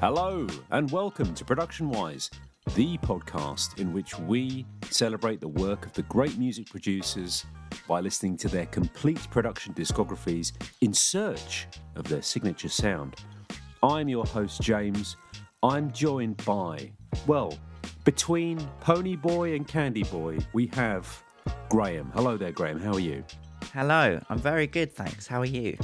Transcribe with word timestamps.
Hello, 0.00 0.46
and 0.70 0.90
welcome 0.90 1.34
to 1.34 1.44
Production 1.44 1.90
Wise, 1.90 2.30
the 2.74 2.96
podcast 2.96 3.78
in 3.78 3.92
which 3.92 4.18
we 4.20 4.64
celebrate 4.88 5.42
the 5.42 5.48
work 5.48 5.84
of 5.84 5.92
the 5.92 6.04
great 6.04 6.38
music 6.38 6.70
producers 6.70 7.44
by 7.86 8.00
listening 8.00 8.38
to 8.38 8.48
their 8.48 8.64
complete 8.64 9.28
production 9.30 9.74
discographies 9.74 10.52
in 10.80 10.94
search 10.94 11.66
of 11.96 12.08
their 12.08 12.22
signature 12.22 12.70
sound. 12.70 13.16
I'm 13.82 14.08
your 14.08 14.24
host, 14.24 14.62
James. 14.62 15.18
I'm 15.62 15.92
joined 15.92 16.42
by, 16.46 16.92
well, 17.26 17.58
between 18.04 18.58
Pony 18.80 19.16
Boy 19.16 19.54
and 19.54 19.68
Candy 19.68 20.04
Boy, 20.04 20.38
we 20.54 20.68
have 20.68 21.22
Graham. 21.68 22.10
Hello 22.14 22.38
there, 22.38 22.52
Graham. 22.52 22.80
How 22.80 22.94
are 22.94 23.00
you? 23.00 23.22
Hello, 23.74 24.18
I'm 24.30 24.38
very 24.38 24.66
good, 24.66 24.94
thanks. 24.94 25.26
How 25.26 25.42
are 25.42 25.44
you? 25.44 25.76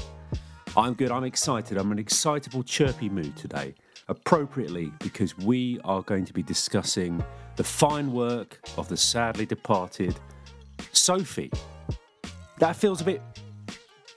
I'm 0.75 0.95
good. 0.95 1.11
I'm 1.11 1.25
excited. 1.25 1.77
I'm 1.77 1.87
in 1.89 1.93
an 1.93 1.99
excitable, 1.99 2.63
chirpy 2.63 3.09
mood 3.09 3.37
today, 3.37 3.75
appropriately 4.09 4.93
because 5.01 5.37
we 5.39 5.81
are 5.85 6.03
going 6.03 6.25
to 6.25 6.33
be 6.33 6.43
discussing 6.43 7.23
the 7.57 7.65
fine 7.65 8.13
work 8.13 8.61
of 8.77 8.89
the 8.89 8.97
sadly 8.97 9.47
departed 9.47 10.15
Sophie. 10.93 11.51
That 12.59 12.77
feels 12.77 13.01
a 13.01 13.05
bit 13.05 13.23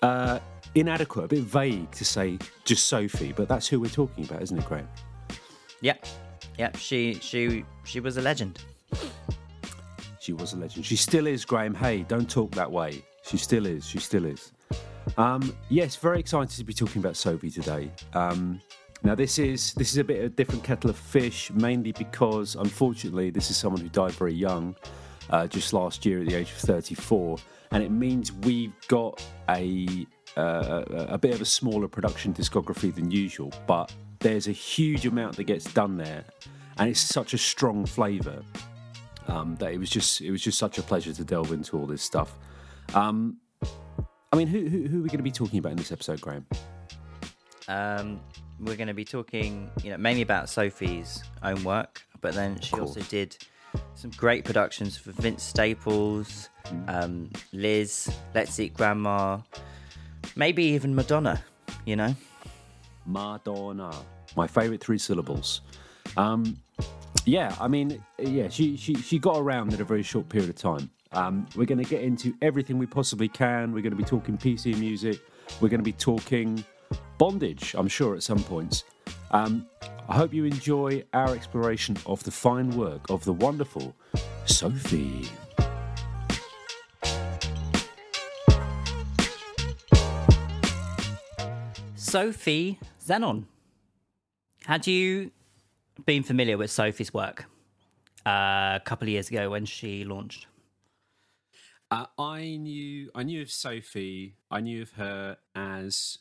uh, 0.02 0.40
inadequate, 0.76 1.26
a 1.26 1.28
bit 1.28 1.44
vague 1.44 1.92
to 1.92 2.06
say 2.06 2.38
just 2.66 2.86
Sophie, 2.86 3.34
but 3.34 3.48
that's 3.48 3.68
who 3.68 3.80
we're 3.80 3.90
talking 3.90 4.26
about, 4.26 4.42
isn't 4.42 4.58
it, 4.58 4.66
Graham? 4.66 4.88
Yep, 5.82 6.06
yep. 6.58 6.76
She 6.76 7.16
she 7.16 7.64
she 7.84 8.00
was 8.00 8.18
a 8.18 8.22
legend. 8.22 8.60
She 10.20 10.34
was 10.34 10.54
a 10.54 10.58
legend. 10.58 10.86
She 10.86 10.96
still 10.96 11.28
is, 11.28 11.46
Graham. 11.46 11.74
Hey, 11.74 12.04
don't 12.04 12.30
talk 12.30 12.52
that 12.52 12.70
way. 12.70 13.04
She 13.24 13.38
still 13.38 13.66
is. 13.66 13.88
She 13.88 14.00
still 14.00 14.26
is. 14.26 14.52
Um, 15.18 15.56
yes, 15.70 15.96
very 15.96 16.20
excited 16.20 16.56
to 16.58 16.64
be 16.64 16.74
talking 16.74 17.00
about 17.00 17.16
Sophie 17.16 17.50
today. 17.50 17.92
Um, 18.14 18.62
now, 19.02 19.16
this 19.16 19.40
is 19.40 19.74
this 19.76 19.92
is 19.92 19.98
a 19.98 20.04
bit 20.04 20.20
of 20.20 20.26
a 20.26 20.30
different 20.30 20.64
kettle 20.64 20.90
of 20.90 20.98
fish, 20.98 21.52
mainly 21.52 21.94
because, 21.94 22.56
unfortunately, 22.56 23.30
this 23.30 23.50
is 23.50 23.56
someone 23.56 23.82
who 23.82 23.90
died 23.90 24.12
very 24.12 24.34
young, 24.34 24.76
uh, 25.30 25.48
just 25.48 25.72
last 25.72 26.06
year 26.06 26.20
at 26.20 26.28
the 26.28 26.36
age 26.36 26.52
of 26.52 26.58
34, 26.58 27.38
and 27.72 27.82
it 27.82 27.92
means 27.92 28.34
we've 28.34 28.74
got 28.90 29.26
a 29.48 30.06
uh, 30.36 30.84
a 31.08 31.18
bit 31.18 31.34
of 31.34 31.42
a 31.42 31.46
smaller 31.46 31.88
production 31.88 32.34
discography 32.34 32.94
than 32.94 33.10
usual, 33.10 33.54
but 33.68 33.94
there's 34.20 34.48
a 34.48 34.52
huge 34.52 35.06
amount 35.06 35.38
that 35.38 35.46
gets 35.46 35.72
done 35.74 35.96
there, 35.96 36.26
and 36.78 36.90
it's 36.90 37.00
such 37.00 37.34
a 37.34 37.38
strong 37.38 37.86
flavour 37.86 38.44
um, 39.30 39.56
that 39.56 39.72
it 39.72 39.78
was 39.78 39.90
just 39.90 40.20
it 40.20 40.32
was 40.32 40.42
just 40.42 40.58
such 40.58 40.78
a 40.78 40.82
pleasure 40.82 41.14
to 41.14 41.24
delve 41.24 41.54
into 41.54 41.78
all 41.78 41.86
this 41.86 42.04
stuff. 42.04 42.38
Um, 42.94 43.38
I 44.34 44.36
mean, 44.36 44.48
who, 44.48 44.68
who, 44.68 44.88
who 44.88 45.00
are 45.00 45.04
we 45.04 45.08
going 45.08 45.18
to 45.18 45.24
be 45.24 45.32
talking 45.32 45.60
about 45.60 45.72
in 45.72 45.78
this 45.78 45.92
episode, 45.94 46.20
Graham? 46.20 46.46
Um, 47.68 48.20
we're 48.60 48.76
going 48.76 48.88
to 48.88 48.94
be 48.94 49.06
talking, 49.06 49.70
you 49.84 49.90
know, 49.90 49.98
mainly 49.98 50.22
about 50.22 50.50
Sophie's 50.50 51.24
own 51.44 51.64
work, 51.64 52.02
but 52.22 52.34
then 52.34 52.60
she 52.60 52.76
also 52.78 53.02
did 53.02 53.38
some 53.96 54.12
great 54.12 54.46
productions 54.46 54.98
for 54.98 55.12
Vince 55.12 55.44
Staples, 55.44 56.50
um, 56.88 57.30
Liz, 57.54 58.12
Let's 58.34 58.60
Eat 58.60 58.74
Grandma, 58.74 59.40
maybe 60.36 60.64
even 60.64 60.94
Madonna. 60.94 61.44
You 61.86 61.96
know, 61.96 62.16
Madonna, 63.06 63.94
my 64.36 64.48
favourite 64.48 64.82
three 64.82 64.98
syllables. 64.98 65.62
Um, 66.18 66.58
yeah, 67.26 67.56
I 67.60 67.68
mean, 67.68 68.04
yeah, 68.18 68.50
she, 68.50 68.76
she 68.76 68.96
she 68.96 69.20
got 69.20 69.38
around 69.38 69.74
in 69.74 69.82
a 69.82 69.84
very 69.84 70.04
short 70.04 70.30
period 70.30 70.50
of 70.50 70.56
time. 70.56 70.90
Um, 71.12 71.48
we're 71.56 71.66
going 71.66 71.84
to 71.84 71.90
get 71.90 72.04
into 72.04 72.36
everything 72.42 72.78
we 72.78 72.86
possibly 72.86 73.28
can. 73.28 73.72
We're 73.72 73.82
going 73.82 73.92
to 73.92 73.98
be 73.98 74.04
talking 74.04 74.38
PC 74.38 74.78
music. 74.78 75.20
We're 75.60 75.70
going 75.70 75.80
to 75.80 75.84
be 75.84 75.94
talking 75.94 76.64
bondage, 77.18 77.76
I'm 77.78 77.88
sure, 77.88 78.16
at 78.16 78.24
some 78.24 78.44
points. 78.44 78.84
Um, 79.32 79.68
I 80.08 80.16
hope 80.16 80.34
you 80.34 80.46
enjoy 80.46 81.04
our 81.14 81.36
exploration 81.36 81.98
of 82.06 82.24
the 82.24 82.32
fine 82.32 82.72
work 82.72 83.10
of 83.10 83.26
the 83.26 83.34
wonderful 83.34 83.96
Sophie. 84.46 85.30
Sophie 91.96 92.80
Xeon. 93.06 93.44
Had 94.66 94.88
you 94.88 95.30
been 96.06 96.24
familiar 96.24 96.58
with 96.58 96.72
Sophie's 96.72 97.14
work 97.14 97.46
uh, 98.26 98.78
a 98.78 98.82
couple 98.84 99.06
of 99.06 99.10
years 99.10 99.30
ago 99.30 99.52
when 99.52 99.66
she 99.66 100.04
launched? 100.04 100.48
Uh, 101.92 102.06
I 102.18 102.58
knew 102.58 103.12
I 103.14 103.24
knew 103.24 103.42
of 103.42 103.52
Sophie. 103.52 104.36
I 104.50 104.62
knew 104.62 104.82
of 104.84 104.92
her 104.94 105.38
as 105.54 106.20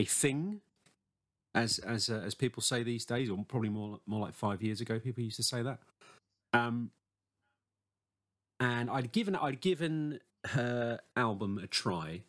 a 0.00 0.04
thing, 0.04 0.60
as 1.54 1.78
as 1.78 2.08
uh, 2.08 2.22
as 2.24 2.34
people 2.34 2.62
say 2.62 2.82
these 2.82 3.04
days, 3.04 3.30
or 3.30 3.44
probably 3.46 3.68
more 3.68 4.00
more 4.06 4.20
like 4.20 4.34
five 4.34 4.62
years 4.62 4.80
ago. 4.80 4.98
People 4.98 5.22
used 5.22 5.36
to 5.36 5.42
say 5.42 5.62
that. 5.62 5.78
Um, 6.52 6.90
and 8.58 8.90
I'd 8.90 9.12
given 9.12 9.36
I'd 9.36 9.60
given 9.60 10.20
her 10.48 11.00
album 11.16 11.58
a 11.58 11.66
try, 11.66 12.22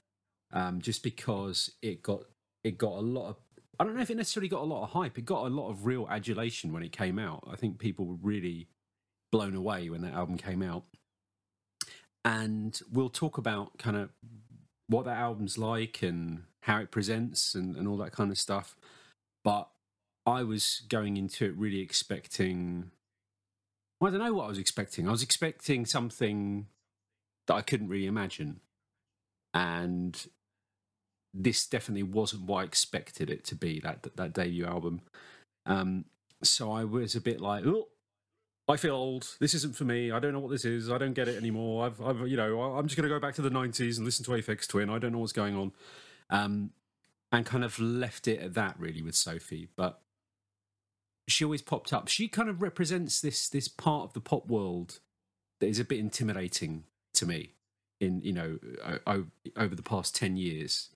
um, 0.53 0.81
just 0.81 1.03
because 1.03 1.71
it 1.81 2.03
got 2.03 2.23
it 2.63 2.77
got 2.77 2.93
a 2.93 3.01
lot 3.01 3.29
of. 3.29 3.35
I 3.79 3.83
don't 3.83 3.95
know 3.95 4.01
if 4.01 4.11
it 4.11 4.17
necessarily 4.17 4.49
got 4.49 4.61
a 4.61 4.65
lot 4.65 4.83
of 4.83 4.89
hype. 4.91 5.17
It 5.17 5.25
got 5.25 5.47
a 5.47 5.49
lot 5.49 5.69
of 5.69 5.85
real 5.85 6.07
adulation 6.09 6.71
when 6.71 6.83
it 6.83 6.91
came 6.91 7.17
out. 7.17 7.47
I 7.51 7.55
think 7.55 7.79
people 7.79 8.05
were 8.05 8.17
really 8.21 8.67
blown 9.31 9.55
away 9.55 9.89
when 9.89 10.01
that 10.01 10.13
album 10.13 10.37
came 10.37 10.61
out 10.61 10.83
and 12.23 12.79
we'll 12.91 13.09
talk 13.09 13.37
about 13.37 13.77
kind 13.77 13.97
of 13.97 14.09
what 14.87 15.05
that 15.05 15.17
album's 15.17 15.57
like 15.57 16.01
and 16.01 16.43
how 16.61 16.79
it 16.79 16.91
presents 16.91 17.55
and, 17.55 17.75
and 17.75 17.87
all 17.87 17.97
that 17.97 18.11
kind 18.11 18.31
of 18.31 18.37
stuff. 18.37 18.75
But 19.43 19.69
I 20.25 20.43
was 20.43 20.83
going 20.89 21.17
into 21.17 21.45
it 21.45 21.55
really 21.55 21.79
expecting. 21.79 22.91
I 24.01 24.09
don't 24.09 24.19
know 24.19 24.33
what 24.33 24.45
I 24.45 24.49
was 24.49 24.57
expecting. 24.57 25.07
I 25.07 25.11
was 25.11 25.23
expecting 25.23 25.85
something 25.85 26.67
that 27.47 27.55
I 27.55 27.61
couldn't 27.61 27.89
really 27.89 28.07
imagine. 28.07 28.59
And 29.53 30.25
this 31.33 31.65
definitely 31.65 32.03
wasn't 32.03 32.43
what 32.43 32.61
I 32.61 32.63
expected 32.63 33.29
it 33.29 33.43
to 33.45 33.55
be, 33.55 33.79
that 33.81 34.07
that 34.15 34.33
debut 34.33 34.65
album. 34.65 35.01
Um, 35.65 36.05
so 36.43 36.71
I 36.71 36.83
was 36.83 37.15
a 37.15 37.21
bit 37.21 37.39
like, 37.39 37.65
oh, 37.65 37.87
I 38.67 38.77
feel 38.77 38.95
old. 38.95 39.27
This 39.39 39.53
isn't 39.53 39.75
for 39.75 39.83
me. 39.83 40.11
I 40.11 40.19
don't 40.19 40.33
know 40.33 40.39
what 40.39 40.51
this 40.51 40.65
is. 40.65 40.89
I 40.89 40.97
don't 40.97 41.13
get 41.13 41.27
it 41.27 41.37
anymore. 41.37 41.85
I've, 41.85 42.01
I've 42.01 42.27
you 42.27 42.37
know, 42.37 42.61
I'm 42.61 42.87
just 42.87 42.95
going 42.95 43.07
to 43.07 43.13
go 43.13 43.19
back 43.19 43.35
to 43.35 43.41
the 43.41 43.49
90s 43.49 43.97
and 43.97 44.05
listen 44.05 44.25
to 44.25 44.31
Aphex 44.31 44.67
Twin. 44.67 44.89
I 44.89 44.97
don't 44.97 45.11
know 45.11 45.19
what's 45.19 45.33
going 45.33 45.55
on. 45.55 45.71
Um, 46.31 46.71
and 47.31 47.45
kind 47.45 47.63
of 47.63 47.79
left 47.79 48.27
it 48.27 48.41
at 48.41 48.53
that 48.55 48.75
really 48.77 49.01
with 49.01 49.15
Sophie. 49.15 49.69
But 49.75 50.01
she 51.27 51.45
always 51.45 51.61
popped 51.61 51.93
up. 51.93 52.07
She 52.07 52.27
kind 52.27 52.49
of 52.49 52.61
represents 52.61 53.21
this 53.21 53.47
this 53.47 53.67
part 53.67 54.03
of 54.03 54.13
the 54.13 54.21
pop 54.21 54.47
world 54.47 54.99
that 55.59 55.67
is 55.67 55.79
a 55.79 55.85
bit 55.85 55.99
intimidating 55.99 56.85
to 57.13 57.25
me. 57.25 57.53
In 57.99 58.21
you 58.21 58.33
know, 58.33 58.57
over 59.55 59.75
the 59.75 59.83
past 59.83 60.15
ten 60.15 60.35
years, 60.35 60.89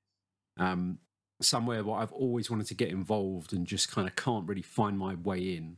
um, 0.58 0.98
somewhere 1.42 1.84
where 1.84 1.98
I've 1.98 2.12
always 2.12 2.50
wanted 2.50 2.68
to 2.68 2.74
get 2.74 2.90
involved 2.90 3.54
and 3.54 3.68
just 3.68 3.92
kind 3.92 4.08
of 4.08 4.16
can't 4.16 4.48
really 4.48 4.62
find 4.62 4.98
my 4.98 5.16
way 5.16 5.56
in. 5.56 5.78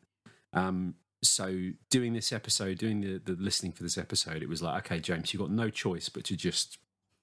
Um, 0.53 0.95
so 1.23 1.71
doing 1.89 2.13
this 2.13 2.31
episode, 2.31 2.77
doing 2.77 3.01
the, 3.01 3.21
the 3.23 3.33
listening 3.41 3.71
for 3.73 3.83
this 3.83 3.97
episode, 3.97 4.41
it 4.41 4.49
was 4.49 4.61
like, 4.61 4.85
okay, 4.85 4.99
James, 4.99 5.33
you've 5.33 5.41
got 5.41 5.51
no 5.51 5.69
choice 5.69 6.09
but 6.09 6.23
to 6.25 6.37
just 6.37 6.77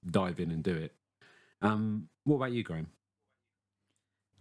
dive 0.05 0.39
in 0.39 0.51
and 0.51 0.63
do 0.63 0.75
it. 0.75 0.93
Um, 1.61 2.09
what 2.25 2.37
about 2.37 2.51
you, 2.51 2.63
Graham? 2.63 2.87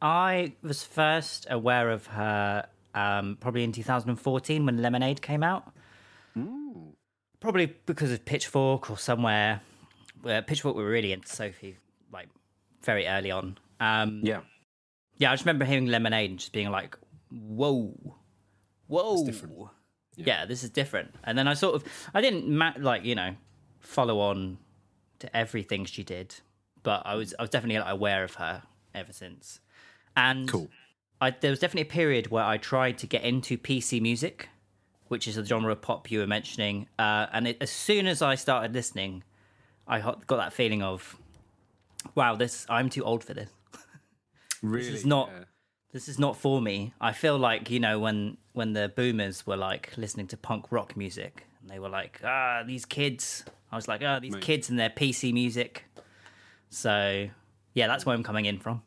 I 0.02 0.52
was 0.62 0.82
first 0.84 1.46
aware 1.48 1.90
of 1.90 2.06
her 2.08 2.66
um, 2.94 3.38
probably 3.40 3.64
in 3.64 3.72
2014 3.72 4.66
when 4.66 4.82
Lemonade 4.82 5.22
came 5.22 5.42
out. 5.42 5.72
Mm. 6.36 6.92
Probably 7.40 7.74
because 7.86 8.10
of 8.10 8.24
Pitchfork 8.24 8.90
or 8.90 8.98
somewhere 8.98 9.60
where 10.22 10.42
Pitchfork 10.42 10.74
were 10.74 10.88
really 10.88 11.12
into 11.12 11.28
Sophie, 11.28 11.76
like 12.12 12.28
very 12.82 13.06
early 13.06 13.30
on. 13.30 13.58
Um, 13.80 14.20
yeah. 14.22 14.40
Yeah, 15.16 15.30
I 15.30 15.34
just 15.34 15.44
remember 15.44 15.64
hearing 15.64 15.86
Lemonade 15.86 16.30
and 16.30 16.38
just 16.38 16.52
being 16.52 16.70
like, 16.70 16.96
whoa, 17.30 17.94
whoa, 18.88 19.24
yeah. 20.16 20.24
yeah. 20.26 20.46
this 20.46 20.64
is 20.64 20.70
different. 20.70 21.14
And 21.22 21.38
then 21.38 21.46
I 21.46 21.54
sort 21.54 21.76
of, 21.76 21.84
I 22.12 22.20
didn't 22.20 22.48
ma- 22.48 22.74
like 22.78 23.04
you 23.04 23.14
know 23.14 23.36
follow 23.80 24.18
on 24.20 24.58
to 25.20 25.36
everything 25.36 25.84
she 25.84 26.02
did, 26.02 26.34
but 26.84 27.02
I 27.04 27.16
was 27.16 27.34
I 27.36 27.42
was 27.42 27.50
definitely 27.50 27.80
like, 27.80 27.92
aware 27.92 28.22
of 28.22 28.36
her 28.36 28.62
ever 28.94 29.12
since. 29.12 29.58
And 30.16 30.48
cool. 30.48 30.68
I, 31.20 31.30
there 31.30 31.50
was 31.50 31.58
definitely 31.58 31.90
a 31.90 31.92
period 31.92 32.30
where 32.30 32.44
I 32.44 32.56
tried 32.58 32.98
to 32.98 33.08
get 33.08 33.24
into 33.24 33.58
PC 33.58 34.00
music, 34.00 34.48
which 35.08 35.26
is 35.26 35.34
the 35.34 35.44
genre 35.44 35.72
of 35.72 35.82
pop 35.82 36.08
you 36.10 36.20
were 36.20 36.26
mentioning. 36.28 36.86
Uh, 36.96 37.26
and 37.32 37.48
it, 37.48 37.56
as 37.60 37.70
soon 37.70 38.06
as 38.06 38.22
I 38.22 38.36
started 38.36 38.72
listening, 38.72 39.24
I 39.88 40.00
got 40.00 40.28
that 40.28 40.52
feeling 40.52 40.82
of, 40.82 41.16
wow, 42.14 42.36
this 42.36 42.64
I'm 42.68 42.88
too 42.88 43.02
old 43.02 43.24
for 43.24 43.34
this. 43.34 43.50
Really, 44.62 44.84
this 44.90 45.00
is 45.00 45.06
not. 45.06 45.30
Yeah 45.32 45.44
this 45.94 46.08
is 46.08 46.18
not 46.18 46.36
for 46.36 46.60
me. 46.60 46.92
I 47.00 47.12
feel 47.12 47.38
like 47.38 47.70
you 47.70 47.78
know 47.78 48.00
when 48.00 48.36
when 48.52 48.72
the 48.72 48.92
boomers 48.94 49.46
were 49.46 49.56
like 49.56 49.92
listening 49.96 50.26
to 50.26 50.36
punk 50.36 50.72
rock 50.72 50.96
music 50.96 51.46
and 51.62 51.70
they 51.70 51.78
were 51.78 51.88
like, 51.88 52.20
ah, 52.22 52.62
these 52.66 52.84
kids. 52.84 53.44
I 53.72 53.76
was 53.76 53.88
like, 53.88 54.02
ah, 54.04 54.16
oh, 54.16 54.20
these 54.20 54.34
Mate. 54.34 54.42
kids 54.42 54.68
and 54.68 54.78
their 54.78 54.90
PC 54.90 55.32
music. 55.32 55.84
So 56.74 57.28
yeah, 57.74 57.86
that's 57.86 58.04
where 58.04 58.14
I'm 58.14 58.22
coming 58.22 58.46
in 58.46 58.58
from. 58.58 58.82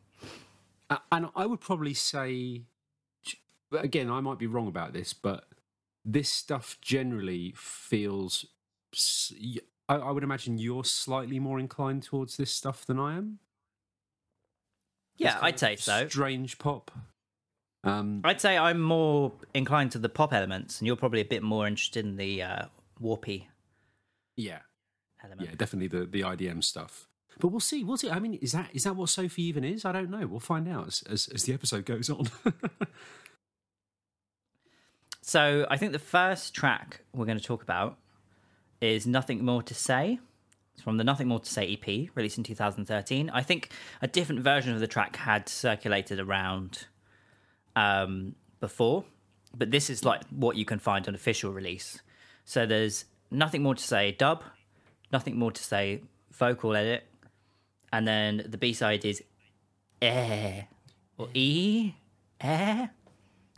Uh, 0.89 0.97
and 1.11 1.27
I 1.35 1.45
would 1.45 1.61
probably 1.61 1.93
say 1.93 2.63
again, 3.71 4.09
I 4.09 4.21
might 4.21 4.39
be 4.39 4.47
wrong 4.47 4.67
about 4.67 4.93
this, 4.93 5.13
but 5.13 5.45
this 6.05 6.29
stuff 6.29 6.77
generally 6.81 7.53
feels. 7.55 8.45
I, 9.89 9.95
I 9.95 10.11
would 10.11 10.23
imagine 10.23 10.57
you're 10.57 10.83
slightly 10.83 11.39
more 11.39 11.59
inclined 11.59 12.03
towards 12.03 12.37
this 12.37 12.51
stuff 12.51 12.85
than 12.85 12.99
I 12.99 13.17
am. 13.17 13.39
Yeah, 15.17 15.37
I'd 15.41 15.59
say 15.59 15.75
so. 15.75 16.07
Strange 16.07 16.59
pop. 16.59 16.91
Um, 17.83 18.21
I'd 18.23 18.41
say 18.41 18.57
I'm 18.57 18.81
more 18.81 19.33
inclined 19.53 19.91
to 19.93 19.99
the 19.99 20.09
pop 20.09 20.33
elements, 20.33 20.79
and 20.79 20.87
you're 20.87 20.95
probably 20.95 21.21
a 21.21 21.25
bit 21.25 21.41
more 21.41 21.67
interested 21.67 22.05
in 22.05 22.17
the 22.17 22.43
uh, 22.43 22.65
warpy. 23.01 23.45
Yeah, 24.35 24.59
element. 25.23 25.49
Yeah, 25.49 25.55
definitely 25.55 25.87
the 25.87 26.05
the 26.05 26.21
IDM 26.21 26.63
stuff. 26.63 27.07
But 27.39 27.49
we'll 27.49 27.59
see. 27.59 27.83
We'll 27.83 27.97
see. 27.97 28.09
I 28.09 28.19
mean, 28.19 28.35
is 28.35 28.51
that 28.53 28.69
is 28.73 28.83
that 28.83 28.95
what 28.95 29.09
Sophie 29.09 29.43
even 29.43 29.63
is? 29.63 29.85
I 29.85 29.91
don't 29.91 30.09
know. 30.09 30.25
We'll 30.25 30.39
find 30.39 30.67
out 30.67 30.87
as 30.87 31.03
as, 31.09 31.27
as 31.33 31.43
the 31.43 31.53
episode 31.53 31.85
goes 31.85 32.09
on. 32.09 32.29
so 35.21 35.67
I 35.69 35.77
think 35.77 35.91
the 35.91 35.99
first 35.99 36.53
track 36.53 37.01
we're 37.13 37.25
going 37.25 37.37
to 37.37 37.43
talk 37.43 37.61
about 37.63 37.97
is 38.81 39.05
"Nothing 39.05 39.45
More 39.45 39.61
to 39.63 39.73
Say." 39.73 40.19
It's 40.73 40.83
from 40.83 40.97
the 40.97 41.03
Nothing 41.03 41.27
More 41.27 41.39
to 41.39 41.49
Say 41.49 41.73
EP, 41.73 42.09
released 42.15 42.37
in 42.37 42.43
2013. 42.43 43.31
I 43.31 43.41
think 43.41 43.71
a 44.01 44.07
different 44.07 44.41
version 44.41 44.73
of 44.73 44.79
the 44.79 44.87
track 44.87 45.15
had 45.15 45.49
circulated 45.49 46.19
around 46.19 46.85
um, 47.75 48.35
before, 48.59 49.03
but 49.55 49.71
this 49.71 49.89
is 49.89 50.05
like 50.05 50.21
what 50.29 50.55
you 50.55 50.65
can 50.65 50.77
find 50.77 51.07
on 51.07 51.15
official 51.15 51.51
release. 51.51 51.99
So 52.45 52.67
there's 52.67 53.05
Nothing 53.31 53.63
More 53.63 53.73
to 53.73 53.83
Say 53.83 54.11
dub, 54.11 54.43
Nothing 55.11 55.39
More 55.39 55.51
to 55.51 55.63
Say 55.63 56.03
vocal 56.31 56.75
edit, 56.75 57.06
and 57.91 58.07
then 58.07 58.43
the 58.47 58.57
B 58.57 58.73
side 58.73 59.05
is 59.05 59.23
eh 60.01 60.63
or 61.17 61.29
e 61.33 61.93
eh. 62.41 62.87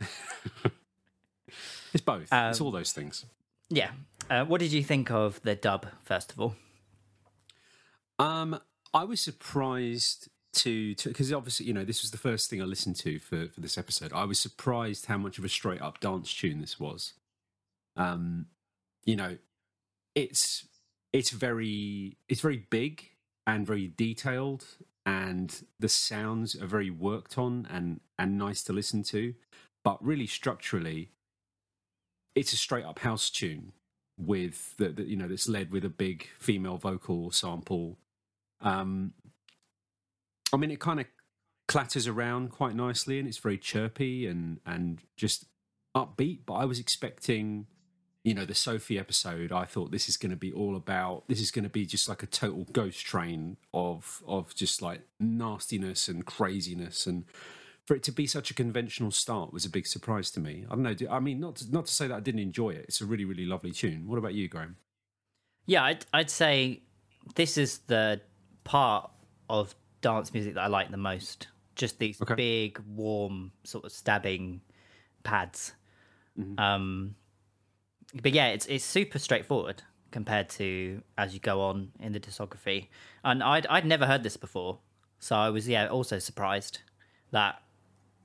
it's 1.92 2.04
both. 2.04 2.32
Um, 2.32 2.50
it's 2.50 2.60
all 2.60 2.70
those 2.70 2.92
things. 2.92 3.26
Yeah. 3.68 3.90
Uh, 4.28 4.44
what 4.44 4.60
did 4.60 4.72
you 4.72 4.82
think 4.82 5.10
of 5.10 5.40
the 5.42 5.54
dub 5.54 5.86
first 6.02 6.32
of 6.32 6.40
all? 6.40 6.54
Um, 8.18 8.60
I 8.92 9.04
was 9.04 9.20
surprised 9.20 10.28
to 10.52 10.94
because 11.04 11.32
obviously 11.32 11.66
you 11.66 11.72
know 11.72 11.84
this 11.84 12.02
was 12.02 12.10
the 12.10 12.18
first 12.18 12.50
thing 12.50 12.60
I 12.60 12.64
listened 12.64 12.96
to 12.96 13.18
for 13.18 13.48
for 13.48 13.60
this 13.60 13.78
episode. 13.78 14.12
I 14.12 14.24
was 14.24 14.38
surprised 14.38 15.06
how 15.06 15.18
much 15.18 15.38
of 15.38 15.44
a 15.44 15.48
straight 15.48 15.80
up 15.80 16.00
dance 16.00 16.32
tune 16.32 16.60
this 16.60 16.78
was. 16.80 17.14
Um, 17.96 18.46
you 19.04 19.16
know, 19.16 19.38
it's 20.14 20.66
it's 21.12 21.30
very 21.30 22.16
it's 22.28 22.40
very 22.40 22.66
big 22.70 23.09
and 23.46 23.66
very 23.66 23.88
detailed 23.88 24.64
and 25.06 25.64
the 25.78 25.88
sounds 25.88 26.54
are 26.54 26.66
very 26.66 26.90
worked 26.90 27.38
on 27.38 27.66
and 27.70 28.00
and 28.18 28.38
nice 28.38 28.62
to 28.62 28.72
listen 28.72 29.02
to. 29.04 29.34
But 29.82 30.04
really 30.04 30.26
structurally 30.26 31.12
it's 32.34 32.52
a 32.52 32.56
straight 32.56 32.84
up 32.84 33.00
house 33.00 33.28
tune 33.30 33.72
with 34.18 34.76
the, 34.76 34.90
the 34.90 35.04
you 35.04 35.16
know 35.16 35.28
that's 35.28 35.48
led 35.48 35.72
with 35.72 35.84
a 35.84 35.90
big 35.90 36.28
female 36.38 36.76
vocal 36.76 37.30
sample. 37.30 37.98
Um 38.60 39.14
i 40.52 40.56
mean 40.56 40.70
it 40.70 40.80
kind 40.80 41.00
of 41.00 41.06
clatters 41.68 42.08
around 42.08 42.50
quite 42.50 42.74
nicely 42.74 43.18
and 43.18 43.28
it's 43.28 43.38
very 43.38 43.56
chirpy 43.56 44.26
and 44.26 44.58
and 44.66 45.02
just 45.16 45.44
upbeat 45.96 46.40
but 46.44 46.54
i 46.54 46.64
was 46.64 46.80
expecting 46.80 47.66
you 48.22 48.34
know 48.34 48.44
the 48.44 48.54
sophie 48.54 48.98
episode 48.98 49.50
i 49.50 49.64
thought 49.64 49.90
this 49.90 50.08
is 50.08 50.16
going 50.16 50.30
to 50.30 50.36
be 50.36 50.52
all 50.52 50.76
about 50.76 51.26
this 51.28 51.40
is 51.40 51.50
going 51.50 51.64
to 51.64 51.70
be 51.70 51.86
just 51.86 52.08
like 52.08 52.22
a 52.22 52.26
total 52.26 52.66
ghost 52.72 53.04
train 53.04 53.56
of 53.72 54.22
of 54.26 54.54
just 54.54 54.82
like 54.82 55.02
nastiness 55.18 56.08
and 56.08 56.26
craziness. 56.26 57.06
And 57.06 57.24
for 57.86 57.96
it 57.96 58.02
to 58.04 58.12
be 58.12 58.26
such 58.26 58.50
a 58.50 58.54
conventional 58.54 59.10
start 59.10 59.52
was 59.52 59.64
a 59.64 59.70
big 59.70 59.86
surprise 59.86 60.30
to 60.32 60.40
me. 60.40 60.64
I 60.70 60.76
don't 60.76 60.82
know 60.82 61.10
i 61.10 61.18
mean 61.18 61.40
not 61.40 61.56
to, 61.56 61.72
not 61.72 61.86
to 61.86 61.92
say 61.92 62.08
that 62.08 62.14
i 62.14 62.20
didn't 62.20 62.40
enjoy 62.40 62.70
it 62.70 62.84
it's 62.88 63.00
a 63.00 63.06
really 63.06 63.24
really 63.24 63.46
lovely 63.46 63.72
tune. 63.72 64.06
What 64.06 64.18
about 64.18 64.34
you 64.34 64.48
graham? 64.48 64.76
Yeah 65.66 65.84
i'd, 65.84 66.04
I'd 66.12 66.30
say 66.30 66.82
this 67.34 67.56
is 67.56 67.78
the 67.86 68.20
part 68.64 69.10
of 69.48 69.74
dance 70.02 70.32
music 70.32 70.54
that 70.54 70.62
i 70.62 70.66
like 70.66 70.90
the 70.90 70.96
most. 70.96 71.48
Just 71.76 71.98
these 71.98 72.20
okay. 72.20 72.34
big 72.34 72.78
warm 72.86 73.52
sort 73.64 73.84
of 73.84 73.92
stabbing 73.92 74.60
pads. 75.22 75.72
Mm-hmm. 76.38 76.60
um 76.60 77.14
but 78.14 78.32
yeah, 78.32 78.48
it's 78.48 78.66
it's 78.66 78.84
super 78.84 79.18
straightforward 79.18 79.82
compared 80.10 80.48
to 80.48 81.02
as 81.16 81.32
you 81.34 81.40
go 81.40 81.60
on 81.60 81.92
in 82.00 82.12
the 82.12 82.20
discography. 82.20 82.88
And 83.24 83.42
I'd 83.42 83.66
I'd 83.66 83.86
never 83.86 84.06
heard 84.06 84.22
this 84.22 84.36
before, 84.36 84.78
so 85.18 85.36
I 85.36 85.50
was 85.50 85.68
yeah 85.68 85.86
also 85.88 86.18
surprised 86.18 86.80
that 87.30 87.62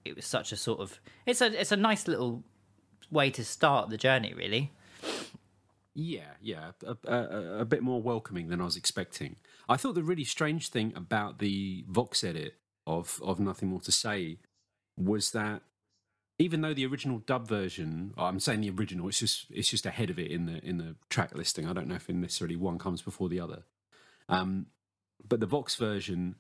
it 0.03 0.15
was 0.15 0.25
such 0.25 0.51
a 0.51 0.57
sort 0.57 0.79
of 0.79 0.99
it's 1.25 1.41
a 1.41 1.59
it's 1.59 1.71
a 1.71 1.77
nice 1.77 2.07
little 2.07 2.43
way 3.11 3.29
to 3.31 3.43
start 3.43 3.89
the 3.89 3.97
journey, 3.97 4.33
really. 4.33 4.71
Yeah, 5.97 6.33
yeah, 6.41 6.71
a, 6.85 6.97
a, 7.09 7.59
a, 7.61 7.65
bit 7.65 7.81
more 7.81 8.01
welcoming 8.01 8.49
than 8.49 8.59
I 8.59 8.65
was 8.65 8.75
expecting. 8.75 9.37
I 9.69 9.77
thought 9.77 9.95
the 9.95 10.03
really 10.03 10.25
strange 10.25 10.67
thing 10.67 10.91
about 10.93 11.39
the 11.39 11.85
Vox 11.87 12.21
edit 12.21 12.55
of 12.85 13.21
of 13.23 13.39
Nothing 13.39 13.69
More 13.69 13.79
to 13.81 13.93
Say 13.93 14.39
was 14.97 15.31
that 15.31 15.61
even 16.37 16.61
though 16.61 16.73
the 16.73 16.85
original 16.85 17.19
dub 17.19 17.47
version, 17.47 18.13
I'm 18.17 18.39
saying 18.39 18.61
the 18.61 18.69
original, 18.69 19.07
it's 19.07 19.19
just 19.19 19.45
it's 19.49 19.69
just 19.69 19.85
ahead 19.85 20.09
of 20.09 20.19
it 20.19 20.31
in 20.31 20.45
the 20.45 20.63
in 20.63 20.77
the 20.77 20.95
track 21.09 21.35
listing. 21.35 21.67
I 21.67 21.73
don't 21.73 21.87
know 21.87 21.95
if 21.95 22.09
necessarily 22.09 22.55
one 22.55 22.77
comes 22.77 23.01
before 23.01 23.29
the 23.29 23.39
other. 23.39 23.63
Um, 24.27 24.67
but 25.27 25.39
the 25.39 25.45
Vox 25.45 25.75
version, 25.75 26.35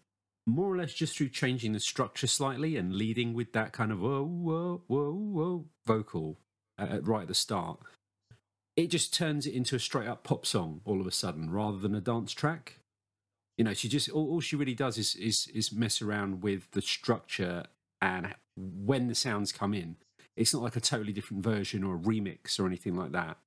more 0.45 0.73
or 0.73 0.77
less, 0.77 0.93
just 0.93 1.15
through 1.15 1.29
changing 1.29 1.71
the 1.71 1.79
structure 1.79 2.27
slightly 2.27 2.75
and 2.75 2.95
leading 2.95 3.33
with 3.33 3.53
that 3.53 3.71
kind 3.71 3.91
of 3.91 4.01
whoa 4.01 4.23
whoa 4.23 4.81
whoa 4.87 5.11
whoa 5.13 5.65
vocal 5.85 6.39
right 6.77 7.21
at 7.21 7.27
the 7.27 7.33
start, 7.33 7.79
it 8.75 8.87
just 8.87 9.13
turns 9.13 9.47
it 9.47 9.53
into 9.53 9.75
a 9.75 9.79
straight 9.79 10.07
up 10.07 10.23
pop 10.23 10.45
song 10.45 10.81
all 10.83 10.99
of 10.99 11.07
a 11.07 11.11
sudden, 11.11 11.49
rather 11.49 11.77
than 11.77 11.95
a 11.95 12.01
dance 12.01 12.33
track. 12.33 12.79
You 13.57 13.63
know, 13.63 13.73
she 13.73 13.87
just 13.87 14.09
all, 14.09 14.29
all 14.29 14.41
she 14.41 14.57
really 14.57 14.75
does 14.75 14.97
is 14.97 15.15
is 15.15 15.47
is 15.53 15.71
mess 15.71 16.01
around 16.01 16.41
with 16.41 16.69
the 16.71 16.81
structure 16.81 17.63
and 18.01 18.35
when 18.57 19.07
the 19.07 19.15
sounds 19.15 19.51
come 19.51 19.73
in, 19.73 19.97
it's 20.35 20.53
not 20.53 20.63
like 20.63 20.75
a 20.75 20.81
totally 20.81 21.13
different 21.13 21.43
version 21.43 21.83
or 21.83 21.95
a 21.95 21.99
remix 21.99 22.59
or 22.59 22.65
anything 22.65 22.95
like 22.95 23.11
that. 23.11 23.37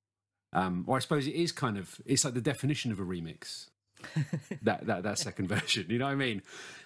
Um, 0.52 0.84
or 0.86 0.96
I 0.96 1.00
suppose 1.00 1.26
it 1.26 1.34
is 1.34 1.52
kind 1.52 1.76
of 1.76 2.00
it's 2.06 2.24
like 2.24 2.34
the 2.34 2.40
definition 2.40 2.90
of 2.92 2.98
a 2.98 3.04
remix. 3.04 3.66
that 4.62 4.86
that 4.86 5.02
that 5.02 5.18
second 5.18 5.48
version, 5.48 5.86
you 5.88 5.98
know 5.98 6.06
what 6.06 6.12
I 6.12 6.16
mean? 6.16 6.42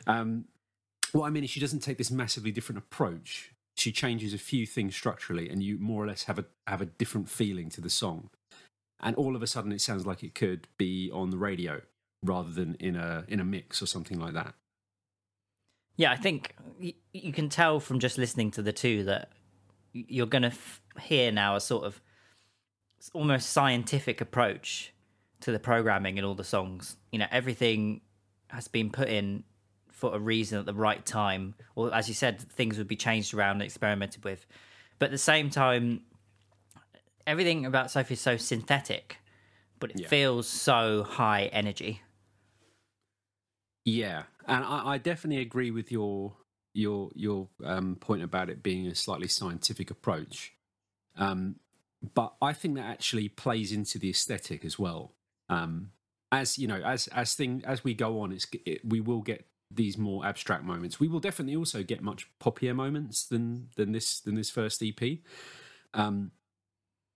Um, 0.06 0.46
what 1.12 1.26
I 1.26 1.30
mean 1.30 1.44
is 1.44 1.50
she 1.50 1.60
doesn't 1.60 1.80
take 1.80 1.98
this 1.98 2.10
massively 2.10 2.50
different 2.50 2.78
approach. 2.78 3.52
She 3.76 3.92
changes 3.92 4.34
a 4.34 4.38
few 4.38 4.66
things 4.66 4.94
structurally, 4.94 5.48
and 5.48 5.62
you 5.62 5.78
more 5.78 6.02
or 6.02 6.06
less 6.06 6.24
have 6.24 6.38
a 6.38 6.46
have 6.66 6.80
a 6.80 6.86
different 6.86 7.28
feeling 7.28 7.68
to 7.70 7.80
the 7.80 7.90
song. 7.90 8.30
And 9.00 9.16
all 9.16 9.34
of 9.34 9.42
a 9.42 9.46
sudden, 9.46 9.72
it 9.72 9.80
sounds 9.80 10.06
like 10.06 10.22
it 10.22 10.34
could 10.34 10.68
be 10.78 11.10
on 11.12 11.30
the 11.30 11.38
radio 11.38 11.82
rather 12.24 12.50
than 12.50 12.74
in 12.76 12.96
a 12.96 13.24
in 13.28 13.40
a 13.40 13.44
mix 13.44 13.82
or 13.82 13.86
something 13.86 14.18
like 14.18 14.34
that. 14.34 14.54
Yeah, 15.96 16.12
I 16.12 16.16
think 16.16 16.54
you 17.12 17.32
can 17.32 17.48
tell 17.48 17.80
from 17.80 17.98
just 17.98 18.18
listening 18.18 18.50
to 18.52 18.62
the 18.62 18.72
two 18.72 19.04
that 19.04 19.30
you're 19.92 20.26
going 20.26 20.42
to 20.42 20.48
f- 20.48 20.80
hear 21.00 21.30
now 21.30 21.56
a 21.56 21.60
sort 21.60 21.84
of 21.84 22.00
almost 23.12 23.50
scientific 23.50 24.20
approach 24.20 24.92
to 25.40 25.52
the 25.52 25.58
programming 25.58 26.18
in 26.18 26.24
all 26.24 26.34
the 26.34 26.44
songs. 26.44 26.96
You 27.10 27.18
know, 27.18 27.26
everything 27.30 28.00
has 28.48 28.68
been 28.68 28.90
put 28.90 29.08
in 29.08 29.44
for 29.90 30.14
a 30.14 30.18
reason 30.18 30.58
at 30.58 30.66
the 30.66 30.74
right 30.74 31.04
time, 31.04 31.54
or 31.76 31.94
as 31.94 32.08
you 32.08 32.14
said, 32.14 32.40
things 32.40 32.78
would 32.78 32.88
be 32.88 32.96
changed 32.96 33.34
around 33.34 33.52
and 33.52 33.62
experimented 33.62 34.24
with. 34.24 34.46
But 34.98 35.06
at 35.06 35.12
the 35.12 35.18
same 35.18 35.50
time, 35.50 36.02
everything 37.26 37.66
about 37.66 37.90
Sophie 37.90 38.14
is 38.14 38.20
so 38.20 38.36
synthetic, 38.36 39.18
but 39.78 39.90
it 39.90 40.00
yeah. 40.00 40.08
feels 40.08 40.48
so 40.48 41.02
high 41.04 41.44
energy. 41.46 42.02
Yeah, 43.84 44.24
and 44.46 44.64
I, 44.64 44.92
I 44.92 44.98
definitely 44.98 45.42
agree 45.42 45.70
with 45.70 45.90
your 45.90 46.34
your 46.74 47.10
your 47.14 47.48
um, 47.64 47.96
point 47.96 48.22
about 48.22 48.48
it 48.48 48.62
being 48.62 48.86
a 48.86 48.94
slightly 48.94 49.28
scientific 49.28 49.90
approach. 49.90 50.52
Um, 51.16 51.56
but 52.14 52.34
I 52.40 52.52
think 52.52 52.76
that 52.76 52.86
actually 52.86 53.28
plays 53.28 53.72
into 53.72 53.98
the 53.98 54.10
aesthetic 54.10 54.64
as 54.64 54.78
well. 54.78 55.12
Um, 55.48 55.90
as 56.30 56.58
you 56.58 56.66
know, 56.66 56.80
as 56.82 57.08
as 57.08 57.34
thing 57.34 57.62
as 57.66 57.84
we 57.84 57.94
go 57.94 58.20
on, 58.20 58.32
it's 58.32 58.46
it, 58.64 58.80
we 58.84 59.00
will 59.00 59.20
get 59.20 59.46
these 59.70 59.98
more 59.98 60.24
abstract 60.24 60.64
moments. 60.64 61.00
We 61.00 61.08
will 61.08 61.20
definitely 61.20 61.56
also 61.56 61.82
get 61.82 62.02
much 62.02 62.28
poppier 62.40 62.74
moments 62.74 63.24
than 63.26 63.68
than 63.76 63.92
this 63.92 64.20
than 64.20 64.34
this 64.34 64.50
first 64.50 64.82
EP. 64.82 65.18
Um, 65.94 66.30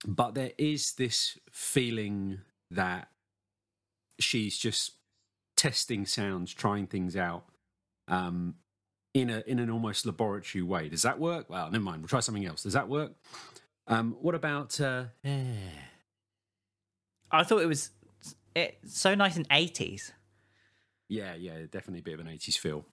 but 0.07 0.35
there 0.35 0.53
is 0.59 0.93
this 0.93 1.39
feeling 1.51 2.41
that 2.71 3.09
she's 4.21 4.59
just 4.59 4.93
testing 5.57 6.07
sounds, 6.07 6.53
trying 6.53 6.87
things 6.87 7.17
out 7.17 7.45
um, 8.09 8.55
in 9.15 9.31
a 9.31 9.43
in 9.47 9.59
an 9.59 9.71
almost 9.71 10.07
laboratory 10.07 10.63
way. 10.63 10.89
Does 10.89 11.03
that 11.03 11.19
work? 11.19 11.49
Well, 11.49 11.71
never 11.71 11.83
mind. 11.83 12.03
We'll 12.03 12.09
try 12.09 12.21
something 12.21 12.45
else. 12.45 12.63
Does 12.63 12.75
that 12.75 12.89
work? 12.89 13.13
Um, 13.87 14.17
what 14.21 14.35
about? 14.35 14.81
Uh, 14.81 15.05
I 17.31 17.45
thought 17.45 17.63
it 17.63 17.67
was 17.67 17.91
it, 18.55 18.79
so 18.87 19.15
nice 19.15 19.37
in 19.37 19.47
eighties. 19.51 20.13
Yeah, 21.09 21.35
yeah, 21.35 21.59
definitely 21.71 22.01
a 22.01 22.03
bit 22.03 22.15
of 22.15 22.21
an 22.21 22.29
eighties 22.29 22.57
feel. 22.57 22.85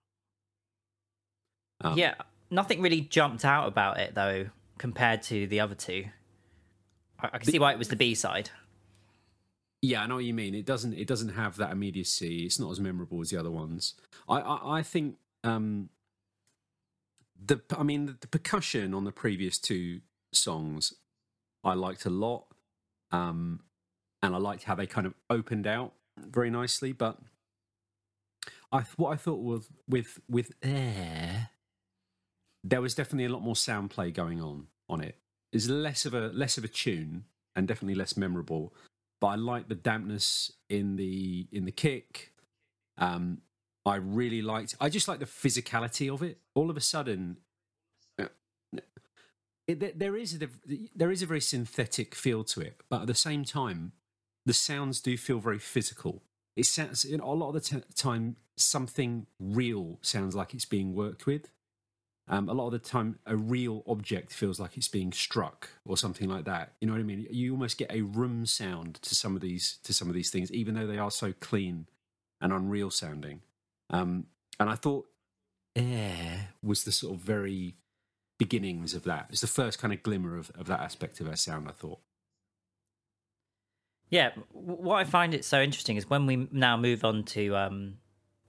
Um, 1.81 1.97
yeah, 1.97 2.15
nothing 2.49 2.81
really 2.81 3.01
jumped 3.01 3.43
out 3.43 3.67
about 3.67 3.99
it 3.99 4.15
though 4.15 4.49
compared 4.77 5.23
to 5.23 5.47
the 5.47 5.59
other 5.59 5.75
two. 5.75 6.05
I, 7.19 7.29
I 7.33 7.37
can 7.39 7.51
see 7.51 7.59
why 7.59 7.73
it 7.73 7.77
was 7.77 7.89
the 7.89 7.95
B 7.95 8.15
side. 8.15 8.49
Yeah, 9.83 10.01
I 10.01 10.07
know 10.07 10.15
what 10.15 10.23
you 10.23 10.33
mean. 10.33 10.55
It 10.55 10.65
doesn't. 10.65 10.93
It 10.93 11.07
doesn't 11.07 11.33
have 11.33 11.57
that 11.57 11.71
immediacy. 11.73 12.45
It's 12.45 12.57
not 12.57 12.71
as 12.71 12.79
memorable 12.79 13.19
as 13.19 13.31
the 13.31 13.37
other 13.37 13.51
ones. 13.51 13.95
I. 14.29 14.39
I, 14.39 14.77
I 14.77 14.81
think. 14.81 15.17
Um, 15.43 15.89
the. 17.45 17.59
I 17.77 17.83
mean, 17.83 18.05
the, 18.05 18.15
the, 18.21 18.29
percussion 18.29 18.93
on 18.93 19.03
the 19.03 19.11
previous 19.11 19.57
two 19.57 19.99
songs, 20.31 20.93
I 21.65 21.73
liked 21.73 22.05
a 22.05 22.09
lot, 22.09 22.45
um, 23.11 23.59
and 24.21 24.33
I 24.33 24.37
liked 24.37 24.63
how 24.63 24.73
they 24.73 24.87
kind 24.87 25.05
of 25.05 25.15
opened 25.29 25.67
out 25.67 25.91
very 26.17 26.49
nicely. 26.49 26.93
But 26.93 27.17
I. 28.71 28.85
What 28.95 29.09
I 29.09 29.17
thought 29.17 29.43
was 29.43 29.67
with 29.89 30.21
with 30.29 30.53
air, 30.63 31.49
there 32.63 32.81
was 32.81 32.95
definitely 32.95 33.25
a 33.25 33.33
lot 33.33 33.41
more 33.41 33.57
sound 33.57 33.89
play 33.89 34.11
going 34.11 34.41
on 34.41 34.67
on 34.87 35.01
it. 35.01 35.17
It's 35.51 35.67
less 35.67 36.05
of 36.05 36.13
a 36.13 36.29
less 36.29 36.57
of 36.57 36.63
a 36.63 36.69
tune 36.69 37.25
and 37.53 37.67
definitely 37.67 37.95
less 37.95 38.15
memorable 38.15 38.73
but 39.23 39.29
I 39.29 39.35
like 39.35 39.69
the 39.69 39.75
dampness 39.75 40.51
in 40.67 40.97
the 40.97 41.47
in 41.49 41.63
the 41.63 41.71
kick. 41.71 42.33
Um, 42.97 43.37
I 43.85 43.95
really 43.95 44.41
liked. 44.41 44.75
I 44.81 44.89
just 44.89 45.07
like 45.07 45.19
the 45.19 45.25
physicality 45.25 46.13
of 46.13 46.21
it. 46.21 46.39
All 46.55 46.69
of 46.69 46.75
a 46.75 46.81
sudden, 46.81 47.37
uh, 48.19 48.25
it, 49.65 49.97
there 49.97 50.17
is 50.17 50.35
a 50.35 50.49
there 50.93 51.09
is 51.09 51.21
a 51.21 51.25
very 51.25 51.39
synthetic 51.39 52.15
feel 52.15 52.43
to 52.43 52.59
it, 52.59 52.81
but 52.89 53.03
at 53.03 53.07
the 53.07 53.15
same 53.15 53.45
time, 53.45 53.93
the 54.45 54.51
sounds 54.51 54.99
do 54.99 55.15
feel 55.15 55.39
very 55.39 55.59
physical. 55.59 56.23
It 56.57 56.65
sounds 56.65 57.05
you 57.05 57.15
know, 57.15 57.23
a 57.23 57.33
lot 57.33 57.47
of 57.47 57.53
the 57.53 57.61
t- 57.61 57.85
time 57.95 58.35
something 58.57 59.27
real 59.39 59.99
sounds 60.01 60.35
like 60.35 60.53
it's 60.53 60.65
being 60.65 60.93
worked 60.93 61.25
with. 61.25 61.49
Um, 62.29 62.47
a 62.47 62.53
lot 62.53 62.67
of 62.67 62.71
the 62.71 62.79
time, 62.79 63.19
a 63.25 63.35
real 63.35 63.83
object 63.85 64.31
feels 64.31 64.59
like 64.59 64.77
it's 64.77 64.87
being 64.87 65.11
struck 65.11 65.69
or 65.85 65.97
something 65.97 66.29
like 66.29 66.45
that. 66.45 66.73
You 66.79 66.87
know 66.87 66.93
what 66.93 67.01
I 67.01 67.03
mean? 67.03 67.27
You 67.29 67.51
almost 67.51 67.77
get 67.77 67.91
a 67.91 68.01
room 68.01 68.45
sound 68.45 68.95
to 69.01 69.13
some 69.13 69.35
of 69.35 69.41
these 69.41 69.77
to 69.83 69.93
some 69.93 70.07
of 70.07 70.13
these 70.13 70.29
things, 70.29 70.51
even 70.51 70.75
though 70.75 70.87
they 70.87 70.97
are 70.97 71.11
so 71.11 71.33
clean 71.39 71.87
and 72.39 72.53
unreal 72.53 72.91
sounding. 72.91 73.41
Um, 73.89 74.27
and 74.59 74.69
I 74.69 74.75
thought 74.75 75.07
air 75.75 76.49
was 76.61 76.85
the 76.85 76.91
sort 76.93 77.15
of 77.15 77.19
very 77.19 77.75
beginnings 78.37 78.93
of 78.93 79.03
that. 79.03 79.27
It's 79.29 79.41
the 79.41 79.47
first 79.47 79.79
kind 79.79 79.93
of 79.93 80.01
glimmer 80.01 80.37
of, 80.37 80.49
of 80.57 80.67
that 80.67 80.79
aspect 80.79 81.19
of 81.19 81.27
her 81.27 81.35
sound. 81.35 81.67
I 81.67 81.71
thought. 81.71 81.99
Yeah, 84.09 84.31
what 84.51 84.97
I 84.97 85.03
find 85.03 85.33
it 85.33 85.43
so 85.43 85.61
interesting 85.61 85.97
is 85.97 86.09
when 86.09 86.25
we 86.25 86.47
now 86.51 86.77
move 86.77 87.03
on 87.03 87.23
to 87.23 87.57
um, 87.57 87.95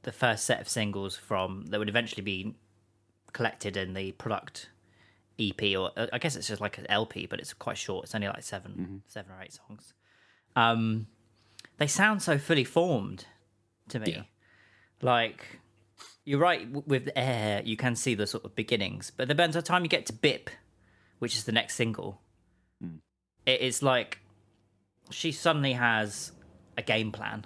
the 0.02 0.12
first 0.12 0.44
set 0.44 0.60
of 0.60 0.68
singles 0.68 1.16
from 1.16 1.66
that 1.66 1.78
would 1.78 1.88
eventually 1.88 2.22
be 2.22 2.54
collected 3.34 3.76
in 3.76 3.92
the 3.92 4.12
product 4.12 4.70
EP, 5.38 5.76
or 5.76 5.90
uh, 5.96 6.06
I 6.12 6.18
guess 6.18 6.36
it's 6.36 6.48
just 6.48 6.62
like 6.62 6.78
an 6.78 6.86
LP, 6.88 7.26
but 7.26 7.40
it's 7.40 7.52
quite 7.52 7.76
short. 7.76 8.04
It's 8.04 8.14
only 8.14 8.28
like 8.28 8.42
7 8.42 8.72
mm-hmm. 8.72 8.96
seven 9.06 9.32
or 9.32 9.42
eight 9.42 9.52
songs. 9.52 9.92
Um, 10.56 11.08
they 11.76 11.86
sound 11.86 12.22
so 12.22 12.38
fully 12.38 12.64
formed 12.64 13.26
to 13.88 13.98
me. 13.98 14.12
Yeah. 14.12 14.22
Like 15.02 15.60
you're 16.24 16.38
right 16.38 16.66
with 16.86 17.10
air, 17.14 17.60
you 17.64 17.76
can 17.76 17.96
see 17.96 18.14
the 18.14 18.26
sort 18.26 18.44
of 18.44 18.54
beginnings, 18.54 19.12
but 19.14 19.28
then 19.28 19.36
by 19.36 19.46
the 19.48 19.60
time 19.60 19.82
you 19.82 19.88
get 19.88 20.06
to 20.06 20.12
Bipp, 20.12 20.48
which 21.18 21.34
is 21.34 21.44
the 21.44 21.52
next 21.52 21.74
single, 21.74 22.20
mm. 22.82 23.00
it 23.44 23.60
is 23.60 23.82
like 23.82 24.20
she 25.10 25.32
suddenly 25.32 25.74
has 25.74 26.32
a 26.78 26.82
game 26.82 27.12
plan. 27.12 27.44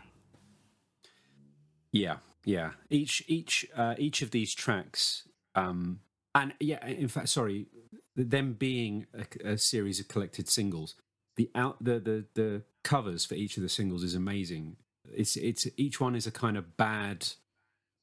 Yeah, 1.91 2.19
yeah. 2.45 2.73
Each 2.91 3.25
each 3.27 3.67
uh, 3.75 3.95
each 3.99 4.23
of 4.23 4.31
these 4.31 4.55
tracks 4.55 5.28
um, 5.59 6.01
and 6.35 6.55
yeah, 6.61 6.87
in 6.87 7.09
fact, 7.09 7.29
sorry, 7.31 7.67
them 8.15 8.53
being 8.53 9.07
a, 9.15 9.53
a, 9.53 9.59
series 9.59 9.99
of 10.01 10.09
collected 10.09 10.49
singles, 10.49 10.95
the 11.37 11.51
out 11.55 11.83
the, 11.83 11.99
the 11.99 12.25
the 12.35 12.63
covers 12.85 13.25
for 13.25 13.35
each 13.35 13.57
of 13.57 13.63
the 13.63 13.69
singles 13.69 14.05
is 14.05 14.15
amazing. 14.15 14.77
It's 15.13 15.37
it's 15.37 15.67
each 15.77 16.01
one 16.01 16.15
is 16.15 16.27
a 16.27 16.31
kind 16.31 16.57
of 16.57 16.77
bad 16.77 17.27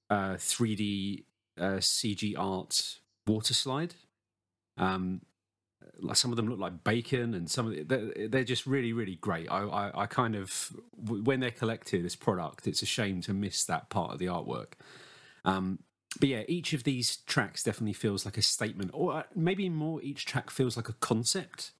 uh, 0.09 0.35
3D 0.35 1.23
uh, 1.59 1.79
CG 1.79 2.33
art 2.37 2.99
water 3.27 3.53
slide. 3.53 3.95
Um, 4.77 5.21
some 6.13 6.31
of 6.31 6.35
them 6.35 6.49
look 6.49 6.59
like 6.59 6.83
bacon, 6.83 7.33
and 7.33 7.49
some 7.49 7.67
of 7.67 7.73
the, 7.73 7.83
they're, 7.83 8.27
they're 8.27 8.43
just 8.43 8.65
really 8.65 8.91
really 8.91 9.15
great. 9.15 9.49
I, 9.49 9.63
I 9.63 10.01
I 10.03 10.05
kind 10.07 10.35
of 10.35 10.75
when 10.97 11.39
they're 11.39 11.51
collected 11.51 12.05
as 12.05 12.15
product, 12.15 12.67
it's 12.67 12.81
a 12.81 12.87
shame 12.87 13.21
to 13.21 13.33
miss 13.33 13.63
that 13.65 13.89
part 13.89 14.11
of 14.11 14.19
the 14.19 14.25
artwork. 14.25 14.73
Um, 15.45 15.79
but 16.19 16.29
yeah, 16.29 16.43
each 16.47 16.73
of 16.73 16.83
these 16.83 17.17
tracks 17.17 17.63
definitely 17.63 17.93
feels 17.93 18.25
like 18.25 18.37
a 18.37 18.41
statement, 18.41 18.91
or 18.93 19.13
uh, 19.13 19.23
maybe 19.35 19.69
more. 19.69 20.01
Each 20.01 20.25
track 20.25 20.49
feels 20.49 20.77
like 20.77 20.89
a 20.89 20.93
concept. 20.93 21.71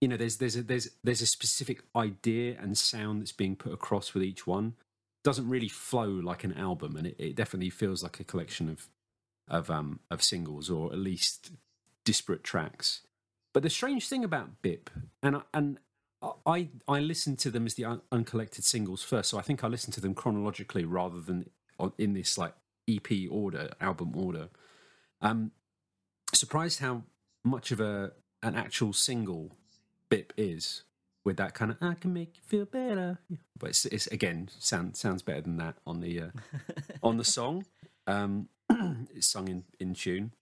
You 0.00 0.08
know, 0.08 0.16
there's 0.16 0.36
there's 0.36 0.56
a 0.56 0.62
there's 0.62 0.90
there's 1.02 1.22
a 1.22 1.26
specific 1.26 1.82
idea 1.96 2.56
and 2.60 2.76
sound 2.76 3.20
that's 3.20 3.32
being 3.32 3.56
put 3.56 3.72
across 3.72 4.14
with 4.14 4.22
each 4.22 4.46
one. 4.46 4.74
Doesn't 5.22 5.48
really 5.48 5.68
flow 5.68 6.08
like 6.08 6.44
an 6.44 6.52
album, 6.52 6.96
and 6.96 7.06
it, 7.06 7.16
it 7.18 7.34
definitely 7.34 7.70
feels 7.70 8.02
like 8.02 8.20
a 8.20 8.24
collection 8.24 8.68
of 8.68 8.88
of 9.48 9.70
um 9.70 10.00
of 10.10 10.22
singles 10.22 10.70
or 10.70 10.92
at 10.92 10.98
least 10.98 11.52
disparate 12.04 12.44
tracks. 12.44 13.02
But 13.52 13.62
the 13.62 13.70
strange 13.70 14.08
thing 14.08 14.24
about 14.24 14.62
Bipp, 14.62 14.90
and 15.22 15.42
and 15.54 15.78
I 16.46 16.68
I 16.86 17.00
listened 17.00 17.38
to 17.40 17.50
them 17.50 17.66
as 17.66 17.74
the 17.74 17.84
un- 17.84 18.02
uncollected 18.12 18.64
singles 18.64 19.02
first, 19.02 19.30
so 19.30 19.38
I 19.38 19.42
think 19.42 19.64
I 19.64 19.68
listened 19.68 19.94
to 19.94 20.00
them 20.00 20.14
chronologically 20.14 20.84
rather 20.84 21.20
than 21.20 21.48
in 21.98 22.14
this 22.14 22.36
like 22.36 22.54
EP 22.88 23.30
order, 23.30 23.70
album 23.80 24.12
order. 24.16 24.48
Um, 25.20 25.52
surprised 26.32 26.80
how 26.80 27.04
much 27.42 27.70
of 27.70 27.80
a 27.80 28.12
an 28.42 28.54
actual 28.54 28.92
single 28.92 29.56
Bipp 30.10 30.32
is 30.36 30.82
with 31.24 31.36
that 31.38 31.54
kind 31.54 31.70
of 31.70 31.78
"I 31.80 31.94
can 31.94 32.12
make 32.12 32.36
you 32.36 32.42
feel 32.44 32.64
better," 32.66 33.18
but 33.58 33.70
it's, 33.70 33.86
it's 33.86 34.06
again 34.08 34.50
sound, 34.58 34.96
sounds 34.96 35.22
better 35.22 35.40
than 35.40 35.56
that 35.56 35.76
on 35.86 36.00
the 36.00 36.20
uh, 36.20 36.30
on 37.02 37.16
the 37.16 37.24
song. 37.24 37.64
Um, 38.06 38.48
it's 39.14 39.26
sung 39.26 39.48
in 39.48 39.64
in 39.80 39.94
tune. 39.94 40.32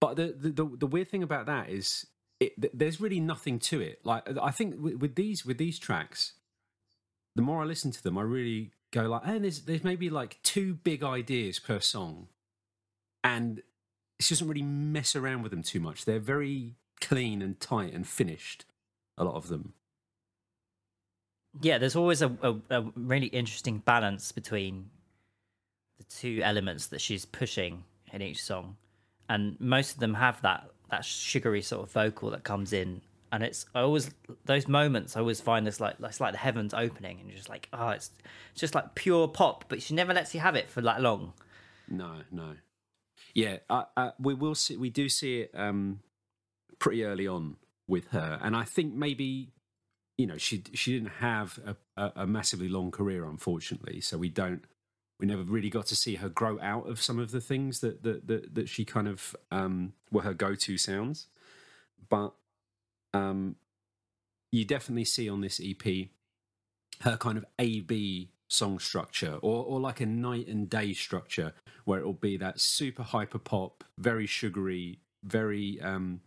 But 0.00 0.16
the, 0.16 0.34
the 0.36 0.50
the, 0.50 0.76
the 0.78 0.86
weird 0.86 1.08
thing 1.08 1.22
about 1.22 1.46
that 1.46 1.68
is 1.68 2.06
it, 2.42 2.76
there's 2.76 3.00
really 3.00 3.20
nothing 3.20 3.58
to 3.60 3.80
it. 3.80 4.00
Like 4.04 4.28
I 4.40 4.50
think 4.50 4.74
with, 4.78 4.96
with, 4.96 5.14
these 5.14 5.46
with 5.46 5.58
these 5.58 5.78
tracks, 5.78 6.32
the 7.36 7.42
more 7.42 7.62
I 7.62 7.66
listen 7.66 7.90
to 7.92 8.02
them, 8.02 8.18
I 8.18 8.22
really 8.22 8.72
go 8.92 9.08
like, 9.08 9.22
and 9.24 9.44
there's 9.44 9.62
there's 9.62 9.82
maybe 9.82 10.10
like 10.10 10.38
two 10.42 10.74
big 10.74 11.02
ideas 11.02 11.58
per 11.58 11.80
song, 11.80 12.28
and 13.24 13.58
it 13.58 14.28
doesn't 14.28 14.46
really 14.46 14.62
mess 14.62 15.16
around 15.16 15.42
with 15.42 15.50
them 15.50 15.62
too 15.62 15.80
much. 15.80 16.04
They're 16.04 16.20
very 16.20 16.76
clean 17.00 17.42
and 17.42 17.58
tight 17.58 17.92
and 17.92 18.06
finished. 18.06 18.64
A 19.18 19.24
lot 19.24 19.34
of 19.34 19.48
them. 19.48 19.74
Yeah, 21.60 21.76
there's 21.78 21.96
always 21.96 22.22
a, 22.22 22.34
a, 22.42 22.54
a 22.70 22.92
really 22.94 23.26
interesting 23.26 23.78
balance 23.78 24.32
between 24.32 24.88
the 25.98 26.04
two 26.04 26.40
elements 26.42 26.86
that 26.86 27.00
she's 27.00 27.26
pushing 27.26 27.84
in 28.12 28.22
each 28.22 28.42
song, 28.42 28.76
and 29.28 29.60
most 29.60 29.94
of 29.94 30.00
them 30.00 30.14
have 30.14 30.40
that 30.42 30.70
that 30.90 31.04
sugary 31.04 31.62
sort 31.62 31.82
of 31.82 31.90
vocal 31.90 32.30
that 32.30 32.44
comes 32.44 32.72
in 32.72 33.00
and 33.32 33.42
it's 33.42 33.66
I 33.74 33.80
always 33.80 34.10
those 34.44 34.68
moments 34.68 35.16
I 35.16 35.20
always 35.20 35.40
find 35.40 35.66
this 35.66 35.80
like 35.80 35.96
it's 35.98 36.20
like 36.20 36.32
the 36.32 36.38
heavens 36.38 36.74
opening 36.74 37.18
and 37.18 37.28
you're 37.28 37.36
just 37.36 37.48
like 37.48 37.68
oh 37.72 37.88
it's, 37.88 38.10
it's 38.52 38.60
just 38.60 38.74
like 38.74 38.94
pure 38.94 39.26
pop 39.26 39.64
but 39.68 39.82
she 39.82 39.94
never 39.94 40.12
lets 40.12 40.34
you 40.34 40.40
have 40.40 40.54
it 40.54 40.70
for 40.70 40.82
that 40.82 41.00
long. 41.00 41.32
No 41.88 42.16
no. 42.30 42.56
Yeah 43.34 43.56
I, 43.70 43.84
I, 43.96 44.12
we 44.20 44.34
will 44.34 44.54
see 44.54 44.76
we 44.76 44.90
do 44.90 45.08
see 45.08 45.40
it 45.40 45.50
um 45.54 46.00
pretty 46.78 47.04
early 47.04 47.26
on 47.26 47.56
with 47.88 48.08
her. 48.08 48.38
And 48.42 48.54
I 48.54 48.64
think 48.64 48.94
maybe 48.94 49.48
you 50.18 50.26
know 50.26 50.36
she 50.36 50.62
she 50.74 50.92
didn't 50.92 51.14
have 51.20 51.58
a, 51.64 51.76
a, 51.96 52.12
a 52.16 52.26
massively 52.26 52.68
long 52.68 52.90
career 52.90 53.24
unfortunately. 53.24 54.02
So 54.02 54.18
we 54.18 54.28
don't 54.28 54.62
we 55.18 55.26
never 55.26 55.42
really 55.42 55.70
got 55.70 55.86
to 55.86 55.96
see 55.96 56.16
her 56.16 56.28
grow 56.28 56.60
out 56.60 56.88
of 56.88 57.00
some 57.00 57.18
of 57.18 57.30
the 57.30 57.40
things 57.40 57.80
that 57.80 58.02
that 58.02 58.26
that, 58.26 58.54
that 58.54 58.68
she 58.68 58.84
kind 58.84 59.08
of 59.08 59.34
um 59.50 59.94
were 60.10 60.22
her 60.22 60.34
go-to 60.34 60.76
sounds. 60.76 61.28
But 62.10 62.34
um, 63.14 63.56
you 64.50 64.64
definitely 64.64 65.04
see 65.04 65.28
on 65.28 65.40
this 65.40 65.60
EP 65.62 66.08
her 67.00 67.16
kind 67.16 67.38
of 67.38 67.44
A 67.58 67.80
B 67.80 68.30
song 68.48 68.78
structure 68.78 69.38
or, 69.42 69.64
or 69.64 69.80
like 69.80 70.00
a 70.00 70.06
night 70.06 70.46
and 70.46 70.68
day 70.68 70.92
structure 70.92 71.54
where 71.84 71.98
it'll 71.98 72.12
be 72.12 72.36
that 72.36 72.60
super 72.60 73.02
hyper 73.02 73.38
pop, 73.38 73.82
very 73.98 74.26
sugary, 74.26 75.00
very 75.24 75.80
um, 75.80 76.20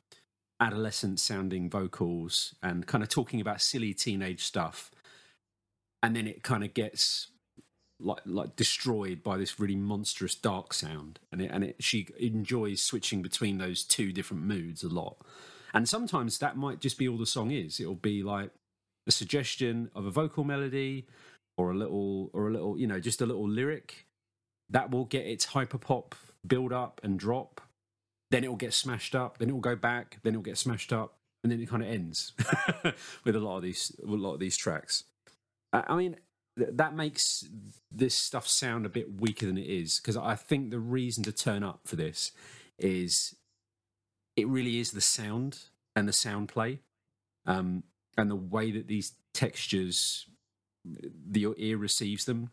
adolescent 0.59 1.19
sounding 1.19 1.69
vocals 1.69 2.55
and 2.61 2.87
kind 2.87 3.03
of 3.03 3.09
talking 3.09 3.39
about 3.39 3.61
silly 3.61 3.93
teenage 3.93 4.43
stuff. 4.43 4.91
And 6.01 6.15
then 6.15 6.27
it 6.27 6.43
kind 6.43 6.63
of 6.63 6.73
gets 6.73 7.27
like 7.99 8.19
like 8.25 8.55
destroyed 8.57 9.23
by 9.23 9.37
this 9.37 9.57
really 9.57 9.75
monstrous 9.75 10.35
dark 10.35 10.73
sound 10.73 11.17
and 11.31 11.41
it 11.41 11.49
and 11.49 11.63
it 11.63 11.75
she 11.79 12.05
enjoys 12.19 12.83
switching 12.83 13.21
between 13.21 13.57
those 13.57 13.85
two 13.85 14.11
different 14.11 14.43
moods 14.43 14.83
a 14.83 14.89
lot 14.89 15.15
and 15.75 15.87
sometimes 15.87 16.39
that 16.39 16.57
might 16.57 16.79
just 16.79 16.97
be 16.97 17.07
all 17.07 17.17
the 17.17 17.25
song 17.25 17.51
is. 17.51 17.79
It'll 17.79 17.95
be 17.95 18.23
like 18.23 18.51
a 19.07 19.11
suggestion 19.11 19.91
of 19.93 20.05
a 20.05 20.11
vocal 20.11 20.43
melody 20.45 21.05
or 21.57 21.71
a 21.71 21.75
little 21.75 22.31
or 22.33 22.47
a 22.47 22.51
little, 22.51 22.79
you 22.79 22.87
know, 22.87 22.99
just 22.99 23.21
a 23.21 23.25
little 23.25 23.47
lyric 23.47 24.07
that 24.69 24.89
will 24.89 25.05
get 25.05 25.27
its 25.27 25.45
hyper 25.45 25.77
pop 25.77 26.15
build 26.47 26.73
up 26.73 27.01
and 27.03 27.19
drop. 27.19 27.61
then 28.31 28.43
it 28.43 28.47
will 28.49 28.55
get 28.55 28.73
smashed 28.73 29.15
up, 29.15 29.37
then 29.37 29.49
it 29.49 29.53
will 29.53 29.61
go 29.61 29.75
back, 29.75 30.17
then 30.23 30.33
it 30.33 30.37
will 30.37 30.43
get 30.43 30.57
smashed 30.57 30.91
up, 30.91 31.15
and 31.43 31.51
then 31.51 31.61
it 31.61 31.69
kind 31.69 31.83
of 31.83 31.89
ends 31.89 32.33
with 33.23 33.35
a 33.35 33.39
lot 33.39 33.57
of 33.57 33.63
these 33.63 33.95
a 34.01 34.07
lot 34.07 34.33
of 34.33 34.39
these 34.39 34.57
tracks. 34.57 35.03
I 35.71 35.95
mean, 35.95 36.15
that 36.57 36.95
makes 36.95 37.45
this 37.91 38.15
stuff 38.15 38.47
sound 38.47 38.85
a 38.85 38.89
bit 38.89 39.19
weaker 39.19 39.45
than 39.45 39.57
it 39.57 39.67
is 39.67 39.99
because 39.99 40.17
I 40.17 40.35
think 40.35 40.71
the 40.71 40.79
reason 40.79 41.23
to 41.25 41.31
turn 41.31 41.63
up 41.63 41.81
for 41.85 41.97
this 41.97 42.31
is 42.79 43.35
it 44.35 44.47
really 44.47 44.79
is 44.79 44.91
the 44.91 45.01
sound 45.01 45.59
and 45.95 46.07
the 46.07 46.13
sound 46.13 46.49
play 46.49 46.79
um, 47.45 47.83
and 48.17 48.29
the 48.29 48.35
way 48.35 48.71
that 48.71 48.87
these 48.87 49.13
textures 49.33 50.27
the 50.85 51.39
your 51.39 51.55
ear 51.57 51.77
receives 51.77 52.25
them. 52.25 52.51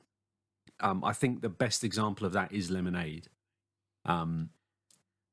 Um, 0.81 1.05
I 1.05 1.13
think 1.13 1.43
the 1.43 1.49
best 1.49 1.85
example 1.85 2.27
of 2.27 2.33
that 2.33 2.53
is 2.53 2.71
Lemonade. 2.71 3.29
Um, 4.05 4.51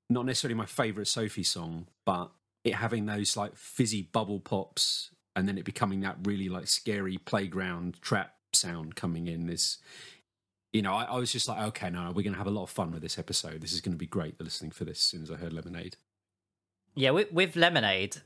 not 0.10 0.26
necessarily 0.26 0.56
my 0.56 0.66
favorite 0.66 1.08
Sophie 1.08 1.44
song, 1.44 1.88
but 2.06 2.32
it 2.64 2.76
having 2.76 3.06
those 3.06 3.38
like 3.38 3.56
fizzy 3.56 4.02
bubble 4.02 4.40
pops 4.40 5.12
and 5.36 5.48
then 5.48 5.58
it 5.58 5.66
becoming 5.66 6.02
that 6.02 6.18
really 6.24 6.50
like 6.50 6.68
scary 6.68 7.18
playground 7.18 8.02
trap 8.02 8.34
sound 8.54 8.96
coming 8.96 9.28
in. 9.28 9.48
This, 9.48 9.78
you 10.74 10.82
know, 10.82 10.94
I, 10.94 11.06
I 11.06 11.18
was 11.18 11.32
just 11.32 11.48
like, 11.48 11.62
okay, 11.70 11.90
no, 11.90 12.08
we're 12.08 12.24
going 12.24 12.34
to 12.34 12.38
have 12.38 12.48
a 12.48 12.52
lot 12.52 12.64
of 12.64 12.70
fun 12.70 12.92
with 12.92 13.02
this 13.02 13.18
episode. 13.18 13.62
This 13.62 13.74
is 13.74 13.82
going 13.82 13.94
to 13.94 13.98
be 13.98 14.08
great. 14.08 14.40
Listening 14.42 14.72
for 14.72 14.86
this 14.86 14.98
as 14.98 15.04
soon 15.04 15.24
as 15.24 15.32
I 15.32 15.36
heard 15.36 15.54
Lemonade. 15.54 15.96
Yeah, 16.96 17.12
with, 17.12 17.32
with 17.32 17.56
Lemonade, 17.56 18.18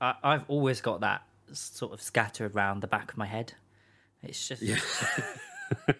I, 0.00 0.14
I've 0.22 0.44
always 0.48 0.80
got 0.80 1.00
that 1.00 1.22
sort 1.52 1.92
of 1.92 2.00
scattered 2.00 2.54
around 2.54 2.80
the 2.80 2.86
back 2.86 3.12
of 3.12 3.18
my 3.18 3.26
head. 3.26 3.54
It's 4.22 4.48
just. 4.48 4.62
Yeah. 4.62 4.78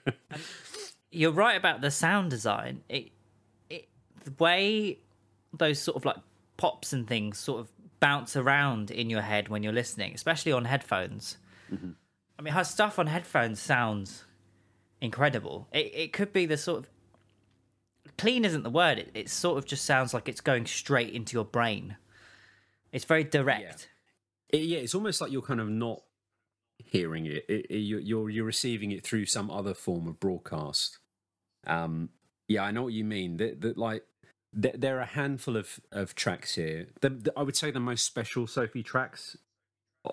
you're 1.11 1.33
right 1.33 1.57
about 1.57 1.81
the 1.81 1.91
sound 1.91 2.31
design. 2.31 2.83
It, 2.89 3.11
it, 3.71 3.89
the 4.25 4.33
way 4.39 4.99
those 5.53 5.79
sort 5.79 5.97
of 5.97 6.05
like 6.05 6.17
pops 6.57 6.93
and 6.93 7.07
things 7.07 7.39
sort 7.39 7.61
of 7.61 7.71
bounce 8.01 8.37
around 8.37 8.91
in 8.91 9.09
your 9.11 9.23
head 9.23 9.49
when 9.49 9.63
you're 9.63 9.73
listening, 9.73 10.13
especially 10.15 10.53
on 10.53 10.65
headphones. 10.65 11.39
Mm-hmm. 11.73 11.91
I 12.39 12.43
mean, 12.43 12.55
her 12.55 12.65
stuff 12.65 12.99
on 12.99 13.07
headphones 13.07 13.61
sounds 13.61 14.25
incredible. 15.01 15.69
It, 15.73 15.93
it 15.95 16.13
could 16.13 16.33
be 16.33 16.47
the 16.47 16.57
sort 16.57 16.81
of 16.81 16.89
clean 18.19 18.45
isn't 18.45 18.63
the 18.63 18.71
word. 18.71 18.99
It, 18.99 19.11
it 19.15 19.31
sort 19.31 19.59
of 19.59 19.65
just 19.65 19.85
sounds 19.85 20.13
like 20.13 20.29
it's 20.29 20.41
going 20.41 20.67
straight 20.67 21.13
into 21.13 21.37
your 21.37 21.45
brain. 21.45 21.97
It's 22.95 23.05
very 23.05 23.25
direct. 23.25 23.89
Yeah, 24.53 24.61
it, 24.61 24.65
yeah 24.65 24.79
it's 24.79 24.95
almost 24.95 25.21
like 25.21 25.33
you're 25.33 25.43
kind 25.43 25.61
of 25.61 25.69
not 25.69 26.03
hearing 26.79 27.27
it. 27.27 27.45
it, 27.49 27.67
it 27.69 27.79
you're, 27.79 28.31
you're, 28.31 28.45
receiving 28.45 28.93
it 28.93 29.05
through 29.05 29.27
some 29.27 29.51
other 29.51 29.75
form 29.75 30.07
of 30.07 30.21
broadcast. 30.21 30.99
Um, 31.67 32.11
yeah, 32.49 32.63
I 32.63 32.71
know 32.71 32.85
what 32.85 32.93
you 32.93 33.05
mean. 33.05 33.39
That 33.39 33.61
that 33.63 33.77
like 33.77 34.05
there, 34.53 34.75
there, 34.77 34.99
are 34.99 35.03
a 35.03 35.07
handful 35.07 35.57
of 35.57 35.81
of 35.91 36.15
tracks 36.15 36.55
here. 36.55 36.87
The, 37.01 37.11
the, 37.11 37.33
I 37.37 37.43
would 37.43 37.57
say 37.57 37.73
the 37.73 37.81
most 37.81 38.05
special 38.05 38.47
Sophie 38.47 38.85
tracks 38.85 39.37
uh, 40.07 40.11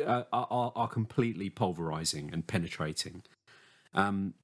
uh 0.00 0.24
are, 0.32 0.72
are 0.74 0.88
completely 0.88 1.50
pulverizing 1.50 2.30
and 2.32 2.46
penetrating. 2.46 3.22
Um, 3.92 4.34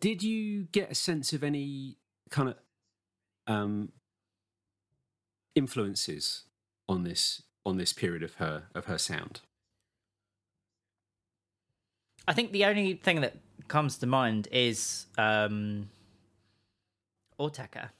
did 0.00 0.24
you 0.24 0.64
get 0.72 0.90
a 0.90 0.94
sense 0.94 1.32
of 1.32 1.44
any 1.44 1.98
kind 2.30 2.48
of 2.48 2.56
um, 3.46 3.92
influences 5.56 6.44
on 6.88 7.02
this 7.02 7.42
on 7.64 7.76
this 7.78 7.92
period 7.92 8.22
of 8.22 8.34
her 8.34 8.64
of 8.74 8.84
her 8.84 8.98
sound? 8.98 9.40
I 12.28 12.32
think 12.32 12.52
the 12.52 12.64
only 12.64 12.94
thing 12.94 13.20
that 13.22 13.36
comes 13.68 13.98
to 13.98 14.06
mind 14.06 14.48
is 14.50 15.06
um, 15.16 15.88
Autechre. 17.38 17.90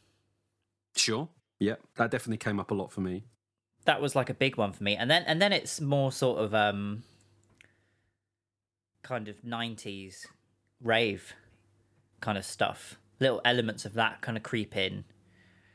Sure. 0.96 1.28
Yeah, 1.59 1.76
that 1.96 2.11
definitely 2.11 2.38
came 2.38 2.61
up 2.61 2.70
a 2.70 2.74
lot 2.74 2.92
for 2.92 3.00
me. 3.00 3.24
That 3.85 4.00
was 4.00 4.14
like 4.14 4.28
a 4.30 4.35
big 4.35 4.57
one 4.57 4.72
for 4.72 4.83
me, 4.83 4.96
and 4.96 5.11
then 5.11 5.22
and 5.26 5.40
then 5.40 5.52
it's 5.52 5.80
more 5.80 6.12
sort 6.12 6.38
of 6.40 6.54
um, 6.54 7.04
kind 9.02 9.28
of 9.28 9.42
nineties 9.44 10.26
rave 10.83 11.35
kind 12.20 12.37
of 12.37 12.44
stuff. 12.44 12.98
Little 13.20 13.40
elements 13.44 13.85
of 13.87 13.94
that 13.94 14.20
kind 14.20 14.37
of 14.37 14.42
creep 14.42 14.76
in, 14.76 15.04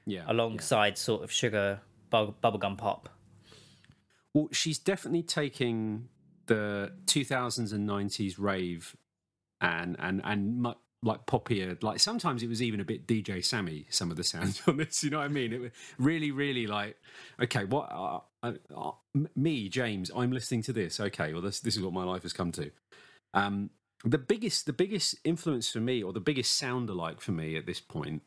yeah, 0.05 0.23
alongside 0.27 0.93
yeah. 0.93 0.99
sort 0.99 1.23
of 1.23 1.31
sugar 1.31 1.81
bu- 2.09 2.33
bubblegum 2.43 2.77
pop. 2.77 3.09
Well, 4.33 4.47
she's 4.51 4.79
definitely 4.79 5.23
taking 5.23 6.07
the 6.47 6.91
2000s 7.05 7.73
and 7.73 7.87
90s 7.87 8.35
rave 8.37 8.95
and 9.61 9.95
and 9.99 10.21
and 10.23 10.65
like 11.03 11.25
poppier 11.25 11.81
like 11.81 11.99
sometimes 11.99 12.43
it 12.43 12.49
was 12.49 12.61
even 12.61 12.79
a 12.79 12.83
bit 12.83 13.07
dj 13.07 13.43
sammy 13.43 13.85
some 13.89 14.11
of 14.11 14.17
the 14.17 14.23
sounds 14.23 14.61
on 14.67 14.77
this 14.77 15.03
you 15.03 15.09
know 15.09 15.17
what 15.17 15.25
i 15.25 15.27
mean 15.29 15.53
it 15.53 15.61
was 15.61 15.71
really 15.97 16.31
really 16.31 16.67
like 16.67 16.97
okay 17.41 17.63
what 17.65 17.89
uh, 17.91 18.19
uh, 18.43 18.53
uh, 18.75 18.91
me 19.35 19.69
james 19.69 20.11
i'm 20.15 20.31
listening 20.31 20.61
to 20.61 20.73
this 20.73 20.99
okay 20.99 21.33
well 21.33 21.41
this 21.41 21.59
this 21.59 21.75
is 21.75 21.81
what 21.81 21.93
my 21.93 22.03
life 22.03 22.23
has 22.23 22.33
come 22.33 22.51
to 22.51 22.69
um 23.33 23.69
the 24.03 24.17
biggest 24.17 24.65
the 24.65 24.73
biggest 24.73 25.15
influence 25.23 25.71
for 25.71 25.79
me 25.79 26.03
or 26.03 26.11
the 26.11 26.19
biggest 26.19 26.57
sound 26.57 26.89
alike 26.89 27.21
for 27.21 27.31
me 27.31 27.55
at 27.55 27.65
this 27.65 27.79
point 27.79 28.21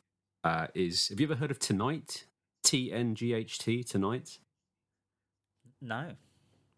uh 0.45 0.69
is 0.75 1.09
have 1.09 1.19
you 1.19 1.27
ever 1.27 1.37
heard 1.37 1.51
of 1.51 1.59
tonight 1.59 2.27
t-n-g-h-t 2.63 3.83
tonight 3.85 4.39
no 5.81 6.13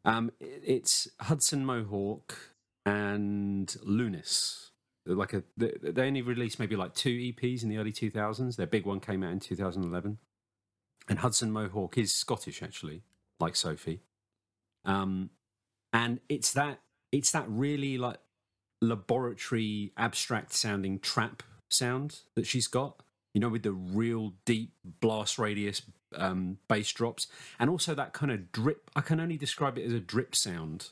um, 0.06 0.30
it's 0.40 1.08
Hudson 1.22 1.66
Mohawke 1.66 2.38
and 2.86 3.66
Lunice. 3.84 4.70
Like 5.04 5.32
a, 5.32 5.42
they 5.56 6.06
only 6.06 6.22
released 6.22 6.60
maybe 6.60 6.76
like 6.76 6.94
two 6.94 7.10
EPs 7.10 7.64
in 7.64 7.68
the 7.68 7.78
early 7.78 7.92
2000s. 7.92 8.54
Their 8.54 8.68
big 8.68 8.86
one 8.86 9.00
came 9.00 9.24
out 9.24 9.32
in 9.32 9.40
2011. 9.40 10.18
And 11.08 11.18
Hudson 11.18 11.50
Mohawke 11.50 11.98
is 11.98 12.14
Scottish, 12.14 12.62
actually, 12.62 13.02
like 13.40 13.56
Sophie. 13.56 14.00
Um, 14.84 15.30
and 15.92 16.20
it's 16.28 16.52
that 16.52 16.80
it's 17.10 17.32
that 17.32 17.46
really 17.48 17.98
like 17.98 18.18
laboratory, 18.80 19.92
abstract 19.96 20.52
sounding 20.52 21.00
trap 21.00 21.42
sound 21.68 22.20
that 22.36 22.46
she's 22.46 22.68
got. 22.68 23.02
You 23.36 23.40
know, 23.40 23.50
with 23.50 23.64
the 23.64 23.72
real 23.72 24.32
deep 24.46 24.72
blast 24.82 25.38
radius 25.38 25.82
um, 26.14 26.56
bass 26.68 26.90
drops, 26.90 27.26
and 27.58 27.68
also 27.68 27.94
that 27.94 28.14
kind 28.14 28.32
of 28.32 28.50
drip. 28.50 28.90
I 28.96 29.02
can 29.02 29.20
only 29.20 29.36
describe 29.36 29.76
it 29.76 29.84
as 29.84 29.92
a 29.92 30.00
drip 30.00 30.34
sound. 30.34 30.88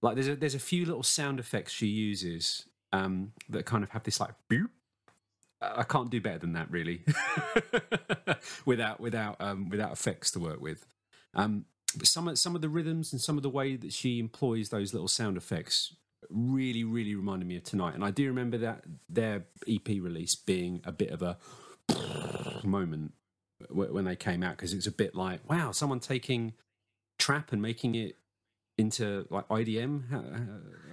Like 0.00 0.14
there's 0.14 0.28
a 0.28 0.36
there's 0.36 0.54
a 0.54 0.58
few 0.58 0.86
little 0.86 1.02
sound 1.02 1.38
effects 1.38 1.70
she 1.70 1.86
uses 1.86 2.64
um, 2.94 3.32
that 3.50 3.66
kind 3.66 3.84
of 3.84 3.90
have 3.90 4.04
this 4.04 4.20
like 4.20 4.30
boop. 4.50 4.70
I 5.60 5.82
can't 5.82 6.08
do 6.08 6.18
better 6.18 6.38
than 6.38 6.54
that, 6.54 6.70
really, 6.70 7.02
without 8.64 8.98
without 8.98 9.36
um, 9.38 9.68
without 9.68 9.92
effects 9.92 10.30
to 10.30 10.40
work 10.40 10.62
with. 10.62 10.86
Um, 11.34 11.66
but 11.94 12.06
some 12.06 12.26
of 12.26 12.38
some 12.38 12.54
of 12.56 12.62
the 12.62 12.70
rhythms 12.70 13.12
and 13.12 13.20
some 13.20 13.36
of 13.36 13.42
the 13.42 13.50
way 13.50 13.76
that 13.76 13.92
she 13.92 14.18
employs 14.18 14.70
those 14.70 14.94
little 14.94 15.08
sound 15.08 15.36
effects 15.36 15.94
really, 16.30 16.84
really 16.84 17.14
reminded 17.14 17.46
me 17.46 17.56
of 17.56 17.64
tonight. 17.64 17.94
And 17.94 18.04
I 18.04 18.10
do 18.10 18.26
remember 18.26 18.58
that 18.58 18.84
their 19.08 19.44
EP 19.68 19.88
release 19.88 20.34
being 20.34 20.80
a 20.84 20.92
bit 20.92 21.10
of 21.10 21.22
a 21.22 21.38
moment 22.64 23.12
when 23.70 24.04
they 24.04 24.16
came 24.16 24.42
out 24.42 24.56
because 24.56 24.72
it's 24.72 24.86
a 24.86 24.92
bit 24.92 25.16
like 25.16 25.40
wow 25.50 25.72
someone 25.72 25.98
taking 25.98 26.52
trap 27.18 27.52
and 27.52 27.60
making 27.60 27.96
it 27.96 28.14
into 28.76 29.26
like 29.30 29.48
IDM 29.48 30.02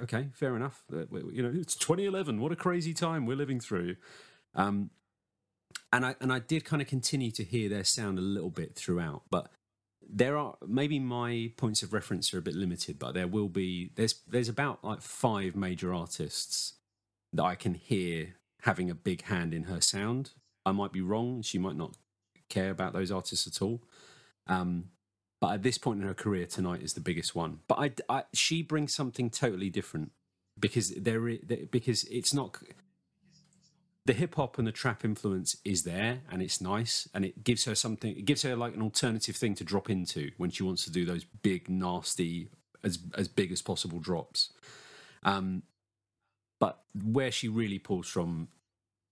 okay 0.01 0.29
fair 0.33 0.55
enough. 0.55 0.83
You 0.89 1.43
know 1.43 1.51
it's 1.53 1.75
2011 1.75 2.41
what 2.41 2.51
a 2.51 2.55
crazy 2.55 2.93
time 2.93 3.25
we're 3.25 3.37
living 3.37 3.59
through. 3.59 3.97
Um 4.55 4.89
and 5.93 6.05
I 6.05 6.15
and 6.19 6.33
I 6.33 6.39
did 6.39 6.65
kind 6.65 6.81
of 6.81 6.87
continue 6.87 7.29
to 7.31 7.43
hear 7.43 7.69
their 7.69 7.83
sound 7.83 8.17
a 8.17 8.23
little 8.23 8.49
bit 8.49 8.75
throughout 8.75 9.23
but 9.29 9.51
there 10.07 10.37
are 10.37 10.55
maybe 10.65 10.99
my 10.99 11.51
points 11.57 11.83
of 11.83 11.93
reference 11.93 12.33
are 12.33 12.37
a 12.37 12.41
bit 12.41 12.55
limited 12.55 12.99
but 12.99 13.13
there 13.13 13.27
will 13.27 13.49
be 13.49 13.91
there's 13.95 14.21
there's 14.27 14.49
about 14.49 14.83
like 14.83 15.01
five 15.01 15.55
major 15.55 15.93
artists 15.93 16.73
that 17.33 17.43
I 17.43 17.55
can 17.55 17.73
hear 17.73 18.35
having 18.61 18.89
a 18.89 18.95
big 18.95 19.23
hand 19.23 19.53
in 19.53 19.63
her 19.63 19.81
sound 19.81 20.31
I 20.65 20.71
might 20.71 20.91
be 20.91 21.01
wrong 21.01 21.41
she 21.41 21.57
might 21.57 21.75
not 21.75 21.95
care 22.49 22.69
about 22.69 22.93
those 22.93 23.11
artists 23.11 23.47
at 23.47 23.61
all. 23.61 23.83
Um, 24.47 24.85
but 25.41 25.53
at 25.53 25.63
this 25.63 25.77
point 25.77 26.01
in 26.01 26.07
her 26.07 26.13
career, 26.13 26.45
tonight 26.45 26.81
is 26.81 26.93
the 26.93 27.01
biggest 27.01 27.35
one. 27.35 27.59
But 27.67 27.79
I, 27.79 27.91
I 28.17 28.23
she 28.33 28.61
brings 28.61 28.95
something 28.95 29.29
totally 29.29 29.69
different 29.69 30.11
because 30.59 30.89
there 30.95 31.19
because 31.71 32.03
it's 32.05 32.33
not 32.33 32.57
the 34.05 34.13
hip 34.13 34.35
hop 34.35 34.57
and 34.57 34.67
the 34.67 34.71
trap 34.71 35.03
influence 35.03 35.57
is 35.65 35.83
there 35.83 36.21
and 36.31 36.41
it's 36.41 36.61
nice 36.61 37.09
and 37.13 37.25
it 37.25 37.43
gives 37.43 37.65
her 37.65 37.73
something 37.73 38.15
it 38.15 38.25
gives 38.25 38.43
her 38.43 38.55
like 38.55 38.75
an 38.75 38.81
alternative 38.81 39.35
thing 39.35 39.55
to 39.55 39.63
drop 39.63 39.89
into 39.89 40.31
when 40.37 40.49
she 40.49 40.63
wants 40.63 40.83
to 40.83 40.91
do 40.91 41.05
those 41.05 41.23
big 41.23 41.69
nasty 41.69 42.49
as 42.83 42.99
as 43.15 43.27
big 43.27 43.51
as 43.51 43.61
possible 43.61 43.99
drops 43.99 44.51
um 45.23 45.63
but 46.59 46.81
where 47.03 47.31
she 47.31 47.47
really 47.47 47.79
pulls 47.79 48.07
from 48.07 48.47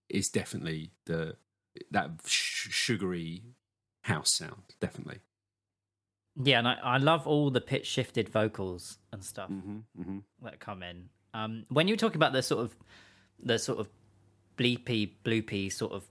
is 0.08 0.28
definitely 0.28 0.90
the 1.06 1.36
that 1.90 2.10
sh- 2.26 2.68
sugary 2.70 3.42
house 4.02 4.32
sound, 4.32 4.74
definitely. 4.80 5.20
Yeah, 6.42 6.58
and 6.58 6.68
I, 6.68 6.74
I 6.82 6.96
love 6.98 7.26
all 7.26 7.50
the 7.50 7.60
pitch 7.60 7.86
shifted 7.86 8.28
vocals 8.28 8.98
and 9.12 9.24
stuff 9.24 9.50
mm-hmm, 9.50 9.78
mm-hmm. 10.00 10.18
that 10.42 10.60
come 10.60 10.82
in. 10.82 11.08
Um, 11.32 11.64
when 11.68 11.88
you're 11.88 11.96
talking 11.96 12.16
about 12.16 12.32
the 12.32 12.42
sort 12.42 12.62
of 12.62 12.76
the 13.42 13.58
sort 13.58 13.78
of 13.78 13.88
bleepy, 14.56 15.10
bloopy 15.24 15.72
sort 15.72 15.92
of 15.92 16.04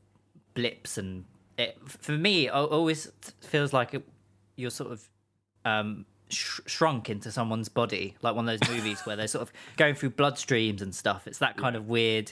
blips 0.54 0.98
and 0.98 1.26
it, 1.58 1.78
for 1.86 2.14
me, 2.14 2.48
it 2.48 2.52
always 2.52 3.12
feels 3.42 3.74
like 3.74 3.94
it, 3.94 4.08
you're 4.56 4.72
sort 4.72 4.92
of 4.92 5.08
um, 5.66 6.06
sh- 6.30 6.62
shrunk 6.66 7.10
into 7.10 7.32
someone's 7.32 7.70
body, 7.70 8.16
like 8.22 8.36
one 8.36 8.48
of 8.48 8.60
those 8.60 8.70
movies 8.76 9.02
where 9.04 9.16
they're 9.16 9.28
sort 9.28 9.44
of 9.44 9.54
going 9.78 9.96
through 9.96 10.12
bloodstreams 10.12 10.82
and 10.82 10.94
stuff. 10.94 11.28
It's 11.28 11.40
that 11.40 11.58
kind 11.58 11.76
of 11.76 11.88
weird, 11.88 12.32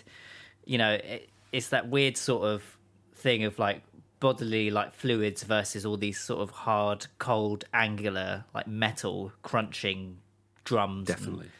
you 0.65 0.77
know, 0.77 0.93
it, 0.93 1.29
it's 1.51 1.69
that 1.69 1.89
weird 1.89 2.17
sort 2.17 2.43
of 2.43 2.77
thing 3.15 3.43
of 3.43 3.59
like 3.59 3.83
bodily 4.19 4.71
like 4.71 4.93
fluids 4.93 5.43
versus 5.43 5.85
all 5.85 5.97
these 5.97 6.19
sort 6.19 6.41
of 6.41 6.49
hard, 6.49 7.07
cold, 7.19 7.65
angular, 7.73 8.45
like 8.53 8.67
metal 8.67 9.31
crunching 9.43 10.17
drums. 10.63 11.07
Definitely. 11.07 11.45
And, 11.45 11.51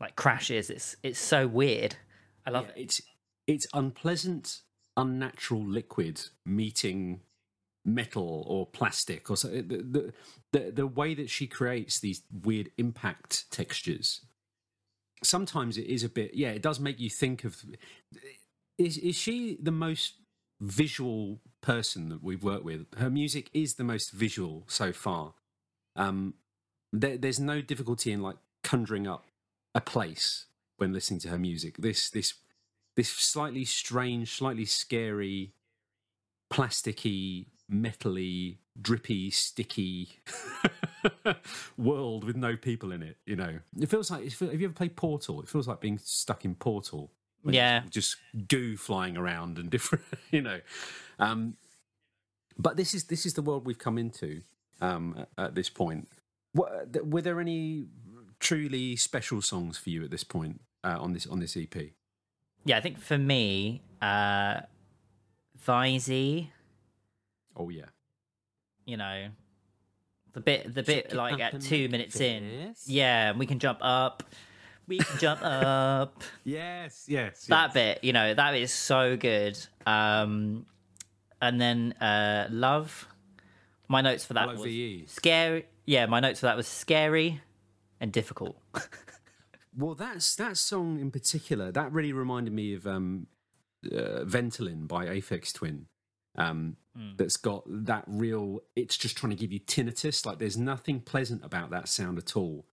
like 0.00 0.16
crashes. 0.16 0.68
It's 0.68 0.96
it's 1.02 1.18
so 1.18 1.46
weird. 1.46 1.96
I 2.44 2.50
love 2.50 2.66
yeah, 2.66 2.82
it. 2.82 2.84
It's 2.84 3.00
it's 3.46 3.66
unpleasant, 3.72 4.62
unnatural 4.96 5.64
liquid 5.64 6.20
meeting 6.44 7.20
metal 7.84 8.44
or 8.46 8.66
plastic 8.66 9.30
or 9.30 9.36
so. 9.36 9.48
The, 9.48 10.12
the, 10.52 10.72
the, 10.72 10.86
way 10.86 11.14
that 11.14 11.30
she 11.30 11.46
creates 11.46 12.00
these 12.00 12.22
weird 12.42 12.70
impact 12.76 13.50
textures. 13.50 14.22
Sometimes 15.22 15.78
it 15.78 15.86
is 15.86 16.02
a 16.02 16.08
bit, 16.08 16.34
yeah. 16.34 16.50
It 16.50 16.62
does 16.62 16.80
make 16.80 17.00
you 17.00 17.08
think 17.08 17.44
of. 17.44 17.64
Is 18.76 18.98
is 18.98 19.16
she 19.16 19.56
the 19.60 19.72
most 19.72 20.14
visual 20.60 21.40
person 21.62 22.10
that 22.10 22.22
we've 22.22 22.42
worked 22.42 22.64
with? 22.64 22.86
Her 22.98 23.08
music 23.08 23.48
is 23.54 23.74
the 23.74 23.84
most 23.84 24.10
visual 24.10 24.64
so 24.66 24.92
far. 24.92 25.34
Um, 25.94 26.34
there, 26.92 27.16
there's 27.16 27.40
no 27.40 27.62
difficulty 27.62 28.12
in 28.12 28.20
like 28.20 28.36
conjuring 28.62 29.06
up 29.06 29.24
a 29.74 29.80
place 29.80 30.46
when 30.76 30.92
listening 30.92 31.20
to 31.20 31.28
her 31.28 31.38
music. 31.38 31.78
This 31.78 32.10
this 32.10 32.34
this 32.96 33.10
slightly 33.10 33.64
strange, 33.64 34.32
slightly 34.32 34.64
scary, 34.64 35.52
plasticky, 36.50 37.46
metally, 37.70 38.56
drippy, 38.80 39.30
sticky 39.30 40.18
world 41.78 42.24
with 42.24 42.36
no 42.36 42.56
people 42.56 42.90
in 42.92 43.02
it. 43.02 43.18
You 43.26 43.36
know, 43.36 43.58
it 43.78 43.88
feels 43.88 44.10
like. 44.10 44.24
Have 44.24 44.60
you 44.60 44.66
ever 44.66 44.74
played 44.74 44.96
Portal? 44.96 45.40
It 45.40 45.48
feels 45.48 45.68
like 45.68 45.80
being 45.80 45.98
stuck 45.98 46.44
in 46.44 46.54
Portal. 46.54 47.12
Yeah, 47.44 47.82
just 47.90 48.16
goo 48.48 48.76
flying 48.76 49.16
around 49.16 49.58
and 49.58 49.70
different. 49.70 50.04
You 50.32 50.42
know, 50.42 50.60
um, 51.20 51.56
but 52.58 52.76
this 52.76 52.94
is 52.94 53.04
this 53.04 53.26
is 53.26 53.34
the 53.34 53.42
world 53.42 53.66
we've 53.66 53.78
come 53.78 53.98
into 53.98 54.42
um, 54.80 55.26
at, 55.38 55.54
this 55.54 55.68
point. 55.68 56.08
What, 56.52 57.06
were 57.06 57.22
there 57.22 57.40
any 57.40 57.86
truly 58.40 58.96
special 58.96 59.40
songs 59.40 59.78
for 59.78 59.90
you 59.90 60.02
at 60.04 60.10
this 60.10 60.24
point 60.24 60.62
uh, 60.82 60.96
on 60.98 61.12
this 61.12 61.26
on 61.26 61.38
this 61.38 61.56
EP? 61.56 61.92
Yeah, 62.66 62.78
I 62.78 62.80
think 62.80 62.98
for 62.98 63.16
me, 63.16 63.80
uh, 64.02 64.60
Vyzee. 65.64 66.48
Oh 67.56 67.68
yeah. 67.68 67.84
You 68.84 68.96
know, 68.96 69.28
the 70.32 70.40
bit 70.40 70.74
the 70.74 70.82
bit 70.82 71.12
like 71.12 71.40
at 71.40 71.60
two 71.60 71.88
minutes 71.88 72.20
in. 72.20 72.74
Yeah, 72.84 73.32
we 73.32 73.46
can 73.46 73.60
jump 73.60 73.78
up. 73.82 74.24
We 74.88 74.98
can 74.98 75.18
jump 75.18 75.40
up. 75.44 76.24
Yes, 76.42 77.04
yes. 77.08 77.46
That 77.46 77.66
yes. 77.66 77.74
bit, 77.74 78.04
you 78.04 78.12
know, 78.12 78.34
that 78.34 78.54
is 78.56 78.72
so 78.72 79.16
good. 79.16 79.56
Um, 79.86 80.66
and 81.40 81.60
then 81.60 81.92
uh, 82.00 82.48
love. 82.50 83.06
My 83.86 84.00
notes 84.00 84.24
for 84.24 84.34
that 84.34 84.48
was 84.48 84.66
scary. 85.06 85.66
Yeah, 85.84 86.06
my 86.06 86.18
notes 86.18 86.40
for 86.40 86.46
that 86.46 86.56
was 86.56 86.66
scary, 86.66 87.40
and 88.00 88.10
difficult. 88.10 88.56
well, 89.76 89.94
that's 89.94 90.34
that 90.36 90.56
song 90.56 90.98
in 90.98 91.10
particular. 91.10 91.70
That 91.70 91.92
really 91.92 92.12
reminded 92.12 92.52
me 92.52 92.74
of 92.74 92.86
um, 92.86 93.26
uh, 93.84 94.24
Ventolin 94.24 94.88
by 94.88 95.06
Aphex 95.06 95.52
Twin. 95.52 95.86
Um, 96.36 96.76
mm. 96.96 97.16
That's 97.16 97.36
got 97.36 97.64
that 97.66 98.04
real. 98.06 98.60
It's 98.74 98.96
just 98.96 99.16
trying 99.16 99.30
to 99.30 99.36
give 99.36 99.52
you 99.52 99.60
tinnitus. 99.60 100.24
Like 100.24 100.38
there's 100.38 100.56
nothing 100.56 101.00
pleasant 101.00 101.44
about 101.44 101.70
that 101.70 101.88
sound 101.88 102.18
at 102.18 102.36
all. 102.36 102.66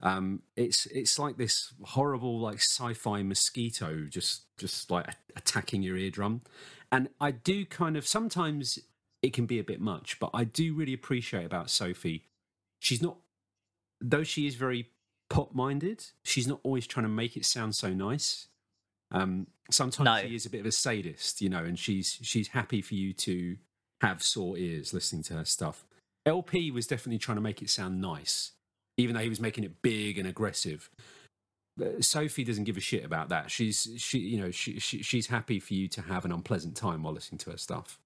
Um, 0.00 0.42
it's 0.56 0.86
it's 0.86 1.18
like 1.18 1.36
this 1.36 1.72
horrible 1.82 2.38
like 2.38 2.58
sci-fi 2.58 3.22
mosquito 3.22 4.06
just 4.08 4.56
just 4.56 4.90
like 4.90 5.08
attacking 5.34 5.82
your 5.82 5.96
eardrum, 5.96 6.42
and 6.92 7.08
I 7.20 7.32
do 7.32 7.64
kind 7.64 7.96
of 7.96 8.06
sometimes 8.06 8.78
it 9.22 9.32
can 9.32 9.46
be 9.46 9.58
a 9.58 9.64
bit 9.64 9.80
much, 9.80 10.20
but 10.20 10.30
I 10.32 10.44
do 10.44 10.72
really 10.72 10.92
appreciate 10.92 11.44
about 11.44 11.68
Sophie. 11.68 12.26
She's 12.78 13.02
not 13.02 13.16
though 14.00 14.22
she 14.22 14.46
is 14.46 14.54
very 14.54 14.86
pop 15.28 15.54
minded, 15.54 16.04
she's 16.24 16.46
not 16.46 16.60
always 16.62 16.86
trying 16.86 17.04
to 17.04 17.10
make 17.10 17.36
it 17.36 17.44
sound 17.44 17.74
so 17.74 17.90
nice. 17.92 18.48
Um, 19.10 19.46
sometimes 19.70 20.04
no. 20.04 20.28
she 20.28 20.34
is 20.34 20.46
a 20.46 20.50
bit 20.50 20.60
of 20.60 20.66
a 20.66 20.72
sadist, 20.72 21.40
you 21.40 21.48
know, 21.48 21.64
and 21.64 21.78
she's 21.78 22.18
she's 22.22 22.48
happy 22.48 22.82
for 22.82 22.94
you 22.94 23.12
to 23.14 23.56
have 24.00 24.22
sore 24.22 24.56
ears 24.56 24.92
listening 24.92 25.22
to 25.24 25.34
her 25.34 25.44
stuff. 25.44 25.84
El-P 26.26 26.70
was 26.70 26.86
definitely 26.86 27.18
trying 27.18 27.36
to 27.36 27.42
make 27.42 27.62
it 27.62 27.70
sound 27.70 28.00
nice, 28.00 28.52
even 28.96 29.14
though 29.14 29.22
he 29.22 29.28
was 29.28 29.40
making 29.40 29.64
it 29.64 29.82
big 29.82 30.18
and 30.18 30.28
aggressive. 30.28 30.90
Sophie 32.00 32.44
doesn't 32.44 32.64
give 32.64 32.76
a 32.76 32.80
shit 32.80 33.04
about 33.04 33.28
that. 33.28 33.50
She's 33.50 33.88
she 33.96 34.18
you 34.18 34.40
know 34.40 34.50
she, 34.50 34.78
she 34.78 35.02
she's 35.02 35.28
happy 35.28 35.60
for 35.60 35.74
you 35.74 35.88
to 35.88 36.02
have 36.02 36.24
an 36.24 36.32
unpleasant 36.32 36.76
time 36.76 37.02
while 37.02 37.14
listening 37.14 37.38
to 37.38 37.50
her 37.50 37.56
stuff. 37.56 37.98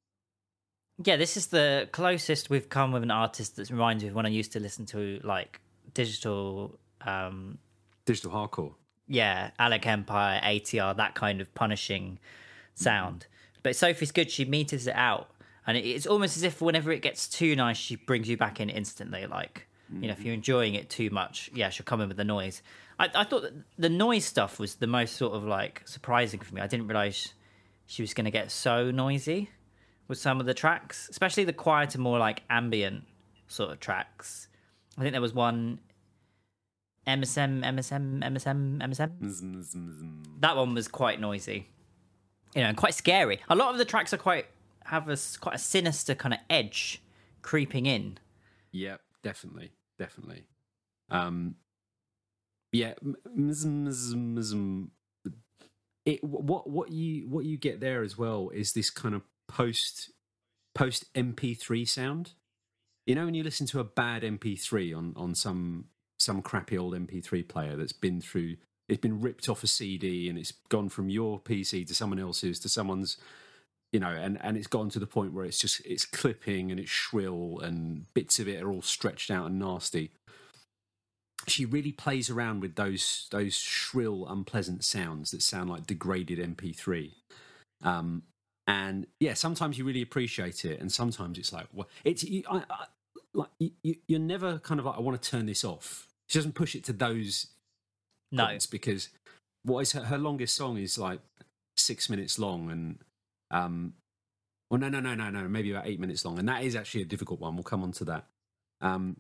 Yeah, 1.03 1.17
this 1.17 1.37
is 1.37 1.49
the 1.49 1.89
closest 1.91 2.51
we've 2.51 2.69
come 2.69 2.93
with 2.93 3.03
an 3.03 3.11
artist 3.11 3.57
that 3.57 3.71
reminds 3.71 4.05
me 4.05 4.11
of 4.11 4.15
when 4.15 4.27
I 4.27 4.29
used 4.29 4.53
to 4.53 4.61
listen 4.61 4.87
to 4.87 5.21
like 5.25 5.61
digital 5.95 6.79
um 7.07 7.59
digital 8.05 8.31
hardcore. 8.31 8.75
yeah 9.07 9.51
alec 9.59 9.87
empire 9.87 10.41
atr 10.45 10.97
that 10.97 11.15
kind 11.15 11.41
of 11.41 11.55
punishing 11.55 12.19
sound. 12.75 13.27
But 13.63 13.77
sophie's 13.77 14.13
good 14.13 14.31
she 14.31 14.45
meters 14.45 14.87
it 14.87 14.97
out. 14.97 15.29
And 15.65 15.77
it's 15.77 16.07
almost 16.07 16.37
as 16.37 16.43
if 16.43 16.61
whenever 16.61 16.91
it 16.91 17.03
gets 17.03 17.29
too 17.29 17.55
nice 17.55 17.77
she 17.77 17.97
brings 17.97 18.29
you 18.29 18.37
back 18.37 18.61
in 18.61 18.69
instantly 18.69 19.27
like 19.27 19.67
mm-hmm. 19.93 20.03
you 20.03 20.09
know 20.09 20.13
if 20.13 20.25
you're 20.25 20.35
enjoying 20.35 20.75
it 20.75 20.91
too 20.91 21.11
much 21.11 21.51
yeah 21.55 21.71
she'll 21.71 21.85
come 21.85 22.01
in 22.01 22.09
with 22.09 22.17
the 22.17 22.25
noise. 22.25 22.63
I, 22.99 23.09
I 23.15 23.25
thought 23.25 23.45
the 23.79 23.89
noise 23.89 24.25
stuff 24.25 24.59
was 24.59 24.77
the 24.77 24.87
most 24.87 25.17
sort 25.17 25.35
of 25.35 25.45
like 25.45 25.83
surprising 25.87 26.41
for 26.41 26.55
me. 26.55 26.61
I 26.61 26.67
didn't 26.67 26.89
realize 26.89 27.33
she 27.87 28.03
was 28.03 28.15
going 28.15 28.25
to 28.25 28.31
get 28.31 28.51
so 28.51 28.91
noisy 28.91 29.51
with 30.09 30.19
some 30.19 30.41
of 30.41 30.47
the 30.47 30.55
tracks 30.55 31.09
especially 31.11 31.45
the 31.45 31.53
quieter 31.53 31.99
more 31.99 32.19
like 32.19 32.43
ambient 32.51 33.05
sort 33.47 33.71
of 33.71 33.81
tracks. 33.81 34.49
I 34.99 35.03
think 35.03 35.13
there 35.13 35.21
was 35.21 35.35
one 35.35 35.79
MSM, 37.07 37.65
MSM, 37.65 38.23
MSM, 38.23 38.81
MSM. 38.81 40.41
That 40.41 40.57
one 40.57 40.75
was 40.75 40.89
quite 40.89 41.21
noisy, 41.21 41.69
you 42.55 42.63
know, 42.63 42.69
and 42.69 42.77
quite 42.77 42.95
scary. 42.95 43.41
A 43.49 43.57
lot 43.57 43.73
of 43.73 43.79
the 43.79 43.85
tracks 43.85 44.13
are 44.13 44.19
quite 44.19 44.47
have 44.85 45.09
a 45.09 45.17
quite 45.41 45.57
a 45.57 45.59
sinister 45.59 46.15
kind 46.15 46.35
of 46.35 46.41
edge 46.49 47.03
creeping 47.43 47.87
in. 47.87 48.19
Yep, 48.73 49.01
definitely, 49.23 49.73
definitely. 49.99 50.47
Um, 51.11 51.57
yeah, 52.73 52.95
it 56.05 56.25
what 56.25 56.69
what 56.69 56.91
you 56.91 57.29
what 57.29 57.45
you 57.45 57.57
get 57.57 57.81
there 57.81 58.03
as 58.03 58.17
well 58.17 58.51
is 58.55 58.73
this 58.73 58.91
kind 58.91 59.15
of 59.15 59.23
post 59.49 60.11
post 60.75 61.13
MP3 61.15 61.87
sound. 61.89 62.33
You 63.07 63.15
know, 63.15 63.25
when 63.25 63.35
you 63.35 63.43
listen 63.43 63.67
to 63.69 63.81
a 63.81 63.85
bad 63.85 64.23
MP3 64.23 64.97
on 64.97 65.13
on 65.17 65.35
some 65.35 65.87
some 66.23 66.43
crappy 66.43 66.79
old 66.79 66.95
MP3 66.95 67.47
player 67.47 67.77
that's 67.77 67.93
been 67.93 68.21
through 68.21 68.57
it's 68.89 69.01
been 69.01 69.21
ripped 69.21 69.49
off 69.49 69.63
a 69.63 69.67
CD 69.67 70.29
and 70.29 70.39
it's 70.39 70.53
gone 70.69 70.89
from 70.89 71.09
your 71.09 71.41
PC 71.41 71.87
to 71.87 71.95
someone 71.95 72.19
else's 72.19 72.59
to 72.61 72.69
someone's 72.69 73.17
you 73.93 74.01
know 74.01 74.09
and 74.09 74.39
and 74.43 74.57
it's 74.57 74.67
gone 74.67 74.91
to 74.91 74.99
the 74.99 75.07
point 75.07 75.33
where 75.33 75.45
it's 75.45 75.59
just 75.59 75.81
it's 75.85 76.05
clipping 76.05 76.71
and 76.71 76.81
it's 76.81 76.91
shrill 76.91 77.61
and 77.61 78.07
bits 78.15 78.39
of 78.39 78.49
it 78.49 78.63
are 78.63 78.71
all 78.71 78.83
stretched 78.83 79.31
out 79.31 79.47
and 79.47 79.59
nasty. 79.59 80.11
She 81.49 81.65
really 81.65 81.91
plays 81.91 82.31
around 82.31 82.61
with 82.61 82.77
those 82.77 83.27
those 83.31 83.55
shrill 83.55 84.27
unpleasant 84.29 84.85
sounds 84.85 85.31
that 85.33 85.43
sound 85.43 85.71
like 85.71 85.87
degraded 85.87 86.39
mp3 86.39 87.11
um, 87.83 88.23
and 88.67 89.07
yeah 89.19 89.35
sometimes 89.35 89.77
you 89.77 89.85
really 89.85 90.03
appreciate 90.03 90.65
it 90.65 90.81
and 90.81 90.93
sometimes 90.93 91.39
it's 91.39 91.53
like 91.53 91.67
well 91.73 91.89
it's 92.05 92.23
you, 92.23 92.45
I, 92.49 92.63
I, 92.71 92.85
like 93.35 93.49
you, 93.59 93.97
you're 94.07 94.21
never 94.21 94.59
kind 94.59 94.79
of 94.79 94.87
like 94.87 94.97
i 94.97 95.01
want 95.01 95.21
to 95.21 95.31
turn 95.31 95.47
this 95.47 95.65
off 95.65 96.07
she 96.33 96.39
doesn't 96.39 96.55
push 96.55 96.75
it 96.75 96.83
to 96.85 96.95
those 96.95 97.49
no. 98.31 98.47
points 98.47 98.67
because 98.67 99.11
what 99.65 99.81
is 99.81 99.93
her, 99.93 100.05
her 100.05 100.17
longest 100.17 100.57
song 100.57 100.79
is 100.79 100.99
like 100.99 101.21
six 101.77 102.09
minutes 102.09 102.39
long 102.39 102.71
and 102.71 102.99
um 103.51 103.93
well 104.71 104.81
no 104.81 104.89
no 104.89 104.99
no 104.99 105.15
no 105.15 105.29
no 105.29 105.47
maybe 105.47 105.71
about 105.71 105.87
eight 105.87 106.01
minutes 106.01 106.25
long 106.25 106.39
and 106.39 106.49
that 106.49 106.65
is 106.65 106.75
actually 106.75 107.03
a 107.03 107.07
difficult 107.07 107.39
one. 107.39 107.55
We'll 107.55 107.65
come 107.65 107.83
on 107.83 107.93
to 107.93 108.05
that. 108.07 108.25
Um 108.81 109.19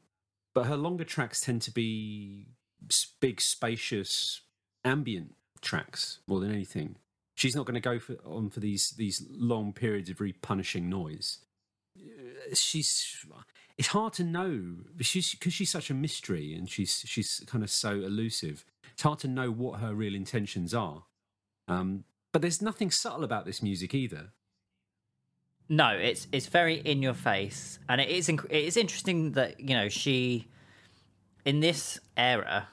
but 0.55 0.66
her 0.66 0.77
longer 0.77 1.05
tracks 1.05 1.42
tend 1.42 1.61
to 1.62 1.70
be 1.70 2.46
big 3.20 3.42
spacious 3.42 4.40
ambient 4.83 5.35
tracks 5.61 6.20
more 6.27 6.40
than 6.40 6.51
anything. 6.51 6.96
She's 7.35 7.55
not 7.55 7.66
going 7.66 7.75
to 7.75 7.81
go 7.81 7.98
for, 7.98 8.16
on 8.25 8.48
for 8.48 8.61
these 8.61 8.94
these 8.96 9.22
long 9.31 9.75
periods 9.75 10.09
of 10.09 10.18
really 10.18 10.33
punishing 10.33 10.88
noise 10.88 11.40
she's 12.61 13.25
it's 13.79 13.88
hard 13.88 14.12
to 14.15 14.25
know 14.25 14.77
she's 15.01 15.33
because 15.33 15.53
she's 15.55 15.71
such 15.71 15.91
a 15.91 15.95
mystery 15.95 16.55
and 16.55 16.69
she's 16.69 17.05
she's 17.07 17.43
kind 17.47 17.62
of 17.65 17.71
so 17.71 17.91
elusive. 17.93 18.65
It's 18.93 19.03
hard 19.03 19.19
to 19.21 19.29
know 19.29 19.51
what 19.51 19.81
her 19.81 19.95
real 19.95 20.15
intentions 20.15 20.75
are. 20.75 21.05
Um, 21.69 22.05
but 22.33 22.43
there's 22.43 22.61
nothing 22.62 22.91
subtle 22.91 23.25
about 23.25 23.47
this 23.47 23.62
music 23.62 23.95
either. 23.95 24.33
No, 25.69 25.88
it's 25.91 26.27
it's 26.33 26.47
very 26.47 26.75
in 26.77 27.03
your 27.03 27.15
face, 27.15 27.79
and 27.88 28.01
it 28.01 28.09
is 28.11 28.29
inc- 28.29 28.51
it 28.51 28.65
is 28.65 28.77
interesting 28.77 29.33
that 29.33 29.61
you 29.61 29.75
know 29.75 29.88
she, 29.88 30.49
in 31.45 31.61
this 31.61 31.99
era, 32.17 32.69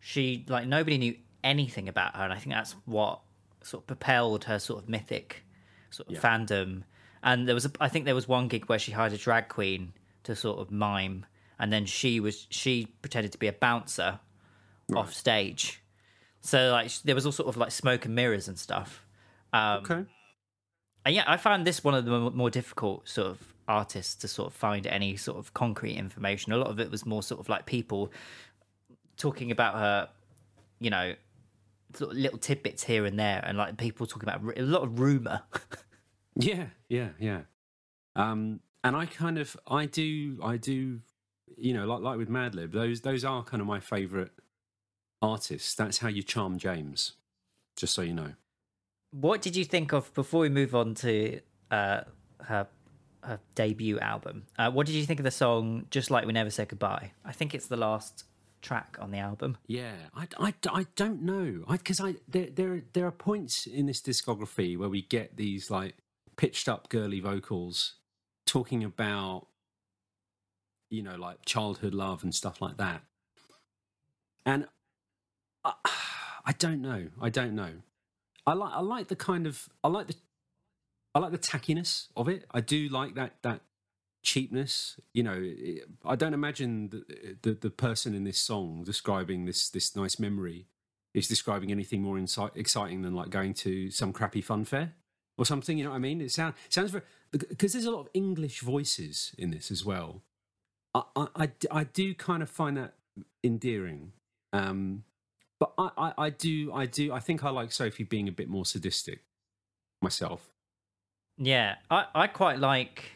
she 0.00 0.44
like 0.48 0.66
nobody 0.66 0.98
knew 0.98 1.16
anything 1.42 1.88
about 1.88 2.16
her, 2.16 2.24
and 2.24 2.32
I 2.32 2.36
think 2.38 2.54
that's 2.54 2.72
what 2.84 3.20
sort 3.62 3.84
of 3.84 3.86
propelled 3.86 4.44
her 4.44 4.58
sort 4.58 4.82
of 4.82 4.88
mythic 4.90 5.44
sort 5.90 6.08
of 6.08 6.14
Yeah. 6.14 6.20
fandom. 6.20 6.82
And 7.24 7.48
there 7.48 7.54
was, 7.54 7.64
a, 7.64 7.70
I 7.80 7.88
think 7.88 8.04
there 8.04 8.14
was 8.14 8.28
one 8.28 8.46
gig 8.48 8.66
where 8.66 8.78
she 8.78 8.92
hired 8.92 9.12
a 9.14 9.16
drag 9.16 9.48
queen 9.48 9.94
to 10.24 10.36
sort 10.36 10.58
of 10.60 10.70
mime, 10.70 11.24
and 11.58 11.72
then 11.72 11.86
she 11.86 12.20
was 12.20 12.46
she 12.50 12.86
pretended 13.02 13.32
to 13.32 13.38
be 13.38 13.48
a 13.48 13.52
bouncer 13.52 14.20
off 14.94 15.12
stage. 15.14 15.82
So 16.42 16.70
like 16.70 16.92
there 17.02 17.14
was 17.14 17.24
all 17.24 17.32
sort 17.32 17.48
of 17.48 17.56
like 17.56 17.70
smoke 17.72 18.04
and 18.04 18.14
mirrors 18.14 18.46
and 18.46 18.58
stuff. 18.58 19.06
Um, 19.54 19.78
Okay. 19.78 20.04
and 21.06 21.14
yeah, 21.14 21.24
I 21.26 21.38
found 21.38 21.66
this 21.66 21.82
one 21.82 21.94
of 21.94 22.04
the 22.04 22.30
more 22.30 22.50
difficult 22.50 23.08
sort 23.08 23.28
of 23.28 23.54
artists 23.66 24.14
to 24.16 24.28
sort 24.28 24.48
of 24.48 24.54
find 24.54 24.86
any 24.86 25.16
sort 25.16 25.38
of 25.38 25.54
concrete 25.54 25.96
information. 25.96 26.52
A 26.52 26.58
lot 26.58 26.66
of 26.68 26.78
it 26.78 26.90
was 26.90 27.06
more 27.06 27.22
sort 27.22 27.40
of 27.40 27.48
like 27.48 27.64
people 27.64 28.12
talking 29.16 29.50
about 29.50 29.74
her, 29.76 30.08
you 30.80 30.90
know, 30.90 31.14
sort 31.94 32.10
of 32.10 32.18
little 32.18 32.38
tidbits 32.38 32.84
here 32.84 33.06
and 33.06 33.18
there, 33.18 33.42
and 33.46 33.56
like 33.56 33.78
people 33.78 34.06
talking 34.06 34.28
about 34.28 34.42
a 34.58 34.62
lot 34.62 34.82
of 34.82 35.00
rumor. 35.00 35.40
Yeah, 36.36 36.66
yeah, 36.88 37.10
yeah. 37.18 37.42
Um, 38.16 38.60
and 38.82 38.96
I 38.96 39.06
kind 39.06 39.38
of, 39.38 39.56
I 39.66 39.86
do, 39.86 40.38
I 40.42 40.56
do, 40.56 41.00
you 41.56 41.72
know, 41.74 41.86
like 41.86 42.00
like 42.00 42.18
with 42.18 42.28
Madlib, 42.28 42.72
those 42.72 43.00
those 43.02 43.24
are 43.24 43.42
kind 43.44 43.60
of 43.60 43.66
my 43.66 43.80
favourite 43.80 44.30
artists. 45.22 45.74
That's 45.74 45.98
how 45.98 46.08
you 46.08 46.22
charm 46.22 46.58
James. 46.58 47.12
Just 47.76 47.94
so 47.94 48.02
you 48.02 48.12
know. 48.14 48.34
what 49.10 49.42
did 49.42 49.56
you 49.56 49.64
think 49.64 49.92
of 49.92 50.12
before 50.14 50.40
we 50.40 50.48
move 50.48 50.74
on 50.74 50.94
to 50.94 51.40
uh, 51.70 52.00
her 52.42 52.66
her 53.22 53.40
debut 53.54 53.98
album? 54.00 54.44
Uh, 54.58 54.70
what 54.70 54.86
did 54.86 54.94
you 54.94 55.04
think 55.06 55.20
of 55.20 55.24
the 55.24 55.30
song 55.30 55.86
"Just 55.90 56.10
Like 56.10 56.26
We 56.26 56.32
Never 56.32 56.50
Said 56.50 56.68
Goodbye"? 56.68 57.12
I 57.24 57.32
think 57.32 57.54
it's 57.54 57.66
the 57.68 57.76
last 57.76 58.24
track 58.60 58.96
on 59.00 59.10
the 59.10 59.18
album. 59.18 59.56
Yeah, 59.66 59.92
I, 60.14 60.28
I, 60.38 60.54
I 60.70 60.86
don't 60.96 61.22
know 61.22 61.64
because 61.68 62.00
I, 62.00 62.16
there 62.28 62.48
there 62.54 62.82
there 62.92 63.06
are 63.06 63.12
points 63.12 63.66
in 63.66 63.86
this 63.86 64.00
discography 64.02 64.76
where 64.76 64.88
we 64.88 65.02
get 65.02 65.36
these 65.36 65.70
like 65.70 65.94
pitched 66.36 66.68
up 66.68 66.88
girly 66.88 67.20
vocals 67.20 67.94
talking 68.46 68.84
about 68.84 69.46
you 70.90 71.02
know 71.02 71.16
like 71.16 71.44
childhood 71.44 71.94
love 71.94 72.22
and 72.22 72.34
stuff 72.34 72.60
like 72.60 72.76
that, 72.76 73.02
and 74.46 74.66
I, 75.64 75.72
I 76.46 76.52
don't 76.52 76.82
know, 76.82 77.08
I 77.20 77.30
don't 77.30 77.54
know. 77.54 77.72
I 78.46 78.52
like 78.52 78.72
I 78.72 78.80
like 78.80 79.08
the 79.08 79.16
kind 79.16 79.46
of 79.46 79.68
I 79.82 79.88
like 79.88 80.08
the 80.08 80.16
I 81.14 81.18
like 81.20 81.32
the 81.32 81.38
tackiness 81.38 82.08
of 82.16 82.28
it. 82.28 82.44
I 82.50 82.60
do 82.60 82.88
like 82.88 83.14
that 83.14 83.36
that 83.42 83.60
cheapness. 84.22 84.98
You 85.12 85.22
know, 85.22 85.52
I 86.04 86.16
don't 86.16 86.34
imagine 86.34 86.90
the, 86.90 87.36
the 87.42 87.54
the 87.54 87.70
person 87.70 88.14
in 88.14 88.24
this 88.24 88.38
song 88.38 88.82
describing 88.84 89.44
this 89.44 89.68
this 89.70 89.96
nice 89.96 90.18
memory 90.18 90.66
is 91.14 91.28
describing 91.28 91.70
anything 91.70 92.02
more 92.02 92.16
insi- 92.16 92.54
exciting 92.56 93.02
than 93.02 93.14
like 93.14 93.30
going 93.30 93.54
to 93.54 93.90
some 93.90 94.12
crappy 94.12 94.40
fun 94.40 94.64
fair 94.64 94.94
or 95.38 95.44
something. 95.44 95.78
You 95.78 95.84
know 95.84 95.90
what 95.90 95.96
I 95.96 96.00
mean? 96.00 96.20
It 96.20 96.30
sounds 96.30 96.54
sounds 96.68 96.90
very 96.90 97.04
because 97.32 97.72
there's 97.72 97.84
a 97.84 97.90
lot 97.90 98.00
of 98.00 98.08
English 98.14 98.60
voices 98.60 99.34
in 99.38 99.50
this 99.50 99.70
as 99.70 99.84
well. 99.84 100.22
I 100.94 101.50
I 101.70 101.84
do 101.84 102.14
kind 102.14 102.42
of 102.42 102.48
find 102.50 102.76
that 102.76 102.94
endearing. 103.42 104.12
Um, 104.52 105.04
but 105.58 105.72
I, 105.76 105.90
I, 105.96 106.12
I 106.26 106.30
do 106.30 106.72
I 106.72 106.86
do 106.86 107.12
I 107.12 107.18
think 107.20 107.42
I 107.44 107.50
like 107.50 107.72
Sophie 107.72 108.04
being 108.04 108.28
a 108.28 108.32
bit 108.32 108.48
more 108.48 108.64
sadistic 108.64 109.20
myself. 110.00 110.50
Yeah, 111.36 111.76
I, 111.90 112.06
I 112.14 112.26
quite 112.28 112.60
like. 112.60 113.10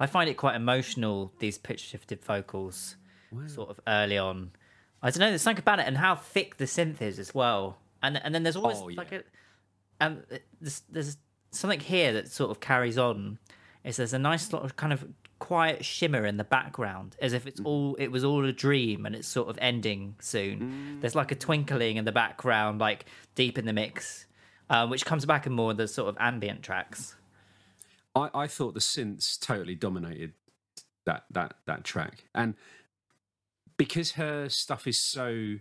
I 0.00 0.06
find 0.06 0.28
it 0.28 0.36
quite 0.36 0.56
emotional. 0.56 1.32
These 1.38 1.58
pitch 1.58 1.80
shifted 1.80 2.24
vocals, 2.24 2.96
sort 3.46 3.70
of 3.70 3.80
early 3.86 4.18
on. 4.18 4.50
I 5.00 5.10
don't 5.10 5.20
know. 5.20 5.28
There's 5.28 5.42
something 5.42 5.62
about 5.62 5.78
it, 5.78 5.86
and 5.86 5.96
how 5.96 6.16
thick 6.16 6.56
the 6.56 6.64
synth 6.64 7.00
is 7.00 7.20
as 7.20 7.32
well. 7.34 7.78
And 8.02 8.20
and 8.24 8.34
then 8.34 8.42
there's 8.42 8.56
always 8.56 8.78
Oh, 8.78 8.86
like 8.86 9.12
yeah. 9.12 9.20
a, 10.00 10.06
um, 10.06 10.22
there's, 10.60 10.82
there's 10.90 11.16
something 11.58 11.80
here 11.80 12.12
that 12.12 12.30
sort 12.30 12.50
of 12.50 12.60
carries 12.60 12.98
on. 12.98 13.38
Is 13.84 13.96
there's 13.98 14.12
a 14.12 14.18
nice 14.18 14.48
sort 14.48 14.64
of 14.64 14.76
kind 14.76 14.92
of 14.92 15.06
quiet 15.38 15.84
shimmer 15.84 16.24
in 16.24 16.38
the 16.38 16.44
background, 16.44 17.16
as 17.20 17.32
if 17.32 17.46
it's 17.46 17.60
all 17.60 17.94
it 17.98 18.08
was 18.08 18.24
all 18.24 18.44
a 18.44 18.52
dream 18.52 19.06
and 19.06 19.14
it's 19.14 19.28
sort 19.28 19.48
of 19.48 19.58
ending 19.60 20.16
soon. 20.20 20.98
There's 21.00 21.14
like 21.14 21.30
a 21.30 21.34
twinkling 21.34 21.96
in 21.96 22.04
the 22.04 22.12
background, 22.12 22.80
like 22.80 23.06
deep 23.34 23.58
in 23.58 23.66
the 23.66 23.72
mix, 23.72 24.26
uh, 24.70 24.86
which 24.86 25.04
comes 25.04 25.24
back 25.24 25.46
in 25.46 25.52
more 25.52 25.70
of 25.70 25.76
the 25.76 25.88
sort 25.88 26.08
of 26.08 26.16
ambient 26.18 26.62
tracks. 26.62 27.14
I, 28.14 28.30
I 28.34 28.46
thought 28.46 28.74
the 28.74 28.80
synths 28.80 29.38
totally 29.38 29.74
dominated 29.74 30.32
that 31.04 31.24
that 31.30 31.54
that 31.66 31.84
track, 31.84 32.24
and 32.34 32.54
because 33.76 34.12
her 34.12 34.48
stuff 34.48 34.86
is 34.86 35.00
so 35.00 35.56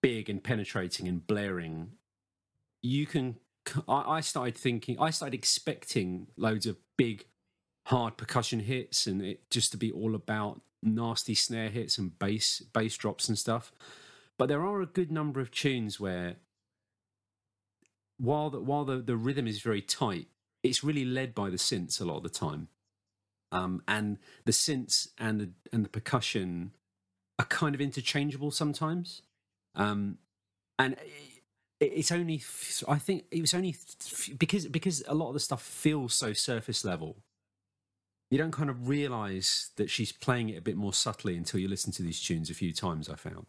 big 0.00 0.30
and 0.30 0.42
penetrating 0.42 1.08
and 1.08 1.26
blaring, 1.26 1.90
you 2.82 3.06
can. 3.06 3.36
I, 3.88 4.20
started 4.20 4.56
thinking, 4.56 4.98
I 5.00 5.10
started 5.10 5.34
expecting 5.34 6.28
loads 6.36 6.66
of 6.66 6.76
big, 6.96 7.26
hard 7.86 8.16
percussion 8.16 8.60
hits, 8.60 9.06
and 9.06 9.22
it 9.22 9.50
just 9.50 9.72
to 9.72 9.78
be 9.78 9.90
all 9.90 10.14
about 10.14 10.60
nasty 10.82 11.34
snare 11.34 11.70
hits 11.70 11.98
and 11.98 12.16
bass 12.18 12.60
bass 12.72 12.96
drops 12.96 13.28
and 13.28 13.36
stuff. 13.38 13.72
But 14.38 14.48
there 14.48 14.64
are 14.64 14.80
a 14.80 14.86
good 14.86 15.10
number 15.10 15.40
of 15.40 15.50
tunes 15.50 15.98
where, 15.98 16.36
while 18.18 18.50
the, 18.50 18.60
while 18.60 18.84
the, 18.84 18.98
the 18.98 19.16
rhythm 19.16 19.46
is 19.46 19.60
very 19.60 19.82
tight, 19.82 20.28
it's 20.62 20.84
really 20.84 21.04
led 21.04 21.34
by 21.34 21.50
the 21.50 21.56
synths 21.56 22.00
a 22.00 22.04
lot 22.04 22.18
of 22.18 22.22
the 22.22 22.28
time. 22.28 22.68
Um, 23.50 23.82
and 23.88 24.18
the 24.44 24.52
synths 24.52 25.08
and 25.18 25.40
the 25.40 25.50
and 25.72 25.84
the 25.84 25.88
percussion 25.88 26.72
are 27.38 27.46
kind 27.46 27.74
of 27.74 27.80
interchangeable 27.80 28.50
sometimes. 28.50 29.22
Um, 29.74 30.18
and 30.78 30.96
it's 31.80 32.10
only 32.12 32.42
I 32.88 32.98
think 32.98 33.24
it 33.30 33.40
was 33.40 33.54
only 33.54 33.76
because 34.36 34.66
because 34.66 35.02
a 35.06 35.14
lot 35.14 35.28
of 35.28 35.34
the 35.34 35.40
stuff 35.40 35.62
feels 35.62 36.14
so 36.14 36.32
surface 36.32 36.84
level. 36.84 37.16
You 38.30 38.36
don't 38.38 38.50
kind 38.52 38.68
of 38.68 38.88
realize 38.88 39.70
that 39.76 39.88
she's 39.88 40.12
playing 40.12 40.50
it 40.50 40.58
a 40.58 40.62
bit 40.62 40.76
more 40.76 40.92
subtly 40.92 41.36
until 41.36 41.60
you 41.60 41.68
listen 41.68 41.92
to 41.92 42.02
these 42.02 42.20
tunes 42.20 42.50
a 42.50 42.54
few 42.54 42.72
times. 42.74 43.08
I 43.08 43.14
found. 43.14 43.46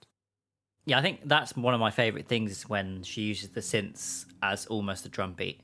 Yeah, 0.85 0.97
I 0.97 1.01
think 1.01 1.21
that's 1.25 1.55
one 1.55 1.73
of 1.73 1.79
my 1.79 1.91
favorite 1.91 2.27
things 2.27 2.51
is 2.51 2.69
when 2.69 3.03
she 3.03 3.21
uses 3.21 3.49
the 3.49 3.61
synths 3.61 4.25
as 4.41 4.65
almost 4.67 5.05
a 5.05 5.09
drum 5.09 5.33
beat. 5.33 5.61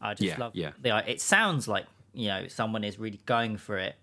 I 0.00 0.14
just 0.14 0.24
Yeah, 0.24 0.38
love 0.38 0.52
yeah. 0.54 0.72
the 0.80 1.10
it 1.10 1.20
sounds 1.20 1.66
like, 1.66 1.86
you 2.14 2.28
know, 2.28 2.46
someone 2.48 2.84
is 2.84 2.98
really 2.98 3.20
going 3.26 3.56
for 3.56 3.78
it 3.78 3.96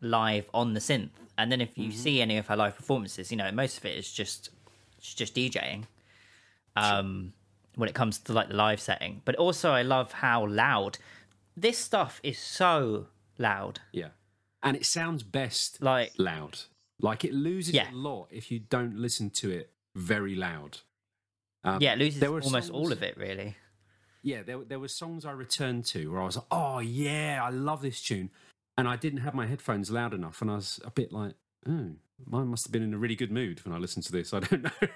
live 0.00 0.48
on 0.54 0.72
the 0.74 0.80
synth. 0.80 1.10
And 1.36 1.52
then 1.52 1.60
if 1.60 1.76
you 1.76 1.90
Mm-hmm. 1.90 2.02
see 2.02 2.22
any 2.22 2.38
of 2.38 2.46
her 2.46 2.56
live 2.56 2.76
performances, 2.76 3.30
you 3.30 3.36
know, 3.36 3.50
most 3.52 3.78
of 3.78 3.84
it 3.84 3.96
is 3.96 4.10
just 4.10 4.50
it's 4.96 5.12
just 5.14 5.34
DJing. 5.34 5.84
Um 6.76 7.32
when 7.78 7.88
it 7.88 7.94
comes 7.94 8.18
to 8.18 8.32
like 8.32 8.48
the 8.48 8.54
live 8.56 8.80
setting. 8.80 9.22
But 9.24 9.36
also 9.36 9.70
I 9.70 9.82
love 9.82 10.12
how 10.12 10.46
loud 10.46 10.98
this 11.56 11.78
stuff 11.78 12.20
is 12.22 12.38
so 12.38 13.06
loud. 13.38 13.80
Yeah, 13.92 14.08
and 14.62 14.76
it 14.76 14.84
sounds 14.84 15.22
best 15.22 15.80
Like 15.80 16.12
loud. 16.18 16.58
Like 17.00 17.24
it 17.24 17.32
loses 17.32 17.74
Yeah. 17.74 17.90
a 17.90 17.94
lot 17.94 18.26
if 18.30 18.50
you 18.50 18.58
don't 18.58 18.96
listen 18.96 19.30
to 19.30 19.50
it 19.50 19.70
very 19.94 20.34
loud. 20.34 20.78
Um, 21.64 21.80
yeah, 21.80 21.92
it 21.92 21.98
loses 21.98 22.20
there 22.20 22.32
were 22.32 22.42
almost 22.42 22.70
all 22.70 22.92
of 22.92 23.02
it 23.02 23.16
really. 23.16 23.56
Yeah, 24.22 24.42
there 24.42 24.58
there 24.64 24.80
were 24.80 24.88
songs 24.88 25.24
I 25.24 25.30
returned 25.30 25.84
to 25.86 26.10
where 26.10 26.20
I 26.20 26.24
was 26.24 26.36
like, 26.36 26.46
"Oh 26.50 26.80
yeah, 26.80 27.40
I 27.42 27.50
love 27.50 27.80
this 27.82 28.02
tune," 28.02 28.30
and 28.76 28.88
I 28.88 28.96
didn't 28.96 29.20
have 29.20 29.34
my 29.34 29.46
headphones 29.46 29.90
loud 29.90 30.12
enough, 30.12 30.42
and 30.42 30.50
I 30.50 30.56
was 30.56 30.80
a 30.84 30.90
bit 30.90 31.12
like, 31.12 31.34
"Oh, 31.66 31.92
mine 32.26 32.48
must 32.48 32.66
have 32.66 32.72
been 32.72 32.82
in 32.82 32.94
a 32.94 32.98
really 32.98 33.16
good 33.16 33.30
mood 33.30 33.64
when 33.64 33.74
I 33.74 33.78
listened 33.78 34.04
to 34.06 34.12
this." 34.12 34.32
I 34.32 34.40
don't 34.40 34.62
know, 34.80 34.88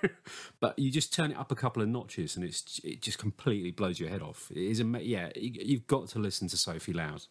but 0.61 0.79
you 0.79 0.91
just 0.91 1.13
turn 1.13 1.31
it 1.31 1.37
up 1.39 1.53
a 1.53 1.57
couple 1.57 1.83
of 1.83 1.89
notches, 1.89 2.37
and 2.37 2.45
it's 2.45 2.81
it 2.85 3.01
just 3.01 3.19
completely 3.19 3.71
blows 3.71 4.01
your 4.01 4.09
head 4.09 4.23
off. 4.23 4.51
It 4.51 4.59
is 4.59 4.81
ama- 4.81 5.01
yeah, 5.01 5.31
you, 5.37 5.53
you've 5.55 5.87
got 5.87 6.09
to 6.09 6.19
listen 6.19 6.49
to 6.49 6.57
Sophie 6.57 6.93
Loud 6.93 7.27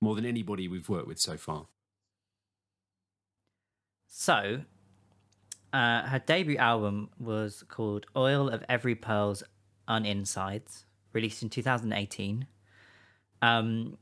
more 0.00 0.14
than 0.14 0.26
anybody 0.26 0.68
we've 0.68 0.88
worked 0.88 1.06
with 1.06 1.20
so 1.20 1.36
far. 1.36 1.66
So, 4.08 4.62
uh, 5.72 6.02
her 6.02 6.18
debut 6.18 6.58
album 6.58 7.08
was 7.18 7.64
called 7.68 8.04
Oil 8.16 8.48
of 8.48 8.62
Every 8.68 8.94
Pearl's 8.94 9.42
Uninsides, 9.88 10.84
released 11.12 11.42
in 11.42 11.48
2018. 11.48 12.46
Um, 13.40 13.96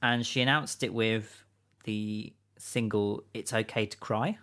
and 0.00 0.24
she 0.24 0.40
announced 0.40 0.82
it 0.82 0.94
with 0.94 1.44
the 1.84 2.32
single 2.56 3.24
It's 3.34 3.52
Okay 3.52 3.86
to 3.86 3.96
Cry, 3.98 4.38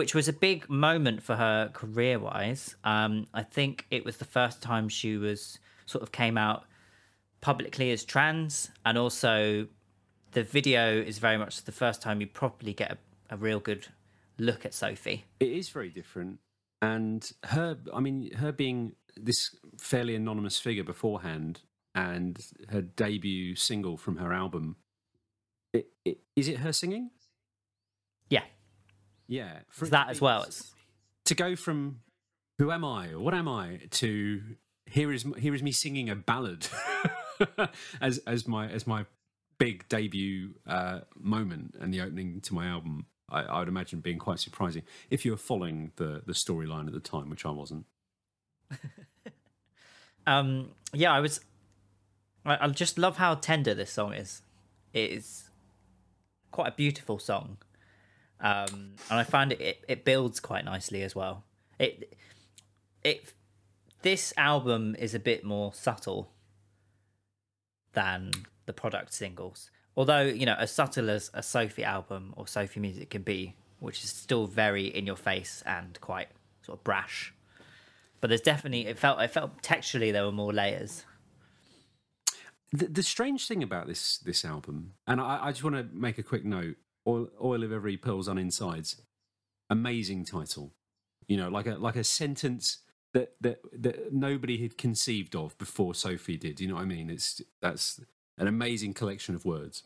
which 0.00 0.14
was 0.14 0.28
a 0.28 0.32
big 0.32 0.66
moment 0.70 1.22
for 1.22 1.36
her 1.36 1.68
career 1.74 2.18
wise. 2.18 2.74
Um, 2.84 3.26
I 3.34 3.42
think 3.42 3.84
it 3.90 4.02
was 4.02 4.16
the 4.16 4.24
first 4.24 4.62
time 4.62 4.88
she 4.88 5.18
was 5.18 5.58
sort 5.84 6.02
of 6.02 6.10
came 6.10 6.38
out 6.38 6.64
publicly 7.42 7.90
as 7.90 8.02
trans, 8.02 8.70
and 8.86 8.96
also 8.96 9.66
the 10.32 10.42
video 10.42 10.98
is 10.98 11.18
very 11.18 11.36
much 11.36 11.64
the 11.64 11.72
first 11.72 12.00
time 12.00 12.22
you 12.22 12.26
properly 12.26 12.72
get 12.72 12.92
a, 12.92 13.34
a 13.34 13.36
real 13.36 13.60
good 13.60 13.88
look 14.38 14.64
at 14.64 14.72
Sophie. 14.72 15.26
It 15.38 15.50
is 15.50 15.68
very 15.68 15.90
different. 15.90 16.38
And 16.80 17.30
her, 17.44 17.76
I 17.92 18.00
mean, 18.00 18.32
her 18.36 18.52
being 18.52 18.94
this 19.18 19.54
fairly 19.76 20.14
anonymous 20.14 20.58
figure 20.58 20.82
beforehand 20.82 21.60
and 21.94 22.42
her 22.70 22.80
debut 22.80 23.54
single 23.54 23.98
from 23.98 24.16
her 24.16 24.32
album 24.32 24.76
it, 25.74 25.88
it, 26.06 26.20
is 26.36 26.48
it 26.48 26.56
her 26.60 26.72
singing? 26.72 27.10
Yeah, 28.30 28.44
yeah. 29.30 29.60
For 29.70 29.86
that 29.86 30.10
as 30.10 30.20
well. 30.20 30.42
It's... 30.42 30.72
To 31.26 31.34
go 31.34 31.56
from 31.56 32.00
"Who 32.58 32.70
am 32.72 32.84
I?" 32.84 33.12
or 33.12 33.20
"What 33.20 33.32
am 33.32 33.48
I?" 33.48 33.80
to 33.90 34.42
here 34.86 35.12
is 35.12 35.24
here 35.38 35.54
is 35.54 35.62
me 35.62 35.70
singing 35.70 36.10
a 36.10 36.16
ballad 36.16 36.66
as 38.00 38.18
as 38.26 38.48
my 38.48 38.68
as 38.68 38.86
my 38.86 39.06
big 39.58 39.88
debut 39.88 40.54
uh, 40.66 41.00
moment 41.16 41.76
and 41.80 41.94
the 41.94 42.00
opening 42.00 42.40
to 42.42 42.54
my 42.54 42.66
album. 42.66 43.06
I, 43.30 43.42
I 43.42 43.58
would 43.60 43.68
imagine 43.68 44.00
being 44.00 44.18
quite 44.18 44.40
surprising 44.40 44.82
if 45.10 45.24
you 45.24 45.30
were 45.30 45.36
following 45.36 45.92
the 45.96 46.22
the 46.26 46.32
storyline 46.32 46.88
at 46.88 46.92
the 46.92 47.00
time, 47.00 47.30
which 47.30 47.46
I 47.46 47.50
wasn't. 47.50 47.86
um, 50.26 50.72
yeah, 50.92 51.12
I 51.12 51.20
was. 51.20 51.40
I, 52.44 52.64
I 52.64 52.68
just 52.68 52.98
love 52.98 53.18
how 53.18 53.36
tender 53.36 53.74
this 53.74 53.92
song 53.92 54.12
is. 54.12 54.42
It 54.92 55.12
is 55.12 55.50
quite 56.50 56.66
a 56.66 56.74
beautiful 56.74 57.20
song, 57.20 57.58
um, 58.40 58.94
and 59.10 59.18
I 59.18 59.24
find 59.24 59.52
it, 59.52 59.60
it 59.60 59.84
it 59.88 60.04
builds 60.04 60.40
quite 60.40 60.64
nicely 60.64 61.02
as 61.02 61.14
well. 61.14 61.44
It 61.78 62.16
it 63.04 63.32
this 64.02 64.32
album 64.36 64.96
is 64.98 65.14
a 65.14 65.18
bit 65.18 65.44
more 65.44 65.74
subtle 65.74 66.32
than 67.92 68.30
the 68.66 68.72
product 68.72 69.12
singles. 69.12 69.70
Although, 69.96 70.22
you 70.22 70.46
know, 70.46 70.54
as 70.58 70.70
subtle 70.70 71.10
as 71.10 71.30
a 71.34 71.42
Sophie 71.42 71.84
album 71.84 72.32
or 72.36 72.46
Sophie 72.46 72.80
music 72.80 73.10
can 73.10 73.22
be, 73.22 73.56
which 73.80 74.04
is 74.04 74.10
still 74.10 74.46
very 74.46 74.86
in 74.86 75.06
your 75.06 75.16
face 75.16 75.62
and 75.66 76.00
quite 76.00 76.28
sort 76.62 76.78
of 76.78 76.84
brash. 76.84 77.34
But 78.20 78.28
there's 78.28 78.40
definitely 78.40 78.86
it 78.86 78.98
felt 78.98 79.20
it 79.20 79.30
felt 79.30 79.62
texturally 79.62 80.12
there 80.12 80.24
were 80.24 80.32
more 80.32 80.52
layers. 80.52 81.04
The, 82.72 82.86
the 82.86 83.02
strange 83.02 83.48
thing 83.48 83.62
about 83.62 83.86
this 83.86 84.18
this 84.18 84.44
album, 84.44 84.94
and 85.06 85.20
I, 85.20 85.46
I 85.46 85.50
just 85.50 85.64
want 85.64 85.76
to 85.76 85.86
make 85.92 86.18
a 86.18 86.22
quick 86.22 86.44
note: 86.44 86.76
"Oil, 87.06 87.28
Oil 87.42 87.62
of 87.62 87.72
Every 87.72 87.96
Pearl's 87.96 88.28
Un-Insides," 88.28 89.02
amazing 89.68 90.24
title. 90.24 90.72
You 91.26 91.36
know, 91.36 91.48
like 91.48 91.66
a 91.66 91.76
like 91.76 91.96
a 91.96 92.04
sentence 92.04 92.78
that 93.12 93.34
that 93.40 93.60
that 93.72 94.12
nobody 94.12 94.58
had 94.62 94.78
conceived 94.78 95.34
of 95.34 95.56
before 95.58 95.94
Sophie 95.94 96.36
did. 96.36 96.60
You 96.60 96.68
know 96.68 96.74
what 96.74 96.82
I 96.82 96.86
mean? 96.86 97.10
It's 97.10 97.40
that's 97.60 98.00
an 98.38 98.46
amazing 98.46 98.94
collection 98.94 99.34
of 99.34 99.44
words. 99.44 99.82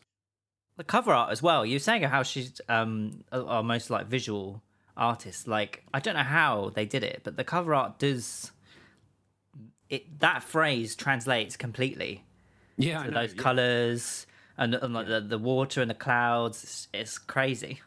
The 0.77 0.83
cover 0.83 1.13
art 1.13 1.31
as 1.31 1.41
well. 1.41 1.65
You're 1.65 1.79
saying 1.79 2.03
how 2.03 2.23
she's 2.23 2.59
um 2.69 3.23
almost 3.31 3.89
like 3.89 4.07
visual 4.07 4.61
artist. 4.97 5.47
Like 5.47 5.83
I 5.93 5.99
don't 5.99 6.15
know 6.15 6.23
how 6.23 6.71
they 6.73 6.85
did 6.85 7.03
it, 7.03 7.21
but 7.23 7.37
the 7.37 7.43
cover 7.43 7.73
art 7.73 7.99
does 7.99 8.51
it. 9.89 10.19
That 10.19 10.43
phrase 10.43 10.95
translates 10.95 11.55
completely. 11.57 12.23
Yeah, 12.77 13.05
so 13.05 13.11
those 13.11 13.33
yeah. 13.33 13.41
colors 13.41 14.27
and, 14.57 14.75
and 14.75 14.93
like 14.93 15.07
yeah. 15.07 15.19
the 15.19 15.27
the 15.27 15.37
water 15.37 15.81
and 15.81 15.89
the 15.89 15.95
clouds. 15.95 16.63
It's, 16.63 16.87
it's 16.93 17.17
crazy 17.17 17.81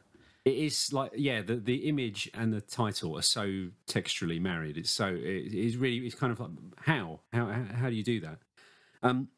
it 0.48 0.56
is 0.56 0.92
like 0.92 1.12
yeah 1.14 1.42
the 1.42 1.56
the 1.56 1.88
image 1.88 2.30
and 2.32 2.52
the 2.52 2.60
title 2.60 3.18
are 3.18 3.22
so 3.22 3.68
texturally 3.86 4.40
married 4.40 4.78
it's 4.78 4.90
so 4.90 5.06
it 5.06 5.54
is 5.54 5.76
really 5.76 5.98
it's 5.98 6.14
kind 6.14 6.32
of 6.32 6.40
like 6.40 6.50
how 6.86 7.20
how 7.32 7.46
how 7.74 7.90
do 7.90 7.94
you 7.94 8.02
do 8.02 8.18
that 8.20 8.38
um 9.02 9.28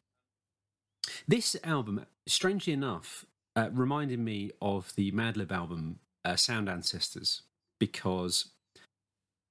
this 1.27 1.55
album 1.63 2.05
strangely 2.27 2.71
enough 2.71 3.25
uh, 3.55 3.69
reminded 3.73 4.19
me 4.19 4.51
of 4.61 4.93
the 4.95 5.11
madlib 5.11 5.51
album 5.51 5.99
uh, 6.23 6.35
sound 6.35 6.69
ancestors 6.69 7.41
because 7.79 8.49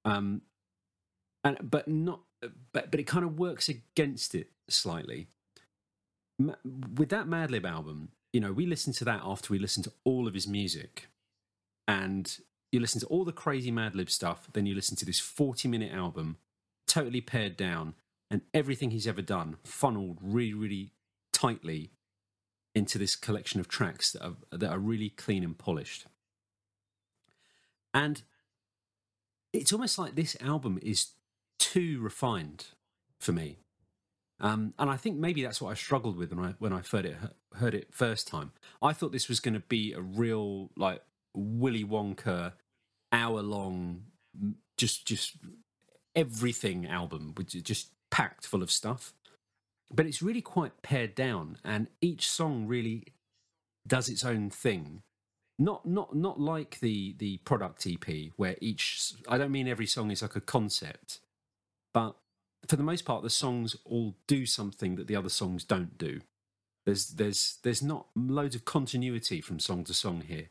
um 0.06 0.40
and 1.44 1.58
but 1.62 1.86
not 1.86 2.20
but 2.72 2.90
but 2.90 2.98
it 2.98 3.06
kind 3.06 3.24
of 3.24 3.38
works 3.38 3.68
against 3.68 4.34
it 4.34 4.48
slightly 4.68 5.28
with 6.96 7.08
that 7.08 7.26
madlib 7.26 7.68
album 7.68 8.08
you 8.32 8.40
know 8.40 8.52
we 8.52 8.66
listened 8.66 8.94
to 8.94 9.04
that 9.04 9.20
after 9.24 9.52
we 9.52 9.58
listened 9.58 9.84
to 9.84 9.92
all 10.04 10.26
of 10.26 10.34
his 10.34 10.46
music 10.46 11.08
and 11.88 12.38
you 12.72 12.80
listen 12.80 13.00
to 13.00 13.06
all 13.06 13.24
the 13.24 13.32
crazy 13.32 13.72
Madlib 13.72 14.10
stuff, 14.10 14.48
then 14.52 14.66
you 14.66 14.74
listen 14.74 14.96
to 14.96 15.04
this 15.04 15.18
40 15.18 15.68
minute 15.68 15.92
album, 15.92 16.36
totally 16.86 17.20
pared 17.20 17.56
down, 17.56 17.94
and 18.30 18.42
everything 18.54 18.90
he's 18.90 19.08
ever 19.08 19.22
done 19.22 19.56
funneled 19.64 20.18
really, 20.22 20.54
really 20.54 20.92
tightly 21.32 21.90
into 22.74 22.98
this 22.98 23.16
collection 23.16 23.58
of 23.58 23.66
tracks 23.66 24.12
that 24.12 24.24
are, 24.24 24.36
that 24.52 24.70
are 24.70 24.78
really 24.78 25.10
clean 25.10 25.42
and 25.42 25.58
polished. 25.58 26.06
And 27.92 28.22
it's 29.52 29.72
almost 29.72 29.98
like 29.98 30.14
this 30.14 30.36
album 30.40 30.78
is 30.80 31.08
too 31.58 31.98
refined 32.00 32.66
for 33.18 33.32
me. 33.32 33.58
Um, 34.40 34.72
and 34.78 34.88
I 34.88 34.96
think 34.96 35.18
maybe 35.18 35.42
that's 35.42 35.60
what 35.60 35.70
I 35.70 35.74
struggled 35.74 36.16
with 36.16 36.32
when 36.32 36.44
I 36.44 36.54
when 36.58 36.72
I 36.72 36.80
heard 36.80 37.04
it 37.04 37.16
heard 37.54 37.74
it 37.74 37.92
first 37.92 38.26
time. 38.26 38.52
I 38.82 38.92
thought 38.92 39.12
this 39.12 39.28
was 39.28 39.40
going 39.40 39.54
to 39.54 39.60
be 39.60 39.92
a 39.92 40.00
real 40.00 40.70
like 40.76 41.02
Willy 41.34 41.84
Wonka 41.84 42.54
hour 43.12 43.42
long, 43.42 44.04
just 44.78 45.06
just 45.06 45.36
everything 46.16 46.86
album, 46.86 47.32
which 47.36 47.54
is 47.54 47.62
just 47.62 47.90
packed 48.10 48.46
full 48.46 48.62
of 48.62 48.70
stuff. 48.70 49.12
But 49.92 50.06
it's 50.06 50.22
really 50.22 50.42
quite 50.42 50.82
pared 50.82 51.14
down, 51.14 51.58
and 51.64 51.88
each 52.00 52.28
song 52.28 52.66
really 52.66 53.04
does 53.86 54.08
its 54.08 54.24
own 54.24 54.48
thing. 54.48 55.02
Not 55.58 55.84
not 55.84 56.16
not 56.16 56.40
like 56.40 56.80
the 56.80 57.14
the 57.18 57.36
product 57.38 57.86
EP 57.86 58.30
where 58.36 58.56
each 58.62 59.12
I 59.28 59.36
don't 59.36 59.52
mean 59.52 59.68
every 59.68 59.86
song 59.86 60.10
is 60.10 60.22
like 60.22 60.36
a 60.36 60.40
concept, 60.40 61.20
but 61.92 62.16
for 62.66 62.76
the 62.76 62.82
most 62.82 63.04
part 63.04 63.22
the 63.22 63.30
songs 63.30 63.76
all 63.84 64.16
do 64.26 64.46
something 64.46 64.96
that 64.96 65.06
the 65.06 65.16
other 65.16 65.28
songs 65.28 65.64
don't 65.64 65.98
do. 65.98 66.20
There's 66.86 67.08
there's 67.08 67.58
there's 67.62 67.82
not 67.82 68.06
loads 68.14 68.54
of 68.54 68.64
continuity 68.64 69.40
from 69.40 69.58
song 69.58 69.84
to 69.84 69.94
song 69.94 70.22
here. 70.26 70.48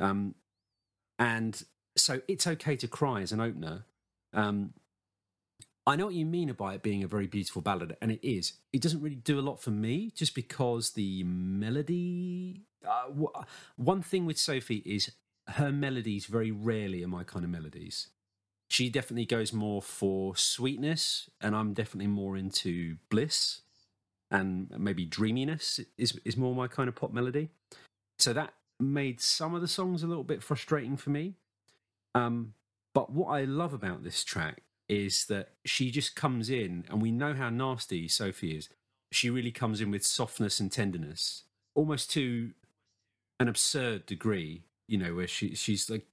Um, 0.00 0.34
and 1.18 1.62
so 1.96 2.20
it's 2.28 2.46
okay 2.46 2.76
to 2.76 2.88
cry 2.88 3.22
as 3.22 3.32
an 3.32 3.40
opener. 3.40 3.84
Um, 4.32 4.74
I 5.86 5.94
know 5.94 6.06
what 6.06 6.14
you 6.14 6.26
mean 6.26 6.52
by 6.52 6.74
it 6.74 6.82
being 6.82 7.04
a 7.04 7.08
very 7.08 7.28
beautiful 7.28 7.62
ballad, 7.62 7.96
and 8.02 8.10
it 8.10 8.26
is. 8.26 8.54
It 8.72 8.82
doesn't 8.82 9.00
really 9.00 9.16
do 9.16 9.38
a 9.38 9.40
lot 9.40 9.62
for 9.62 9.70
me, 9.70 10.10
just 10.14 10.34
because 10.34 10.90
the 10.90 11.22
melody. 11.22 12.62
Uh, 12.86 13.28
one 13.76 14.02
thing 14.02 14.26
with 14.26 14.38
Sophie 14.38 14.82
is 14.84 15.12
her 15.48 15.70
melodies 15.70 16.26
very 16.26 16.50
rarely 16.50 17.04
are 17.04 17.08
my 17.08 17.22
kind 17.22 17.44
of 17.44 17.50
melodies. 17.50 18.08
She 18.68 18.90
definitely 18.90 19.26
goes 19.26 19.52
more 19.52 19.80
for 19.80 20.36
sweetness, 20.36 21.30
and 21.40 21.54
I'm 21.54 21.72
definitely 21.72 22.08
more 22.08 22.36
into 22.36 22.96
bliss, 23.10 23.60
and 24.30 24.68
maybe 24.76 25.04
dreaminess 25.04 25.80
is 25.96 26.18
is 26.24 26.36
more 26.36 26.54
my 26.54 26.66
kind 26.66 26.88
of 26.88 26.96
pop 26.96 27.12
melody. 27.12 27.50
So 28.18 28.32
that 28.32 28.54
made 28.80 29.20
some 29.20 29.54
of 29.54 29.60
the 29.60 29.68
songs 29.68 30.02
a 30.02 30.06
little 30.06 30.24
bit 30.24 30.42
frustrating 30.42 30.96
for 30.96 31.10
me. 31.10 31.34
Um, 32.14 32.54
but 32.92 33.12
what 33.12 33.28
I 33.28 33.44
love 33.44 33.72
about 33.72 34.02
this 34.02 34.24
track 34.24 34.62
is 34.88 35.26
that 35.26 35.50
she 35.64 35.90
just 35.90 36.16
comes 36.16 36.50
in, 36.50 36.84
and 36.88 37.00
we 37.00 37.10
know 37.10 37.34
how 37.34 37.50
nasty 37.50 38.08
Sophie 38.08 38.56
is. 38.56 38.68
She 39.12 39.30
really 39.30 39.52
comes 39.52 39.80
in 39.80 39.90
with 39.90 40.04
softness 40.04 40.58
and 40.58 40.72
tenderness, 40.72 41.44
almost 41.74 42.10
to 42.12 42.50
an 43.38 43.48
absurd 43.48 44.06
degree. 44.06 44.64
You 44.88 44.98
know, 44.98 45.14
where 45.14 45.26
she 45.28 45.54
she's 45.54 45.88
like 45.90 46.06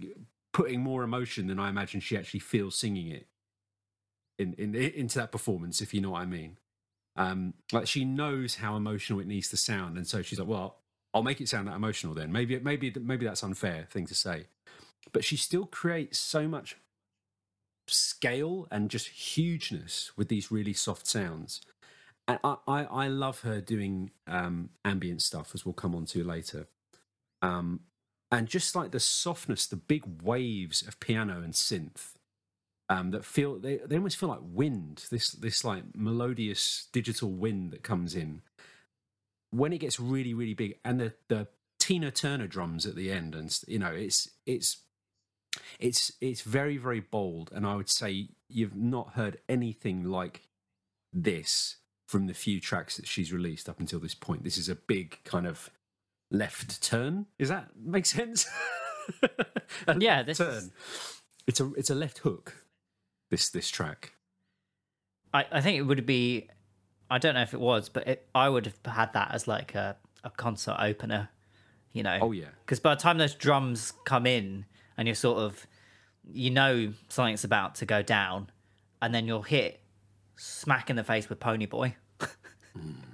putting 0.54 0.82
more 0.82 1.04
emotion 1.04 1.48
than 1.48 1.60
I 1.60 1.70
imagine 1.70 2.00
she 2.00 2.18
actually 2.18 2.40
feels 2.40 2.78
singing 2.78 3.08
it 3.08 3.28
in, 4.40 4.54
in 4.54 4.76
into 4.76 5.20
that 5.20 5.32
performance, 5.32 5.82
if 5.82 5.94
you 5.94 6.02
know 6.02 6.12
what 6.12 6.22
I 6.22 6.26
mean. 6.26 6.58
Um, 7.16 7.54
like 7.72 7.88
she 7.88 8.06
knows 8.06 8.56
how 8.56 8.76
emotional 8.76 9.20
it 9.20 9.28
needs 9.28 9.50
to 9.50 9.58
sound, 9.58 9.98
and 9.98 10.08
so 10.08 10.22
she's 10.22 10.40
like, 10.40 10.48
"Well, 10.48 10.78
I'll 11.14 11.24
make 11.24 11.42
it 11.42 11.50
sound 11.50 11.68
that 11.68 11.76
emotional 11.76 12.14
then. 12.14 12.32
Maybe 12.32 12.58
maybe 12.60 12.94
maybe 13.00 13.26
that's 13.26 13.44
unfair 13.44 13.88
thing 13.90 14.08
to 14.08 14.16
say. 14.16 14.48
But 15.12 15.24
she 15.24 15.38
still 15.38 15.66
creates 15.66 16.18
so 16.18 16.48
much 16.48 16.78
scale 17.88 18.68
and 18.72 18.90
just 18.90 19.10
hugeness 19.10 20.12
with 20.16 20.30
these 20.30 20.52
really 20.52 20.74
soft 20.74 21.06
sounds. 21.06 21.62
And 22.28 22.40
I, 22.44 22.56
I, 22.66 22.84
I 22.86 23.08
love 23.08 23.42
her 23.42 23.60
doing 23.60 24.12
um, 24.28 24.70
ambient 24.86 25.22
stuff, 25.22 25.52
as 25.54 25.66
we'll 25.66 25.74
come 25.74 25.94
on 25.94 26.06
to 26.06 26.24
later. 26.24 26.68
Um, 27.42 27.82
and 28.34 28.48
just 28.48 28.76
like 28.76 28.90
the 28.90 29.00
softness, 29.00 29.68
the 29.68 29.76
big 29.76 30.04
waves 30.24 30.82
of 30.82 31.00
piano 31.00 31.44
and 31.44 31.54
synth 31.54 32.14
um, 32.90 33.12
that 33.12 33.24
feel 33.24 33.60
they, 33.60 33.78
they 33.78 33.96
almost 33.96 34.18
feel 34.18 34.30
like 34.30 34.40
wind. 34.42 35.06
This 35.12 35.30
this 35.34 35.64
like 35.64 35.84
melodious 35.96 36.88
digital 36.92 37.30
wind 37.30 37.70
that 37.72 37.84
comes 37.84 38.16
in 38.16 38.42
when 39.52 39.72
it 39.72 39.78
gets 39.78 40.00
really 40.00 40.34
really 40.34 40.56
big 40.56 40.80
and 40.84 41.00
the 41.00 41.14
the 41.28 41.48
Tina 41.80 42.10
Turner 42.10 42.48
drums 42.48 42.88
at 42.88 42.96
the 42.96 43.12
end 43.12 43.36
and 43.36 43.56
you 43.68 43.78
know 43.78 43.92
it's 43.92 44.28
it's 44.48 44.78
it's 45.80 46.12
it's 46.20 46.42
very 46.42 46.78
very 46.78 47.02
bold 47.02 47.52
and 47.54 47.68
I 47.68 47.76
would 47.76 47.90
say 47.90 48.30
you've 48.50 48.76
not 48.76 49.14
heard 49.14 49.38
anything 49.48 50.06
like 50.06 50.48
this 51.12 51.76
from 52.08 52.26
the 52.26 52.34
few 52.34 52.60
tracks 52.60 52.98
that 52.98 53.08
she's 53.08 53.32
released 53.32 53.70
up 53.70 53.80
until 53.80 54.00
this 54.00 54.16
point. 54.16 54.44
This 54.44 54.58
is 54.58 54.70
a 54.70 54.76
big 54.76 55.20
kind 55.24 55.46
of 55.46 55.70
left 56.34 56.82
turn. 56.82 57.28
Is 57.40 57.48
that 57.48 57.70
make 57.82 58.06
sense? 58.06 58.50
yeah, 59.98 60.24
this 60.24 60.40
turn. 60.40 60.56
Is... 60.56 60.72
It's 61.48 61.60
a 61.62 61.72
it's 61.78 61.90
a 61.90 61.96
left 61.96 62.20
hook. 62.20 62.66
This 63.30 63.50
this 63.50 63.70
track. 63.70 64.14
I, 65.34 65.46
I 65.52 65.62
think 65.62 65.78
it 65.78 65.84
would 65.84 66.06
be 66.06 66.50
I 67.10 67.20
don't 67.20 67.36
know 67.36 67.42
if 67.42 67.54
it 67.54 67.60
was, 67.60 67.90
but 67.90 68.08
it, 68.08 68.28
I 68.34 68.50
would 68.50 68.66
have 68.66 68.80
had 68.86 69.14
that 69.14 69.32
as 69.32 69.48
like 69.48 69.76
a, 69.76 69.96
a 70.24 70.30
concert 70.32 70.78
opener. 70.80 71.30
You 71.92 72.04
know. 72.04 72.18
Oh 72.22 72.32
yeah. 72.32 72.50
Because 72.66 72.80
by 72.80 72.96
the 72.96 73.02
time 73.02 73.18
those 73.18 73.36
drums 73.36 73.94
come 74.04 74.26
in, 74.26 74.66
and 74.98 75.08
you're 75.08 75.16
sort 75.16 75.38
of, 75.38 75.68
you 76.32 76.50
know, 76.50 76.94
something's 77.10 77.44
about 77.44 77.76
to 77.76 77.86
go 77.86 78.02
down, 78.02 78.50
and 79.02 79.14
then 79.14 79.28
you'll 79.28 79.44
hit 79.44 79.80
smack 80.38 80.90
in 80.90 80.96
the 80.96 81.04
face 81.04 81.30
with 81.30 81.40
Pony 81.40 81.68
Boy. 81.68 81.96
mm, 82.20 82.30
Ponyboy. 82.76 83.13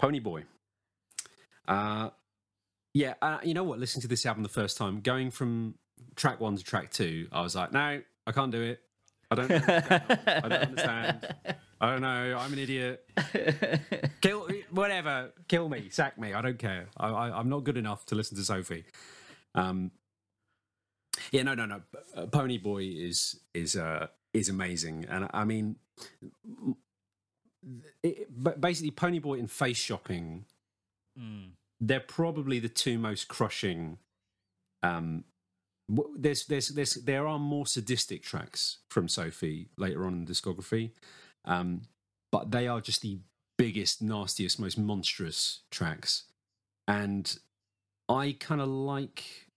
Ponyboy. 0.00 0.44
Uh, 1.68 2.10
yeah, 2.94 3.14
uh, 3.22 3.38
you 3.42 3.54
know 3.54 3.64
what? 3.64 3.78
Listening 3.78 4.02
to 4.02 4.08
this 4.08 4.26
album 4.26 4.42
the 4.42 4.48
first 4.48 4.76
time, 4.76 5.00
going 5.00 5.30
from 5.30 5.74
track 6.16 6.40
one 6.40 6.56
to 6.56 6.64
track 6.64 6.90
two, 6.90 7.28
I 7.30 7.42
was 7.42 7.54
like, 7.54 7.72
no, 7.72 8.00
I 8.26 8.32
can't 8.32 8.50
do 8.50 8.62
it. 8.62 8.80
I 9.30 9.34
don't. 9.36 9.50
I 9.52 10.40
don't 10.40 10.52
understand. 10.52 11.34
I 11.80 11.90
don't 11.92 12.00
know. 12.02 12.36
I'm 12.38 12.52
an 12.52 12.58
idiot. 12.58 13.08
Kill 14.20 14.48
whatever. 14.70 15.32
Kill 15.46 15.68
me. 15.68 15.88
Sack 15.90 16.18
me. 16.18 16.34
I 16.34 16.42
don't 16.42 16.58
care. 16.58 16.88
I, 16.96 17.08
I, 17.08 17.38
I'm 17.38 17.48
not 17.48 17.62
good 17.62 17.76
enough 17.76 18.04
to 18.06 18.16
listen 18.16 18.36
to 18.38 18.42
Sophie. 18.42 18.84
Um. 19.54 19.92
Yeah. 21.30 21.44
No. 21.44 21.54
No. 21.54 21.66
No. 21.66 21.80
Uh, 22.16 22.26
Ponyboy 22.26 23.08
is 23.08 23.38
is 23.54 23.76
uh 23.76 24.08
is 24.34 24.48
amazing, 24.48 25.06
and 25.08 25.28
I 25.32 25.44
mean, 25.44 25.76
it, 28.02 28.28
but 28.30 28.60
basically, 28.60 28.90
Ponyboy 28.90 29.38
and 29.38 29.50
Face 29.50 29.78
Shopping. 29.78 30.44
Mm. 31.18 31.50
They're 31.80 32.00
probably 32.00 32.58
the 32.58 32.68
two 32.68 32.98
most 32.98 33.28
crushing 33.28 33.98
um, 34.82 35.24
there's 36.16 36.46
there's 36.46 36.68
there's 36.68 36.94
there 36.94 37.26
are 37.26 37.38
more 37.38 37.66
sadistic 37.66 38.22
tracks 38.22 38.78
from 38.88 39.08
Sophie 39.08 39.68
later 39.76 40.06
on 40.06 40.14
in 40.14 40.24
the 40.24 40.32
discography, 40.32 40.90
um, 41.44 41.82
but 42.30 42.50
they 42.50 42.68
are 42.68 42.80
just 42.80 43.02
the 43.02 43.18
biggest, 43.58 44.00
nastiest, 44.00 44.60
most 44.60 44.78
monstrous 44.78 45.60
tracks, 45.70 46.24
and 46.86 47.38
I 48.08 48.36
kind 48.38 48.60
of 48.60 48.68
like 48.68 49.48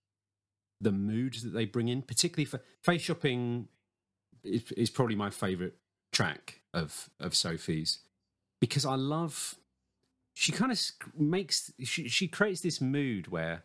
the 0.82 0.92
mood 0.92 1.36
that 1.36 1.54
they 1.54 1.66
bring 1.66 1.88
in, 1.88 2.02
particularly 2.02 2.46
for 2.46 2.62
face 2.82 3.02
shopping. 3.02 3.68
Is, 4.44 4.74
is 4.74 4.90
probably 4.90 5.16
my 5.16 5.30
favorite 5.30 5.76
track 6.12 6.63
of 6.74 7.10
of 7.20 7.36
Sophie's 7.36 8.00
because 8.60 8.86
I 8.86 8.96
love. 8.96 9.56
She 10.36 10.52
kind 10.52 10.72
of 10.72 10.80
makes 11.16 11.72
she 11.84 12.08
she 12.08 12.28
creates 12.28 12.62
this 12.62 12.82
mood 12.82 13.28
where 13.28 13.64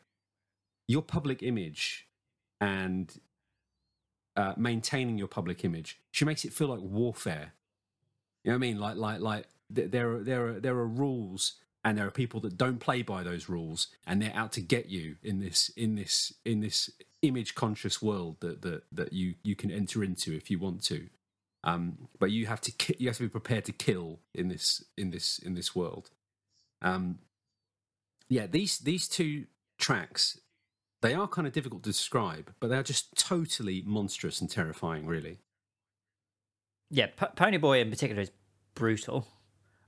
your 0.87 1.03
public 1.03 1.43
image 1.43 2.09
and 2.61 3.19
uh, 4.37 4.55
maintaining 4.57 5.19
your 5.19 5.29
public 5.29 5.65
image. 5.65 5.99
She 6.11 6.25
makes 6.25 6.45
it 6.45 6.53
feel 6.53 6.69
like 6.69 6.81
warfare. 6.81 7.53
You 8.45 8.53
know 8.53 8.57
what 8.57 8.65
I 8.65 8.69
mean? 8.69 8.79
Like, 8.79 8.97
like, 8.97 9.21
like 9.21 9.47
there 9.69 10.13
are 10.13 10.23
there 10.23 10.47
are 10.47 10.61
there 10.61 10.77
are 10.77 10.87
rules, 10.87 11.55
and 11.85 11.99
there 11.99 12.07
are 12.07 12.11
people 12.11 12.41
that 12.41 12.57
don't 12.57 12.79
play 12.79 13.03
by 13.03 13.23
those 13.23 13.49
rules, 13.49 13.89
and 14.07 14.23
they're 14.23 14.35
out 14.35 14.53
to 14.53 14.61
get 14.61 14.89
you 14.89 15.17
in 15.23 15.41
this 15.41 15.71
in 15.77 15.97
this 15.97 16.33
in 16.45 16.61
this 16.61 16.91
image 17.23 17.55
conscious 17.55 18.01
world 18.01 18.37
that 18.41 18.63
that 18.63 18.83
that 18.93 19.13
you 19.13 19.35
you 19.43 19.57
can 19.57 19.71
enter 19.71 20.05
into 20.05 20.33
if 20.33 20.51
you 20.51 20.59
want 20.59 20.83
to. 20.85 21.09
Um, 21.65 22.09
but 22.19 22.31
you 22.31 22.47
have 22.47 22.61
to 22.63 22.73
you 22.99 23.09
have 23.09 23.17
to 23.17 23.25
be 23.25 23.29
prepared 23.29 23.65
to 23.67 23.73
kill 23.73 24.21
in 24.35 24.49
this 24.49 24.85
in 24.97 25.11
this 25.11 25.39
in 25.39 25.55
this 25.55 25.75
world. 25.75 26.11
Um, 26.83 27.19
yeah, 28.29 28.47
these 28.47 28.79
these 28.79 29.09
two 29.09 29.47
tracks 29.79 30.39
they 31.01 31.15
are 31.15 31.29
kind 31.29 31.47
of 31.47 31.53
difficult 31.53 31.83
to 31.85 31.91
describe, 31.91 32.53
but 32.61 32.69
they're 32.71 32.83
just 32.83 33.17
totally 33.17 33.83
monstrous 33.87 34.41
and 34.41 34.51
terrifying, 34.51 35.07
really. 35.07 35.39
Yeah, 36.91 37.07
P- 37.07 37.27
Ponyboy 37.37 37.81
in 37.81 37.91
particular 37.91 38.23
is 38.23 38.31
brutal. 38.75 39.29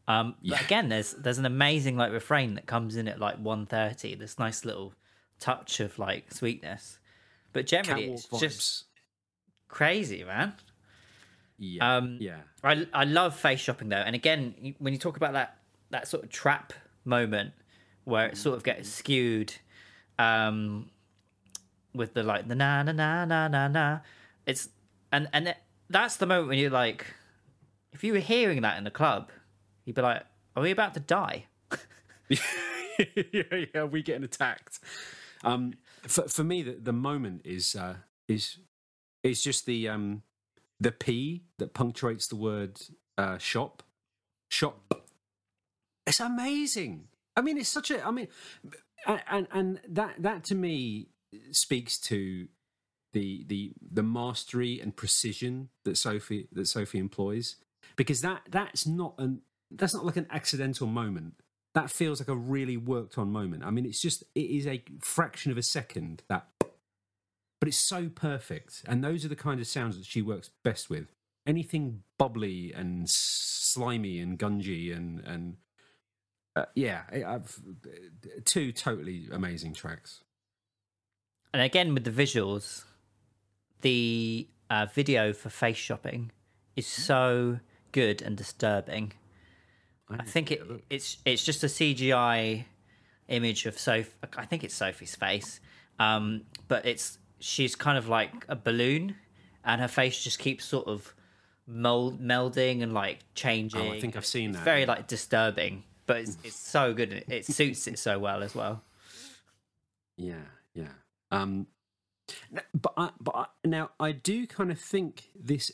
Um, 0.07 0.35
yeah. 0.41 0.57
But 0.57 0.65
again, 0.65 0.89
there's 0.89 1.13
there's 1.13 1.39
an 1.39 1.47
amazing 1.47 1.97
like 1.97 2.13
refrain 2.13 2.55
that 2.55 2.67
comes 2.67 2.97
in 2.97 3.09
at 3.09 3.19
like 3.19 3.37
130. 3.39 4.17
This 4.17 4.39
nice 4.39 4.65
little 4.65 4.95
touch 5.39 5.81
of 5.81 5.99
like 5.99 6.33
sweetness, 6.33 6.99
but 7.53 7.67
generally 7.67 8.03
Catwalk 8.03 8.19
it's 8.19 8.27
vibes. 8.27 8.41
just 8.41 8.85
crazy, 9.69 10.25
man. 10.25 10.55
Yeah, 11.61 11.97
um, 11.97 12.17
yeah. 12.21 12.39
I 12.65 12.87
I 12.93 13.05
love 13.05 13.37
face 13.37 13.61
shopping 13.61 13.91
though, 13.91 13.97
and 13.97 14.17
again, 14.17 14.75
when 14.79 14.95
you 14.95 14.99
talk 14.99 15.19
about 15.19 15.35
that 15.35 15.59
that 15.91 16.09
sort 16.09 16.25
of 16.25 16.31
trap 16.31 16.73
moment 17.05 17.53
where 18.05 18.27
it 18.29 18.39
sort 18.39 18.57
of 18.57 18.65
gets 18.65 18.89
skewed, 18.89 19.55
um, 20.19 20.89
with 21.95 22.15
the 22.15 22.23
like 22.23 22.49
the 22.49 22.55
na 22.55 22.83
na 22.83 22.93
na 22.93 23.27
na 23.27 23.49
na 23.49 23.69
na. 23.69 23.99
It's 24.47 24.71
and 25.13 25.29
and 25.35 25.49
it, 25.49 25.57
that's 25.91 26.17
the 26.17 26.27
moment 26.27 26.49
when 26.49 26.59
you're 26.59 26.71
like, 26.71 27.07
if 27.93 28.03
you 28.03 28.15
were 28.15 28.21
hearing 28.21 28.63
that 28.63 28.79
in 28.79 28.85
the 28.85 28.91
club, 28.91 29.31
you'd 29.85 29.97
be 29.97 30.03
like, 30.03 30.23
"Are 30.57 30.63
we 30.63 30.71
about 30.71 30.95
to 30.95 31.01
die?" 31.01 31.45
yeah, 32.31 33.65
yeah, 33.75 33.85
we 33.85 34.03
getting 34.03 34.25
attacked. 34.25 34.81
Um, 35.45 35.75
for 36.03 36.29
for 36.29 36.45
me, 36.45 36.63
the, 36.63 36.73
the 36.73 36.93
moment 36.93 37.43
is 37.45 37.75
uh, 37.75 37.97
is 38.29 38.59
is 39.23 39.43
just 39.43 39.67
the 39.67 39.89
um 39.89 40.23
the 40.81 40.93
P 40.93 41.45
that 41.59 41.75
punctuates 41.75 42.27
the 42.27 42.37
word 42.37 42.81
uh, 43.19 43.39
shop. 43.39 43.83
Shop. 44.51 44.95
It's 46.07 46.21
amazing. 46.21 47.09
I 47.37 47.43
mean, 47.43 47.59
it's 47.59 47.69
such 47.69 47.91
a. 47.91 48.05
I 48.05 48.11
mean, 48.11 48.29
and 49.07 49.47
and, 49.53 49.81
that 49.89 50.17
that 50.23 50.45
to 50.45 50.55
me 50.55 51.09
speaks 51.53 51.99
to 51.99 52.49
the 53.13 53.45
the 53.47 53.73
the 53.93 54.03
mastery 54.03 54.81
and 54.81 54.97
precision 54.97 55.69
that 55.85 55.97
Sophie 55.97 56.49
that 56.53 56.67
Sophie 56.67 56.99
employs 56.99 57.57
because 57.97 58.21
that 58.23 58.43
that's 58.51 58.87
not 58.87 59.15
an 59.19 59.43
that's 59.71 59.95
not 59.95 60.05
like 60.05 60.17
an 60.17 60.27
accidental 60.31 60.87
moment 60.87 61.35
that 61.75 61.91
feels 61.91 62.21
like 62.21 62.29
a 62.29 62.35
really 62.35 62.77
worked 62.77 63.19
on 63.19 63.31
moment 63.31 63.65
i 63.65 63.71
mean 63.71 63.87
it's 63.87 64.01
just 64.01 64.25
it 64.35 64.41
is 64.41 64.67
a 64.67 64.83
fraction 65.01 65.53
of 65.53 65.59
a 65.59 65.63
second 65.63 66.23
that 66.29 66.47
but 67.61 67.69
it's 67.69 67.79
so 67.79 68.09
perfect. 68.09 68.83
And 68.89 69.05
those 69.05 69.25
are 69.25 69.29
the 69.29 69.37
kind 69.37 69.61
of 69.61 69.67
sounds 69.67 69.97
that 69.97 70.07
she 70.07 70.23
works 70.23 70.51
best 70.65 70.91
with. 70.91 71.13
Anything 71.47 72.03
bubbly 72.19 72.73
and 72.75 73.09
slimy 73.09 74.19
and 74.19 74.39
gungy 74.39 74.95
and 74.95 75.21
and 75.21 75.57
uh, 76.57 76.67
yeah 76.75 77.03
I've 77.27 77.59
two 78.45 78.73
totally 78.73 79.29
amazing 79.31 79.75
tracks. 79.75 80.23
And 81.53 81.63
again 81.63 81.95
with 81.95 82.05
the 82.05 82.11
visuals, 82.11 82.85
the 83.81 84.49
uh, 84.69 84.87
video 84.93 85.33
for 85.33 85.51
face 85.51 85.77
shopping 85.77 86.31
is 86.77 86.87
so 86.87 87.61
good 87.93 88.23
and 88.23 88.37
disturbing. 88.37 89.13
I, 90.09 90.17
I 90.21 90.25
think 90.25 90.53
it, 90.53 90.63
it's 90.89 91.19
it's 91.25 91.45
just 91.45 91.65
a 91.65 91.69
CGI 91.69 92.65
image 93.29 93.67
of 93.67 93.79
Sophie. 93.79 94.13
I 94.37 94.45
think 94.45 94.63
it's 94.63 94.75
Sophie's 94.75 95.17
face, 95.17 95.61
um, 95.99 96.43
but 96.69 96.85
it's 96.85 97.19
she's 97.41 97.75
kind 97.75 97.99
of 97.99 98.09
like 98.09 98.45
a 98.49 98.57
balloon, 98.57 99.17
and 99.65 99.81
her 99.81 99.89
face 99.89 100.23
just 100.23 100.39
keeps 100.39 100.65
sort 100.65 100.87
of 100.87 101.15
mold 101.67 102.21
melding 102.21 102.83
and 102.83 102.93
like 102.93 103.21
changing. 103.35 103.81
Oh, 103.81 103.93
I 103.93 104.01
think 104.01 104.17
I've 104.17 104.27
seen 104.27 104.51
it's 104.51 104.59
that. 104.59 104.65
Very 104.65 104.87
like 104.87 105.07
disturbing, 105.07 105.85
but 106.07 106.19
it's 106.19 106.39
it's 106.45 106.57
so 106.57 106.95
good. 106.95 107.13
It, 107.13 107.25
it 107.29 107.47
suits 107.47 107.87
it 107.87 107.99
so 107.99 108.19
well 108.19 108.43
as 108.43 108.55
well. 108.55 108.83
Yeah, 110.17 110.47
yeah. 110.75 110.93
Um, 111.31 111.67
but 112.75 112.93
I, 112.97 113.11
but 113.21 113.35
I, 113.35 113.47
now 113.65 113.91
I 113.99 114.13
do 114.13 114.47
kind 114.47 114.71
of 114.71 114.79
think 114.79 115.31
this 115.35 115.73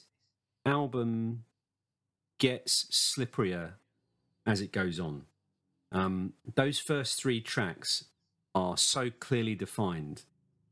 album 0.65 1.45
gets 2.39 2.85
slipperier 2.91 3.73
as 4.47 4.61
it 4.61 4.73
goes 4.73 5.01
on. 5.01 5.23
Um, 5.93 6.35
those 6.55 6.79
first 6.79 7.21
three 7.21 7.41
tracks 7.41 8.05
are 8.55 8.77
so 8.77 9.11
clearly 9.11 9.55
defined, 9.55 10.23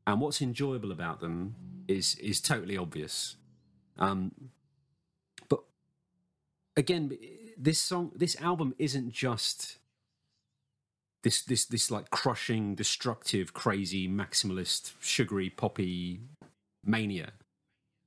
and 0.07 0.21
what's 0.21 0.41
enjoyable 0.41 0.91
about 0.91 1.19
them 1.19 1.55
is 1.87 2.15
is 2.15 2.41
totally 2.41 2.77
obvious. 2.77 3.35
Um, 3.97 4.31
but 5.49 5.63
again, 6.75 7.17
this 7.57 7.79
song, 7.79 8.11
this 8.15 8.39
album 8.41 8.75
isn't 8.77 9.11
just 9.11 9.77
this 11.23 11.41
this 11.43 11.65
this 11.65 11.89
like 11.89 12.09
crushing, 12.09 12.75
destructive, 12.75 13.53
crazy, 13.53 14.07
maximalist, 14.07 14.93
sugary, 15.01 15.49
poppy 15.49 16.21
mania. 16.83 17.31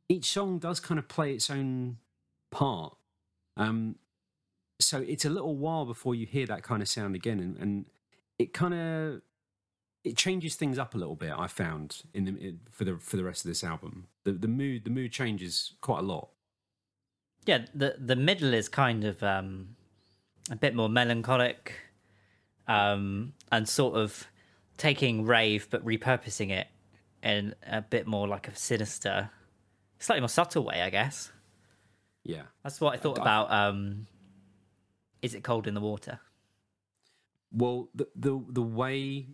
Each 0.09 0.27
song 0.27 0.59
does 0.59 0.81
kind 0.81 0.99
of 0.99 1.09
play 1.09 1.35
its 1.35 1.51
own 1.51 1.99
part. 2.51 2.97
Um, 3.57 3.97
so 4.81 5.05
it's 5.07 5.25
a 5.25 5.31
little 5.31 5.57
while 5.57 5.85
before 5.85 6.15
you 6.15 6.25
hear 6.25 6.47
that 6.47 6.63
kind 6.63 6.81
of 6.81 6.89
sound 6.89 7.15
again, 7.17 7.41
and, 7.41 7.57
and 7.59 7.85
it 8.39 8.55
kind 8.55 8.75
of 8.75 9.23
it 10.05 10.17
changes 10.17 10.55
things 10.55 10.79
up 10.79 10.95
a 10.95 10.99
little 10.99 11.17
bit. 11.17 11.33
I 11.37 11.47
found 11.47 12.03
in 12.15 12.25
the 12.25 12.31
in, 12.37 12.61
for 12.71 12.85
the 12.85 12.99
for 12.99 13.17
the 13.17 13.25
rest 13.25 13.45
of 13.45 13.49
this 13.49 13.65
album, 13.65 14.09
the 14.25 14.33
the 14.33 14.49
mood 14.49 14.85
the 14.85 14.91
mood 14.91 15.13
changes 15.13 15.75
quite 15.81 16.01
a 16.01 16.03
lot. 16.03 16.29
Yeah, 17.47 17.67
the 17.75 17.97
the 17.99 18.17
middle 18.17 18.55
is 18.55 18.69
kind 18.69 19.05
of 19.05 19.23
um, 19.23 19.77
a 20.51 20.57
bit 20.57 20.75
more 20.75 20.89
melancholic 20.89 21.75
um, 22.67 23.33
and 23.51 23.69
sort 23.69 23.97
of 23.97 24.27
taking 24.77 25.25
rave 25.25 25.69
but 25.71 25.85
repurposing 25.85 26.51
it 26.51 26.69
in 27.23 27.55
a 27.67 27.83
bit 27.83 28.07
more 28.07 28.29
like 28.29 28.47
a 28.47 28.55
sinister, 28.55 29.31
slightly 29.99 30.21
more 30.21 30.29
subtle 30.29 30.65
way, 30.65 30.83
I 30.83 30.91
guess. 30.91 31.33
Yeah, 32.23 32.43
that's 32.63 32.81
what 32.81 32.95
I 32.95 32.99
thought 32.99 33.19
I, 33.19 33.23
about. 33.23 33.51
Um, 33.51 34.07
is 35.23 35.35
it 35.35 35.43
cold 35.43 35.67
in 35.67 35.75
the 35.75 35.81
water? 35.81 36.21
well, 37.53 37.89
the 37.95 38.09
the 38.15 38.45
the 38.49 38.63
way 38.63 39.27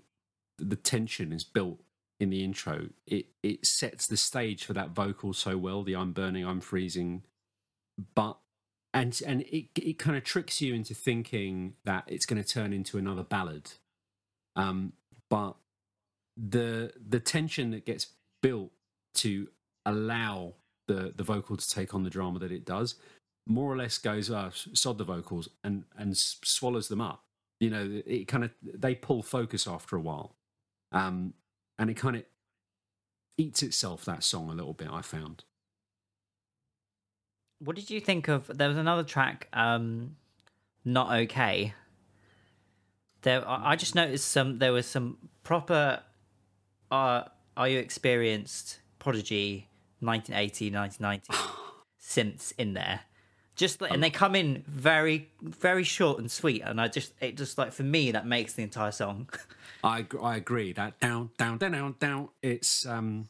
the 0.58 0.76
tension 0.76 1.32
is 1.32 1.44
built 1.44 1.80
in 2.20 2.30
the 2.30 2.44
intro, 2.44 2.88
it 3.06 3.26
it 3.42 3.66
sets 3.66 4.06
the 4.06 4.16
stage 4.16 4.64
for 4.64 4.72
that 4.72 4.90
vocal 4.90 5.32
so 5.32 5.56
well. 5.56 5.82
The 5.82 5.96
"I'm 5.96 6.12
burning, 6.12 6.46
I'm 6.46 6.60
freezing," 6.60 7.22
but 8.14 8.38
and 8.92 9.20
and 9.26 9.42
it 9.42 9.66
it 9.76 9.98
kind 9.98 10.16
of 10.16 10.24
tricks 10.24 10.60
you 10.60 10.74
into 10.74 10.94
thinking 10.94 11.74
that 11.84 12.04
it's 12.06 12.26
going 12.26 12.42
to 12.42 12.48
turn 12.48 12.72
into 12.72 12.98
another 12.98 13.24
ballad. 13.24 13.72
Um, 14.56 14.92
but 15.28 15.56
the 16.36 16.92
the 17.08 17.20
tension 17.20 17.70
that 17.72 17.84
gets 17.84 18.08
built 18.42 18.70
to 19.14 19.48
allow 19.86 20.54
the 20.86 21.12
the 21.16 21.24
vocal 21.24 21.56
to 21.56 21.68
take 21.68 21.94
on 21.94 22.02
the 22.02 22.10
drama 22.10 22.38
that 22.38 22.52
it 22.52 22.64
does 22.64 22.96
more 23.46 23.70
or 23.70 23.76
less 23.76 23.98
goes 23.98 24.30
uh, 24.30 24.50
sod 24.52 24.98
the 24.98 25.04
vocals 25.04 25.48
and 25.62 25.84
and 25.96 26.16
swallows 26.16 26.88
them 26.88 27.00
up 27.00 27.24
you 27.60 27.70
know 27.70 28.02
it 28.06 28.26
kind 28.26 28.44
of 28.44 28.50
they 28.62 28.94
pull 28.94 29.22
focus 29.22 29.66
after 29.66 29.96
a 29.96 30.00
while 30.00 30.34
um 30.94 31.34
and 31.78 31.90
it 31.90 31.94
kind 31.94 32.16
of 32.16 32.22
eats 33.36 33.62
itself 33.62 34.04
that 34.04 34.22
song 34.22 34.48
a 34.48 34.54
little 34.54 34.72
bit 34.72 34.88
i 34.90 35.02
found. 35.02 35.44
What 37.58 37.76
did 37.76 37.90
you 37.90 38.00
think 38.00 38.28
of 38.28 38.46
there 38.46 38.68
was 38.68 38.78
another 38.78 39.02
track 39.02 39.48
um 39.52 40.16
not 40.84 41.12
okay. 41.12 41.74
There 43.22 43.42
i 43.46 43.74
just 43.76 43.94
noticed 43.94 44.28
some 44.28 44.58
there 44.58 44.72
was 44.72 44.86
some 44.86 45.18
proper 45.42 46.00
uh 46.90 47.24
are 47.56 47.68
you 47.68 47.78
experienced 47.78 48.80
prodigy 48.98 49.68
1980 50.00 50.70
1990 50.70 51.32
synths 52.00 52.52
in 52.58 52.74
there 52.74 53.00
just 53.56 53.80
and 53.82 54.02
they 54.02 54.10
come 54.10 54.34
in 54.34 54.64
very 54.66 55.28
very 55.42 55.84
short 55.84 56.18
and 56.18 56.30
sweet 56.30 56.62
and 56.64 56.80
i 56.80 56.88
just 56.88 57.12
it 57.20 57.36
just 57.36 57.56
like 57.56 57.72
for 57.72 57.82
me 57.82 58.10
that 58.10 58.26
makes 58.26 58.54
the 58.54 58.62
entire 58.62 58.92
song. 58.92 59.28
I 59.84 60.06
i 60.22 60.36
agree. 60.36 60.72
That 60.72 60.98
down 60.98 61.30
down 61.38 61.58
down 61.58 61.72
down 61.72 61.94
down 62.00 62.28
it's 62.42 62.86
um 62.86 63.28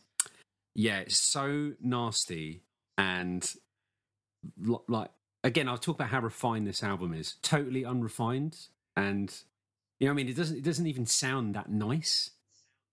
yeah 0.74 0.98
it's 1.00 1.18
so 1.18 1.72
nasty 1.82 2.62
and 2.96 3.52
like 4.88 5.10
again 5.42 5.68
i'll 5.68 5.78
talk 5.78 5.96
about 5.96 6.08
how 6.08 6.20
refined 6.20 6.66
this 6.66 6.82
album 6.82 7.12
is. 7.12 7.36
Totally 7.42 7.84
unrefined 7.84 8.56
and 8.96 9.34
you 9.98 10.06
know 10.06 10.12
i 10.12 10.14
mean? 10.14 10.28
It 10.28 10.36
doesn't 10.36 10.56
it 10.58 10.64
doesn't 10.64 10.86
even 10.86 11.06
sound 11.06 11.54
that 11.54 11.70
nice. 11.70 12.30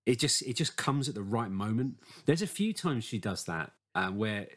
It 0.06 0.18
just 0.20 0.42
it 0.42 0.56
just 0.56 0.76
comes 0.76 1.08
at 1.08 1.16
the 1.16 1.22
right 1.22 1.52
moment. 1.52 2.00
There's 2.26 2.42
a 2.42 2.48
few 2.48 2.74
times 2.74 3.04
she 3.04 3.20
does 3.20 3.44
that 3.46 3.72
uh, 3.94 4.10
where 4.10 4.48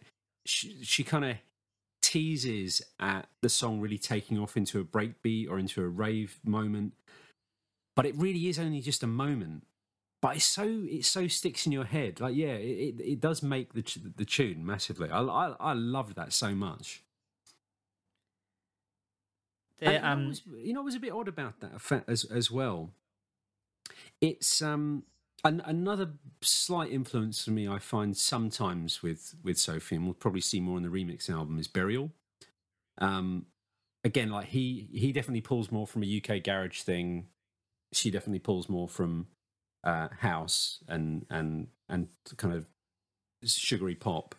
she, 0.47 0.77
she 0.83 1.05
kind 1.05 1.25
of 1.25 1.37
teases 2.15 2.81
at 3.01 3.27
the 3.41 3.49
song 3.49 3.81
really 3.81 3.99
taking 3.99 4.39
off 4.39 4.57
into 4.57 4.79
a 4.79 4.85
breakbeat 4.85 5.51
or 5.51 5.59
into 5.59 5.83
a 5.83 5.89
rave 5.89 6.39
moment, 6.45 6.93
but 7.97 8.07
it 8.07 8.15
really 8.17 8.49
is 8.49 8.57
only 8.57 8.81
just 8.81 9.03
a 9.03 9.09
moment. 9.09 9.67
But 10.23 10.37
it's 10.37 10.45
so 10.45 10.85
it 10.89 11.05
so 11.05 11.27
sticks 11.27 11.67
in 11.67 11.73
your 11.73 11.85
head. 11.85 12.21
Like 12.21 12.37
yeah, 12.37 12.55
it 12.55 13.01
it, 13.01 13.21
does 13.21 13.43
make 13.43 13.73
the 13.73 13.83
the 14.17 14.25
tune 14.25 14.65
massively. 14.65 15.11
I 15.11 15.21
I, 15.21 15.57
I 15.59 15.73
loved 15.73 16.15
that 16.15 16.33
so 16.33 16.55
much. 16.55 17.03
The, 19.81 20.09
um, 20.09 20.21
you, 20.21 20.25
know, 20.25 20.29
was, 20.29 20.43
you 20.47 20.73
know, 20.73 20.81
what 20.81 20.85
was 20.85 20.95
a 20.95 21.01
bit 21.01 21.13
odd 21.13 21.27
about 21.27 21.61
that 21.61 22.05
as 22.07 22.25
as 22.25 22.49
well. 22.49 22.91
It's 24.21 24.63
um 24.63 25.03
an, 25.43 25.63
another 25.65 26.13
slight 26.43 26.91
influence 26.91 27.45
for 27.45 27.51
me, 27.51 27.69
I 27.69 27.79
find 27.79 28.17
sometimes 28.17 29.03
with 29.03 29.35
with 29.43 29.59
Sophie, 29.59 29.97
and 29.97 30.05
we'll 30.05 30.15
probably 30.15 30.41
see 30.41 30.61
more 30.61 30.77
on 30.77 30.83
the 30.83 30.89
remix 30.89 31.29
album, 31.31 31.59
is 31.59 31.69
Burial. 31.69 32.11
Um, 32.99 33.47
again, 34.05 34.31
like 34.31 34.49
he 34.49 34.89
he 34.93 35.13
definitely 35.13 35.41
pulls 35.41 35.73
more 35.73 35.87
from 35.87 36.05
a 36.05 36.23
UK 36.23 36.43
garage 36.43 36.83
thing. 36.83 37.27
She 37.93 38.11
definitely 38.11 38.41
pulls 38.41 38.69
more 38.69 38.89
from 38.89 39.29
uh, 39.83 40.09
house 40.21 40.83
and 40.89 41.27
and 41.31 41.69
and 41.89 42.09
kind 42.37 42.55
of 42.55 42.67
sugary 43.45 43.95
pop. 43.95 44.35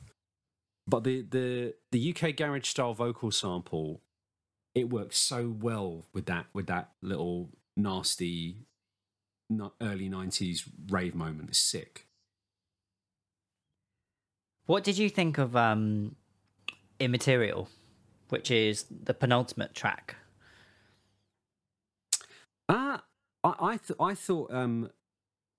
But 0.87 1.03
the 1.03 1.21
the 1.21 1.73
the 1.91 2.15
UK 2.15 2.35
garage 2.35 2.67
style 2.67 2.93
vocal 2.93 3.31
sample, 3.31 4.01
it 4.73 4.89
works 4.89 5.17
so 5.17 5.55
well 5.59 6.05
with 6.13 6.25
that 6.27 6.47
with 6.53 6.67
that 6.67 6.91
little 7.01 7.49
nasty 7.77 8.57
early 9.81 10.09
90s 10.09 10.67
rave 10.89 11.15
moment 11.15 11.51
is 11.51 11.57
sick. 11.57 12.07
What 14.65 14.83
did 14.83 14.97
you 14.97 15.09
think 15.09 15.37
of 15.37 15.55
um, 15.55 16.15
Immaterial, 16.99 17.69
which 18.29 18.49
is 18.49 18.85
the 18.89 19.13
penultimate 19.13 19.75
track? 19.75 20.15
Ah, 22.67 23.03
uh, 23.43 23.49
I 23.59 23.73
I, 23.73 23.77
th- 23.77 23.99
I 23.99 24.15
thought 24.15 24.51
um, 24.51 24.89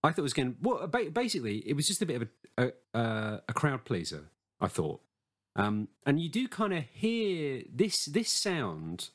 I 0.02 0.10
thought 0.10 0.18
it 0.18 0.22
was 0.22 0.32
going. 0.32 0.56
Well, 0.60 0.88
basically, 0.88 1.58
it 1.58 1.74
was 1.74 1.86
just 1.86 2.02
a 2.02 2.06
bit 2.06 2.22
of 2.22 2.28
a 2.58 2.72
a, 2.98 3.42
a 3.48 3.52
crowd 3.52 3.84
pleaser. 3.84 4.30
I 4.60 4.68
thought, 4.68 5.00
um, 5.54 5.88
and 6.04 6.18
you 6.18 6.28
do 6.28 6.48
kind 6.48 6.72
of 6.72 6.84
hear 6.92 7.62
this 7.72 8.06
this 8.06 8.32
sound 8.32 9.10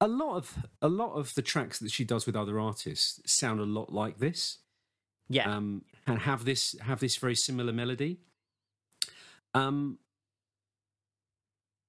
a 0.00 0.08
lot 0.08 0.36
of 0.36 0.66
a 0.80 0.88
lot 0.88 1.12
of 1.14 1.34
the 1.34 1.42
tracks 1.42 1.78
that 1.80 1.90
she 1.90 2.04
does 2.04 2.26
with 2.26 2.36
other 2.36 2.60
artists 2.60 3.20
sound 3.26 3.60
a 3.60 3.64
lot 3.64 3.92
like 3.92 4.18
this. 4.18 4.58
Yeah. 5.28 5.54
Um, 5.54 5.84
and 6.06 6.20
have 6.20 6.44
this 6.44 6.76
have 6.80 7.00
this 7.00 7.16
very 7.16 7.34
similar 7.34 7.72
melody. 7.72 8.18
Um, 9.54 9.98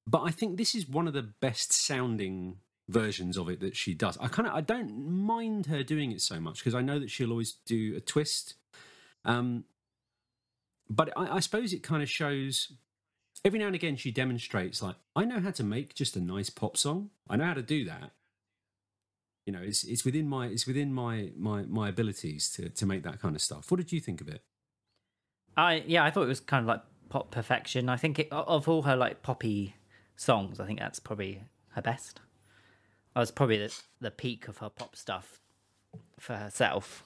but 0.07 0.21
I 0.23 0.31
think 0.31 0.57
this 0.57 0.75
is 0.75 0.89
one 0.89 1.07
of 1.07 1.13
the 1.13 1.21
best 1.21 1.71
sounding 1.71 2.57
versions 2.87 3.37
of 3.37 3.49
it 3.49 3.59
that 3.59 3.77
she 3.77 3.93
does. 3.93 4.17
I 4.19 4.27
kind 4.27 4.47
of 4.47 4.55
I 4.55 4.61
don't 4.61 5.07
mind 5.07 5.67
her 5.67 5.83
doing 5.83 6.11
it 6.11 6.21
so 6.21 6.39
much 6.39 6.59
because 6.59 6.75
I 6.75 6.81
know 6.81 6.99
that 6.99 7.11
she'll 7.11 7.31
always 7.31 7.53
do 7.65 7.95
a 7.95 8.01
twist. 8.01 8.55
Um, 9.23 9.65
but 10.89 11.15
I, 11.15 11.35
I 11.35 11.39
suppose 11.39 11.71
it 11.71 11.83
kind 11.83 12.01
of 12.01 12.09
shows 12.09 12.71
every 13.43 13.59
now 13.59 13.67
and 13.67 13.75
again 13.75 13.95
she 13.95 14.11
demonstrates 14.11 14.81
like 14.81 14.95
I 15.15 15.25
know 15.25 15.39
how 15.39 15.51
to 15.51 15.63
make 15.63 15.95
just 15.95 16.15
a 16.15 16.21
nice 16.21 16.49
pop 16.49 16.77
song. 16.77 17.09
I 17.29 17.37
know 17.37 17.45
how 17.45 17.53
to 17.53 17.61
do 17.61 17.85
that. 17.85 18.11
You 19.45 19.53
know, 19.53 19.61
it's 19.61 19.83
it's 19.83 20.05
within 20.05 20.27
my 20.27 20.47
it's 20.47 20.67
within 20.67 20.93
my 20.93 21.31
my 21.35 21.63
my 21.63 21.89
abilities 21.89 22.49
to 22.51 22.69
to 22.69 22.85
make 22.85 23.03
that 23.03 23.19
kind 23.19 23.35
of 23.35 23.41
stuff. 23.41 23.71
What 23.71 23.77
did 23.77 23.91
you 23.91 23.99
think 23.99 24.21
of 24.21 24.27
it? 24.27 24.43
I 25.57 25.83
yeah, 25.87 26.03
I 26.03 26.11
thought 26.11 26.23
it 26.23 26.27
was 26.27 26.39
kind 26.39 26.61
of 26.61 26.67
like 26.67 26.81
pop 27.09 27.31
perfection. 27.31 27.89
I 27.89 27.97
think 27.97 28.19
it, 28.19 28.27
of 28.31 28.69
all 28.69 28.83
her 28.83 28.95
like 28.95 29.23
poppy 29.23 29.75
songs, 30.15 30.59
I 30.59 30.65
think 30.65 30.79
that's 30.79 30.99
probably 30.99 31.43
her 31.69 31.81
best. 31.81 32.21
I 33.15 33.19
was 33.19 33.31
probably 33.31 33.57
the, 33.57 33.75
the 33.99 34.11
peak 34.11 34.47
of 34.47 34.59
her 34.59 34.69
pop 34.69 34.95
stuff 34.95 35.41
for 36.19 36.35
herself. 36.35 37.03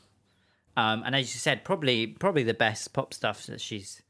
Um, 0.76 1.04
and 1.06 1.16
as 1.16 1.34
you 1.34 1.40
said, 1.40 1.64
probably 1.64 2.06
probably 2.06 2.44
the 2.44 2.54
best 2.54 2.94
pop 2.94 3.14
stuff 3.14 3.46
that 3.48 3.62
she's 3.62 4.03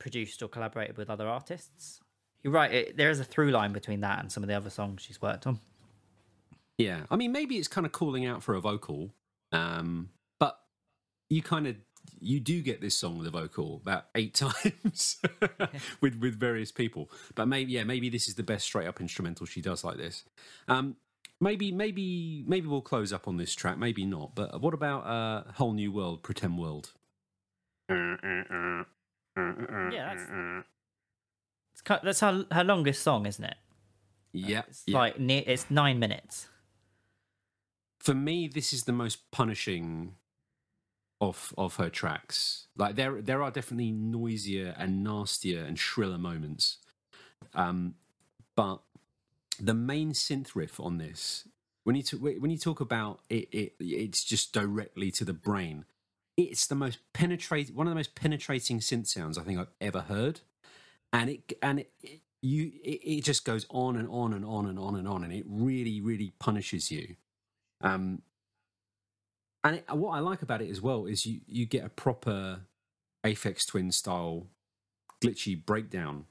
produced 0.00 0.42
or 0.42 0.48
collaborated 0.48 0.96
with 0.96 1.08
other 1.08 1.28
artists. 1.28 2.00
You're 2.42 2.52
right. 2.52 2.72
It, 2.72 2.96
there 2.96 3.10
is 3.10 3.20
a 3.20 3.24
through 3.24 3.52
line 3.52 3.72
between 3.72 4.00
that 4.00 4.18
and 4.18 4.32
some 4.32 4.42
of 4.42 4.48
the 4.48 4.54
other 4.54 4.70
songs 4.70 5.02
she's 5.02 5.22
worked 5.22 5.46
on. 5.46 5.60
Yeah, 6.78 7.02
I 7.10 7.16
mean, 7.16 7.30
maybe 7.30 7.56
it's 7.56 7.68
kind 7.68 7.86
of 7.86 7.92
calling 7.92 8.24
out 8.24 8.42
for 8.42 8.54
a 8.54 8.60
vocal, 8.60 9.14
um, 9.52 10.08
but 10.40 10.58
you 11.28 11.42
kind 11.42 11.66
of 11.66 11.76
you 12.18 12.40
do 12.40 12.62
get 12.62 12.80
this 12.80 12.96
song 12.96 13.18
with 13.18 13.26
a 13.26 13.30
vocal 13.30 13.80
about 13.82 14.06
eight 14.14 14.34
times 14.34 15.20
with 16.00 16.18
with 16.18 16.40
various 16.40 16.72
people. 16.72 17.10
But 17.34 17.46
maybe 17.46 17.72
yeah, 17.72 17.84
maybe 17.84 18.08
this 18.08 18.28
is 18.28 18.34
the 18.34 18.42
best 18.42 18.64
straight 18.64 18.88
up 18.88 19.00
instrumental 19.00 19.46
she 19.46 19.60
does 19.60 19.84
like 19.84 19.98
this. 19.98 20.24
Um, 20.68 20.96
maybe 21.38 21.70
maybe 21.70 22.44
maybe 22.46 22.66
we'll 22.66 22.80
close 22.80 23.12
up 23.12 23.28
on 23.28 23.36
this 23.36 23.54
track. 23.54 23.76
Maybe 23.76 24.06
not. 24.06 24.34
But 24.34 24.62
what 24.62 24.72
about 24.72 25.06
uh, 25.06 25.52
whole 25.52 25.74
new 25.74 25.92
world, 25.92 26.22
pretend 26.22 26.58
world? 26.58 26.92
Mm, 29.38 29.58
mm, 29.58 29.70
mm, 29.70 29.92
yeah, 29.92 30.14
that's 30.14 30.30
it's 31.72 31.82
kind, 31.82 32.00
that's 32.02 32.20
her 32.20 32.44
her 32.50 32.64
longest 32.64 33.02
song, 33.02 33.26
isn't 33.26 33.44
it? 33.44 33.56
Yeah, 34.32 34.62
it's 34.68 34.82
yeah. 34.86 34.98
like 34.98 35.18
near, 35.18 35.42
it's 35.46 35.70
nine 35.70 35.98
minutes. 35.98 36.48
For 37.98 38.14
me, 38.14 38.48
this 38.48 38.72
is 38.72 38.84
the 38.84 38.92
most 38.92 39.30
punishing 39.30 40.14
of 41.20 41.54
of 41.56 41.76
her 41.76 41.90
tracks. 41.90 42.66
Like 42.76 42.96
there 42.96 43.20
there 43.22 43.42
are 43.42 43.50
definitely 43.50 43.92
noisier 43.92 44.74
and 44.78 45.04
nastier 45.04 45.64
and 45.64 45.78
shriller 45.78 46.18
moments, 46.18 46.78
um, 47.54 47.94
but 48.56 48.80
the 49.60 49.74
main 49.74 50.12
synth 50.12 50.54
riff 50.54 50.80
on 50.80 50.98
this 50.98 51.46
when 51.84 51.96
you 51.96 52.02
t- 52.02 52.16
when 52.16 52.50
you 52.50 52.58
talk 52.58 52.80
about 52.80 53.20
it, 53.28 53.48
it 53.52 53.74
it's 53.78 54.24
just 54.24 54.52
directly 54.52 55.10
to 55.10 55.24
the 55.24 55.32
brain 55.32 55.84
it's 56.44 56.66
the 56.66 56.74
most 56.74 56.98
penetrating 57.12 57.74
one 57.74 57.86
of 57.86 57.90
the 57.90 57.96
most 57.96 58.14
penetrating 58.14 58.80
synth 58.80 59.06
sounds 59.06 59.38
I 59.38 59.42
think 59.42 59.58
I've 59.58 59.72
ever 59.80 60.00
heard, 60.00 60.40
and 61.12 61.30
it 61.30 61.52
and 61.62 61.80
it, 61.80 61.90
it 62.02 62.20
you 62.42 62.72
it, 62.82 63.00
it, 63.04 63.24
just 63.24 63.44
goes 63.44 63.66
on 63.70 63.96
and 63.96 64.08
on 64.08 64.32
and 64.32 64.44
on 64.44 64.66
and 64.66 64.78
on 64.78 64.96
and 64.96 65.06
on, 65.06 65.24
and 65.24 65.32
it 65.32 65.44
really 65.46 66.00
really 66.00 66.32
punishes 66.38 66.90
you. 66.90 67.16
Um, 67.82 68.22
and 69.62 69.76
it, 69.76 69.84
what 69.90 70.16
I 70.16 70.20
like 70.20 70.42
about 70.42 70.62
it 70.62 70.70
as 70.70 70.80
well 70.80 71.06
is 71.06 71.26
you 71.26 71.40
you 71.46 71.66
get 71.66 71.84
a 71.84 71.90
proper 71.90 72.60
Aphex 73.24 73.66
Twin 73.66 73.92
style 73.92 74.46
glitchy 75.22 75.64
breakdown 75.64 76.26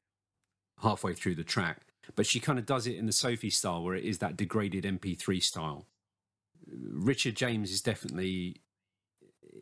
halfway 0.81 1.13
through 1.13 1.35
the 1.35 1.43
track, 1.43 1.81
but 2.15 2.25
she 2.25 2.39
kind 2.39 2.57
of 2.57 2.65
does 2.65 2.87
it 2.87 2.95
in 2.95 3.05
the 3.05 3.11
Sophie 3.11 3.49
style, 3.49 3.83
where 3.83 3.95
it 3.95 4.03
is 4.03 4.19
that 4.19 4.37
degraded 4.37 4.83
MP3 4.83 5.41
style. 5.43 5.85
Richard 6.71 7.35
James 7.35 7.71
is 7.71 7.81
definitely 7.81 8.61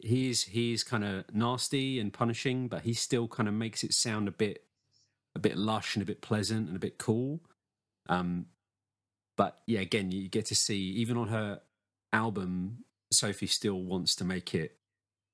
he 0.08 0.30
is 0.30 0.44
he 0.44 0.74
is 0.74 0.84
kind 0.84 1.04
of 1.04 1.26
nasty 1.34 2.00
and 2.00 2.14
punishing, 2.14 2.68
but 2.68 2.82
he 2.82 2.94
still 2.94 3.28
kind 3.28 3.48
of 3.48 3.54
makes 3.54 3.84
it 3.84 3.94
sound 3.94 4.28
a 4.28 4.32
bit 4.32 4.64
a 5.36 5.40
bit 5.40 5.58
lush 5.58 5.96
and 5.96 6.04
a 6.04 6.06
bit 6.06 6.22
pleasant 6.22 6.68
and 6.68 6.76
a 6.76 6.80
bit 6.80 6.98
cool. 6.98 7.42
Um, 8.10 8.48
but 9.36 9.60
yeah, 9.68 9.82
again, 9.82 10.12
you 10.12 10.30
get 10.30 10.46
to 10.48 10.56
see 10.56 10.78
even 10.78 11.18
on 11.18 11.28
her 11.28 11.62
album, 12.12 12.86
Sophie 13.12 13.48
still 13.48 13.82
wants 13.82 14.16
to 14.16 14.26
make 14.26 14.56
it 14.56 14.78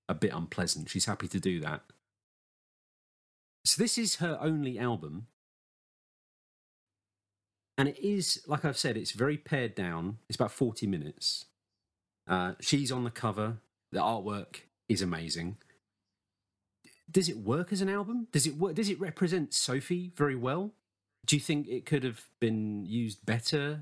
a 0.10 0.14
bit 0.14 0.34
unpleasant. 0.34 0.90
She's 0.90 1.06
happy 1.06 1.28
to 1.30 1.40
do 1.40 1.60
that. 1.62 1.82
So 3.66 3.82
this 3.82 3.98
is 3.98 4.18
her 4.18 4.38
only 4.42 4.78
album. 4.78 5.28
And 7.78 7.88
it 7.88 7.98
is, 8.00 8.42
like 8.46 8.66
I've 8.66 8.78
said, 8.78 8.98
it's 8.98 9.12
very 9.12 9.38
pared 9.38 9.74
down. 9.74 10.18
It's 10.28 10.36
about 10.36 10.52
40 10.52 10.86
minutes. 10.86 11.46
Uh, 12.28 12.54
she's 12.60 12.92
on 12.92 13.04
the 13.04 13.10
cover. 13.10 13.58
The 13.94 14.00
artwork 14.00 14.62
is 14.90 15.04
amazing. 15.04 15.58
Does 17.12 17.30
it 17.30 17.38
work 17.38 17.72
as 17.72 17.80
an 17.82 17.90
album? 17.90 18.28
Does 18.32 18.48
it 18.48 18.58
work? 18.58 18.74
Does 18.74 18.90
it 18.90 19.00
represent 19.00 19.54
Sophie 19.54 20.12
very 20.16 20.36
well? 20.36 20.72
Do 21.28 21.36
you 21.36 21.40
think 21.40 21.68
it 21.68 21.86
could 21.86 22.04
have 22.04 22.22
been 22.40 22.86
used 22.88 23.24
better? 23.24 23.82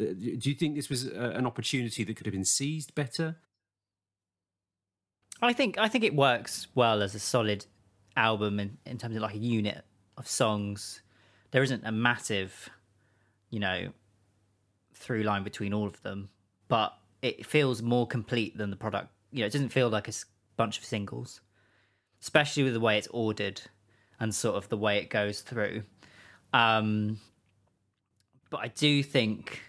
Uh, 0.00 0.14
do 0.14 0.48
you 0.48 0.54
think 0.54 0.76
this 0.76 0.88
was 0.88 1.06
an 1.06 1.44
opportunity 1.44 2.04
that 2.04 2.14
could 2.16 2.26
have 2.26 2.32
been 2.32 2.44
seized 2.44 2.94
better? 2.94 3.36
I 5.42 5.52
think 5.52 5.76
I 5.76 5.88
think 5.88 6.04
it 6.04 6.14
works 6.14 6.68
well 6.76 7.02
as 7.02 7.16
a 7.16 7.18
solid 7.18 7.66
album 8.16 8.60
in, 8.60 8.78
in 8.86 8.96
terms 8.96 9.16
of 9.16 9.22
like 9.22 9.34
a 9.34 9.38
unit 9.38 9.84
of 10.16 10.28
songs. 10.28 11.02
There 11.50 11.64
isn't 11.64 11.84
a 11.84 11.90
massive, 11.90 12.68
you 13.50 13.58
know, 13.58 13.88
through 14.94 15.24
line 15.24 15.42
between 15.42 15.74
all 15.74 15.88
of 15.88 16.00
them, 16.02 16.28
but 16.68 16.96
it 17.22 17.44
feels 17.44 17.82
more 17.82 18.06
complete 18.06 18.56
than 18.56 18.70
the 18.70 18.76
product. 18.76 19.08
You 19.30 19.40
know, 19.40 19.46
it 19.46 19.52
doesn't 19.52 19.70
feel 19.70 19.88
like 19.88 20.08
a 20.08 20.12
bunch 20.56 20.78
of 20.78 20.84
singles, 20.84 21.40
especially 22.22 22.62
with 22.62 22.72
the 22.72 22.80
way 22.80 22.98
it's 22.98 23.08
ordered 23.08 23.62
and 24.20 24.34
sort 24.34 24.56
of 24.56 24.68
the 24.68 24.76
way 24.76 24.98
it 24.98 25.10
goes 25.10 25.40
through. 25.40 25.82
Um, 26.52 27.18
but 28.50 28.60
I 28.60 28.68
do 28.68 29.02
think 29.02 29.62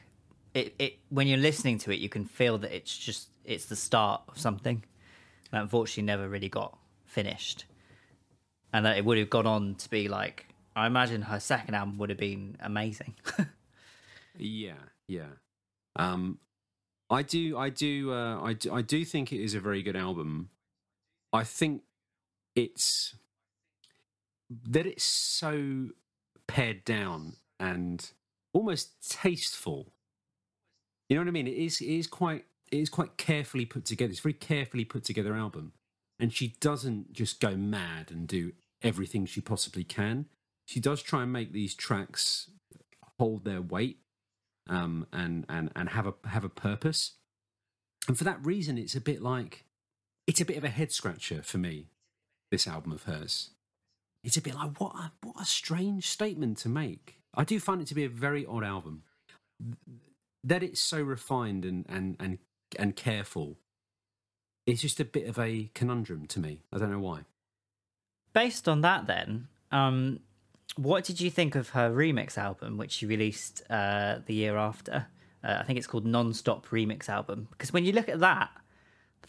it, 0.54 0.74
it 0.80 1.00
when 1.10 1.28
you're 1.28 1.38
listening 1.38 1.78
to 1.80 1.92
it, 1.92 2.00
you 2.00 2.10
can 2.10 2.26
feel 2.26 2.58
that 2.60 2.76
it's 2.76 2.98
just 2.98 3.30
it's 3.46 3.66
the 3.66 3.76
start 3.76 4.22
of 4.28 4.38
something 4.38 4.84
that 5.52 5.62
unfortunately 5.62 6.04
never 6.04 6.28
really 6.28 6.50
got 6.50 6.78
finished, 7.06 7.66
and 8.74 8.86
that 8.86 8.98
it 8.98 9.06
would 9.06 9.18
have 9.18 9.30
gone 9.30 9.48
on 9.48 9.76
to 9.76 9.90
be 9.90 10.08
like 10.08 10.48
I 10.76 10.88
imagine 10.88 11.24
her 11.24 11.40
second 11.40 11.76
album 11.76 11.98
would 11.98 12.10
have 12.10 12.20
been 12.20 12.56
amazing. 12.62 13.16
yeah, 14.38 14.74
yeah. 15.08 15.28
Um, 15.96 16.40
I 17.10 17.24
do, 17.24 17.58
I 17.58 17.70
do, 17.70 18.14
uh, 18.14 18.42
I 18.42 18.54
do, 18.54 18.74
I 18.74 18.82
do 18.82 19.04
think 19.04 19.34
it 19.34 19.42
is 19.42 19.56
a 19.56 19.60
very 19.60 19.82
good 19.82 19.96
album. 19.96 20.50
I 21.34 21.44
think 21.44 21.82
it's 22.56 23.16
that 24.50 24.86
it's 24.86 25.04
so 25.04 25.90
pared 26.48 26.84
down 26.86 27.34
and 27.60 28.12
almost 28.54 29.10
tasteful. 29.10 29.92
You 31.08 31.16
know 31.16 31.22
what 31.22 31.30
I 31.30 31.32
mean? 31.32 31.48
It 31.48 31.58
is, 31.58 31.82
it 31.82 31.88
is 31.88 32.08
quite, 32.08 32.46
it 32.72 32.78
is 32.78 32.90
quite 32.90 33.18
carefully 33.18 33.66
put 33.66 33.86
together. 33.86 34.12
It's 34.12 34.20
a 34.20 34.24
very 34.24 34.34
carefully 34.34 34.86
put 34.86 35.04
together 35.04 35.34
album, 35.34 35.74
and 36.20 36.32
she 36.32 36.56
doesn't 36.60 37.14
just 37.14 37.40
go 37.40 37.56
mad 37.56 38.12
and 38.12 38.28
do 38.28 38.54
everything 38.84 39.26
she 39.26 39.42
possibly 39.42 39.84
can. 39.84 40.28
She 40.66 40.80
does 40.80 41.02
try 41.02 41.24
and 41.24 41.34
make 41.34 41.52
these 41.52 41.74
tracks 41.74 42.52
hold 43.18 43.44
their 43.44 43.62
weight 43.62 43.98
um, 44.70 45.08
and 45.12 45.46
and 45.50 45.72
and 45.76 45.90
have 45.90 46.08
a 46.08 46.14
have 46.26 46.44
a 46.44 46.50
purpose. 46.50 47.14
And 48.08 48.18
for 48.18 48.24
that 48.24 48.44
reason, 48.46 48.78
it's 48.78 48.96
a 48.96 49.02
bit 49.02 49.22
like 49.22 49.66
it's 50.28 50.42
a 50.42 50.46
bit 50.46 50.58
of 50.58 50.64
a 50.64 50.70
head 50.70 50.92
scratcher 50.92 51.42
for 51.44 51.58
me. 51.58 51.88
This 52.52 52.68
album 52.68 52.92
of 52.92 53.04
hers, 53.04 53.52
it's 54.24 54.38
a 54.38 54.42
bit 54.42 54.56
like 54.56 54.80
what 54.80 54.96
a, 54.96 55.12
what 55.22 55.42
a 55.42 55.46
strange 55.46 56.08
statement 56.08 56.58
to 56.60 56.70
make. 56.70 57.22
I 57.36 57.44
do 57.44 57.60
find 57.60 57.82
it 57.82 57.88
to 57.88 57.96
be 57.96 58.06
a 58.06 58.10
very 58.10 58.46
odd 58.46 58.64
album. 58.64 59.04
That 60.44 60.64
it's 60.64 60.80
so 60.80 61.02
refined 61.02 61.66
and 61.66 61.86
and 61.90 62.16
and 62.20 62.40
and 62.78 62.96
careful. 62.96 63.58
It's 64.66 64.82
just 64.82 65.00
a 65.00 65.06
bit 65.06 65.28
of 65.28 65.40
a 65.40 65.72
conundrum 65.74 66.28
to 66.28 66.40
me. 66.40 66.62
I 66.72 66.78
don't 66.78 66.92
know 66.92 67.00
why. 67.00 67.22
Based 68.34 68.70
on 68.70 68.82
that, 68.82 69.08
then, 69.08 69.48
um, 69.72 70.20
what 70.76 71.04
did 71.04 71.20
you 71.20 71.30
think 71.30 71.56
of 71.56 71.70
her 71.70 71.90
remix 71.90 72.38
album, 72.38 72.78
which 72.78 72.92
she 72.92 73.06
released 73.06 73.64
uh, 73.70 74.20
the 74.26 74.34
year 74.34 74.58
after? 74.58 75.08
Uh, 75.44 75.58
I 75.60 75.64
think 75.64 75.78
it's 75.78 75.88
called 75.88 76.06
Non-Stop 76.06 76.68
Remix 76.68 77.08
Album. 77.08 77.48
Because 77.52 77.72
when 77.72 77.86
you 77.86 77.94
look 77.94 78.10
at 78.10 78.20
that, 78.20 78.50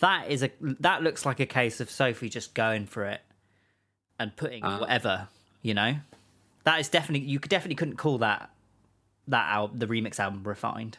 that 0.01 0.31
is 0.31 0.43
a 0.43 0.51
that 0.81 1.03
looks 1.03 1.27
like 1.27 1.41
a 1.41 1.47
case 1.47 1.81
of 1.81 1.91
Sophie 1.91 2.29
just 2.29 2.55
going 2.55 2.87
for 2.87 3.05
it 3.05 3.21
and 4.19 4.35
putting 4.35 4.65
uh, 4.65 4.79
whatever 4.79 5.29
you 5.63 5.75
know. 5.75 5.97
That 6.65 6.81
is 6.81 6.89
definitely 6.89 7.27
you 7.29 7.39
could 7.39 7.51
definitely 7.51 7.77
couldn't 7.77 7.97
call 7.97 8.19
that 8.19 8.51
that 9.29 9.49
album 9.51 9.79
the 9.79 9.87
remix 9.87 10.19
album 10.19 10.43
refined. 10.45 10.99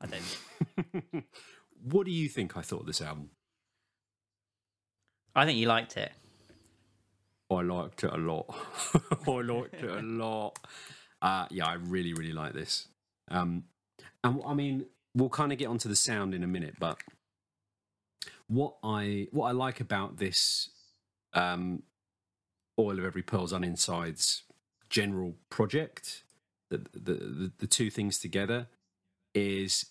I 0.00 0.06
don't. 0.06 1.24
what 1.82 2.04
do 2.04 2.12
you 2.12 2.28
think? 2.28 2.56
I 2.56 2.62
thought 2.62 2.80
of 2.80 2.86
this 2.86 3.00
album. 3.00 3.30
I 5.34 5.46
think 5.46 5.58
you 5.58 5.66
liked 5.66 5.96
it. 5.96 6.12
I 7.50 7.62
liked 7.62 8.04
it 8.04 8.12
a 8.12 8.16
lot. 8.16 8.46
I 9.26 9.40
liked 9.40 9.74
it 9.74 9.90
a 9.90 10.02
lot. 10.02 10.58
Uh, 11.20 11.46
yeah, 11.50 11.66
I 11.66 11.74
really, 11.74 12.12
really 12.12 12.32
like 12.32 12.52
this. 12.52 12.88
Um, 13.30 13.64
and 14.22 14.40
I 14.46 14.54
mean, 14.54 14.86
we'll 15.14 15.28
kind 15.28 15.52
of 15.52 15.58
get 15.58 15.68
onto 15.68 15.88
the 15.88 15.96
sound 15.96 16.34
in 16.34 16.42
a 16.42 16.46
minute, 16.46 16.74
but 16.78 16.98
what 18.48 18.76
I 18.82 19.28
what 19.30 19.48
I 19.48 19.52
like 19.52 19.80
about 19.80 20.18
this 20.18 20.70
um, 21.32 21.82
oil 22.78 22.98
of 22.98 23.04
every 23.04 23.22
pearl's 23.22 23.52
Un-Insides 23.52 24.42
general 24.88 25.34
project, 25.50 26.24
the, 26.70 26.78
the 26.92 27.12
the, 27.14 27.52
the 27.58 27.66
two 27.66 27.90
things 27.90 28.18
together, 28.18 28.68
is 29.34 29.86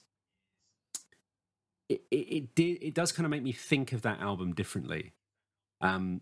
it, 1.90 2.02
it, 2.12 2.16
it 2.16 2.56
did 2.56 2.78
it 2.82 2.94
does 2.94 3.12
kind 3.12 3.26
of 3.26 3.32
make 3.32 3.44
me 3.44 3.52
think 3.52 3.94
of 3.94 4.02
that 4.04 4.20
album 4.20 4.54
differently. 4.54 5.14
Um, 5.82 6.22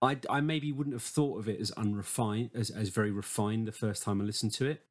I, 0.00 0.18
I 0.30 0.40
maybe 0.40 0.70
wouldn't 0.70 0.94
have 0.94 1.02
thought 1.02 1.38
of 1.38 1.48
it 1.48 1.60
as 1.60 1.70
unrefined, 1.72 2.50
as, 2.54 2.70
as 2.70 2.90
very 2.90 3.10
refined 3.10 3.66
the 3.66 3.72
first 3.72 4.02
time 4.02 4.20
I 4.20 4.24
listened 4.24 4.52
to 4.54 4.66
it. 4.66 4.82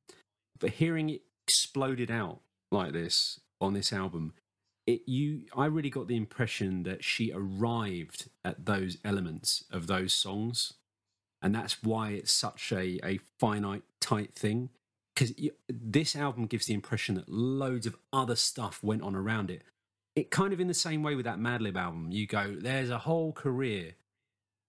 But 0.60 0.72
hearing 0.72 1.10
it 1.10 1.22
exploded 1.45 2.12
out 2.12 2.41
like 2.72 2.91
this 2.91 3.39
on 3.62 3.74
this 3.74 3.93
album, 3.93 4.34
it 4.86 5.01
you 5.08 5.43
I 5.55 5.66
really 5.66 5.89
got 5.89 6.08
the 6.08 6.16
impression 6.16 6.84
that 6.84 7.03
she 7.03 7.32
arrived 7.34 8.30
at 8.43 8.66
those 8.66 8.97
elements 9.05 9.64
of 9.72 9.88
those 9.88 10.14
songs, 10.14 10.74
and 11.41 11.53
that's 11.53 11.84
why 11.84 12.12
it's 12.12 12.34
such 12.34 12.72
a 12.72 12.99
a 13.03 13.20
finite 13.39 13.84
tight 14.01 14.34
thing. 14.34 14.70
Because 15.14 15.34
this 15.68 16.16
album 16.16 16.45
gives 16.45 16.68
the 16.68 16.76
impression 16.76 17.16
that 17.16 17.28
loads 17.28 17.88
of 17.88 17.95
other 18.14 18.36
stuff 18.36 18.84
went 18.84 19.01
on 19.01 19.16
around 19.16 19.49
it. 19.49 19.64
It 20.16 20.30
kind 20.30 20.53
of 20.53 20.60
in 20.60 20.68
the 20.68 20.76
same 20.76 21.01
way 21.01 21.16
with 21.16 21.26
that 21.26 21.39
Madlib 21.39 21.76
album, 21.76 22.12
you 22.12 22.28
go, 22.28 22.55
there's 22.55 22.91
a 22.91 22.99
whole 22.99 23.34
career 23.34 23.95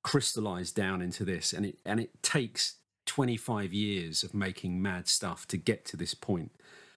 crystallized 0.09 0.74
down 0.74 1.02
into 1.02 1.22
this, 1.22 1.52
and 1.52 1.66
it 1.66 1.78
and 1.84 2.00
it 2.00 2.22
takes 2.22 2.76
25 3.04 3.74
years 3.74 4.22
of 4.22 4.32
making 4.32 4.80
mad 4.80 5.06
stuff 5.06 5.46
to 5.48 5.59
get 5.59 5.84
to 5.84 5.98
this 5.98 6.14
point. 6.14 6.50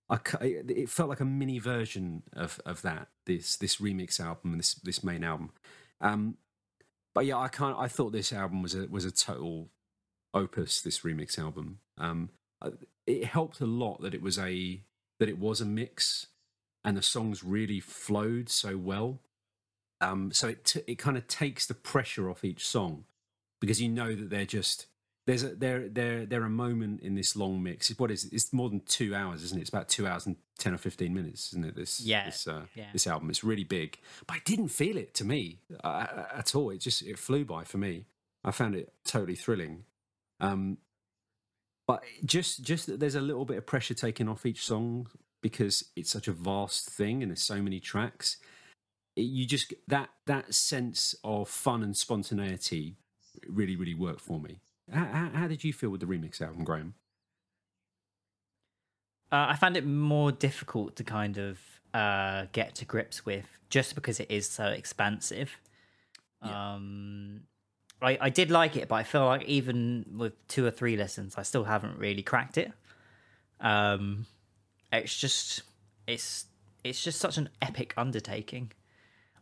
I, 0.10 0.20
it 0.42 0.90
felt 0.90 1.10
like 1.10 1.20
a 1.20 1.26
mini 1.26 1.60
version 1.60 2.24
of, 2.34 2.60
of 2.66 2.82
that 2.84 3.08
this 3.26 3.58
this 3.58 3.78
remix 3.78 4.18
album 4.22 4.52
and 4.52 4.60
this 4.60 4.76
this 4.76 5.04
main 5.04 5.26
album. 5.26 5.52
Um, 6.00 6.38
but 7.14 7.26
yeah, 7.26 7.38
I 7.38 7.50
can't. 7.50 7.78
I 7.78 7.90
thought 7.90 8.14
this 8.14 8.32
album 8.32 8.62
was 8.62 8.76
a 8.76 8.88
was 8.88 9.04
a 9.04 9.12
total 9.12 9.68
opus. 10.34 10.80
This 10.82 11.02
remix 11.02 11.38
album. 11.38 11.80
Um, 11.98 12.30
it 13.06 13.26
helped 13.26 13.60
a 13.60 13.66
lot 13.66 14.02
that 14.04 14.14
it 14.14 14.22
was 14.22 14.40
a 14.40 14.84
that 15.20 15.28
it 15.28 15.38
was 15.38 15.60
a 15.60 15.66
mix, 15.66 16.28
and 16.86 16.96
the 16.96 17.02
songs 17.02 17.44
really 17.44 17.82
flowed 17.82 18.48
so 18.48 18.78
well. 18.78 19.20
Um, 20.02 20.32
so 20.32 20.48
it 20.50 20.66
t- 20.66 20.84
it 20.88 20.96
kind 20.96 21.16
of 21.16 21.28
takes 21.28 21.66
the 21.66 21.74
pressure 21.74 22.30
off 22.30 22.44
each 22.44 22.68
song 22.68 23.06
because 23.60 23.82
you 23.82 23.88
know 23.88 24.16
that 24.16 24.30
they're 24.30 24.46
just 24.46 24.88
there's 25.28 25.44
a 25.44 25.56
there 25.56 25.88
there 25.88 26.26
there 26.26 26.44
a 26.44 26.50
moment 26.50 27.02
in 27.02 27.16
this 27.16 27.36
long 27.36 27.62
mix. 27.62 27.90
What 28.00 28.10
is 28.10 28.26
it? 28.26 28.34
It's 28.34 28.52
more 28.52 28.70
than 28.70 28.82
two 28.82 29.14
hours, 29.14 29.44
isn't 29.44 29.58
it? 29.58 29.62
It's 29.62 29.70
about 29.70 29.88
two 29.88 30.08
hours 30.08 30.26
and 30.26 30.36
ten 30.58 30.74
or 30.74 30.78
fifteen 30.78 31.14
minutes, 31.14 31.50
isn't 31.54 31.66
it? 31.66 31.76
This 31.76 32.02
yeah, 32.02 32.26
this, 32.26 32.48
uh, 32.48 32.64
yeah. 32.76 32.88
this 32.92 33.06
album. 33.06 33.30
It's 33.30 33.44
really 33.44 33.64
big, 33.64 34.00
but 34.26 34.38
I 34.38 34.40
didn't 34.44 34.70
feel 34.70 34.98
it 34.98 35.14
to 35.16 35.26
me 35.26 35.60
uh, 35.84 36.08
at 36.34 36.56
all. 36.56 36.72
It 36.72 36.80
just 36.80 37.04
it 37.04 37.20
flew 37.20 37.46
by 37.46 37.64
for 37.64 37.78
me. 37.78 38.06
I 38.44 38.52
found 38.52 38.76
it 38.76 38.92
totally 39.06 39.36
thrilling. 39.36 39.84
Um, 40.40 40.80
but 41.86 42.04
just 42.26 42.64
just 42.64 42.88
that 42.88 43.00
there's 43.00 43.16
a 43.16 43.22
little 43.22 43.46
bit 43.46 43.58
of 43.58 43.66
pressure 43.68 43.94
taken 43.94 44.28
off 44.28 44.46
each 44.46 44.66
song 44.66 45.08
because 45.42 45.86
it's 45.96 46.10
such 46.10 46.28
a 46.28 46.32
vast 46.32 46.90
thing 46.90 47.22
and 47.22 47.32
there's 47.32 47.42
so 47.42 47.62
many 47.62 47.80
tracks. 47.80 48.38
You 49.22 49.46
just 49.46 49.74
that 49.88 50.10
that 50.26 50.54
sense 50.54 51.16
of 51.24 51.50
fun 51.50 51.84
and 51.84 51.96
spontaneity 51.96 52.96
really 53.48 53.76
really 53.76 53.96
worked 53.96 54.22
for 54.22 54.40
me. 54.40 54.60
How, 54.92 55.30
how, 55.34 55.48
did 55.48 55.64
you 55.64 55.72
feel 55.72 55.90
with 55.90 56.02
the 56.02 56.06
remix 56.06 56.42
album, 56.42 56.66
Graham? 56.66 56.96
Uh, 59.32 59.48
I 59.50 59.56
found 59.56 59.78
it 59.78 59.86
more 59.86 60.32
difficult 60.32 60.98
to 60.98 61.06
kind 61.06 61.38
of 61.38 61.60
uh, 61.94 62.48
get 62.52 62.76
to 62.76 62.86
grips 62.86 63.26
with, 63.26 63.46
just 63.70 63.96
because 63.96 64.20
it 64.20 64.30
is 64.30 64.50
so 64.50 64.66
expansive. 64.66 65.58
Yeah. 66.44 66.74
Um, 66.74 67.44
I, 68.02 68.18
I 68.20 68.30
did 68.30 68.52
like 68.52 68.76
it, 68.76 68.90
but 68.90 68.96
I 68.96 69.04
feel 69.04 69.26
like 69.26 69.44
even 69.46 70.06
with 70.18 70.34
two 70.48 70.66
or 70.66 70.72
three 70.72 70.98
lessons, 70.98 71.36
I 71.38 71.44
still 71.44 71.64
haven't 71.64 71.98
really 71.98 72.24
cracked 72.24 72.58
it. 72.58 72.72
Um, 73.62 74.26
it's 74.92 75.18
just 75.18 75.62
it's 76.08 76.46
it's 76.84 77.04
just 77.04 77.20
such 77.20 77.38
an 77.38 77.50
epic 77.62 77.94
undertaking. 77.96 78.72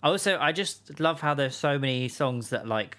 Also, 0.02 0.38
I 0.40 0.52
just 0.52 1.00
love 1.00 1.20
how 1.20 1.34
there's 1.34 1.56
so 1.56 1.78
many 1.78 2.08
songs 2.08 2.50
that 2.50 2.68
like 2.68 2.98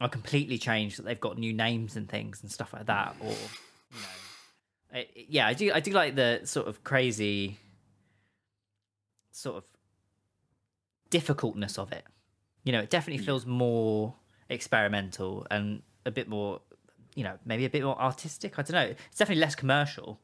are 0.00 0.08
completely 0.08 0.58
changed 0.58 0.98
that 0.98 1.04
they've 1.04 1.20
got 1.20 1.38
new 1.38 1.52
names 1.52 1.96
and 1.96 2.08
things 2.08 2.42
and 2.42 2.52
stuff 2.52 2.72
like 2.72 2.86
that, 2.86 3.16
or 3.20 3.32
you 3.32 4.00
know, 4.00 5.00
it, 5.00 5.10
yeah, 5.28 5.46
I 5.46 5.54
do 5.54 5.72
I 5.72 5.80
do 5.80 5.90
like 5.92 6.14
the 6.14 6.42
sort 6.44 6.68
of 6.68 6.84
crazy 6.84 7.58
sort 9.32 9.56
of 9.56 9.64
difficultness 11.10 11.78
of 11.78 11.92
it. 11.92 12.04
You 12.64 12.72
know, 12.72 12.80
it 12.80 12.90
definitely 12.90 13.22
hmm. 13.22 13.26
feels 13.26 13.46
more 13.46 14.14
experimental 14.48 15.46
and 15.50 15.82
a 16.06 16.10
bit 16.10 16.28
more, 16.28 16.60
you 17.14 17.24
know, 17.24 17.38
maybe 17.44 17.64
a 17.64 17.70
bit 17.70 17.82
more 17.82 18.00
artistic. 18.00 18.58
I 18.58 18.62
don't 18.62 18.72
know. 18.72 18.94
It's 19.10 19.18
definitely 19.18 19.40
less 19.40 19.54
commercial. 19.54 20.20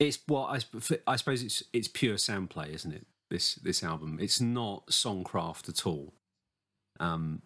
It's 0.00 0.18
what 0.26 0.50
well, 0.50 0.92
I, 1.06 1.12
I 1.12 1.16
suppose 1.16 1.42
it's 1.42 1.62
it's 1.72 1.88
pure 1.88 2.18
sound 2.18 2.50
play, 2.50 2.72
isn't 2.72 2.92
it? 2.92 3.06
This 3.34 3.56
this 3.56 3.82
album. 3.82 4.18
It's 4.20 4.40
not 4.40 4.86
songcraft 4.86 5.68
at 5.68 5.84
all. 5.88 6.14
Um, 7.00 7.42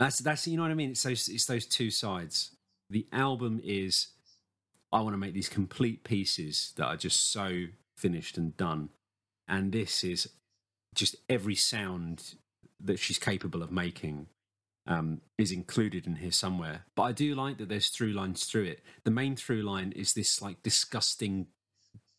that's 0.00 0.18
that's 0.18 0.48
you 0.48 0.56
know 0.56 0.64
what 0.64 0.72
I 0.72 0.74
mean. 0.74 0.90
It's 0.90 1.04
those 1.04 1.28
it's 1.28 1.46
those 1.46 1.64
two 1.64 1.92
sides. 1.92 2.56
The 2.90 3.06
album 3.12 3.60
is 3.62 4.08
I 4.90 5.00
want 5.00 5.14
to 5.14 5.18
make 5.18 5.32
these 5.32 5.48
complete 5.48 6.02
pieces 6.02 6.72
that 6.76 6.86
are 6.86 6.96
just 6.96 7.30
so 7.30 7.66
finished 7.96 8.36
and 8.36 8.56
done, 8.56 8.88
and 9.46 9.70
this 9.70 10.02
is 10.02 10.28
just 10.92 11.14
every 11.28 11.54
sound 11.54 12.34
that 12.80 12.98
she's 12.98 13.20
capable 13.20 13.62
of 13.62 13.70
making 13.70 14.26
um, 14.88 15.20
is 15.38 15.52
included 15.52 16.04
in 16.04 16.16
here 16.16 16.32
somewhere. 16.32 16.84
But 16.96 17.02
I 17.02 17.12
do 17.12 17.36
like 17.36 17.58
that 17.58 17.68
there's 17.68 17.90
through 17.90 18.12
lines 18.12 18.44
through 18.46 18.64
it. 18.64 18.80
The 19.04 19.12
main 19.12 19.36
through 19.36 19.62
line 19.62 19.92
is 19.92 20.14
this 20.14 20.42
like 20.42 20.64
disgusting, 20.64 21.46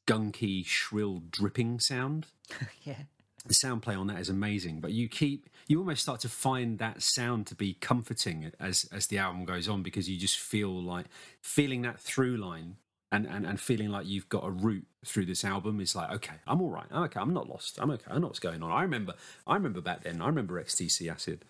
gunky, 0.08 0.66
shrill 0.66 1.22
dripping 1.30 1.80
sound. 1.80 2.28
yeah. 2.84 3.04
The 3.46 3.54
sound 3.54 3.82
play 3.82 3.96
on 3.96 4.08
that 4.08 4.20
is 4.20 4.30
amazing, 4.30 4.80
but 4.80 4.92
you 4.92 5.10
keep 5.10 5.50
you 5.68 5.78
almost 5.80 6.02
start 6.02 6.22
to 6.22 6.30
find 6.30 6.80
that 6.80 7.02
sound 7.02 7.46
to 7.48 7.56
be 7.56 7.74
comforting 7.74 8.52
as 8.58 8.88
as 8.92 9.08
the 9.08 9.18
album 9.18 9.44
goes 9.44 9.68
on 9.68 9.84
because 9.84 10.10
you 10.10 10.18
just 10.18 10.40
feel 10.40 10.82
like 10.82 11.08
feeling 11.42 11.82
that 11.82 12.00
through 12.00 12.38
line 12.38 12.78
and, 13.14 13.28
and, 13.28 13.46
and 13.46 13.62
feeling 13.62 13.90
like 13.90 14.08
you've 14.08 14.28
got 14.28 14.44
a 14.44 14.50
route 14.50 14.88
through 15.06 15.28
this 15.28 15.46
album 15.46 15.80
is 15.80 15.96
like, 15.96 16.12
okay, 16.12 16.34
I'm 16.48 16.62
all 16.64 16.72
right. 16.72 16.88
I'm 16.90 17.04
okay. 17.04 17.20
I'm 17.20 17.32
not 17.32 17.48
lost. 17.48 17.78
I'm 17.80 17.92
okay. 17.92 18.06
I 18.10 18.18
know 18.18 18.26
what's 18.26 18.40
going 18.40 18.64
on. 18.64 18.72
I 18.72 18.82
remember, 18.82 19.14
I 19.46 19.54
remember 19.54 19.82
back 19.82 20.04
then. 20.04 20.20
I 20.20 20.26
remember 20.26 20.62
XTC 20.62 21.12
Acid. 21.12 21.46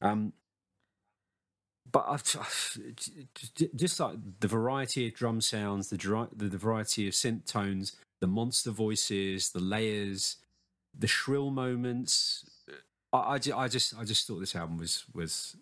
Um, 0.00 0.34
but 1.92 2.04
I've, 2.08 2.22
just 3.76 4.00
like 4.00 4.16
the 4.40 4.48
variety 4.48 5.08
of 5.08 5.14
drum 5.14 5.40
sounds, 5.40 5.88
the, 5.88 5.96
the, 6.36 6.48
the 6.48 6.58
variety 6.58 7.08
of 7.08 7.14
synth 7.14 7.46
tones, 7.46 7.96
the 8.20 8.26
monster 8.26 8.70
voices, 8.70 9.50
the 9.50 9.60
layers, 9.60 10.36
the 10.98 11.06
shrill 11.06 11.50
moments. 11.50 12.44
I, 13.12 13.18
I, 13.18 13.38
I 13.56 13.68
just, 13.68 13.96
I 13.98 14.04
just 14.04 14.26
thought 14.26 14.40
this 14.40 14.54
album 14.54 14.76
was 14.76 15.04
was 15.14 15.56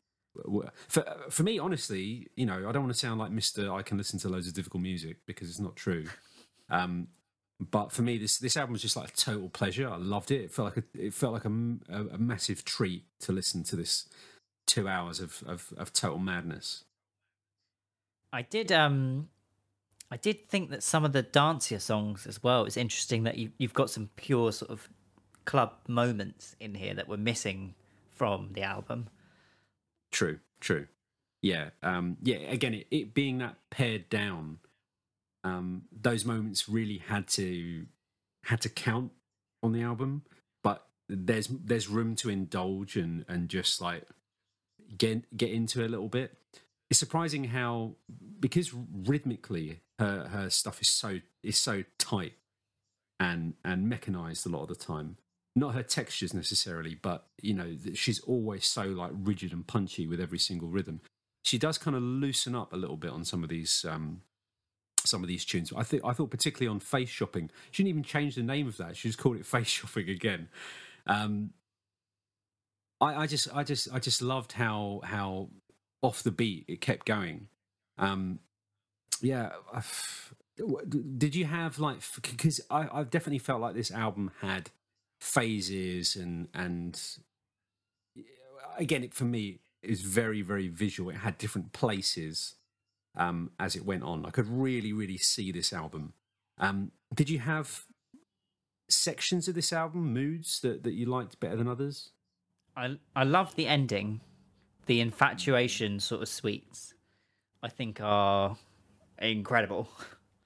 for 0.89 1.05
for 1.31 1.43
me, 1.43 1.59
honestly, 1.59 2.29
you 2.37 2.47
know, 2.47 2.69
I 2.69 2.73
don't 2.73 2.83
want 2.83 2.93
to 2.93 2.99
sound 2.99 3.19
like 3.19 3.31
Mister. 3.31 3.73
I 3.73 3.83
can 3.83 3.97
listen 3.99 4.19
to 4.21 4.29
loads 4.29 4.47
of 4.47 4.55
difficult 4.55 4.83
music 4.83 5.17
because 5.27 5.49
it's 5.49 5.59
not 5.59 5.77
true. 5.77 6.07
Um, 6.71 7.09
but 7.59 7.91
for 7.91 8.03
me, 8.03 8.19
this 8.19 8.39
this 8.39 8.57
album 8.57 8.73
was 8.73 8.83
just 8.83 8.97
like 8.97 9.09
a 9.09 9.17
total 9.17 9.49
pleasure. 9.49 9.89
I 9.89 9.97
loved 9.97 10.31
it. 10.31 10.43
It 10.43 10.53
felt 10.53 10.77
like 10.77 10.85
a, 10.85 11.07
it 11.07 11.15
felt 11.15 11.33
like 11.33 11.45
a, 11.45 11.53
a, 11.89 12.15
a 12.15 12.19
massive 12.19 12.65
treat 12.65 13.05
to 13.21 13.33
listen 13.33 13.65
to 13.65 13.77
this 13.77 14.09
two 14.69 14.87
hours 14.87 15.19
of, 15.19 15.43
of, 15.47 15.73
of 15.77 15.93
total 15.93 16.19
madness. 16.19 16.85
I 18.33 18.43
did 18.43 18.71
um 18.71 19.29
I 20.11 20.17
did 20.17 20.49
think 20.49 20.71
that 20.71 20.83
some 20.83 21.05
of 21.05 21.13
the 21.13 21.23
dancier 21.23 21.81
songs 21.81 22.27
as 22.27 22.43
well. 22.43 22.65
It's 22.65 22.77
interesting 22.77 23.25
that 23.25 23.37
you 23.37 23.51
you've 23.59 23.75
got 23.75 23.91
some 23.91 24.11
pure 24.17 24.53
sort 24.53 24.71
of 24.71 24.89
club 25.45 25.73
moments 25.89 26.55
in 26.61 26.75
here 26.75 26.95
that 26.95 27.09
were 27.09 27.17
missing 27.17 27.75
from 28.11 28.51
the 28.53 28.63
album. 28.63 29.09
True, 30.13 30.39
true. 30.61 30.87
Yeah, 31.41 31.71
um, 31.83 32.17
yeah. 32.23 32.37
Again, 32.37 32.75
it, 32.75 32.87
it 32.91 33.15
being 33.15 33.39
that 33.39 33.57
pared 33.71 34.09
down, 34.09 34.59
um, 35.45 35.83
those 35.93 36.25
moments 36.25 36.69
really 36.69 36.99
had 36.99 37.27
to 37.29 37.87
had 38.45 38.61
to 38.63 38.69
count 38.69 39.13
on 39.63 39.73
the 39.73 39.83
album. 39.83 40.23
But 40.63 40.87
there's 41.09 41.47
there's 41.47 41.89
room 41.89 42.15
to 42.17 42.29
indulge 42.29 42.97
and 42.97 43.25
and 43.29 43.49
just 43.49 43.81
like 43.81 44.05
get 44.97 45.37
get 45.37 45.51
into 45.51 45.85
a 45.85 45.89
little 45.89 46.09
bit. 46.09 46.37
It's 46.91 46.99
surprising 46.99 47.45
how 47.45 47.97
because 48.41 48.73
rhythmically 48.73 49.81
her 49.99 50.29
her 50.29 50.51
stuff 50.51 50.81
is 50.81 50.89
so 50.89 51.21
is 51.43 51.59
so 51.59 51.85
tight 51.99 52.35
and 53.21 53.55
and 53.65 53.89
mechanized 53.89 54.47
a 54.47 54.49
lot 54.49 54.63
of 54.63 54.69
the 54.69 54.75
time 54.75 55.17
not 55.59 55.75
her 55.75 55.83
textures 55.83 56.33
necessarily, 56.33 56.95
but 56.95 57.27
you 57.43 57.55
know 57.55 57.77
she's 57.95 58.21
always 58.21 58.67
so 58.67 58.85
like 58.85 59.11
rigid 59.15 59.53
and 59.53 59.67
punchy 59.67 60.07
with 60.07 60.21
every 60.21 60.39
single 60.39 60.69
rhythm. 60.69 61.01
She 61.45 61.59
does 61.59 61.79
kind 61.79 61.97
of 61.97 62.03
loosen 62.03 62.55
up 62.55 62.73
a 62.73 62.77
little 62.77 62.97
bit 62.97 63.11
on 63.11 63.25
some 63.25 63.43
of 63.43 63.49
these 63.49 63.85
um, 63.89 64.23
some 65.05 65.23
of 65.23 65.29
these 65.29 65.45
tunes. 65.45 65.73
I 65.77 65.83
think 65.83 66.05
I 66.05 66.13
thought 66.13 66.31
particularly 66.31 66.73
on 66.73 66.81
Face 66.81 67.09
Shopping, 67.09 67.51
she 67.71 67.83
didn't 67.83 67.91
even 67.91 68.03
change 68.03 68.37
the 68.37 68.43
name 68.43 68.69
of 68.69 68.77
that. 68.79 68.97
She 68.97 69.09
just 69.09 69.19
called 69.19 69.37
it 69.37 69.47
Face 69.47 69.67
Shopping 69.67 70.09
again. 70.09 70.49
Um, 71.07 71.51
I, 73.01 73.23
I 73.23 73.27
just 73.27 73.49
I 73.55 73.63
just 73.63 73.89
I 73.93 73.99
just 73.99 74.23
loved 74.23 74.53
how 74.53 75.01
how 75.05 75.49
off 76.03 76.23
the 76.23 76.31
beat 76.31 76.65
it 76.69 76.81
kept 76.81 77.07
going. 77.07 77.49
Um, 77.99 78.41
yeah. 79.21 79.51
I've, 79.73 80.35
did 81.17 81.35
you 81.35 81.45
have 81.45 81.79
like 81.79 81.99
because 82.21 82.61
I, 82.71 82.89
I've 82.93 83.11
definitely 83.11 83.39
felt 83.39 83.61
like 83.61 83.75
this 83.75 83.91
album 83.91 84.31
had 84.41 84.71
phases 85.21 86.17
and 86.17 86.49
and 86.55 87.01
again 88.77 89.05
it, 89.05 89.15
for 89.15 89.25
me 89.25 89.61
is 89.83 90.03
very 90.03 90.43
very 90.43 90.69
visual 90.69 91.11
it 91.11 91.17
had 91.17 91.39
different 91.39 91.73
places 91.73 92.55
um, 93.17 93.51
as 93.59 93.75
it 93.75 93.85
went 93.85 94.03
on 94.03 94.25
i 94.27 94.31
could 94.31 94.49
really 94.49 94.93
really 94.93 95.19
see 95.19 95.53
this 95.53 95.73
album 95.73 96.13
um, 96.59 96.91
did 97.15 97.31
you 97.31 97.39
have 97.39 97.85
sections 98.89 99.49
of 99.49 99.55
this 99.55 99.73
album 99.73 100.13
moods 100.13 100.61
that, 100.61 100.83
that 100.83 100.95
you 100.95 101.07
liked 101.07 101.39
better 101.41 101.57
than 101.57 101.69
others 101.69 102.11
i 102.79 102.97
i 103.15 103.25
love 103.25 103.55
the 103.57 103.67
ending 103.67 104.21
the 104.87 105.01
infatuation 105.01 106.01
sort 106.01 106.23
of 106.23 106.29
suites 106.29 106.95
i 107.63 107.69
think 107.69 108.01
are 108.01 108.57
incredible 109.19 109.89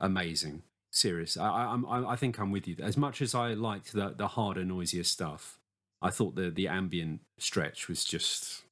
amazing 0.00 0.62
serious. 0.92 1.36
I, 1.36 1.76
I, 1.88 2.12
I 2.12 2.16
think 2.16 2.38
I'm 2.38 2.52
with 2.52 2.68
you. 2.68 2.76
As 2.80 2.96
much 2.96 3.20
as 3.20 3.34
I 3.34 3.54
liked 3.54 3.92
the 3.92 4.14
the 4.16 4.28
harder, 4.28 4.64
noisier 4.64 5.02
stuff, 5.02 5.58
I 6.00 6.10
thought 6.10 6.36
the 6.36 6.50
the 6.50 6.68
ambient 6.68 7.20
stretch 7.38 7.88
was 7.88 8.04
just. 8.04 8.62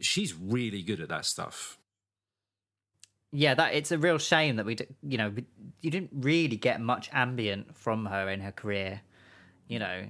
She's 0.00 0.34
really 0.34 0.82
good 0.82 1.00
at 1.00 1.08
that 1.08 1.24
stuff. 1.24 1.78
Yeah, 3.32 3.54
that 3.54 3.74
it's 3.74 3.92
a 3.92 3.98
real 3.98 4.18
shame 4.18 4.56
that 4.56 4.64
we, 4.64 4.76
you 5.02 5.18
know, 5.18 5.34
you 5.82 5.90
didn't 5.90 6.10
really 6.14 6.56
get 6.56 6.80
much 6.80 7.10
ambient 7.12 7.76
from 7.76 8.06
her 8.06 8.28
in 8.28 8.40
her 8.40 8.52
career. 8.52 9.02
You 9.66 9.80
know, 9.80 10.04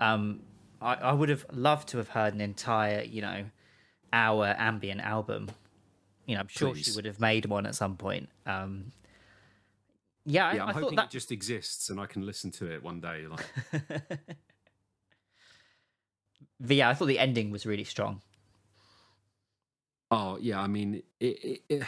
um, 0.00 0.40
I, 0.80 0.94
I 0.94 1.12
would 1.12 1.28
have 1.28 1.46
loved 1.52 1.88
to 1.88 1.98
have 1.98 2.08
heard 2.08 2.34
an 2.34 2.40
entire, 2.40 3.02
you 3.02 3.22
know, 3.22 3.44
hour 4.12 4.54
ambient 4.58 5.00
album. 5.00 5.50
You 6.26 6.34
know, 6.34 6.40
I'm 6.42 6.48
sure 6.48 6.72
Please. 6.72 6.86
she 6.86 6.92
would 6.92 7.04
have 7.04 7.20
made 7.20 7.46
one 7.46 7.66
at 7.66 7.74
some 7.74 7.96
point. 7.96 8.28
Um, 8.46 8.92
yeah, 10.24 10.54
yeah. 10.54 10.64
I, 10.64 10.68
I'm 10.68 10.76
I 10.76 10.80
hoping 10.80 10.96
that... 10.96 11.06
it 11.06 11.10
just 11.10 11.30
exists 11.30 11.88
and 11.88 12.00
I 12.00 12.06
can 12.06 12.26
listen 12.26 12.50
to 12.52 12.70
it 12.70 12.82
one 12.82 13.00
day. 13.00 13.26
Like, 13.26 13.46
yeah, 16.68 16.88
I 16.88 16.94
thought 16.94 17.06
the 17.06 17.18
ending 17.18 17.50
was 17.50 17.64
really 17.64 17.84
strong. 17.84 18.22
Oh 20.10 20.38
yeah, 20.40 20.60
I 20.60 20.66
mean, 20.66 21.02
it, 21.20 21.44
it, 21.44 21.62
it 21.68 21.82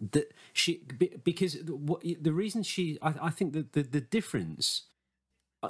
the 0.00 0.26
she 0.52 0.82
because 1.24 1.56
what 1.64 2.02
the 2.20 2.32
reason 2.32 2.62
she 2.62 2.98
I, 3.02 3.14
I 3.22 3.30
think 3.30 3.52
that 3.54 3.72
the 3.72 3.82
the 3.82 4.00
difference 4.00 4.84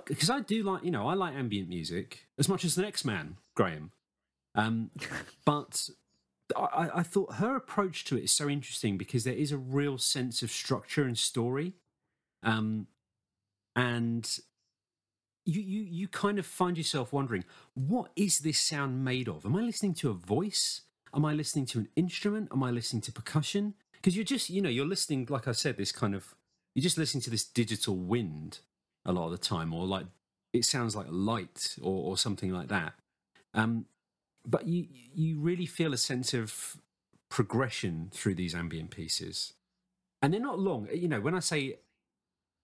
because 0.07 0.31
uh, 0.31 0.35
I 0.35 0.41
do 0.41 0.63
like 0.63 0.85
you 0.85 0.91
know 0.91 1.09
I 1.09 1.15
like 1.15 1.35
ambient 1.35 1.69
music 1.69 2.27
as 2.39 2.49
much 2.49 2.65
as 2.65 2.75
the 2.75 2.83
next 2.83 3.05
man 3.05 3.37
Graham, 3.55 3.93
um, 4.55 4.91
but 5.45 5.89
I, 6.57 6.91
I, 6.97 7.03
thought 7.03 7.35
her 7.35 7.57
approach 7.57 8.05
to 8.07 8.17
it 8.17 8.25
is 8.25 8.33
so 8.33 8.49
interesting 8.49 8.97
because 8.97 9.25
there 9.25 9.35
is 9.35 9.53
a 9.53 9.59
real 9.59 9.99
sense 9.99 10.43
of 10.43 10.51
structure 10.51 11.05
and 11.05 11.17
story, 11.17 11.75
um, 12.43 12.87
and 13.77 14.39
you 15.45 15.61
you 15.61 15.83
you 15.83 16.09
kind 16.09 16.39
of 16.39 16.47
find 16.47 16.77
yourself 16.77 17.13
wondering 17.13 17.45
what 17.75 18.11
is 18.17 18.41
this 18.41 18.59
sound 18.59 19.05
made 19.05 19.29
of? 19.29 19.45
Am 19.45 19.57
I 19.57 19.61
listening 19.61 19.95
to 19.95 20.11
a 20.11 20.15
voice? 20.15 20.83
Am 21.15 21.25
I 21.25 21.33
listening 21.33 21.65
to 21.67 21.79
an 21.79 21.89
instrument? 21.97 22.51
Am 22.53 22.63
I 22.63 22.71
listening 22.71 23.01
to 23.03 23.13
percussion? 23.13 23.75
because 24.01 24.17
you're 24.17 24.25
just 24.25 24.49
you 24.51 24.63
know 24.63 24.69
you're 24.69 24.87
listening 24.87 25.27
like 25.29 25.49
I 25.49 25.53
said 25.53 25.77
this 25.77 25.93
kind 25.93 26.15
of 26.15 26.35
you're 26.75 26.83
just 26.83 26.99
listening 26.99 27.23
to 27.23 27.31
this 27.31 27.45
digital 27.45 27.97
wind 27.97 28.61
a 29.09 29.13
lot 29.13 29.25
of 29.25 29.33
the 29.33 29.39
time, 29.39 29.73
or 29.75 29.87
like 29.87 30.07
it 30.53 30.65
sounds 30.65 30.95
like 30.95 31.07
light 31.09 31.77
or, 31.83 32.11
or 32.11 32.17
something 32.17 32.53
like 32.53 32.69
that. 32.69 32.93
Um, 33.55 33.87
but 34.47 34.69
you 34.69 34.87
you 35.15 35.41
really 35.41 35.67
feel 35.67 35.93
a 35.93 35.97
sense 35.97 36.35
of 36.35 36.77
progression 37.29 38.11
through 38.13 38.37
these 38.37 38.55
ambient 38.55 38.91
pieces, 38.91 39.55
and 40.23 40.33
they're 40.33 40.41
not 40.41 40.61
long. 40.61 40.89
You 40.93 41.09
know, 41.09 41.21
when 41.21 41.35
I 41.35 41.41
say 41.41 41.79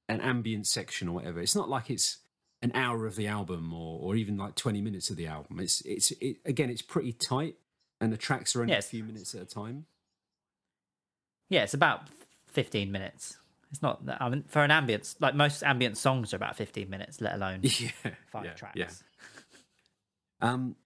an 0.08 0.20
ambient 0.20 0.66
section 0.66 1.08
or 1.08 1.12
whatever, 1.12 1.40
it's 1.40 1.56
not 1.56 1.68
like 1.68 1.90
it's 1.90 2.18
an 2.62 2.72
hour 2.74 3.06
of 3.06 3.16
the 3.16 3.26
album 3.26 3.72
or, 3.72 3.98
or 4.00 4.16
even 4.16 4.36
like 4.36 4.54
20 4.54 4.80
minutes 4.80 5.10
of 5.10 5.16
the 5.16 5.26
album. 5.26 5.60
It's 5.60 5.80
it's 5.82 6.12
it, 6.20 6.36
again, 6.44 6.70
it's 6.70 6.82
pretty 6.82 7.12
tight, 7.12 7.56
and 8.00 8.12
the 8.12 8.18
tracks 8.18 8.54
are 8.54 8.60
only 8.60 8.74
yes. 8.74 8.86
a 8.86 8.90
few 8.90 9.02
minutes 9.02 9.34
at 9.34 9.42
a 9.42 9.46
time. 9.46 9.86
Yeah, 11.48 11.62
it's 11.62 11.74
about 11.74 12.08
15 12.48 12.90
minutes. 12.90 13.36
It's 13.70 13.82
not. 13.82 14.02
I 14.20 14.28
mean, 14.28 14.44
for 14.46 14.62
an 14.62 14.70
ambient, 14.70 15.14
like 15.20 15.34
most 15.34 15.62
ambient 15.62 15.96
songs 15.96 16.32
are 16.32 16.36
about 16.36 16.56
15 16.56 16.88
minutes, 16.88 17.20
let 17.20 17.34
alone 17.34 17.60
yeah, 17.62 17.90
five 18.30 18.44
yeah, 18.44 18.52
tracks. 18.52 18.76
Yeah. 18.76 18.88
Um, 20.40 20.76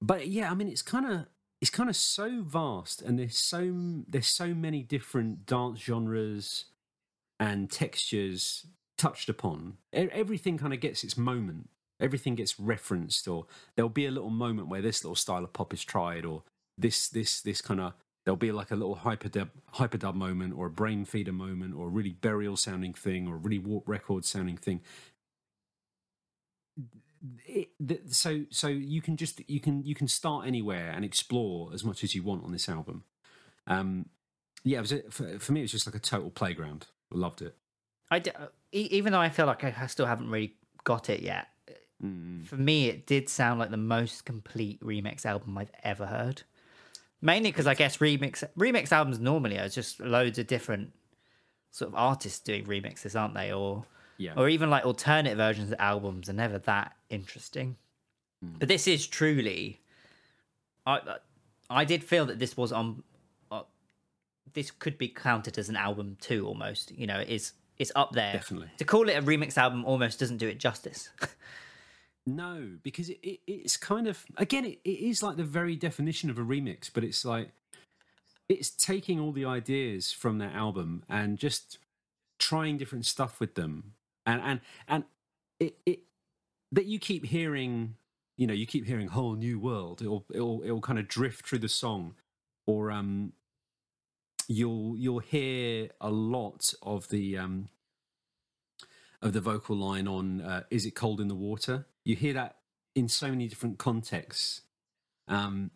but 0.00 0.28
yeah, 0.28 0.50
I 0.50 0.54
mean, 0.54 0.68
it's 0.68 0.82
kind 0.82 1.06
of 1.06 1.26
it's 1.60 1.70
kind 1.70 1.88
of 1.88 1.96
so 1.96 2.42
vast, 2.42 3.02
and 3.02 3.18
there's 3.18 3.38
so 3.38 4.02
there's 4.06 4.26
so 4.26 4.54
many 4.54 4.82
different 4.82 5.46
dance 5.46 5.80
genres 5.80 6.66
and 7.40 7.70
textures 7.70 8.66
touched 8.98 9.28
upon. 9.28 9.78
Everything 9.92 10.58
kind 10.58 10.72
of 10.72 10.80
gets 10.80 11.04
its 11.04 11.16
moment. 11.16 11.70
Everything 12.00 12.34
gets 12.34 12.60
referenced, 12.60 13.26
or 13.26 13.46
there'll 13.74 13.88
be 13.88 14.06
a 14.06 14.10
little 14.10 14.30
moment 14.30 14.68
where 14.68 14.82
this 14.82 15.04
little 15.04 15.16
style 15.16 15.44
of 15.44 15.52
pop 15.52 15.72
is 15.72 15.84
tried, 15.84 16.24
or 16.24 16.42
this 16.76 17.08
this 17.08 17.40
this 17.40 17.60
kind 17.60 17.80
of 17.80 17.94
there'll 18.24 18.36
be 18.36 18.52
like 18.52 18.70
a 18.70 18.76
little 18.76 18.96
hyperdub 18.96 19.50
hyperdub 19.74 20.14
moment, 20.14 20.54
or 20.56 20.66
a 20.66 20.70
Brainfeeder 20.70 21.32
moment, 21.32 21.74
or 21.74 21.86
a 21.86 21.90
really 21.90 22.12
burial 22.12 22.56
sounding 22.56 22.94
thing, 22.94 23.28
or 23.28 23.34
a 23.34 23.38
really 23.38 23.58
warp 23.58 23.88
record 23.88 24.24
sounding 24.24 24.56
thing 24.56 24.80
it, 27.46 27.68
the, 27.80 28.00
so 28.08 28.42
so 28.50 28.68
you 28.68 29.00
can 29.00 29.16
just 29.16 29.40
you 29.48 29.60
can 29.60 29.84
you 29.84 29.94
can 29.94 30.08
start 30.08 30.46
anywhere 30.46 30.90
and 30.90 31.04
explore 31.04 31.70
as 31.72 31.84
much 31.84 32.04
as 32.04 32.14
you 32.14 32.22
want 32.22 32.44
on 32.44 32.52
this 32.52 32.68
album. 32.68 33.04
Um, 33.66 34.06
yeah, 34.62 34.78
it 34.78 34.82
was 34.82 34.92
a, 34.92 35.02
for, 35.10 35.38
for 35.38 35.52
me. 35.52 35.60
It 35.60 35.64
was 35.64 35.72
just 35.72 35.86
like 35.86 35.94
a 35.94 36.00
total 36.00 36.30
playground. 36.30 36.86
I 37.12 37.16
loved 37.16 37.42
it. 37.42 37.56
I 38.10 38.18
d- 38.18 38.32
even 38.72 39.12
though 39.12 39.20
I 39.20 39.28
feel 39.28 39.46
like 39.46 39.64
I 39.64 39.86
still 39.86 40.06
haven't 40.06 40.30
really 40.30 40.54
got 40.84 41.08
it 41.08 41.20
yet. 41.20 41.48
Mm. 42.02 42.44
For 42.44 42.56
me, 42.56 42.88
it 42.88 43.06
did 43.06 43.28
sound 43.28 43.58
like 43.58 43.70
the 43.70 43.76
most 43.76 44.24
complete 44.24 44.80
remix 44.80 45.24
album 45.24 45.56
I've 45.56 45.72
ever 45.82 46.06
heard. 46.06 46.42
Mainly 47.24 47.50
because 47.50 47.66
I 47.66 47.72
guess 47.72 47.96
remix 47.96 48.44
remix 48.58 48.92
albums 48.92 49.18
normally 49.18 49.58
are 49.58 49.70
just 49.70 49.98
loads 49.98 50.38
of 50.38 50.46
different 50.46 50.92
sort 51.70 51.88
of 51.88 51.94
artists 51.94 52.38
doing 52.38 52.66
remixes, 52.66 53.18
aren't 53.18 53.32
they? 53.32 53.50
Or 53.50 53.86
yeah. 54.18 54.34
Or 54.36 54.46
even 54.46 54.68
like 54.68 54.84
alternate 54.84 55.34
versions 55.34 55.72
of 55.72 55.80
albums 55.80 56.28
are 56.28 56.34
never 56.34 56.58
that 56.58 56.92
interesting. 57.08 57.76
Mm. 58.44 58.58
But 58.58 58.68
this 58.68 58.86
is 58.86 59.06
truly. 59.06 59.80
I 60.84 61.00
I 61.70 61.86
did 61.86 62.04
feel 62.04 62.26
that 62.26 62.38
this 62.38 62.58
was 62.58 62.72
on. 62.72 63.02
Uh, 63.50 63.62
this 64.52 64.70
could 64.70 64.98
be 64.98 65.08
counted 65.08 65.56
as 65.56 65.70
an 65.70 65.76
album 65.76 66.18
too, 66.20 66.46
almost. 66.46 66.92
You 66.92 67.06
know, 67.06 67.20
it 67.20 67.30
is 67.30 67.52
it's 67.78 67.92
up 67.96 68.12
there. 68.12 68.34
Definitely. 68.34 68.68
To 68.76 68.84
call 68.84 69.08
it 69.08 69.14
a 69.14 69.22
remix 69.22 69.56
album 69.56 69.86
almost 69.86 70.20
doesn't 70.20 70.36
do 70.36 70.46
it 70.46 70.58
justice. 70.58 71.08
no, 72.26 72.78
because 72.82 73.10
it, 73.10 73.18
it, 73.22 73.40
it's 73.46 73.76
kind 73.76 74.06
of 74.06 74.24
again, 74.36 74.64
it, 74.64 74.80
it 74.84 74.98
is 75.00 75.22
like 75.22 75.36
the 75.36 75.44
very 75.44 75.76
definition 75.76 76.30
of 76.30 76.38
a 76.38 76.42
remix, 76.42 76.90
but 76.92 77.04
it's 77.04 77.24
like 77.24 77.50
it's 78.48 78.70
taking 78.70 79.20
all 79.20 79.32
the 79.32 79.44
ideas 79.44 80.12
from 80.12 80.38
that 80.38 80.54
album 80.54 81.04
and 81.08 81.38
just 81.38 81.78
trying 82.38 82.78
different 82.78 83.06
stuff 83.06 83.40
with 83.40 83.54
them. 83.54 83.92
And 84.24 84.40
and 84.42 84.60
and 84.88 85.04
it, 85.60 85.76
it 85.84 86.00
that 86.72 86.86
you 86.86 86.98
keep 86.98 87.26
hearing 87.26 87.96
you 88.38 88.46
know 88.46 88.54
you 88.54 88.66
keep 88.66 88.86
hearing 88.86 89.08
whole 89.08 89.34
new 89.34 89.58
world 89.60 90.00
it'll 90.00 90.24
it'll 90.32 90.62
it'll 90.64 90.80
kind 90.80 90.98
of 90.98 91.06
drift 91.06 91.46
through 91.46 91.60
the 91.60 91.68
song. 91.68 92.14
Or 92.66 92.90
um 92.90 93.34
you'll 94.48 94.96
you'll 94.96 95.18
hear 95.18 95.90
a 96.00 96.10
lot 96.10 96.72
of 96.82 97.08
the 97.08 97.36
um 97.36 97.68
of 99.20 99.34
the 99.34 99.40
vocal 99.40 99.76
line 99.76 100.08
on 100.08 100.40
uh, 100.40 100.62
is 100.70 100.86
it 100.86 100.94
cold 100.94 101.20
in 101.20 101.28
the 101.28 101.34
water 101.34 101.86
you 102.04 102.16
hear 102.16 102.34
that 102.34 102.56
in 102.94 103.08
so 103.08 103.28
many 103.28 103.48
different 103.48 103.78
contexts 103.78 104.62
um 105.28 105.70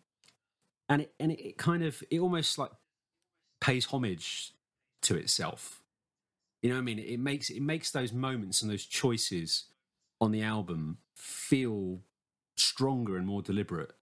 and 0.87 1.03
it 1.03 1.13
and 1.19 1.31
it, 1.31 1.39
it 1.39 1.57
kind 1.57 1.83
of 1.83 2.03
it 2.09 2.19
almost 2.19 2.57
like 2.57 2.71
pays 3.59 3.85
homage 3.85 4.53
to 5.01 5.15
itself 5.15 5.79
you 6.61 6.69
know 6.69 6.75
what 6.75 6.81
I 6.81 6.85
mean? 6.85 6.99
It 6.99 7.19
makes 7.19 7.49
it 7.49 7.61
makes 7.61 7.91
those 7.91 8.11
moments 8.11 8.61
and 8.61 8.69
those 8.69 8.85
choices 8.85 9.65
on 10.19 10.31
the 10.31 10.41
album 10.41 10.97
feel 11.15 12.01
stronger 12.57 13.15
and 13.15 13.25
more 13.25 13.41
deliberate. 13.41 13.93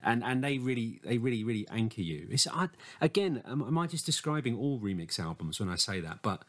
And 0.00 0.22
and 0.22 0.42
they 0.42 0.58
really 0.58 1.00
they 1.04 1.18
really 1.18 1.42
really 1.44 1.66
anchor 1.70 2.02
you. 2.02 2.28
It's 2.30 2.46
I, 2.46 2.68
again, 3.00 3.42
am, 3.46 3.62
am, 3.62 3.78
I 3.78 3.86
just 3.86 4.06
describing 4.06 4.56
all 4.56 4.78
remix 4.78 5.18
albums 5.18 5.58
when 5.58 5.68
I 5.68 5.76
say 5.76 6.00
that? 6.00 6.22
But 6.22 6.44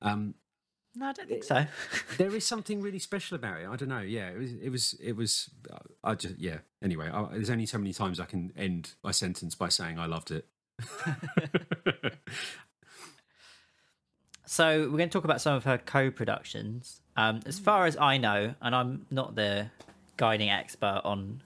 um, 0.00 0.34
no, 0.94 1.06
I 1.06 1.12
don't 1.12 1.28
think 1.28 1.44
so. 1.44 1.66
there 2.18 2.34
is 2.34 2.46
something 2.46 2.80
really 2.80 2.98
special 2.98 3.34
about 3.36 3.60
it. 3.60 3.68
I 3.68 3.76
don't 3.76 3.88
know. 3.88 4.00
Yeah, 4.00 4.28
it 4.28 4.38
was. 4.38 4.52
It 4.54 4.68
was. 4.70 4.94
It 5.02 5.16
was. 5.16 5.50
Uh, 5.70 5.78
I 6.04 6.14
just. 6.14 6.38
Yeah. 6.38 6.58
Anyway, 6.82 7.10
I, 7.12 7.24
there's 7.32 7.50
only 7.50 7.66
so 7.66 7.78
many 7.78 7.92
times 7.92 8.20
I 8.20 8.24
can 8.24 8.52
end 8.56 8.94
my 9.02 9.10
sentence 9.10 9.54
by 9.54 9.68
saying 9.68 9.98
I 9.98 10.06
loved 10.06 10.30
it. 10.30 10.46
So 14.52 14.80
we're 14.80 14.98
going 14.98 15.08
to 15.08 15.12
talk 15.18 15.24
about 15.24 15.40
some 15.40 15.54
of 15.54 15.64
her 15.64 15.78
co-productions. 15.78 17.00
Um, 17.16 17.40
as 17.46 17.58
far 17.58 17.86
as 17.86 17.96
I 17.96 18.18
know, 18.18 18.54
and 18.60 18.74
I'm 18.74 19.06
not 19.10 19.34
the 19.34 19.70
guiding 20.18 20.50
expert 20.50 21.00
on 21.04 21.42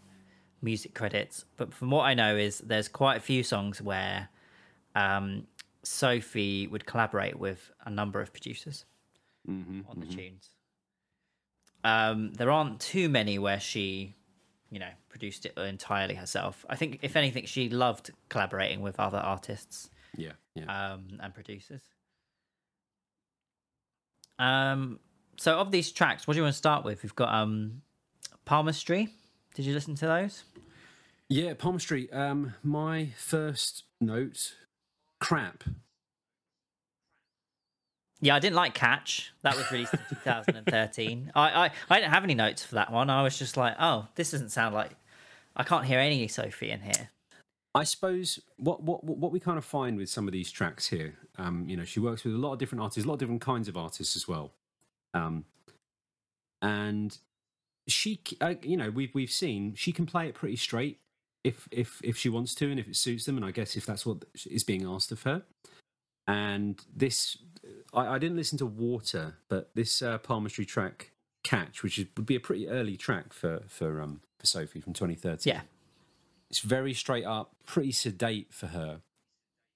music 0.61 0.93
credits, 0.93 1.45
but 1.57 1.73
from 1.73 1.91
what 1.91 2.03
I 2.03 2.15
know 2.15 2.35
is 2.37 2.59
there's 2.59 2.89
quite 2.89 3.17
a 3.17 3.21
few 3.21 3.45
songs 3.45 3.81
where 3.81 4.29
um, 4.97 5.47
Sophie 5.85 6.67
would 6.67 6.85
collaborate 6.85 7.39
with 7.39 7.71
a 7.85 7.91
number 7.91 8.21
of 8.21 8.33
producers 8.33 8.85
mm-hmm, 9.49 9.81
on 9.89 10.01
the 10.01 10.07
mm-hmm. 10.07 10.17
tunes. 10.17 10.51
Um, 11.85 12.33
there 12.35 12.51
aren't 12.51 12.81
too 12.81 13.09
many 13.09 13.39
where 13.39 13.61
she, 13.61 14.15
you 14.71 14.79
know, 14.79 14.89
produced 15.09 15.47
it 15.47 15.57
entirely 15.57 16.15
herself. 16.15 16.65
I 16.69 16.77
think, 16.77 16.99
if 17.03 17.17
anything, 17.17 17.47
she 17.47 17.69
loved 17.69 18.11
collaborating 18.29 18.81
with 18.81 18.99
other 18.99 19.19
artists. 19.19 19.91
Yeah, 20.17 20.33
yeah. 20.55 20.65
Um, 20.65 21.19
and 21.21 21.33
producers. 21.33 21.83
Um, 24.39 24.99
so 25.37 25.59
of 25.59 25.71
these 25.71 25.93
tracks, 25.93 26.27
what 26.27 26.35
do 26.35 26.39
you 26.39 26.43
want 26.43 26.55
to 26.55 26.59
start 26.59 26.85
with? 26.85 27.03
We've 27.03 27.15
got 27.15 27.33
um, 27.33 27.83
Palmistry. 28.45 29.09
Did 29.55 29.65
you 29.65 29.75
listen 29.75 29.95
to 29.97 30.07
those? 30.07 30.45
Yeah, 31.29 31.55
Palmistry. 31.55 32.13
Um, 32.13 32.55
my 32.63 33.11
first 33.17 33.85
note, 34.01 34.55
crap. 35.21 35.65
Yeah, 38.27 38.35
I 38.35 38.41
didn't 38.41 38.57
like 38.57 38.75
Catch. 38.75 39.33
That 39.43 39.57
was 39.57 39.71
released 39.71 39.95
in 39.95 40.01
2013. 40.09 41.31
I, 41.37 41.67
I, 41.67 41.71
I 41.89 42.01
didn't 42.01 42.13
have 42.13 42.25
any 42.25 42.35
notes 42.35 42.65
for 42.65 42.75
that 42.75 42.91
one. 42.91 43.09
I 43.09 43.23
was 43.23 43.39
just 43.39 43.57
like, 43.57 43.77
oh, 43.79 44.09
this 44.17 44.33
doesn't 44.33 44.51
sound 44.51 44.75
like. 44.75 44.91
I 45.55 45.63
can't 45.63 45.85
hear 45.85 46.01
any 46.01 46.27
Sophie 46.27 46.73
in 46.73 46.81
here. 46.81 47.11
I 47.73 47.85
suppose 47.85 48.41
what 48.57 48.83
what 48.83 49.05
what 49.05 49.31
we 49.31 49.39
kind 49.39 49.59
of 49.59 49.65
find 49.65 49.97
with 49.97 50.09
some 50.09 50.27
of 50.27 50.33
these 50.33 50.51
tracks 50.51 50.89
here, 50.89 51.15
um, 51.39 51.69
you 51.69 51.77
know, 51.77 51.85
she 51.85 52.01
works 52.01 52.25
with 52.25 52.35
a 52.35 52.39
lot 52.39 52.55
of 52.55 52.59
different 52.59 52.83
artists, 52.83 53.05
a 53.05 53.09
lot 53.09 53.15
of 53.15 53.21
different 53.21 53.43
kinds 53.43 53.69
of 53.69 53.77
artists 53.77 54.17
as 54.17 54.27
well, 54.27 54.51
um, 55.15 55.45
and 56.63 57.19
she, 57.87 58.19
uh, 58.41 58.55
you 58.63 58.77
know, 58.77 58.91
we've 58.91 59.15
we've 59.15 59.31
seen 59.31 59.75
she 59.77 59.93
can 59.93 60.05
play 60.05 60.27
it 60.27 60.35
pretty 60.35 60.57
straight 60.57 60.99
if 61.45 61.69
if 61.71 62.01
if 62.03 62.17
she 62.17 62.29
wants 62.29 62.55
to 62.57 62.71
and 62.71 62.81
if 62.81 62.89
it 62.89 62.97
suits 62.97 63.27
them, 63.27 63.37
and 63.37 63.45
I 63.45 63.51
guess 63.51 63.77
if 63.77 63.87
that's 63.87 64.05
what 64.05 64.25
is 64.51 64.65
being 64.65 64.85
asked 64.85 65.13
of 65.13 65.23
her. 65.23 65.43
And 66.27 66.81
this, 66.95 67.39
I, 67.95 68.15
I 68.15 68.19
didn't 68.19 68.37
listen 68.37 68.59
to 68.59 68.67
Water, 68.67 69.37
but 69.49 69.71
this 69.75 70.03
uh, 70.03 70.19
Palmistry 70.19 70.65
track, 70.65 71.13
Catch, 71.45 71.83
which 71.83 71.99
is, 71.99 72.07
would 72.17 72.27
be 72.27 72.35
a 72.35 72.41
pretty 72.41 72.69
early 72.69 72.97
track 72.97 73.33
for 73.33 73.63
for 73.69 74.01
um 74.03 74.21
for 74.39 74.47
Sophie 74.47 74.81
from 74.81 74.93
2013. 74.93 75.53
Yeah 75.55 75.61
it's 76.51 76.61
very 76.61 76.95
straight 76.95 77.25
up, 77.25 77.53
pretty 77.67 77.93
sedate 77.93 78.53
for 78.53 78.69
her. 78.69 79.01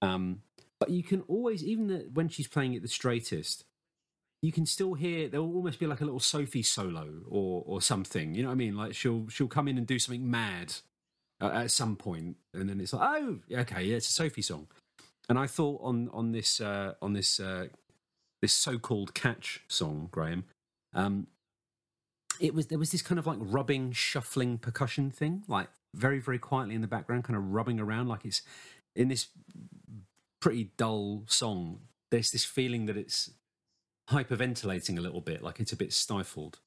Um, 0.03 0.43
but 0.79 0.91
you 0.91 1.03
can 1.03 1.23
always, 1.23 1.65
even 1.65 1.89
the, 1.89 2.09
when 2.13 2.29
she's 2.29 2.49
playing 2.49 2.75
it 2.75 2.83
the 2.83 2.89
straightest, 2.89 3.65
you 4.43 4.53
can 4.53 4.65
still 4.65 4.95
hear 4.95 5.29
there 5.29 5.43
will 5.43 5.55
almost 5.55 5.79
be 5.79 5.87
like 5.87 6.01
a 6.01 6.05
little 6.05 6.21
Sophie 6.21 6.63
solo 6.63 7.23
or 7.29 7.63
or 7.67 7.83
something. 7.83 8.35
You 8.35 8.43
know 8.43 8.49
what 8.49 8.55
I 8.55 8.57
mean? 8.57 8.77
Like 8.77 8.95
she'll 8.95 9.29
she'll 9.29 9.49
come 9.49 9.69
in 9.69 9.77
and 9.77 9.87
do 9.87 9.99
something 9.99 10.31
mad 10.31 10.73
uh, 11.43 11.51
at 11.53 11.71
some 11.71 11.97
point, 11.97 12.37
and 12.55 12.69
then 12.69 12.81
it's 12.81 12.95
like, 12.95 13.07
oh, 13.07 13.39
okay, 13.53 13.83
yeah, 13.83 13.97
it's 13.97 14.09
a 14.09 14.13
Sophie 14.13 14.41
song. 14.41 14.69
And 15.31 15.39
I 15.39 15.47
thought 15.47 15.81
on 15.83 16.11
on 16.13 16.33
this 16.33 16.61
uh, 16.61 16.95
on 17.01 17.13
this 17.13 17.39
uh, 17.39 17.69
this 18.43 18.53
so-called 18.53 19.15
catch 19.15 19.63
song, 19.69 20.09
Graham, 20.11 20.45
um, 20.93 21.29
it 22.41 22.53
was 22.53 22.67
there 22.67 22.81
was 22.81 22.91
this 22.91 23.01
kind 23.01 23.19
of 23.19 23.29
like 23.29 23.39
rubbing, 23.41 23.93
shuffling 23.93 24.59
percussion 24.59 25.13
thing, 25.13 25.45
like 25.47 25.69
very 25.95 26.19
very 26.19 26.41
quietly 26.41 26.75
in 26.75 26.81
the 26.81 26.89
background, 26.89 27.23
kind 27.23 27.37
of 27.37 27.53
rubbing 27.53 27.79
around, 27.79 28.09
like 28.09 28.25
it's 28.25 28.43
in 28.97 29.07
this 29.07 29.29
pretty 30.41 30.73
dull 30.77 31.23
song, 31.27 31.81
there's 32.11 32.31
this 32.31 32.45
feeling 32.45 32.87
that 32.87 32.97
it's 32.97 33.31
hyperventilating 34.11 34.99
a 34.99 35.01
little 35.01 35.21
bit, 35.21 35.43
like 35.43 35.61
it's 35.61 35.73
a 35.73 35.77
bit 35.77 35.93
stifled. 35.93 36.59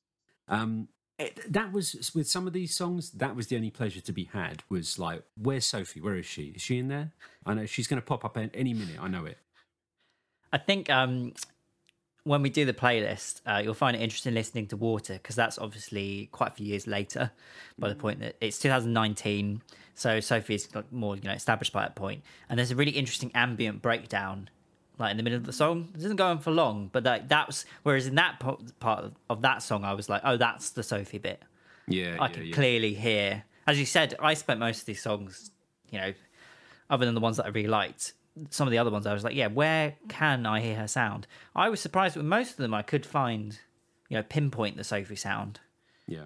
Um, 0.47 0.87
it, 1.19 1.51
that 1.51 1.71
was 1.71 2.11
with 2.15 2.27
some 2.27 2.47
of 2.47 2.53
these 2.53 2.75
songs. 2.75 3.11
That 3.11 3.35
was 3.35 3.47
the 3.47 3.55
only 3.55 3.69
pleasure 3.69 4.01
to 4.01 4.11
be 4.11 4.25
had. 4.25 4.63
Was 4.69 4.97
like, 4.97 5.23
where's 5.37 5.65
Sophie? 5.65 6.01
Where 6.01 6.17
is 6.17 6.25
she? 6.25 6.53
Is 6.55 6.61
she 6.61 6.79
in 6.79 6.87
there? 6.87 7.11
I 7.45 7.53
know 7.53 7.65
she's 7.65 7.87
going 7.87 8.01
to 8.01 8.05
pop 8.05 8.25
up 8.25 8.37
any 8.37 8.73
minute. 8.73 8.97
I 8.99 9.07
know 9.07 9.25
it. 9.25 9.37
I 10.51 10.57
think 10.57 10.89
um, 10.89 11.33
when 12.23 12.41
we 12.41 12.49
do 12.49 12.65
the 12.65 12.73
playlist, 12.73 13.41
uh, 13.45 13.61
you'll 13.63 13.73
find 13.73 13.95
it 13.95 14.01
interesting 14.01 14.33
listening 14.33 14.67
to 14.67 14.77
Water 14.77 15.13
because 15.13 15.35
that's 15.35 15.57
obviously 15.59 16.29
quite 16.31 16.49
a 16.49 16.53
few 16.53 16.65
years 16.65 16.87
later. 16.87 17.31
By 17.77 17.89
the 17.89 17.95
point 17.95 18.19
that 18.21 18.35
it's 18.41 18.59
2019, 18.59 19.61
so 19.95 20.19
Sophie's 20.19 20.67
more 20.91 21.15
you 21.15 21.23
know 21.23 21.31
established 21.31 21.73
by 21.73 21.81
that 21.81 21.95
point, 21.95 22.23
and 22.49 22.57
there's 22.57 22.71
a 22.71 22.75
really 22.75 22.91
interesting 22.91 23.31
ambient 23.35 23.81
breakdown 23.81 24.49
like 24.97 25.11
in 25.11 25.17
the 25.17 25.23
middle 25.23 25.37
of 25.37 25.45
the 25.45 25.53
song. 25.53 25.89
It 25.93 26.01
doesn't 26.01 26.17
go 26.17 26.27
on 26.27 26.39
for 26.39 26.51
long, 26.51 26.89
but 26.91 27.03
that 27.03 27.29
that's 27.29 27.65
whereas 27.83 28.07
in 28.07 28.15
that 28.15 28.39
part 28.39 29.13
of 29.29 29.41
that 29.41 29.63
song, 29.63 29.83
I 29.83 29.93
was 29.93 30.09
like, 30.09 30.21
oh, 30.23 30.37
that's 30.37 30.71
the 30.71 30.83
Sophie 30.83 31.17
bit. 31.17 31.41
Yeah, 31.87 32.17
I 32.19 32.27
yeah, 32.27 32.33
can 32.33 32.45
yeah. 32.45 32.55
clearly 32.55 32.93
hear. 32.93 33.43
As 33.67 33.79
you 33.79 33.85
said, 33.85 34.15
I 34.19 34.33
spent 34.33 34.59
most 34.59 34.81
of 34.81 34.85
these 34.85 35.01
songs, 35.01 35.51
you 35.89 35.99
know, 35.99 36.13
other 36.89 37.05
than 37.05 37.15
the 37.15 37.21
ones 37.21 37.37
that 37.37 37.45
I 37.45 37.49
really 37.49 37.67
liked. 37.67 38.13
Some 38.49 38.67
of 38.67 38.71
the 38.71 38.79
other 38.79 38.89
ones, 38.89 39.05
I 39.05 39.13
was 39.13 39.23
like, 39.23 39.35
yeah, 39.35 39.47
where 39.47 39.95
can 40.09 40.45
I 40.45 40.59
hear 40.59 40.75
her 40.75 40.87
sound? 40.87 41.27
I 41.55 41.69
was 41.69 41.79
surprised 41.79 42.15
with 42.15 42.25
most 42.25 42.51
of 42.51 42.57
them. 42.57 42.73
I 42.73 42.81
could 42.81 43.05
find, 43.05 43.59
you 44.09 44.17
know, 44.17 44.23
pinpoint 44.23 44.75
the 44.75 44.83
Sophie 44.83 45.15
sound. 45.15 45.59
Yeah. 46.07 46.25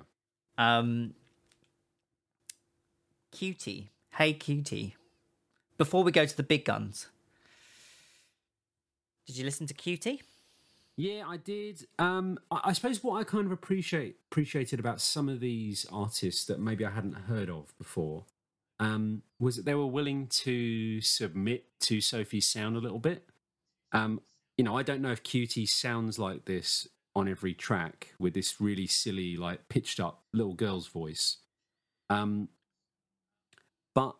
Um, 0.57 1.13
QT, 3.34 3.89
hey 4.15 4.34
QT. 4.34 4.93
Before 5.78 6.03
we 6.03 6.11
go 6.11 6.26
to 6.26 6.36
the 6.36 6.43
big 6.43 6.65
guns, 6.65 7.07
did 9.28 9.38
you 9.38 9.46
listen 9.46 9.68
to 9.68 9.74
QT? 9.74 10.22
Yeah, 10.96 11.26
I 11.28 11.38
did. 11.38 11.86
Um, 12.00 12.40
I, 12.50 12.62
I, 12.66 12.74
suppose 12.74 13.04
what 13.04 13.20
I 13.20 13.24
kind 13.24 13.46
of 13.46 13.52
appreciate 13.52 14.16
appreciated 14.32 14.80
about 14.80 15.00
some 15.00 15.30
of 15.30 15.40
these 15.40 15.86
artists 15.92 16.46
that 16.46 16.60
maybe 16.60 16.84
I 16.86 16.90
hadn't 16.90 17.14
heard 17.14 17.50
of 17.50 17.78
before 17.78 18.26
um, 18.80 19.22
was 19.40 19.58
that 19.58 19.66
they 19.66 19.76
were 19.76 19.86
willing 19.86 20.28
to 20.28 21.02
submit 21.02 21.66
to 21.82 22.02
Sophie's 22.02 22.48
sound 22.48 22.76
a 22.78 22.80
little 22.80 23.00
bit. 23.00 23.28
Um, 23.92 24.22
you 24.58 24.64
know, 24.64 24.76
I 24.76 24.82
don't 24.82 25.02
know 25.02 25.12
if 25.12 25.22
QT 25.22 25.70
sounds 25.70 26.18
like 26.18 26.46
this 26.46 26.88
on 27.16 27.28
every 27.28 27.54
track 27.54 28.14
with 28.18 28.34
this 28.34 28.60
really 28.60 28.88
silly, 28.88 29.38
like 29.38 29.70
pitched 29.70 30.00
up 30.00 30.24
little 30.34 30.54
girl's 30.56 30.88
voice. 30.88 31.38
Um, 32.10 32.48
but 33.94 34.16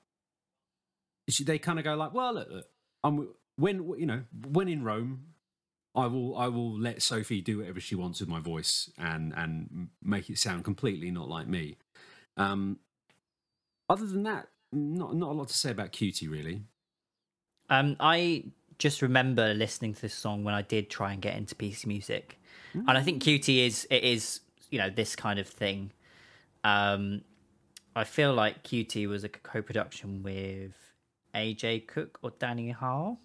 they 1.42 1.58
kind 1.58 1.80
of 1.80 1.86
go 1.86 1.96
like, 1.96 2.14
"Well, 2.14 2.34
look, 2.34 2.50
look 2.52 2.68
I'm 3.04 3.30
when 3.58 3.94
you 3.98 4.06
know 4.06 4.22
when 4.50 4.68
in 4.68 4.84
Rome, 4.84 5.34
I 5.96 6.08
will 6.08 6.38
I 6.38 6.48
will 6.48 6.80
let 6.80 7.02
Sophie 7.02 7.42
do 7.42 7.60
whatever 7.60 7.80
she 7.80 7.96
wants 7.96 8.20
with 8.20 8.30
my 8.30 8.40
voice 8.40 8.90
and 8.98 9.34
and 9.36 9.90
make 10.04 10.30
it 10.30 10.38
sound 10.38 10.64
completely 10.64 11.12
not 11.12 11.28
like 11.28 11.48
me. 11.48 11.78
Um, 12.38 12.80
other 13.90 14.06
than 14.06 14.24
that, 14.24 14.48
not 14.72 15.16
not 15.16 15.30
a 15.30 15.34
lot 15.34 15.48
to 15.50 15.58
say 15.58 15.72
about 15.72 15.92
QT 15.92 16.30
really. 16.30 16.62
Um, 17.70 17.98
I 18.00 18.46
just 18.80 19.02
remember 19.02 19.54
listening 19.54 19.94
to 19.96 20.02
this 20.02 20.14
song 20.14 20.44
when 20.44 20.54
I 20.54 20.62
did 20.62 20.90
try 20.90 21.12
and 21.12 21.22
get 21.22 21.36
into 21.36 21.56
PC 21.56 21.88
music, 21.88 22.40
mm. 22.76 22.86
and 22.88 22.98
I 22.98 23.02
think 23.02 23.24
QT 23.24 23.66
is 23.66 23.88
it 23.90 24.04
is 24.04 24.42
you 24.70 24.78
know 24.78 24.90
this 24.90 25.16
kind 25.16 25.40
of 25.40 25.48
thing. 25.48 25.92
Um, 26.64 27.22
I 27.96 28.04
feel 28.04 28.34
like 28.34 28.64
QT 28.64 29.08
was 29.08 29.24
a 29.24 29.30
co-production 29.30 30.22
with 30.22 30.74
A. 31.34 31.56
G. 31.56 31.80
Cook 31.80 32.20
or 32.22 32.32
Danny 32.38 32.70
Harle. 32.70 33.20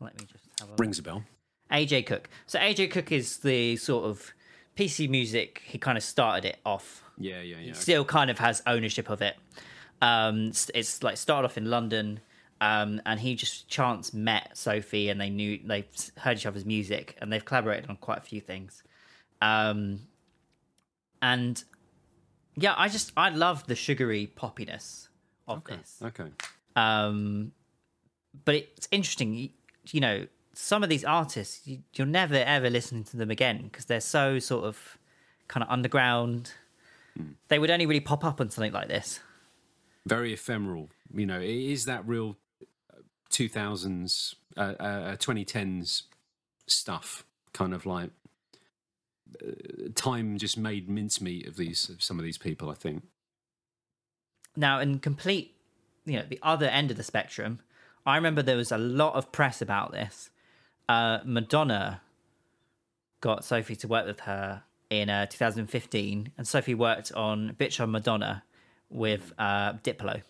Let 0.00 0.18
me 0.18 0.26
just 0.30 0.44
have 0.60 0.70
a 0.70 0.74
rings 0.78 0.98
a 0.98 1.02
bell. 1.02 1.24
A. 1.70 1.86
G. 1.86 2.02
Cook. 2.02 2.28
So 2.46 2.58
A. 2.60 2.74
G. 2.74 2.88
Cook 2.88 3.12
is 3.12 3.38
the 3.38 3.76
sort 3.76 4.04
of 4.04 4.32
PC 4.76 5.08
music. 5.08 5.62
He 5.64 5.78
kind 5.78 5.96
of 5.96 6.04
started 6.04 6.44
it 6.44 6.58
off. 6.64 7.04
Yeah, 7.18 7.42
yeah, 7.42 7.56
yeah. 7.58 7.68
He 7.68 7.72
still 7.74 8.04
kind 8.04 8.30
of 8.30 8.38
has 8.38 8.62
ownership 8.66 9.10
of 9.10 9.22
it. 9.22 9.36
Um, 10.02 10.52
it's 10.74 11.02
like 11.02 11.16
started 11.16 11.46
off 11.46 11.58
in 11.58 11.66
London, 11.66 12.20
um, 12.60 13.00
and 13.04 13.20
he 13.20 13.34
just 13.34 13.68
chance 13.68 14.14
met 14.14 14.56
Sophie, 14.56 15.10
and 15.10 15.20
they 15.20 15.30
knew 15.30 15.60
they 15.64 15.84
heard 16.16 16.38
each 16.38 16.46
other's 16.46 16.64
music, 16.64 17.16
and 17.20 17.32
they've 17.32 17.44
collaborated 17.44 17.88
on 17.90 17.96
quite 17.96 18.18
a 18.18 18.22
few 18.22 18.40
things. 18.40 18.82
Um, 19.42 20.00
and 21.20 21.62
yeah, 22.56 22.74
I 22.76 22.88
just 22.88 23.12
I 23.16 23.28
love 23.28 23.66
the 23.66 23.74
sugary 23.74 24.32
poppiness 24.34 25.08
of 25.46 25.58
okay. 25.58 25.76
this. 25.76 25.98
Okay. 26.02 26.30
Um, 26.76 27.52
but 28.44 28.54
it's 28.54 28.88
interesting 28.90 29.50
you 29.94 30.00
know, 30.00 30.26
some 30.52 30.82
of 30.82 30.88
these 30.88 31.04
artists, 31.04 31.66
you, 31.66 31.78
you're 31.94 32.06
never 32.06 32.36
ever 32.36 32.70
listening 32.70 33.04
to 33.04 33.16
them 33.16 33.30
again 33.30 33.62
because 33.64 33.86
they're 33.86 34.00
so 34.00 34.38
sort 34.38 34.64
of 34.64 34.98
kind 35.48 35.62
of 35.64 35.70
underground. 35.70 36.52
Mm. 37.18 37.34
They 37.48 37.58
would 37.58 37.70
only 37.70 37.86
really 37.86 38.00
pop 38.00 38.24
up 38.24 38.40
on 38.40 38.50
something 38.50 38.72
like 38.72 38.88
this. 38.88 39.20
Very 40.06 40.32
ephemeral. 40.32 40.90
You 41.12 41.26
know, 41.26 41.40
it 41.40 41.48
is 41.48 41.84
that 41.84 42.06
real 42.06 42.36
2000s, 43.30 44.34
uh, 44.56 44.60
uh, 44.60 45.16
2010s 45.16 46.02
stuff, 46.66 47.24
kind 47.52 47.74
of 47.74 47.86
like 47.86 48.10
uh, 49.42 49.52
time 49.94 50.38
just 50.38 50.56
made 50.56 50.88
mincemeat 50.88 51.46
of 51.46 51.56
these 51.56 51.88
of 51.88 52.02
some 52.02 52.18
of 52.18 52.24
these 52.24 52.38
people. 52.38 52.70
I 52.70 52.74
think. 52.74 53.04
Now, 54.56 54.80
in 54.80 54.98
complete, 54.98 55.54
you 56.04 56.18
know, 56.18 56.24
the 56.28 56.40
other 56.42 56.66
end 56.66 56.90
of 56.90 56.96
the 56.96 57.04
spectrum, 57.04 57.60
I 58.06 58.16
remember 58.16 58.42
there 58.42 58.56
was 58.56 58.72
a 58.72 58.78
lot 58.78 59.14
of 59.14 59.32
press 59.32 59.60
about 59.60 59.92
this. 59.92 60.30
Uh, 60.88 61.18
Madonna 61.24 62.00
got 63.20 63.44
Sophie 63.44 63.76
to 63.76 63.88
work 63.88 64.06
with 64.06 64.20
her 64.20 64.62
in 64.88 65.08
uh, 65.08 65.26
2015, 65.26 66.32
and 66.36 66.48
Sophie 66.48 66.74
worked 66.74 67.12
on 67.12 67.54
"Bitch 67.58 67.80
I'm 67.80 67.92
Madonna" 67.92 68.42
with 68.88 69.32
uh, 69.38 69.74
Diplo. 69.74 70.22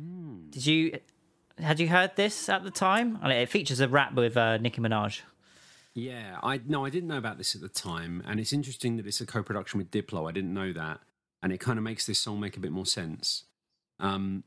Mm. 0.00 0.50
Did 0.50 0.66
you 0.66 0.98
had 1.58 1.78
you 1.80 1.88
heard 1.88 2.16
this 2.16 2.48
at 2.48 2.64
the 2.64 2.70
time? 2.70 3.18
I 3.22 3.28
mean, 3.28 3.36
it 3.36 3.48
features 3.48 3.80
a 3.80 3.88
rap 3.88 4.14
with 4.14 4.36
uh, 4.36 4.56
Nicki 4.58 4.80
Minaj. 4.80 5.20
Yeah, 5.94 6.38
I 6.42 6.60
no, 6.66 6.84
I 6.84 6.90
didn't 6.90 7.08
know 7.08 7.18
about 7.18 7.38
this 7.38 7.54
at 7.54 7.60
the 7.60 7.68
time, 7.68 8.22
and 8.26 8.40
it's 8.40 8.52
interesting 8.52 8.96
that 8.96 9.06
it's 9.06 9.20
a 9.20 9.26
co-production 9.26 9.78
with 9.78 9.90
Diplo. 9.90 10.28
I 10.28 10.32
didn't 10.32 10.54
know 10.54 10.72
that, 10.72 11.00
and 11.42 11.52
it 11.52 11.58
kind 11.58 11.78
of 11.78 11.82
makes 11.82 12.06
this 12.06 12.18
song 12.18 12.40
make 12.40 12.56
a 12.56 12.60
bit 12.60 12.72
more 12.72 12.86
sense. 12.86 13.44
Um, 13.98 14.44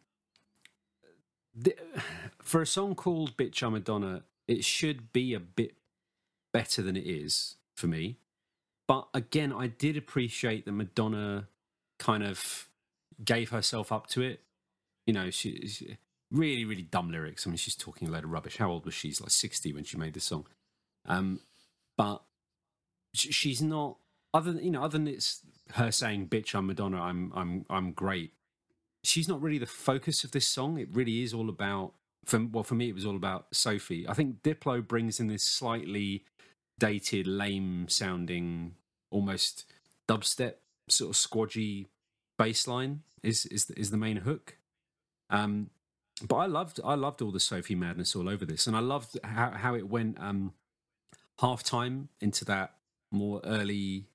for 2.42 2.62
a 2.62 2.66
song 2.66 2.96
called 2.96 3.38
"Bitch 3.38 3.62
I'm 3.64 3.74
Madonna," 3.74 4.24
it 4.48 4.64
should 4.64 5.12
be 5.14 5.34
a 5.34 5.40
bit 5.40 5.76
better 6.52 6.82
than 6.82 6.96
it 6.98 7.06
is 7.06 7.56
for 7.76 7.88
me. 7.88 8.18
But 8.88 9.08
again, 9.14 9.54
I 9.54 9.68
did 9.68 9.98
appreciate 9.98 10.66
that 10.66 10.72
Madonna 10.72 11.48
kind 12.00 12.24
of 12.24 12.68
gave 13.24 13.50
herself 13.50 13.92
up 13.92 14.08
to 14.08 14.22
it. 14.22 14.42
You 15.06 15.14
know, 15.14 15.30
she, 15.30 15.68
she 15.68 15.98
really, 16.32 16.66
really 16.66 16.82
dumb 16.82 17.12
lyrics. 17.12 17.48
I 17.48 17.50
mean, 17.50 17.58
she's 17.58 17.76
talking 17.76 18.08
a 18.08 18.12
load 18.12 18.24
of 18.26 18.32
rubbish. 18.32 18.58
How 18.58 18.70
old 18.70 18.86
was 18.86 18.94
she? 18.94 19.10
She's 19.10 19.22
like 19.22 19.32
sixty 19.32 19.74
when 19.74 19.84
she 19.84 19.98
made 19.98 20.14
this 20.14 20.26
song. 20.26 20.46
Um, 21.06 21.40
but 21.98 22.24
she's 23.14 23.62
not 23.62 23.98
other 24.34 24.52
than 24.54 24.64
you 24.64 24.72
know 24.72 24.84
other 24.84 24.98
than 24.98 25.08
it's 25.08 25.42
her 25.74 25.92
saying 25.92 26.28
bitch 26.28 26.56
i'm 26.56 26.66
madonna 26.66 27.00
i'm 27.00 27.32
i'm 27.36 27.66
i'm 27.70 27.92
great 27.92 28.34
she's 29.04 29.28
not 29.28 29.42
really 29.42 29.58
the 29.58 29.66
focus 29.66 30.24
of 30.24 30.32
this 30.32 30.48
song. 30.48 30.80
It 30.80 30.90
really 30.92 31.24
is 31.24 31.34
all 31.34 31.50
about. 31.50 31.94
For, 32.26 32.40
well, 32.40 32.64
for 32.64 32.76
me, 32.76 32.88
it 32.88 32.96
was 32.96 33.06
all 33.06 33.18
about 33.18 33.48
Sophie. 33.52 34.08
I 34.08 34.14
think 34.14 34.44
Diplo 34.44 34.86
brings 34.88 35.20
in 35.20 35.28
this 35.28 35.44
slightly 35.44 36.24
dated, 36.80 37.28
lame 37.28 37.88
sounding, 37.90 38.76
almost 39.12 39.66
dubstep 40.08 40.56
sort 40.90 41.10
of 41.12 41.16
squadgy 41.16 41.88
bass 42.38 42.68
line 42.68 43.02
is 43.22 43.46
is 43.48 43.70
is 43.72 43.92
the 43.92 43.98
main 43.98 44.18
hook. 44.18 44.58
Um, 45.30 45.70
but 46.28 46.36
I 46.38 46.46
loved 46.46 46.80
I 46.84 46.96
loved 46.96 47.22
all 47.22 47.32
the 47.32 47.40
Sophie 47.40 47.76
madness 47.76 48.16
all 48.16 48.30
over 48.30 48.46
this, 48.46 48.68
and 48.68 48.76
I 48.76 48.80
loved 48.80 49.18
how 49.24 49.52
how 49.52 49.76
it 49.76 49.88
went 49.90 50.20
um, 50.20 50.54
half 51.40 51.64
time 51.64 52.10
into 52.22 52.46
that 52.46 52.76
more 53.12 53.42
early 53.44 54.08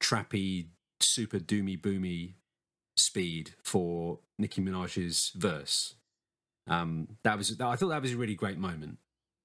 trappy, 0.00 0.66
super 1.00 1.38
doomy 1.38 1.80
boomy 1.80 2.34
speed 3.02 3.54
for 3.62 4.18
Nicki 4.38 4.62
Minaj's 4.62 5.32
verse. 5.34 5.94
Um, 6.66 7.08
that 7.24 7.36
was 7.36 7.60
I 7.60 7.76
thought 7.76 7.88
that 7.88 8.02
was 8.02 8.12
a 8.12 8.16
really 8.16 8.34
great 8.34 8.58
moment. 8.58 8.98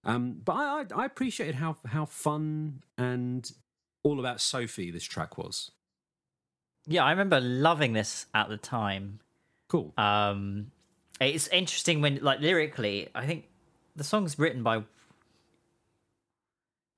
Um, 0.03 0.41
but 0.43 0.53
I, 0.53 0.81
I, 0.81 0.85
I 1.01 1.05
appreciated 1.05 1.55
how 1.55 1.77
how 1.85 2.05
fun 2.05 2.83
and 2.97 3.51
all 4.03 4.19
about 4.19 4.39
Sophie 4.39 4.91
this 4.91 5.03
track 5.03 5.37
was. 5.37 5.71
Yeah, 6.85 7.03
I 7.03 7.11
remember 7.11 7.41
loving 7.41 7.93
this 7.93 8.27
at 8.33 8.47
the 8.49 8.57
time. 8.57 9.19
Cool. 9.67 9.93
Um, 9.97 10.71
it's 11.19 11.47
interesting 11.47 12.01
when 12.01 12.19
like 12.21 12.39
lyrically, 12.39 13.09
I 13.13 13.25
think 13.25 13.45
the 13.95 14.03
song's 14.03 14.39
written 14.39 14.63
by 14.63 14.83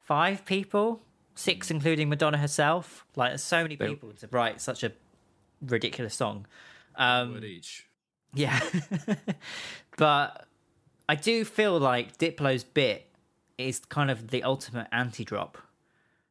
five 0.01 0.45
people, 0.45 1.01
six 1.35 1.71
including 1.71 2.09
Madonna 2.09 2.37
herself. 2.37 3.05
Like, 3.15 3.31
there's 3.31 3.43
so 3.43 3.63
many 3.63 3.77
people 3.77 4.11
to 4.19 4.27
write 4.31 4.61
such 4.61 4.83
a 4.83 4.91
ridiculous 5.61 6.15
song. 6.15 6.45
Um, 6.95 7.33
word 7.33 7.43
each. 7.43 7.87
Yeah, 8.33 8.59
but 9.97 10.45
I 11.07 11.15
do 11.15 11.43
feel 11.45 11.79
like 11.79 12.17
Diplo's 12.17 12.63
bit 12.63 13.07
is 13.57 13.79
kind 13.79 14.11
of 14.11 14.29
the 14.29 14.43
ultimate 14.43 14.87
anti-drop. 14.91 15.57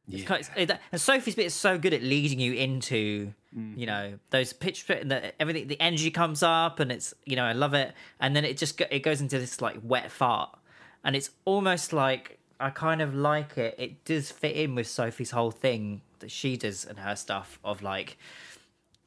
Yeah. 0.07 0.25
kind 0.25 0.41
of- 0.41 0.49
it- 0.57 0.79
and 0.91 0.99
Sophie's 1.01 1.35
bit 1.35 1.45
is 1.45 1.53
so 1.53 1.77
good 1.77 1.93
at 1.93 2.01
leading 2.01 2.39
you 2.39 2.53
into, 2.53 3.33
Mm-hmm. 3.55 3.79
you 3.79 3.87
know, 3.87 4.19
those 4.29 4.53
pitch 4.53 4.85
the, 4.85 5.33
everything. 5.41 5.67
The 5.67 5.81
energy 5.81 6.11
comes 6.11 6.43
up, 6.43 6.79
and 6.79 6.91
it's 6.91 7.15
you 7.25 7.35
know 7.35 7.43
I 7.45 7.53
love 7.53 7.73
it. 7.73 7.93
And 8.19 8.35
then 8.35 8.45
it 8.45 8.57
just 8.57 8.77
go, 8.77 8.85
it 8.91 8.99
goes 8.99 9.21
into 9.21 9.39
this 9.39 9.59
like 9.59 9.77
wet 9.81 10.11
fart, 10.11 10.55
and 11.03 11.15
it's 11.15 11.31
almost 11.45 11.91
like 11.91 12.37
I 12.59 12.69
kind 12.69 13.01
of 13.01 13.15
like 13.15 13.57
it. 13.57 13.73
It 13.79 14.05
does 14.05 14.29
fit 14.31 14.55
in 14.55 14.75
with 14.75 14.85
Sophie's 14.85 15.31
whole 15.31 15.49
thing 15.49 16.01
that 16.19 16.29
she 16.29 16.57
does 16.57 16.85
and 16.85 16.99
her 16.99 17.15
stuff 17.15 17.57
of 17.63 17.81
like, 17.81 18.19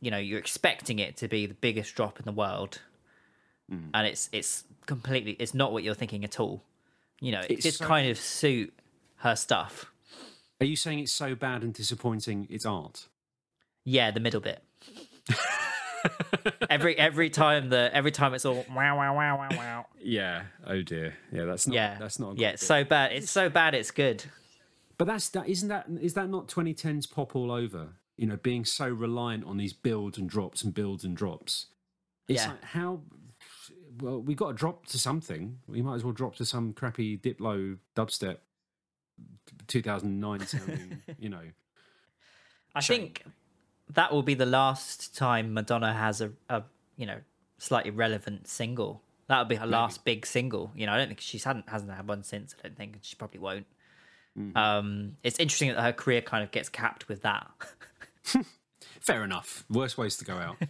you 0.03 0.11
know, 0.11 0.19
you're 0.19 0.39
expecting 0.39 0.99
it 0.99 1.17
to 1.19 1.29
be 1.29 1.47
the 1.47 1.55
biggest 1.55 1.95
drop 1.95 2.19
in 2.19 2.27
the 2.27 2.33
world, 2.33 2.81
Mm. 3.71 3.89
and 3.95 4.07
it's 4.07 4.29
it's 4.33 4.65
completely 4.85 5.33
it's 5.39 5.55
not 5.55 5.73
what 5.73 5.83
you're 5.85 5.95
thinking 5.95 6.25
at 6.25 6.39
all. 6.39 6.63
You 7.21 7.33
know, 7.33 7.41
it 7.41 7.53
It's 7.53 7.63
just 7.63 7.79
so- 7.79 7.87
kind 7.87 8.11
of 8.11 8.19
suit 8.19 8.75
her 9.19 9.37
stuff. 9.37 9.87
Are 10.61 10.67
you 10.67 10.77
saying 10.77 10.99
it's 10.99 11.13
so 11.13 11.35
bad 11.35 11.63
and 11.63 11.73
disappointing 11.73 12.47
it's 12.51 12.67
art? 12.67 13.07
Yeah, 13.85 14.11
the 14.11 14.21
middle 14.21 14.41
bit. 14.41 14.63
every 16.71 16.97
every 16.99 17.31
time 17.31 17.69
the 17.69 17.91
every 17.95 18.11
time 18.11 18.35
it's 18.35 18.45
all 18.45 18.65
wow 18.75 18.97
wow 18.99 19.15
wow 19.17 19.39
wow 19.39 19.49
wow. 19.53 19.87
Yeah. 20.01 20.43
Oh 20.67 20.83
dear. 20.83 21.15
Yeah, 21.31 21.45
that's 21.45 21.67
not. 21.67 21.75
Yeah, 21.75 21.97
that's 21.99 22.19
not. 22.19 22.35
A 22.37 22.41
yeah. 22.41 22.51
It's 22.51 22.63
bit. 22.63 22.67
so 22.67 22.85
bad. 22.85 23.13
It's 23.13 23.31
so 23.31 23.49
bad. 23.49 23.75
It's 23.75 23.91
good. 23.91 24.25
But 24.99 25.07
that's 25.07 25.29
that. 25.31 25.49
Isn't 25.49 25.69
that? 25.69 25.87
Is 26.01 26.15
that 26.15 26.29
not 26.29 26.49
2010's 26.49 27.07
pop 27.07 27.35
all 27.37 27.51
over? 27.53 27.89
You 28.23 28.29
know, 28.29 28.37
being 28.37 28.65
so 28.65 28.89
reliant 28.89 29.45
on 29.47 29.57
these 29.57 29.73
builds 29.73 30.17
and 30.17 30.31
drops 30.31 30.63
and 30.63 30.73
builds 30.73 31.03
and 31.03 31.17
drops. 31.17 31.67
It's 32.29 32.45
Yeah. 32.45 32.51
like 32.51 32.63
how. 32.63 33.01
Well, 34.01 34.21
we 34.23 34.37
got 34.37 34.49
to 34.49 34.55
drop 34.55 34.87
to 34.87 34.99
something. 34.99 35.59
We 35.67 35.83
might 35.83 35.97
as 35.97 36.05
well 36.05 36.13
drop 36.13 36.37
to 36.37 36.45
some 36.45 36.73
crappy 36.73 37.19
Diplo 37.19 37.79
dubstep, 37.97 38.39
2009 39.67 40.47
sounding. 40.47 41.03
you 41.19 41.31
know. 41.31 41.43
I 42.77 42.81
Shame. 42.81 42.99
think 43.01 43.25
that 43.93 44.13
will 44.13 44.23
be 44.23 44.35
the 44.35 44.47
last 44.47 45.17
time 45.17 45.53
Madonna 45.53 45.93
has 45.93 46.21
a, 46.21 46.31
a 46.49 46.63
you 46.97 47.07
know 47.07 47.19
slightly 47.59 47.91
relevant 47.91 48.47
single. 48.47 49.03
That'll 49.27 49.47
be 49.47 49.57
her 49.57 49.67
last 49.67 50.05
big 50.05 50.27
single. 50.27 50.71
You 50.77 50.87
know, 50.87 50.93
I 50.93 50.99
don't 50.99 51.09
think 51.09 51.21
she's 51.21 51.43
hadn't 51.43 51.69
hasn't 51.69 51.91
had 51.91 52.07
one 52.07 52.23
since. 52.23 52.55
I 52.65 52.69
don't 52.69 52.77
think 52.77 52.95
and 52.95 53.05
she 53.05 53.17
probably 53.17 53.41
won't. 53.41 53.67
Mm-hmm. 54.39 54.57
Um, 54.57 55.17
it's 55.25 55.41
interesting 55.41 55.71
that 55.71 55.83
her 55.83 55.93
career 55.93 56.23
kind 56.23 56.45
of 56.45 56.53
gets 56.53 56.69
capped 56.69 57.09
with 57.09 57.23
that. 57.23 57.51
Fair 59.01 59.25
enough. 59.25 59.65
Worst 59.71 59.99
ways 59.99 60.17
to 60.19 60.25
go 60.25 60.37
out. 60.37 60.57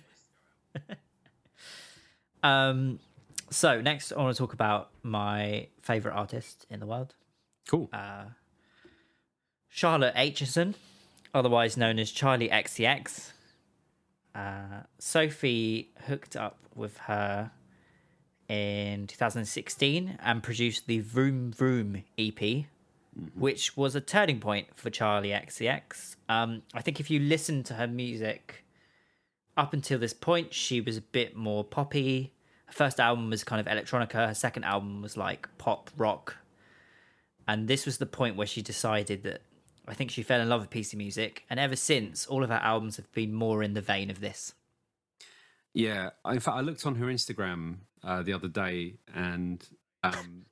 Um, 2.43 2.99
so 3.51 3.81
next, 3.81 4.11
I 4.13 4.17
want 4.17 4.35
to 4.35 4.39
talk 4.43 4.53
about 4.53 4.91
my 5.03 5.69
favorite 5.81 6.13
artist 6.13 6.67
in 6.71 6.81
the 6.81 6.87
world, 6.87 7.15
Cool. 7.69 7.89
Charlotte 9.69 10.15
Aitchison, 10.17 10.75
otherwise 11.33 11.77
known 11.77 11.99
as 12.01 12.11
Charli 12.13 12.51
XCX. 12.51 13.31
Uh, 14.35 14.83
Sophie 14.99 15.91
hooked 16.07 16.35
up 16.35 16.59
with 16.75 16.97
her 16.99 17.53
in 18.49 19.07
2016 19.07 20.19
and 20.21 20.43
produced 20.43 20.87
the 20.87 20.99
Vroom 20.99 21.53
Vroom 21.53 22.03
EP, 22.19 22.65
which 23.35 23.77
was 23.77 23.95
a 23.95 24.01
turning 24.01 24.41
point 24.41 24.69
for 24.75 24.91
Charli 24.91 25.31
XCX. 25.31 26.17
Um, 26.29 26.63
I 26.75 26.81
think 26.83 27.01
if 27.01 27.11
you 27.11 27.21
listen 27.21 27.63
to 27.65 27.75
her 27.75 27.87
music 27.87 28.65
up 29.57 29.73
until 29.73 29.99
this 29.99 30.15
point, 30.15 30.55
she 30.55 30.81
was 30.81 30.97
a 30.97 31.03
bit 31.03 31.37
more 31.37 31.63
poppy. 31.63 32.33
Her 32.67 32.73
first 32.73 32.99
album 32.99 33.31
was 33.31 33.45
kind 33.45 33.61
of 33.61 33.67
electronica, 33.67 34.29
her 34.29 34.35
second 34.35 34.65
album 34.65 35.03
was 35.03 35.17
like 35.17 35.49
pop 35.59 35.91
rock. 35.97 36.37
And 37.47 37.69
this 37.69 37.85
was 37.85 37.99
the 37.99 38.07
point 38.07 38.37
where 38.37 38.47
she 38.47 38.63
decided 38.63 39.25
that 39.25 39.43
I 39.87 39.95
think 39.95 40.11
she 40.11 40.23
fell 40.23 40.41
in 40.41 40.49
love 40.49 40.61
with 40.61 40.71
PC 40.71 40.95
music, 40.95 41.45
and 41.51 41.59
ever 41.59 41.77
since, 41.77 42.27
all 42.27 42.45
of 42.45 42.51
her 42.51 42.61
albums 42.63 42.97
have 42.97 43.11
been 43.13 43.35
more 43.35 43.63
in 43.63 43.75
the 43.75 43.81
vein 43.81 44.11
of 44.11 44.21
this. 44.21 44.55
Yeah, 45.75 46.11
in 46.25 46.39
fact, 46.39 46.57
I 46.57 46.61
looked 46.61 46.87
on 46.87 46.95
her 46.97 47.07
Instagram 47.07 47.79
uh, 48.05 48.23
the 48.23 48.33
other 48.33 48.49
day, 48.49 48.95
and 49.13 49.67
um, 50.05 50.47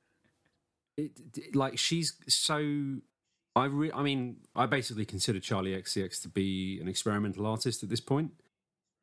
it, 1.04 1.10
it- 1.36 1.56
like 1.56 1.78
she's 1.78 2.14
so. 2.28 2.96
I 3.56 3.64
re- 3.64 3.90
I 3.92 4.02
mean, 4.02 4.36
I 4.54 4.66
basically 4.66 5.04
consider 5.04 5.40
Charlie 5.40 5.72
XCX 5.76 6.22
to 6.22 6.28
be 6.28 6.78
an 6.80 6.86
experimental 6.88 7.46
artist 7.46 7.82
at 7.82 7.88
this 7.88 8.00
point. 8.00 8.30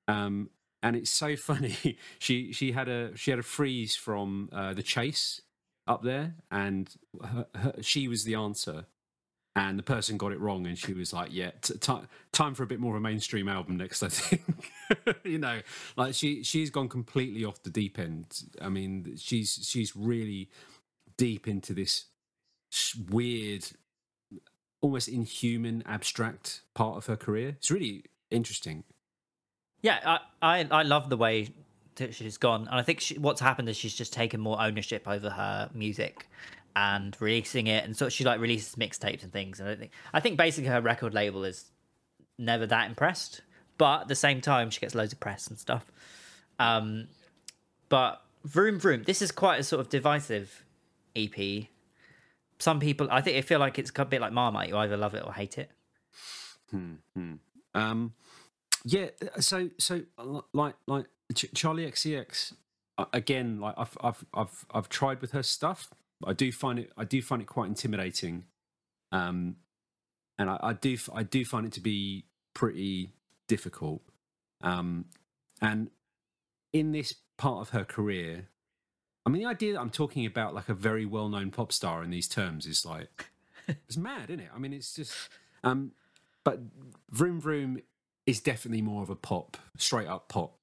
Um, 0.07 0.49
and 0.81 0.95
it's 0.95 1.09
so 1.09 1.35
funny. 1.51 1.97
she 2.19 2.53
she 2.53 2.71
had 2.71 2.87
a 2.87 3.15
she 3.15 3.31
had 3.31 3.39
a 3.39 3.43
freeze 3.43 3.95
from 3.95 4.49
uh, 4.51 4.73
the 4.73 4.83
chase 4.83 5.41
up 5.85 6.03
there, 6.03 6.35
and 6.51 6.89
her, 7.23 7.45
her, 7.55 7.73
she 7.81 8.07
was 8.07 8.23
the 8.23 8.35
answer. 8.35 8.85
And 9.55 9.79
the 9.79 9.83
person 9.83 10.17
got 10.17 10.31
it 10.33 10.39
wrong, 10.39 10.67
and 10.67 10.77
she 10.77 10.93
was 10.93 11.11
like, 11.13 11.29
"Yeah, 11.33 11.49
t- 11.63 11.73
ti 11.79 11.93
time 12.31 12.53
for 12.53 12.61
a 12.61 12.67
bit 12.67 12.79
more 12.79 12.91
of 12.95 12.97
a 12.97 13.01
mainstream 13.01 13.49
album 13.49 13.75
next." 13.77 14.03
I 14.03 14.09
think, 14.09 14.43
you 15.23 15.39
know, 15.39 15.61
like 15.95 16.13
she 16.13 16.43
she's 16.43 16.69
gone 16.69 16.87
completely 16.87 17.43
off 17.43 17.63
the 17.63 17.71
deep 17.71 17.97
end. 17.97 18.25
I 18.61 18.69
mean, 18.69 19.15
she's 19.17 19.59
she's 19.67 19.95
really 19.95 20.51
deep 21.17 21.47
into 21.47 21.73
this 21.73 22.05
weird, 23.09 23.65
almost 24.81 25.07
inhuman, 25.07 25.83
abstract 25.85 26.61
part 26.73 26.97
of 26.97 27.05
her 27.07 27.15
career. 27.15 27.49
It's 27.49 27.71
really 27.71 28.03
interesting. 28.29 28.83
Yeah, 29.81 30.19
I, 30.41 30.59
I, 30.61 30.67
I 30.69 30.83
love 30.83 31.09
the 31.09 31.17
way 31.17 31.49
that 31.95 32.13
she's 32.13 32.37
gone, 32.37 32.67
and 32.67 32.79
I 32.79 32.81
think 32.81 32.99
she, 32.99 33.17
what's 33.17 33.41
happened 33.41 33.69
is 33.69 33.77
she's 33.77 33.95
just 33.95 34.13
taken 34.13 34.39
more 34.39 34.61
ownership 34.61 35.07
over 35.07 35.29
her 35.29 35.69
music 35.73 36.27
and 36.75 37.15
releasing 37.19 37.67
it, 37.67 37.83
and 37.83 37.97
so 37.97 38.09
she 38.09 38.23
like 38.23 38.39
releases 38.39 38.75
mixtapes 38.75 39.23
and 39.23 39.31
things. 39.31 39.59
And 39.59 39.69
I 39.69 39.75
think 39.75 39.91
I 40.13 40.19
think 40.19 40.37
basically 40.37 40.69
her 40.69 40.81
record 40.81 41.13
label 41.13 41.43
is 41.43 41.65
never 42.37 42.67
that 42.67 42.87
impressed, 42.87 43.41
but 43.77 44.01
at 44.01 44.07
the 44.07 44.15
same 44.15 44.41
time 44.41 44.69
she 44.69 44.79
gets 44.79 44.93
loads 44.93 45.13
of 45.13 45.19
press 45.19 45.47
and 45.47 45.57
stuff. 45.57 45.91
Um, 46.59 47.07
but 47.89 48.21
Vroom 48.43 48.79
Vroom, 48.79 49.03
this 49.03 49.21
is 49.21 49.31
quite 49.31 49.59
a 49.59 49.63
sort 49.63 49.79
of 49.79 49.89
divisive 49.89 50.63
EP. 51.17 51.67
Some 52.59 52.79
people, 52.79 53.07
I 53.11 53.21
think, 53.21 53.37
I 53.37 53.41
feel 53.41 53.59
like 53.59 53.77
it's 53.77 53.91
a 53.95 54.05
bit 54.05 54.21
like 54.21 54.31
Marmite. 54.33 54.69
You 54.69 54.77
either 54.77 54.97
love 54.97 55.13
it 55.13 55.23
or 55.25 55.33
hate 55.33 55.57
it. 55.57 55.71
Um, 57.73 58.13
yeah. 58.85 59.07
So 59.39 59.69
so 59.77 60.01
uh, 60.17 60.41
like 60.53 60.75
like 60.87 61.05
Ch- 61.33 61.51
Charli 61.53 61.87
XCX 61.87 62.53
uh, 62.97 63.05
again. 63.13 63.59
Like 63.59 63.75
I've 63.77 63.97
I've 64.01 64.25
I've 64.33 64.65
I've 64.71 64.89
tried 64.89 65.21
with 65.21 65.31
her 65.31 65.43
stuff. 65.43 65.89
I 66.25 66.33
do 66.33 66.51
find 66.51 66.79
it 66.79 66.91
I 66.97 67.03
do 67.03 67.21
find 67.21 67.41
it 67.41 67.45
quite 67.45 67.67
intimidating. 67.67 68.45
Um, 69.11 69.57
and 70.39 70.49
I, 70.49 70.59
I 70.61 70.73
do 70.73 70.97
I 71.13 71.23
do 71.23 71.45
find 71.45 71.65
it 71.65 71.73
to 71.73 71.81
be 71.81 72.25
pretty 72.53 73.13
difficult. 73.47 74.01
Um, 74.61 75.05
and 75.61 75.89
in 76.73 76.91
this 76.91 77.15
part 77.37 77.61
of 77.61 77.69
her 77.69 77.83
career, 77.83 78.49
I 79.27 79.29
mean, 79.29 79.41
the 79.41 79.49
idea 79.49 79.73
that 79.73 79.81
I'm 79.81 79.89
talking 79.89 80.25
about 80.25 80.55
like 80.55 80.69
a 80.69 80.73
very 80.73 81.05
well 81.05 81.27
known 81.27 81.51
pop 81.51 81.73
star 81.73 82.01
in 82.01 82.11
these 82.11 82.29
terms 82.29 82.65
is 82.65 82.85
like 82.85 83.25
it's 83.67 83.97
mad, 83.97 84.29
isn't 84.29 84.39
it? 84.39 84.49
I 84.55 84.57
mean, 84.57 84.71
it's 84.71 84.95
just. 84.95 85.13
Um, 85.65 85.91
but 86.45 86.61
Vroom 87.11 87.41
Vroom 87.41 87.79
is 88.25 88.39
definitely 88.39 88.81
more 88.81 89.03
of 89.03 89.09
a 89.09 89.17
pop, 89.17 89.57
straight 89.75 90.07
up 90.07 90.29
pop 90.29 90.57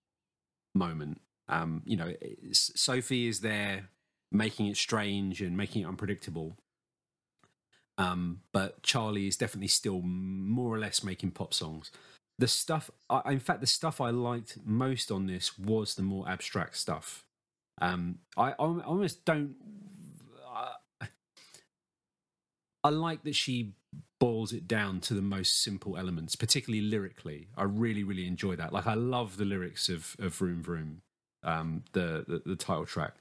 moment. 0.75 1.21
Um, 1.47 1.83
you 1.85 1.99
know, 1.99 2.15
Sophie 2.53 3.29
is 3.29 3.41
there 3.41 3.91
making 4.33 4.69
it 4.69 4.79
strange 4.79 5.43
and 5.43 5.59
making 5.59 5.83
it 5.83 5.87
unpredictable. 5.87 6.57
Um, 7.99 8.41
but 8.51 8.83
Charli 8.83 9.29
is 9.29 9.37
definitely 9.37 9.69
still 9.69 10.01
more 10.01 10.75
or 10.75 10.79
less 10.79 11.05
making 11.05 11.33
pop 11.33 11.53
songs. 11.53 11.91
The 12.39 12.49
stuff, 12.49 12.91
I, 13.11 13.31
in 13.31 13.41
fact, 13.41 13.61
the 13.61 13.67
stuff 13.67 14.01
I 14.01 14.09
liked 14.09 14.57
most 14.65 15.13
on 15.13 15.27
this 15.27 15.59
was 15.59 15.97
the 15.97 16.03
more 16.03 16.27
abstract 16.27 16.79
stuff. 16.79 17.27
Um, 17.81 18.19
I, 18.37 18.51
I 18.51 18.55
almost 18.55 19.25
don't. 19.25 19.55
I, 20.49 21.07
I 22.83 22.89
like 22.91 23.25
that 23.25 23.35
she 23.35 23.73
boils 24.21 24.53
it 24.53 24.69
down 24.69 25.01
to 25.01 25.15
the 25.15 25.23
most 25.23 25.63
simple 25.63 25.97
elements, 25.97 26.37
particularly 26.37 26.83
lyrically. 26.87 27.49
I 27.57 27.65
really, 27.65 28.05
really 28.05 28.27
enjoy 28.27 28.57
that. 28.57 28.73
Like, 28.73 28.87
I 28.87 28.95
love 28.95 29.37
the 29.39 29.45
lyrics 29.45 29.89
of 29.89 30.17
of 30.19 30.35
Vroom 30.35 30.63
Vroom, 30.63 31.03
um, 31.43 31.83
the, 31.93 32.25
the 32.29 32.43
the 32.45 32.57
title 32.57 32.87
track. 32.87 33.15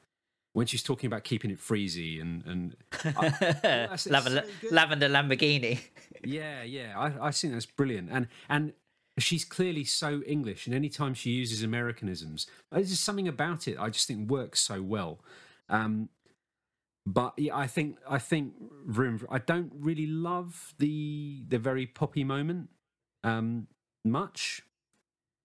When 0.54 0.68
she's 0.68 0.84
talking 0.84 1.08
about 1.08 1.24
keeping 1.24 1.50
it 1.50 1.60
freezy 1.60 2.22
and 2.22 2.44
and 2.46 2.76
that's- 3.04 4.06
it's 4.06 4.08
Lavender, 4.08 4.44
so. 4.62 4.68
Lavender 4.70 5.10
Lamborghini. 5.10 5.80
yeah, 6.24 6.62
yeah, 6.64 6.94
I, 6.98 7.28
I 7.28 7.32
think 7.32 7.54
that's 7.54 7.66
brilliant, 7.66 8.10
and 8.12 8.28
and 8.50 8.74
she's 9.20 9.46
clearly 9.46 9.84
so 9.86 10.22
English, 10.26 10.68
and 10.68 10.76
anytime 10.76 11.14
she 11.14 11.32
uses 11.32 11.64
Americanisms, 11.64 12.48
there's 12.72 12.90
just 12.90 13.04
something 13.04 13.28
about 13.28 13.68
it 13.68 13.78
I 13.80 13.90
just 13.90 14.08
think 14.08 14.30
works 14.30 14.62
so 14.62 14.82
well. 14.82 15.20
Um, 15.70 16.10
but 17.06 17.34
yeah, 17.38 17.56
I 17.58 17.68
think 17.68 17.98
I 18.10 18.20
think 18.20 18.54
room. 18.86 19.26
I 19.30 19.40
don't 19.40 19.72
really 19.76 20.08
love 20.08 20.74
the 20.80 21.44
the 21.50 21.60
very 21.60 21.86
poppy 21.86 22.24
moment 22.24 22.70
um, 23.24 23.68
much, 24.06 24.62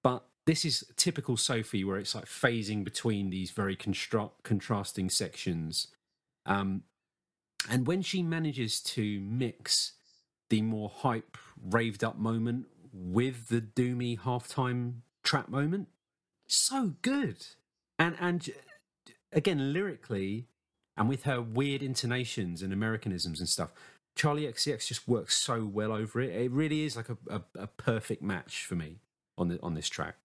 but 0.02 0.24
this 0.46 0.64
is 0.64 0.84
typical 0.96 1.36
Sophie, 1.36 1.84
where 1.84 1.98
it's 1.98 2.14
like 2.14 2.26
phasing 2.26 2.84
between 2.84 3.30
these 3.30 3.50
very 3.50 3.76
construct, 3.76 4.44
contrasting 4.44 5.10
sections 5.10 5.88
Um, 6.46 6.84
and 7.68 7.86
when 7.86 8.02
she 8.02 8.22
manages 8.22 8.80
to 8.82 9.20
mix 9.20 9.92
the 10.50 10.62
more 10.62 10.90
hype, 10.90 11.36
raved 11.62 12.04
up 12.04 12.18
moment 12.18 12.66
with 12.98 13.48
the 13.48 13.60
doomy 13.60 14.18
halftime 14.18 15.00
trap 15.22 15.48
moment, 15.48 15.88
so 16.46 16.94
good. 17.02 17.46
And 17.98 18.16
and 18.20 18.50
again, 19.32 19.72
lyrically, 19.72 20.46
and 20.96 21.08
with 21.08 21.24
her 21.24 21.40
weird 21.40 21.82
intonations 21.82 22.62
and 22.62 22.72
Americanisms 22.72 23.38
and 23.38 23.48
stuff, 23.48 23.70
Charli 24.16 24.48
XCX 24.48 24.88
just 24.88 25.06
works 25.06 25.36
so 25.36 25.64
well 25.64 25.92
over 25.92 26.20
it. 26.20 26.30
It 26.30 26.50
really 26.50 26.84
is 26.84 26.96
like 26.96 27.08
a, 27.08 27.16
a, 27.30 27.42
a 27.56 27.66
perfect 27.66 28.22
match 28.22 28.64
for 28.64 28.74
me 28.74 28.96
on 29.36 29.48
the 29.48 29.60
on 29.62 29.74
this 29.74 29.88
track. 29.88 30.16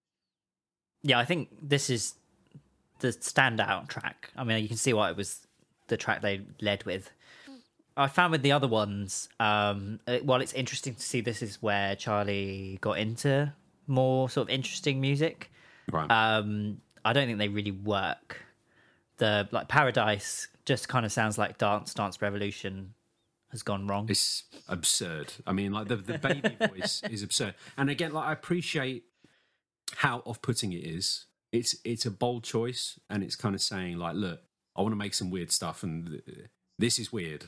Yeah, 1.04 1.20
I 1.20 1.26
think 1.26 1.50
this 1.62 1.90
is 1.90 2.16
the 3.00 3.10
standout 3.10 3.90
track. 3.90 4.32
I 4.36 4.44
mean, 4.44 4.62
you 4.62 4.68
can 4.68 4.78
see 4.78 4.94
why 4.94 5.10
it 5.10 5.18
was 5.18 5.46
the 5.88 5.98
track 5.98 6.22
they 6.22 6.42
led 6.62 6.86
with. 6.86 7.12
I 7.96 8.08
found 8.08 8.32
with 8.32 8.42
the 8.42 8.52
other 8.52 8.68
ones, 8.68 9.30
um, 9.40 10.00
it, 10.08 10.26
while 10.26 10.42
it's 10.42 10.54
interesting 10.54 10.96
to 10.96 11.02
see 11.02 11.22
this 11.22 11.42
is 11.42 11.62
where 11.62 11.96
Charli 11.96 12.82
got 12.82 12.98
into 12.98 13.54
more 13.88 14.30
sort 14.30 14.48
of 14.48 14.54
interesting 14.54 15.00
music. 15.00 15.52
Right. 15.92 16.10
Um, 16.10 16.82
I 17.06 17.14
don't 17.14 17.28
think 17.28 17.38
they 17.38 17.50
really 17.50 17.72
work. 17.72 18.42
The 19.18 19.48
like 19.52 19.68
Paradise 19.68 20.48
just 20.66 20.90
kind 20.90 21.06
of 21.06 21.12
sounds 21.12 21.38
like 21.38 21.58
Dance 21.58 21.94
Dance 21.94 22.22
Revolution 22.22 22.94
has 23.52 23.62
gone 23.62 23.86
wrong. 23.86 24.08
It's 24.10 24.44
absurd. 24.68 25.32
I 25.46 25.54
mean, 25.54 25.72
like 25.72 25.88
the 25.88 25.98
the 25.98 26.18
baby 26.18 26.56
voice 26.68 27.04
is 27.10 27.22
absurd. 27.22 27.54
And 27.78 27.90
again, 27.90 28.12
like 28.12 28.26
I 28.26 28.34
appreciate 28.34 29.04
how 29.98 30.24
off-putting 30.26 30.74
it 30.74 30.84
is. 30.84 31.26
It's 31.52 31.76
it's 31.84 32.06
a 32.08 32.12
bold 32.12 32.44
choice, 32.44 33.00
and 33.10 33.24
it's 33.24 33.36
kind 33.36 33.54
of 33.54 33.62
saying 33.62 33.98
like, 33.98 34.16
look, 34.16 34.42
I 34.76 34.82
want 34.82 34.94
to 34.94 34.98
make 34.98 35.14
some 35.14 35.30
weird 35.30 35.52
stuff, 35.52 35.84
and 35.84 36.22
this 36.80 36.98
is 36.98 37.14
weird. 37.14 37.46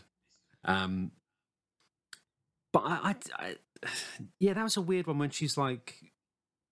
Um, 0.65 1.11
but 2.73 2.83
I, 2.85 2.91
I, 2.91 3.15
I, 3.37 3.55
yeah, 4.39 4.53
that 4.53 4.63
was 4.63 4.77
a 4.77 4.81
weird 4.81 5.07
one 5.07 5.19
when 5.19 5.29
she's 5.29 5.57
like 5.57 6.11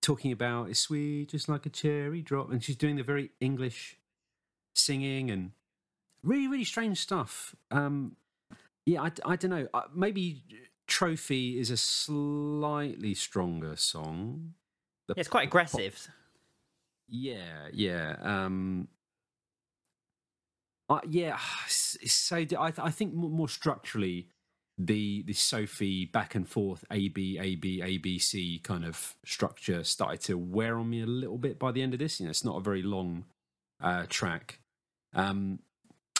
talking 0.01 0.31
about 0.31 0.69
it's 0.69 0.79
sweet, 0.79 1.29
just 1.29 1.47
like 1.47 1.65
a 1.65 1.69
cherry 1.69 2.21
drop, 2.21 2.51
and 2.51 2.63
she's 2.63 2.75
doing 2.75 2.97
the 2.97 3.03
very 3.03 3.31
English 3.39 3.97
singing 4.75 5.31
and 5.31 5.51
really, 6.23 6.47
really 6.47 6.63
strange 6.63 6.99
stuff. 6.99 7.55
Um, 7.71 8.15
yeah, 8.85 9.01
I, 9.01 9.11
I 9.25 9.35
don't 9.35 9.51
know. 9.51 9.67
Maybe 9.95 10.43
Trophy 10.87 11.59
is 11.59 11.71
a 11.71 11.77
slightly 11.77 13.13
stronger 13.13 13.75
song. 13.75 14.53
The 15.07 15.15
it's 15.17 15.29
quite 15.29 15.47
aggressive. 15.47 15.93
Pop, 16.05 16.15
yeah, 17.07 17.67
yeah. 17.71 18.15
Um, 18.21 18.87
yeah, 21.07 21.37
it's, 21.65 21.97
it's 22.01 22.13
so. 22.13 22.45
I, 22.57 22.73
I 22.77 22.91
think 22.91 23.13
more 23.13 23.49
structurally, 23.49 24.27
the 24.77 25.23
the 25.23 25.33
Sophie 25.33 26.05
back 26.05 26.35
and 26.35 26.47
forth 26.47 26.83
A 26.91 27.09
B 27.09 27.37
A 27.39 27.55
B 27.55 27.81
A 27.81 27.97
B 27.97 28.19
C 28.19 28.59
kind 28.63 28.85
of 28.85 29.15
structure 29.25 29.83
started 29.83 30.21
to 30.21 30.37
wear 30.37 30.77
on 30.77 30.89
me 30.89 31.01
a 31.01 31.05
little 31.05 31.37
bit 31.37 31.59
by 31.59 31.71
the 31.71 31.81
end 31.81 31.93
of 31.93 31.99
this. 31.99 32.19
You 32.19 32.25
know, 32.25 32.31
it's 32.31 32.43
not 32.43 32.57
a 32.57 32.61
very 32.61 32.81
long 32.81 33.25
uh, 33.81 34.05
track. 34.09 34.59
Um, 35.13 35.59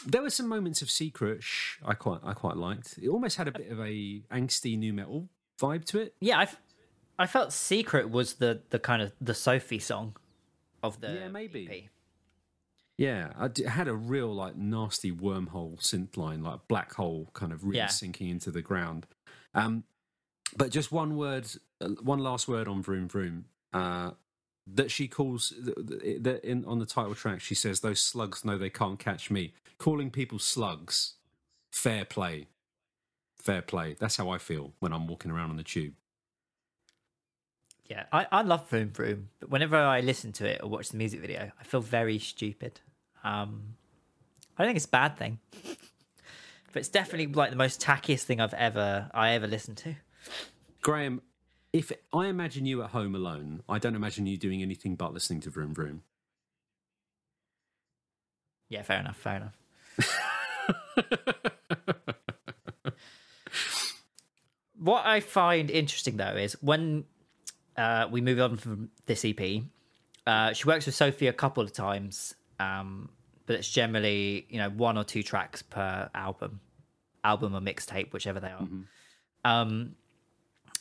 there 0.06 0.22
were 0.22 0.30
some 0.30 0.48
moments 0.48 0.82
of 0.82 0.90
secret 0.90 1.42
shh, 1.42 1.78
I 1.84 1.94
quite 1.94 2.20
I 2.22 2.32
quite 2.32 2.56
liked. 2.56 2.98
It 3.02 3.08
almost 3.08 3.36
had 3.36 3.48
a 3.48 3.52
bit 3.52 3.70
of 3.70 3.80
a 3.80 4.22
angsty 4.30 4.78
new 4.78 4.92
metal 4.92 5.28
vibe 5.60 5.84
to 5.86 6.00
it. 6.00 6.14
Yeah, 6.20 6.38
I 6.38 6.48
I 7.18 7.26
felt 7.26 7.52
secret 7.52 8.10
was 8.10 8.34
the 8.34 8.60
the 8.70 8.78
kind 8.78 9.02
of 9.02 9.12
the 9.20 9.34
Sophie 9.34 9.78
song 9.78 10.16
of 10.82 11.00
the 11.00 11.12
yeah 11.12 11.28
maybe. 11.28 11.68
EP. 11.86 11.90
Yeah, 12.96 13.32
I 13.36 13.50
had 13.68 13.88
a 13.88 13.94
real 13.94 14.32
like 14.32 14.56
nasty 14.56 15.10
wormhole 15.10 15.80
synth 15.80 16.16
line, 16.16 16.42
like 16.42 16.60
black 16.68 16.94
hole, 16.94 17.28
kind 17.32 17.52
of 17.52 17.64
really 17.64 17.78
yeah. 17.78 17.88
sinking 17.88 18.28
into 18.28 18.50
the 18.50 18.62
ground. 18.62 19.06
Um, 19.52 19.84
but 20.56 20.70
just 20.70 20.92
one 20.92 21.16
word, 21.16 21.48
uh, 21.80 21.88
one 22.02 22.20
last 22.20 22.46
word 22.46 22.68
on 22.68 22.82
Vroom 22.82 23.08
Vroom. 23.08 23.46
Uh, 23.72 24.12
that 24.66 24.90
she 24.90 25.08
calls 25.08 25.52
that 25.58 26.40
in 26.42 26.64
on 26.64 26.78
the 26.78 26.86
title 26.86 27.14
track. 27.14 27.40
She 27.40 27.54
says, 27.54 27.80
"Those 27.80 28.00
slugs 28.00 28.44
know 28.44 28.56
they 28.56 28.70
can't 28.70 28.98
catch 28.98 29.30
me." 29.30 29.52
Calling 29.76 30.10
people 30.10 30.38
slugs, 30.38 31.14
fair 31.70 32.04
play, 32.04 32.46
fair 33.36 33.60
play. 33.60 33.96
That's 33.98 34.16
how 34.16 34.30
I 34.30 34.38
feel 34.38 34.72
when 34.78 34.92
I'm 34.92 35.06
walking 35.06 35.30
around 35.30 35.50
on 35.50 35.56
the 35.56 35.64
tube. 35.64 35.94
Yeah, 37.86 38.04
I, 38.12 38.26
I 38.32 38.42
love 38.42 38.68
Vroom 38.70 38.90
Vroom, 38.90 39.28
but 39.40 39.50
whenever 39.50 39.76
I 39.76 40.00
listen 40.00 40.32
to 40.32 40.46
it 40.46 40.62
or 40.62 40.70
watch 40.70 40.88
the 40.88 40.96
music 40.96 41.20
video, 41.20 41.50
I 41.60 41.64
feel 41.64 41.80
very 41.80 42.18
stupid. 42.18 42.80
Um, 43.22 43.74
I 44.56 44.62
don't 44.62 44.70
think 44.70 44.76
it's 44.76 44.86
a 44.86 44.88
bad 44.88 45.18
thing, 45.18 45.38
but 46.72 46.76
it's 46.76 46.88
definitely 46.88 47.26
like 47.26 47.50
the 47.50 47.56
most 47.56 47.80
tackiest 47.80 48.22
thing 48.22 48.40
I've 48.40 48.54
ever 48.54 49.10
I 49.12 49.32
ever 49.32 49.46
listened 49.46 49.76
to. 49.78 49.96
Graham, 50.80 51.20
if 51.74 51.92
I 52.12 52.28
imagine 52.28 52.64
you 52.64 52.82
at 52.82 52.90
home 52.90 53.14
alone, 53.14 53.62
I 53.68 53.78
don't 53.78 53.96
imagine 53.96 54.26
you 54.26 54.38
doing 54.38 54.62
anything 54.62 54.96
but 54.96 55.12
listening 55.12 55.40
to 55.40 55.50
Vroom 55.50 55.74
Vroom. 55.74 56.02
Yeah, 58.68 58.82
fair 58.82 59.00
enough. 59.00 59.16
Fair 59.16 59.36
enough. 59.36 59.58
what 64.78 65.04
I 65.04 65.20
find 65.20 65.70
interesting 65.70 66.16
though 66.16 66.36
is 66.36 66.54
when 66.62 67.04
uh, 67.76 68.08
we 68.10 68.20
move 68.20 68.40
on 68.40 68.56
from 68.56 68.90
this 69.06 69.24
EP. 69.24 69.62
Uh, 70.26 70.52
she 70.52 70.64
works 70.64 70.86
with 70.86 70.94
Sophie 70.94 71.26
a 71.26 71.32
couple 71.32 71.62
of 71.62 71.72
times, 71.72 72.34
um, 72.58 73.10
but 73.46 73.56
it's 73.56 73.70
generally 73.70 74.46
you 74.48 74.58
know 74.58 74.70
one 74.70 74.96
or 74.96 75.04
two 75.04 75.22
tracks 75.22 75.62
per 75.62 76.08
album, 76.14 76.60
album 77.22 77.54
or 77.54 77.60
mixtape, 77.60 78.12
whichever 78.12 78.40
they 78.40 78.48
are. 78.48 78.62
Mm-hmm. 78.62 78.80
Um, 79.44 79.94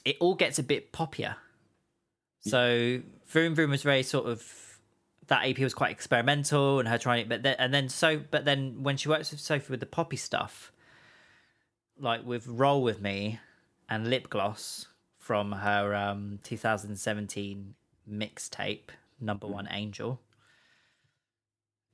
it 0.06 0.18
all 0.20 0.36
gets 0.36 0.60
a 0.60 0.64
bit 0.64 0.92
poppier. 0.92 1.36
So 2.46 3.02
Vroom 3.28 3.56
Vroom 3.56 3.70
was 3.70 3.84
very 3.84 4.04
sort 4.04 4.28
of 4.28 4.44
that 5.28 5.46
EP 5.46 5.58
was 5.60 5.74
quite 5.74 5.92
experimental 5.92 6.80
and 6.80 6.88
her 6.88 6.98
trying, 6.98 7.28
but 7.28 7.44
then 7.44 7.56
and 7.58 7.74
then 7.74 7.90
so 7.90 8.22
but 8.32 8.46
then 8.46 8.84
when 8.84 8.98
she 8.98 9.10
works 9.10 9.32
with 9.32 9.40
Sophie 9.40 9.72
with 9.72 9.80
the 9.80 9.86
poppy 9.86 10.18
stuff, 10.18 10.72
like 11.98 12.26
with 12.26 12.48
Roll 12.48 12.84
with 12.84 13.02
Me 13.02 13.40
and 13.90 14.10
Lip 14.10 14.30
Gloss, 14.30 14.88
from 15.24 15.54
her 15.54 15.96
um, 15.96 16.38
2017 16.44 17.76
mixtape, 18.12 18.90
Number 19.22 19.48
One 19.48 19.70
Angel. 19.72 20.20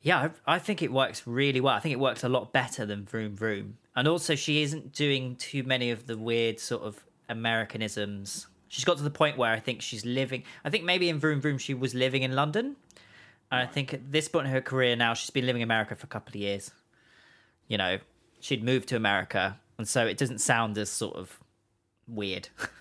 Yeah, 0.02 0.30
I, 0.48 0.56
I, 0.56 0.60
think 0.60 0.82
it 0.82 0.92
works 0.92 1.28
really 1.28 1.62
well. 1.62 1.76
I 1.76 1.80
think 1.80 1.94
it 1.94 2.00
works 2.00 2.24
a 2.24 2.30
lot 2.30 2.52
better 2.54 2.88
than 2.88 3.06
Vroom 3.06 3.36
Vroom. 3.36 3.78
And 3.96 4.08
also, 4.08 4.34
she 4.34 4.64
isn't 4.64 4.94
doing 4.94 5.36
too 5.36 5.62
many 5.62 5.92
of 5.92 6.08
the 6.08 6.18
weird 6.18 6.60
sort 6.60 6.82
of 6.82 7.06
Americanisms. 7.30 8.48
She's 8.68 8.84
got 8.84 8.98
to 8.98 9.04
the 9.04 9.12
point 9.12 9.38
where 9.38 9.52
I 9.52 9.60
think 9.60 9.84
she's 9.84 10.06
living. 10.06 10.44
I 10.66 10.72
think 10.72 10.84
maybe 10.84 11.08
in 11.08 11.20
Vroom 11.20 11.40
Vroom 11.40 11.60
she 11.60 11.76
was 11.76 11.94
living 11.94 12.24
in 12.24 12.34
London. 12.36 12.78
And 13.52 13.62
I 13.62 13.68
think 13.68 13.94
at 13.94 14.12
this 14.12 14.28
point 14.28 14.48
in 14.48 14.54
her 14.54 14.62
career 14.62 14.96
now, 14.96 15.14
she's 15.14 15.30
been 15.30 15.46
living 15.46 15.62
in 15.62 15.68
America 15.68 15.96
for 15.96 16.06
a 16.06 16.10
couple 16.10 16.32
of 16.32 16.36
years. 16.36 16.72
You 17.68 17.78
know, 17.78 18.00
she'd 18.40 18.64
moved 18.64 18.90
to 18.90 18.96
America. 18.96 19.60
And 19.78 19.88
so 19.88 20.08
it 20.08 20.18
doesn't 20.18 20.40
sound 20.40 20.80
as 20.80 20.90
sort 20.90 21.16
of 21.16 21.40
weird. 22.08 22.50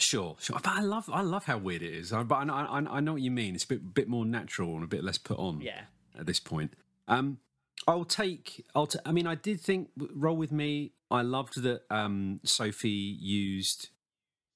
Sure, 0.00 0.36
sure. 0.40 0.58
But 0.62 0.72
I 0.72 0.80
love, 0.80 1.08
I 1.12 1.20
love 1.20 1.44
how 1.44 1.58
weird 1.58 1.82
it 1.82 1.94
is. 1.94 2.10
But 2.10 2.32
I, 2.32 2.44
I, 2.44 2.78
I 2.78 3.00
know 3.00 3.12
what 3.12 3.22
you 3.22 3.30
mean. 3.30 3.54
It's 3.54 3.64
a 3.64 3.68
bit, 3.68 3.94
bit 3.94 4.08
more 4.08 4.24
natural 4.24 4.74
and 4.74 4.84
a 4.84 4.86
bit 4.86 5.04
less 5.04 5.18
put 5.18 5.38
on. 5.38 5.60
Yeah. 5.60 5.82
At 6.18 6.26
this 6.26 6.40
point, 6.40 6.72
um, 7.06 7.38
I'll 7.86 8.04
take. 8.04 8.66
I'll. 8.74 8.88
T- 8.88 8.98
I 9.06 9.12
mean, 9.12 9.26
I 9.26 9.36
did 9.36 9.60
think 9.60 9.90
roll 9.96 10.36
with 10.36 10.50
me. 10.52 10.92
I 11.10 11.22
loved 11.22 11.62
that 11.62 11.82
um, 11.88 12.40
Sophie 12.42 12.88
used 12.88 13.90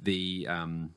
the 0.01 0.47
um, 0.49 0.95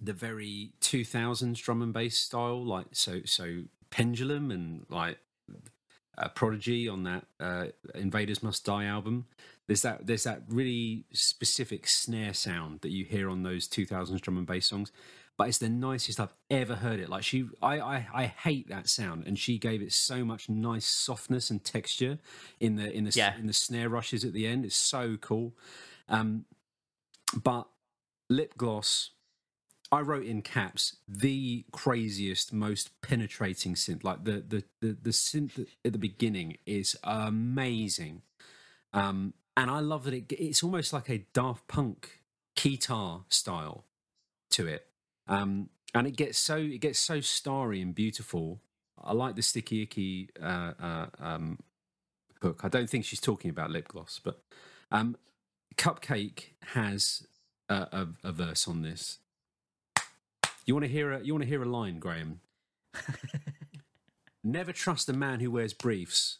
the 0.00 0.12
very 0.12 0.72
2000s 0.80 1.60
drum 1.60 1.82
and 1.82 1.92
bass 1.92 2.16
style, 2.16 2.64
like 2.64 2.86
so 2.92 3.20
so 3.24 3.62
pendulum 3.90 4.50
and 4.50 4.86
like 4.88 5.18
a 6.16 6.28
prodigy 6.28 6.88
on 6.88 7.02
that 7.04 7.26
uh, 7.38 7.66
Invaders 7.94 8.42
Must 8.42 8.64
Die 8.64 8.84
album. 8.84 9.26
There's 9.70 9.82
that 9.82 10.04
there's 10.04 10.24
that 10.24 10.42
really 10.48 11.04
specific 11.12 11.86
snare 11.86 12.34
sound 12.34 12.80
that 12.80 12.90
you 12.90 13.04
hear 13.04 13.30
on 13.30 13.44
those 13.44 13.68
2000s 13.68 14.20
drum 14.20 14.36
and 14.36 14.44
bass 14.44 14.68
songs, 14.68 14.90
but 15.38 15.46
it's 15.46 15.58
the 15.58 15.68
nicest 15.68 16.18
I've 16.18 16.34
ever 16.50 16.74
heard 16.74 16.98
it. 16.98 17.08
Like 17.08 17.22
she, 17.22 17.48
I, 17.62 17.78
I, 17.78 18.06
I 18.12 18.24
hate 18.24 18.68
that 18.68 18.88
sound, 18.88 19.28
and 19.28 19.38
she 19.38 19.58
gave 19.58 19.80
it 19.80 19.92
so 19.92 20.24
much 20.24 20.48
nice 20.48 20.86
softness 20.86 21.50
and 21.50 21.62
texture 21.62 22.18
in 22.58 22.74
the 22.74 22.92
in 22.92 23.04
the 23.04 23.12
yeah. 23.14 23.38
in 23.38 23.46
the 23.46 23.52
snare 23.52 23.88
rushes 23.88 24.24
at 24.24 24.32
the 24.32 24.44
end. 24.44 24.64
It's 24.64 24.74
so 24.74 25.16
cool. 25.20 25.54
Um, 26.08 26.46
but 27.40 27.68
lip 28.28 28.54
gloss 28.56 29.10
I 29.92 30.00
wrote 30.00 30.26
in 30.26 30.42
caps 30.42 30.96
the 31.06 31.64
craziest, 31.70 32.52
most 32.52 33.00
penetrating 33.02 33.76
synth. 33.76 34.02
Like 34.02 34.24
the 34.24 34.42
the 34.48 34.64
the, 34.80 34.96
the 35.00 35.10
synth 35.10 35.64
at 35.84 35.92
the 35.92 35.98
beginning 35.98 36.56
is 36.66 36.96
amazing. 37.04 38.22
Um, 38.92 39.34
and 39.60 39.70
I 39.70 39.80
love 39.80 40.04
that 40.04 40.14
it, 40.14 40.32
it's 40.32 40.62
almost 40.62 40.90
like 40.94 41.10
a 41.10 41.18
Daft 41.34 41.68
Punk 41.68 42.20
guitar 42.56 43.24
style 43.28 43.84
to 44.52 44.66
it, 44.66 44.86
um, 45.28 45.68
and 45.94 46.06
it 46.06 46.16
gets 46.16 46.38
so 46.38 46.56
it 46.56 46.80
gets 46.80 46.98
so 46.98 47.20
starry 47.20 47.82
and 47.82 47.94
beautiful. 47.94 48.62
I 49.02 49.12
like 49.12 49.36
the 49.36 49.42
sticky 49.42 49.82
icky 49.82 50.30
uh, 50.42 50.72
uh, 50.80 51.06
um, 51.18 51.58
book. 52.40 52.60
I 52.62 52.68
don't 52.68 52.88
think 52.88 53.04
she's 53.04 53.20
talking 53.20 53.50
about 53.50 53.70
lip 53.70 53.88
gloss, 53.88 54.18
but 54.22 54.42
um, 54.90 55.16
CupcakKe 55.76 56.44
has 56.68 57.26
a, 57.68 57.74
a, 57.74 58.08
a 58.24 58.32
verse 58.32 58.66
on 58.66 58.80
this. 58.80 59.18
You 60.64 60.74
want 60.74 60.86
to 60.86 60.90
hear 60.90 61.12
a 61.12 61.22
you 61.22 61.34
want 61.34 61.42
to 61.42 61.48
hear 61.48 61.62
a 61.62 61.68
line, 61.68 61.98
Graham? 61.98 62.40
Never 64.42 64.72
trust 64.72 65.10
a 65.10 65.12
man 65.12 65.40
who 65.40 65.50
wears 65.50 65.74
briefs 65.74 66.38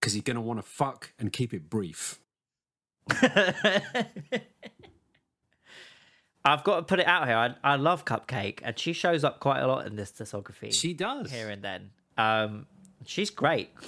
because 0.00 0.12
he's 0.12 0.22
going 0.22 0.36
to 0.36 0.40
want 0.40 0.58
to 0.58 0.62
fuck 0.62 1.12
and 1.18 1.32
keep 1.32 1.52
it 1.52 1.68
brief. 1.68 2.18
I've 6.44 6.64
got 6.64 6.76
to 6.76 6.82
put 6.82 7.00
it 7.00 7.06
out 7.06 7.26
here. 7.26 7.36
I, 7.36 7.54
I 7.62 7.76
love 7.76 8.04
CupcakKe, 8.04 8.60
and 8.62 8.78
she 8.78 8.92
shows 8.92 9.24
up 9.24 9.40
quite 9.40 9.60
a 9.60 9.66
lot 9.66 9.86
in 9.86 9.96
this 9.96 10.12
discography. 10.12 10.72
She 10.72 10.94
does 10.94 11.30
here 11.30 11.48
and 11.48 11.62
then. 11.62 11.90
Um, 12.16 12.66
she's 13.04 13.30
great. 13.30 13.70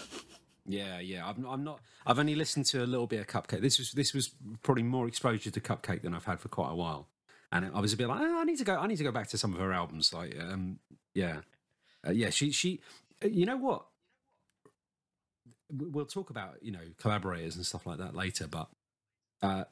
Yeah, 0.66 1.00
yeah. 1.00 1.26
I'm, 1.26 1.44
I'm 1.46 1.64
not. 1.64 1.80
I've 2.06 2.20
only 2.20 2.36
listened 2.36 2.66
to 2.66 2.84
a 2.84 2.86
little 2.86 3.08
bit 3.08 3.18
of 3.18 3.26
CupcakKe. 3.26 3.60
This 3.60 3.78
was 3.78 3.90
this 3.92 4.14
was 4.14 4.30
probably 4.62 4.84
more 4.84 5.08
exposure 5.08 5.50
to 5.50 5.60
CupcakKe 5.60 6.02
than 6.02 6.14
I've 6.14 6.26
had 6.26 6.38
for 6.38 6.48
quite 6.48 6.70
a 6.70 6.76
while, 6.76 7.08
and 7.50 7.70
I 7.74 7.80
was 7.80 7.92
a 7.92 7.96
bit 7.96 8.06
like, 8.06 8.20
oh, 8.20 8.40
I 8.40 8.44
need 8.44 8.58
to 8.58 8.64
go. 8.64 8.76
I 8.76 8.86
need 8.86 8.98
to 8.98 9.02
go 9.02 9.10
back 9.10 9.26
to 9.28 9.38
some 9.38 9.52
of 9.52 9.58
her 9.58 9.72
albums. 9.72 10.12
Like, 10.12 10.38
um, 10.38 10.78
yeah, 11.12 11.38
uh, 12.06 12.12
yeah. 12.12 12.30
She 12.30 12.52
she. 12.52 12.80
Uh, 13.24 13.28
you 13.28 13.46
know 13.46 13.56
what? 13.56 13.86
We'll 15.72 16.06
talk 16.06 16.30
about 16.30 16.56
you 16.62 16.72
know 16.72 16.80
collaborators 16.98 17.56
and 17.56 17.64
stuff 17.64 17.86
like 17.86 17.98
that 17.98 18.14
later, 18.14 18.46
but 18.46 18.68
uh, 19.42 19.64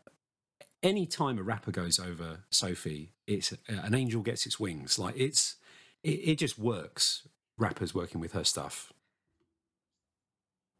any 0.82 1.06
time 1.06 1.38
a 1.38 1.42
rapper 1.42 1.70
goes 1.70 1.98
over 1.98 2.40
Sophie, 2.50 3.12
it's 3.26 3.52
uh, 3.52 3.56
an 3.68 3.94
angel 3.94 4.22
gets 4.22 4.46
its 4.46 4.60
wings. 4.60 4.98
Like 4.98 5.14
it's 5.16 5.56
it, 6.02 6.10
it 6.10 6.34
just 6.36 6.58
works. 6.58 7.26
Rappers 7.56 7.92
working 7.92 8.20
with 8.20 8.32
her 8.32 8.44
stuff. 8.44 8.92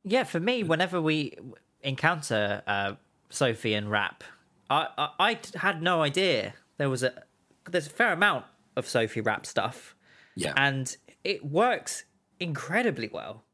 Yeah, 0.05 0.23
for 0.23 0.39
me, 0.39 0.63
whenever 0.63 1.01
we 1.01 1.37
encounter 1.83 2.63
uh, 2.69 2.95
Sophie 3.31 3.75
and 3.75 3.91
rap, 3.91 4.23
I, 4.71 4.87
I, 4.97 5.09
I 5.19 5.39
had 5.59 5.83
no 5.83 6.03
idea 6.03 6.55
there 6.77 6.89
was 6.89 7.03
a 7.03 7.25
there's 7.69 7.89
a 7.89 7.91
fair 7.91 8.13
amount 8.13 8.45
of 8.77 8.87
Sophie 8.87 9.21
rap 9.21 9.45
stuff. 9.45 9.97
Yeah, 10.37 10.55
and 10.57 10.97
it 11.25 11.45
works 11.45 12.05
incredibly 12.39 13.09
well. 13.09 13.45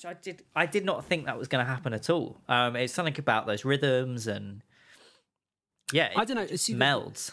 So 0.00 0.08
I 0.08 0.14
did 0.14 0.42
I 0.56 0.64
did 0.64 0.86
not 0.86 1.04
think 1.04 1.26
that 1.26 1.38
was 1.38 1.46
going 1.46 1.62
to 1.62 1.70
happen 1.70 1.92
at 1.92 2.08
all. 2.08 2.40
Um, 2.48 2.74
it's 2.74 2.94
something 2.94 3.18
about 3.18 3.46
those 3.46 3.66
rhythms 3.66 4.26
and 4.26 4.62
yeah, 5.92 6.08
I 6.16 6.24
don't 6.24 6.36
know. 6.36 6.46
See, 6.56 6.74
melds. 6.74 7.32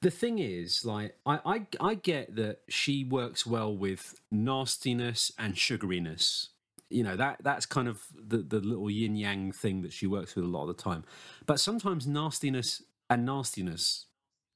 The, 0.00 0.08
the 0.08 0.10
thing 0.10 0.38
is, 0.38 0.82
like, 0.82 1.14
I, 1.26 1.40
I 1.44 1.66
I 1.78 1.94
get 1.94 2.34
that 2.36 2.60
she 2.70 3.04
works 3.04 3.44
well 3.44 3.76
with 3.76 4.14
nastiness 4.30 5.30
and 5.38 5.56
sugariness. 5.56 6.48
You 6.88 7.02
know 7.02 7.16
that 7.16 7.38
that's 7.42 7.66
kind 7.66 7.86
of 7.86 8.02
the 8.14 8.38
the 8.38 8.60
little 8.60 8.88
yin 8.88 9.14
yang 9.16 9.52
thing 9.52 9.82
that 9.82 9.92
she 9.92 10.06
works 10.06 10.34
with 10.34 10.46
a 10.46 10.48
lot 10.48 10.62
of 10.62 10.74
the 10.74 10.82
time. 10.82 11.04
But 11.44 11.60
sometimes 11.60 12.06
nastiness 12.06 12.82
and 13.10 13.26
nastiness, 13.26 14.06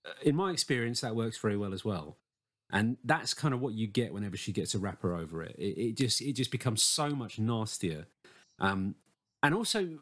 uh, 0.06 0.12
in 0.22 0.34
my 0.34 0.50
experience, 0.50 1.02
that 1.02 1.14
works 1.14 1.36
very 1.36 1.58
well 1.58 1.74
as 1.74 1.84
well. 1.84 2.16
And 2.72 2.96
that's 3.04 3.34
kind 3.34 3.52
of 3.52 3.60
what 3.60 3.74
you 3.74 3.86
get 3.86 4.12
whenever 4.12 4.36
she 4.36 4.52
gets 4.52 4.74
a 4.74 4.78
rapper 4.78 5.14
over 5.14 5.42
it. 5.42 5.56
It, 5.58 5.78
it 5.78 5.96
just 5.96 6.20
it 6.20 6.34
just 6.34 6.50
becomes 6.50 6.82
so 6.82 7.10
much 7.10 7.38
nastier. 7.38 8.06
Um, 8.58 8.94
and 9.42 9.54
also 9.54 9.98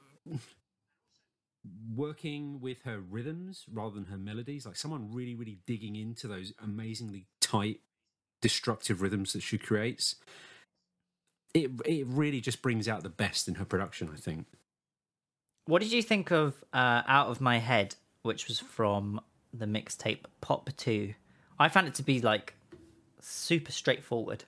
working 1.94 2.60
with 2.60 2.82
her 2.82 2.98
rhythms 2.98 3.64
rather 3.72 3.94
than 3.94 4.06
her 4.06 4.18
melodies, 4.18 4.66
like 4.66 4.76
someone 4.76 5.12
really, 5.12 5.34
really 5.34 5.58
digging 5.66 5.96
into 5.96 6.28
those 6.28 6.52
amazingly 6.62 7.26
tight, 7.40 7.80
destructive 8.40 9.02
rhythms 9.02 9.32
that 9.32 9.42
she 9.42 9.58
creates. 9.58 10.16
It 11.54 11.70
it 11.86 12.06
really 12.06 12.40
just 12.40 12.60
brings 12.60 12.86
out 12.86 13.02
the 13.02 13.08
best 13.08 13.48
in 13.48 13.54
her 13.56 13.64
production. 13.64 14.10
I 14.12 14.16
think. 14.16 14.46
What 15.64 15.82
did 15.82 15.92
you 15.92 16.02
think 16.02 16.30
of 16.30 16.62
uh, 16.72 17.02
"Out 17.06 17.28
of 17.28 17.40
My 17.40 17.58
Head," 17.58 17.94
which 18.22 18.48
was 18.48 18.58
from 18.58 19.20
the 19.52 19.66
mixtape 19.66 20.24
Pop 20.40 20.68
Two? 20.76 21.14
I 21.58 21.68
found 21.68 21.88
it 21.88 21.94
to 21.94 22.02
be 22.02 22.20
like 22.20 22.54
super 23.20 23.72
straightforward. 23.72 24.44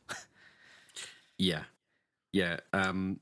yeah, 1.38 1.64
yeah. 2.32 2.58
Um, 2.72 3.20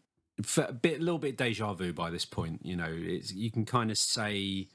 a 0.57 0.73
bit, 0.73 1.01
a 1.01 1.03
little 1.03 1.19
bit 1.19 1.37
deja 1.37 1.73
vu 1.75 1.93
by 1.93 2.11
this 2.11 2.25
point. 2.25 2.61
You 2.65 2.77
know, 2.77 2.91
it's 2.91 3.33
you 3.33 3.51
can 3.51 3.65
kind 3.65 3.91
of 3.91 3.99
say, 3.99 4.69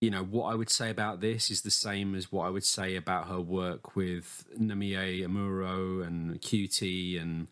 you 0.00 0.10
know, 0.10 0.24
what 0.24 0.52
I 0.52 0.54
would 0.54 0.70
say 0.70 0.90
about 0.90 1.20
this 1.20 1.50
is 1.50 1.62
the 1.62 1.70
same 1.70 2.14
as 2.14 2.32
what 2.32 2.46
I 2.46 2.50
would 2.50 2.64
say 2.64 2.96
about 2.96 3.28
her 3.28 3.40
work 3.40 3.94
with 3.94 4.46
Namie 4.58 5.24
Amuro 5.24 6.04
and 6.04 6.40
QT 6.40 7.20
and 7.20 7.48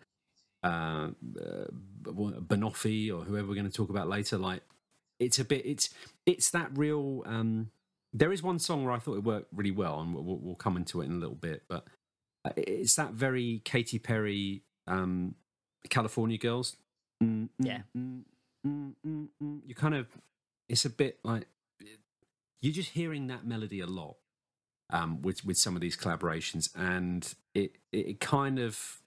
uh, 0.64 1.10
uh, 1.40 1.66
or 2.06 3.24
whoever 3.24 3.48
we're 3.48 3.54
going 3.54 3.68
to 3.68 3.70
talk 3.70 3.90
about 3.90 4.09
later. 4.09 4.38
Like, 4.38 4.62
it's 5.18 5.38
a 5.38 5.44
bit, 5.44 5.64
it's 5.64 5.90
it's 6.26 6.50
that 6.50 6.76
real. 6.76 7.22
Um, 7.26 7.70
there 8.12 8.32
is 8.32 8.42
one 8.42 8.59
song 8.59 8.84
where 8.84 8.92
I 8.92 8.98
thought 8.98 9.16
it 9.16 9.24
worked 9.24 9.48
really 9.52 9.70
well, 9.70 10.00
and 10.00 10.14
we'll, 10.14 10.38
we'll 10.38 10.54
come 10.54 10.76
into 10.76 11.00
it 11.00 11.06
in 11.06 11.12
a 11.12 11.18
little 11.18 11.34
bit, 11.34 11.62
but 11.68 11.86
it's 12.56 12.97
that 12.97 13.12
very 13.12 13.62
Katy 13.64 13.98
Perry, 13.98 14.62
um, 14.86 15.35
California 15.89 16.39
Girls 16.39 16.77
Mm, 17.23 17.48
yeah. 17.59 17.82
Mm, 17.97 18.23
mm, 18.66 19.60
you 19.64 19.74
kind 19.74 19.94
of, 19.94 20.09
it's 20.69 20.85
a 20.85 20.90
bit 20.90 21.19
like 21.23 21.47
you're 22.60 22.73
just 22.73 22.90
hearing 22.90 23.27
that 23.27 23.44
melody 23.44 23.81
a 23.81 23.86
lot 23.86 24.16
um, 24.90 25.23
with 25.23 25.44
with 25.44 25.56
some 25.56 25.74
of 25.74 25.81
these 25.81 25.97
collaborations, 25.97 26.70
and 26.77 27.35
it 27.55 27.77
it 27.93 28.20
kind 28.20 28.59
of 28.59 29.01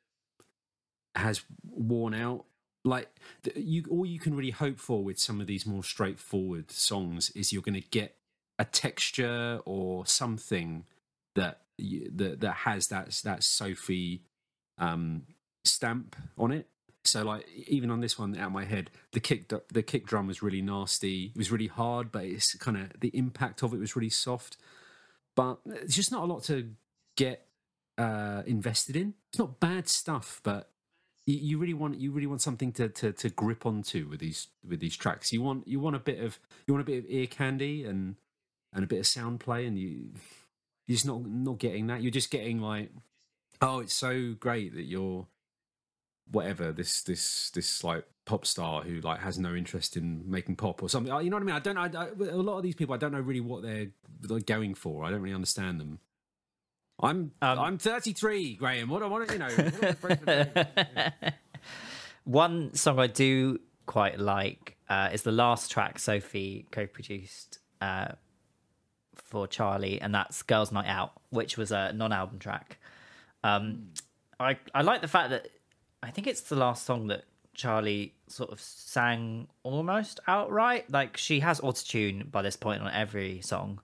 has 1.15 1.43
worn 1.69 2.13
out. 2.13 2.45
Like 2.83 3.09
you, 3.55 3.83
all 3.89 4.05
you 4.05 4.19
can 4.19 4.35
really 4.35 4.51
hope 4.51 4.79
for 4.79 5.03
with 5.03 5.19
some 5.19 5.41
of 5.41 5.47
these 5.47 5.65
more 5.65 5.83
straightforward 5.83 6.71
songs 6.71 7.31
is 7.31 7.51
you're 7.51 7.63
going 7.63 7.81
to 7.81 7.89
get 7.89 8.15
a 8.59 8.65
texture 8.65 9.59
or 9.65 10.05
something 10.05 10.85
that 11.33 11.61
that 11.77 12.39
that 12.41 12.55
has 12.55 12.87
that 12.87 13.09
that 13.23 13.43
Sophie 13.43 14.23
um, 14.77 15.23
stamp 15.63 16.15
on 16.37 16.51
it. 16.51 16.67
So 17.03 17.23
like 17.23 17.47
even 17.67 17.91
on 17.91 18.01
this 18.01 18.17
one 18.17 18.35
out 18.35 18.47
of 18.47 18.51
my 18.51 18.65
head, 18.65 18.89
the 19.11 19.19
kick 19.19 19.51
the 19.71 19.83
kick 19.83 20.07
drum 20.07 20.27
was 20.27 20.41
really 20.41 20.61
nasty. 20.61 21.31
It 21.35 21.37
was 21.37 21.51
really 21.51 21.67
hard, 21.67 22.11
but 22.11 22.23
it's 22.23 22.55
kind 22.55 22.77
of 22.77 22.99
the 22.99 23.09
impact 23.09 23.63
of 23.63 23.73
it 23.73 23.79
was 23.79 23.95
really 23.95 24.09
soft. 24.09 24.57
But 25.35 25.59
it's 25.65 25.95
just 25.95 26.11
not 26.11 26.23
a 26.23 26.25
lot 26.25 26.43
to 26.45 26.71
get 27.15 27.45
uh, 27.97 28.43
invested 28.45 28.95
in. 28.95 29.13
It's 29.29 29.39
not 29.39 29.59
bad 29.59 29.87
stuff, 29.87 30.41
but 30.43 30.69
you, 31.25 31.35
you, 31.35 31.57
really 31.57 31.73
want 31.73 31.99
you 31.99 32.11
really 32.11 32.27
want 32.27 32.41
something 32.41 32.71
to, 32.73 32.89
to 32.89 33.11
to 33.11 33.29
grip 33.29 33.65
onto 33.65 34.07
with 34.07 34.19
these 34.19 34.47
with 34.67 34.79
these 34.79 34.95
tracks. 34.95 35.31
You 35.31 35.41
want 35.41 35.67
you 35.67 35.79
want 35.79 35.95
a 35.95 35.99
bit 35.99 36.19
of 36.19 36.39
you 36.65 36.73
want 36.73 36.87
a 36.87 36.91
bit 36.91 37.03
of 37.03 37.09
ear 37.09 37.27
candy 37.27 37.83
and 37.83 38.15
and 38.73 38.83
a 38.83 38.87
bit 38.87 38.99
of 38.99 39.07
sound 39.07 39.39
play, 39.39 39.65
and 39.65 39.77
you 39.77 40.09
you're 40.87 40.95
just 40.95 41.05
not 41.05 41.25
not 41.25 41.57
getting 41.57 41.87
that. 41.87 42.01
You're 42.01 42.11
just 42.11 42.31
getting 42.31 42.59
like, 42.59 42.89
oh, 43.61 43.79
it's 43.79 43.93
so 43.93 44.35
great 44.39 44.73
that 44.75 44.83
you're 44.83 45.27
whatever 46.31 46.71
this 46.71 47.03
this 47.03 47.51
this 47.51 47.83
like 47.83 48.05
pop 48.25 48.45
star 48.45 48.81
who 48.81 48.99
like 49.01 49.19
has 49.19 49.37
no 49.37 49.53
interest 49.55 49.95
in 49.95 50.23
making 50.29 50.55
pop 50.55 50.81
or 50.81 50.89
something. 50.89 51.13
You 51.23 51.29
know 51.29 51.37
what 51.37 51.43
I 51.43 51.45
mean? 51.45 51.55
I 51.55 51.59
don't. 51.59 51.77
I, 51.77 51.85
I, 51.85 52.07
a 52.29 52.35
lot 52.37 52.57
of 52.57 52.63
these 52.63 52.75
people, 52.75 52.95
I 52.95 52.97
don't 52.97 53.11
know 53.11 53.19
really 53.19 53.41
what 53.41 53.63
they're, 53.63 53.87
they're 54.21 54.39
going 54.39 54.75
for. 54.75 55.03
I 55.03 55.11
don't 55.11 55.21
really 55.21 55.35
understand 55.35 55.79
them. 55.79 55.99
I'm 56.99 57.31
um, 57.41 57.59
I'm 57.59 57.77
33, 57.77 58.55
Graham. 58.55 58.89
What 58.89 59.03
I 59.03 59.07
want 59.07 59.31
you 59.31 59.37
know. 59.37 59.49
One 62.23 62.73
song 62.73 62.99
I 62.99 63.07
do 63.07 63.59
quite 63.85 64.19
like 64.19 64.77
uh, 64.89 65.09
is 65.13 65.23
the 65.23 65.31
last 65.31 65.71
track 65.71 65.99
Sophie 65.99 66.65
co-produced 66.71 67.59
uh, 67.81 68.13
for 69.35 69.49
Charli, 69.49 69.99
and 70.01 70.15
that's 70.15 70.43
"Girls 70.43 70.71
Night 70.71 70.87
Out," 70.87 71.11
which 71.29 71.57
was 71.57 71.73
a 71.73 71.91
non-album 71.91 72.39
track. 72.39 72.77
Um, 73.43 73.89
I 74.39 74.57
I 74.73 74.81
like 74.81 75.01
the 75.01 75.09
fact 75.09 75.29
that 75.31 75.49
I 76.01 76.09
think 76.09 76.25
it's 76.25 76.39
the 76.39 76.55
last 76.55 76.85
song 76.85 77.07
that 77.07 77.25
Charli 77.53 78.11
sort 78.29 78.49
of 78.51 78.61
sang 78.61 79.49
almost 79.63 80.21
outright. 80.25 80.89
Like 80.89 81.17
she 81.17 81.41
has 81.41 81.59
autotune 81.59 82.31
by 82.31 82.43
this 82.43 82.55
point 82.55 82.81
on 82.81 82.89
every 82.93 83.41
song. 83.41 83.81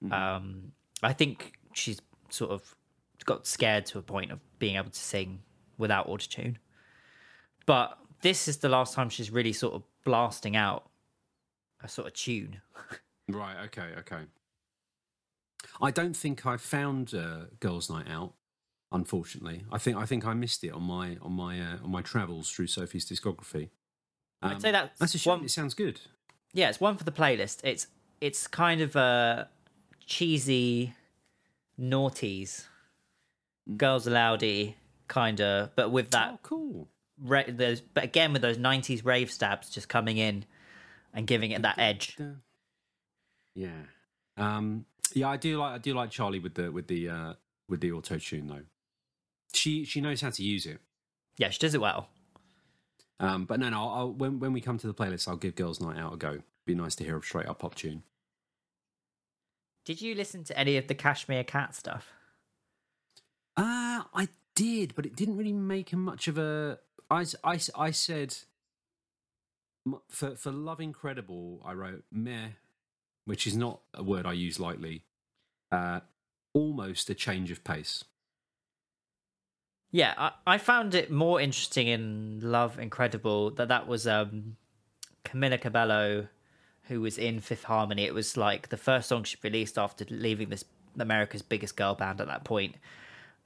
Mm-hmm. 0.00 0.12
Um, 0.12 0.72
I 1.02 1.12
think 1.12 1.58
she's 1.72 2.00
sort 2.28 2.52
of 2.52 2.76
got 3.24 3.48
scared 3.48 3.86
to 3.86 3.98
a 3.98 4.02
point 4.02 4.30
of 4.30 4.38
being 4.60 4.76
able 4.76 4.90
to 4.90 5.00
sing 5.00 5.40
without 5.76 6.06
autotune. 6.06 6.54
But 7.66 7.98
this 8.22 8.46
is 8.46 8.58
the 8.58 8.68
last 8.68 8.94
time 8.94 9.08
she's 9.08 9.32
really 9.32 9.52
sort 9.52 9.74
of 9.74 9.82
blasting 10.04 10.54
out 10.54 10.88
a 11.82 11.88
sort 11.88 12.06
of 12.06 12.14
tune. 12.14 12.60
right. 13.28 13.56
Okay. 13.64 13.88
Okay. 13.98 14.22
I 15.80 15.90
don't 15.90 16.16
think 16.16 16.46
I 16.46 16.56
found 16.56 17.14
uh, 17.14 17.46
Girls' 17.60 17.90
Night 17.90 18.06
Out 18.08 18.34
unfortunately. 18.94 19.64
I 19.70 19.78
think 19.78 19.96
I 19.96 20.06
think 20.06 20.24
I 20.24 20.32
missed 20.32 20.64
it 20.64 20.70
on 20.70 20.82
my 20.82 21.18
on 21.20 21.32
my 21.32 21.60
uh, 21.60 21.76
on 21.82 21.90
my 21.90 22.00
travels 22.00 22.50
through 22.50 22.68
Sophie's 22.68 23.06
discography. 23.06 23.70
Um, 24.40 24.52
I'd 24.52 24.62
say 24.62 24.70
that's, 24.70 24.98
that's 24.98 25.14
a 25.14 25.18
shame. 25.18 25.38
One, 25.38 25.44
it 25.44 25.50
sounds 25.50 25.74
good. 25.74 26.00
Yeah, 26.52 26.68
it's 26.68 26.80
one 26.80 26.96
for 26.96 27.04
the 27.04 27.12
playlist. 27.12 27.60
It's 27.64 27.88
it's 28.20 28.46
kind 28.46 28.80
of 28.80 28.96
a 28.96 29.48
cheesy, 30.06 30.94
naughties, 31.78 32.66
mm. 33.68 33.76
girls 33.76 34.06
aloudi 34.06 34.74
kind 35.08 35.40
of, 35.40 35.74
but 35.76 35.90
with 35.90 36.10
that 36.12 36.30
oh, 36.34 36.38
cool 36.42 36.88
ra- 37.20 37.42
those, 37.48 37.80
but 37.80 38.04
again 38.04 38.32
with 38.32 38.42
those 38.42 38.58
'90s 38.58 39.04
rave 39.04 39.30
stabs 39.30 39.68
just 39.68 39.88
coming 39.88 40.16
in 40.16 40.44
and 41.12 41.26
giving 41.26 41.50
it 41.50 41.62
that 41.62 41.78
edge. 41.78 42.16
Yeah, 43.54 43.82
um, 44.36 44.86
yeah, 45.12 45.28
I 45.28 45.36
do 45.36 45.58
like 45.58 45.74
I 45.74 45.78
do 45.78 45.94
like 45.94 46.10
Charli 46.10 46.42
with 46.42 46.54
the 46.54 46.70
with 46.70 46.86
the 46.88 47.08
uh, 47.08 47.32
with 47.68 47.80
the 47.80 47.92
auto 47.92 48.18
tune 48.18 48.46
though. 48.48 48.62
She 49.52 49.84
she 49.84 50.00
knows 50.00 50.20
how 50.20 50.30
to 50.30 50.42
use 50.42 50.66
it. 50.66 50.78
Yeah, 51.36 51.50
she 51.50 51.58
does 51.58 51.74
it 51.74 51.80
well. 51.80 52.08
Um, 53.20 53.44
but 53.44 53.60
no, 53.60 53.68
no. 53.68 53.88
I'll, 53.88 54.12
when 54.12 54.40
when 54.40 54.52
we 54.52 54.60
come 54.60 54.78
to 54.78 54.86
the 54.86 54.94
playlist, 54.94 55.28
I'll 55.28 55.36
give 55.36 55.54
Girls 55.54 55.80
Night 55.80 55.98
Out 55.98 56.14
a 56.14 56.16
go. 56.16 56.40
Be 56.66 56.74
nice 56.74 56.94
to 56.96 57.04
hear 57.04 57.18
a 57.18 57.22
straight 57.22 57.46
up 57.46 57.60
pop 57.60 57.74
tune. 57.74 58.02
Did 59.84 60.00
you 60.00 60.14
listen 60.14 60.44
to 60.44 60.58
any 60.58 60.76
of 60.76 60.86
the 60.86 60.94
Cashmere 60.94 61.44
Cat 61.44 61.74
stuff? 61.74 62.10
Uh, 63.56 64.02
I 64.14 64.28
did, 64.54 64.94
but 64.94 65.04
it 65.04 65.14
didn't 65.14 65.36
really 65.36 65.52
make 65.52 65.92
much 65.92 66.26
of 66.26 66.38
a. 66.38 66.78
I, 67.10 67.26
I, 67.44 67.60
I 67.76 67.90
said 67.90 68.34
for 70.08 70.36
for 70.36 70.50
Love 70.50 70.80
Incredible, 70.80 71.60
I 71.64 71.74
wrote 71.74 72.04
meh, 72.10 72.48
which 73.24 73.46
is 73.46 73.56
not 73.56 73.80
a 73.92 74.02
word 74.02 74.26
I 74.26 74.32
use 74.32 74.60
lightly. 74.60 75.04
Uh, 75.72 76.00
almost 76.52 77.10
a 77.10 77.14
change 77.14 77.50
of 77.50 77.64
pace. 77.64 78.04
Yeah, 79.90 80.14
I, 80.16 80.32
I 80.46 80.58
found 80.58 80.94
it 80.94 81.10
more 81.10 81.40
interesting 81.40 81.88
in 81.88 82.40
Love 82.42 82.78
Incredible 82.78 83.50
that 83.52 83.68
that 83.68 83.86
was 83.86 84.06
um, 84.06 84.56
Camila 85.24 85.60
Cabello 85.60 86.28
who 86.88 87.00
was 87.00 87.18
in 87.18 87.40
Fifth 87.40 87.64
Harmony. 87.64 88.04
It 88.04 88.14
was 88.14 88.36
like 88.36 88.68
the 88.68 88.76
first 88.76 89.08
song 89.08 89.24
she 89.24 89.36
released 89.42 89.78
after 89.78 90.04
leaving 90.08 90.50
this 90.50 90.64
America's 90.98 91.42
biggest 91.42 91.76
girl 91.76 91.94
band 91.94 92.20
at 92.20 92.26
that 92.26 92.44
point. 92.44 92.76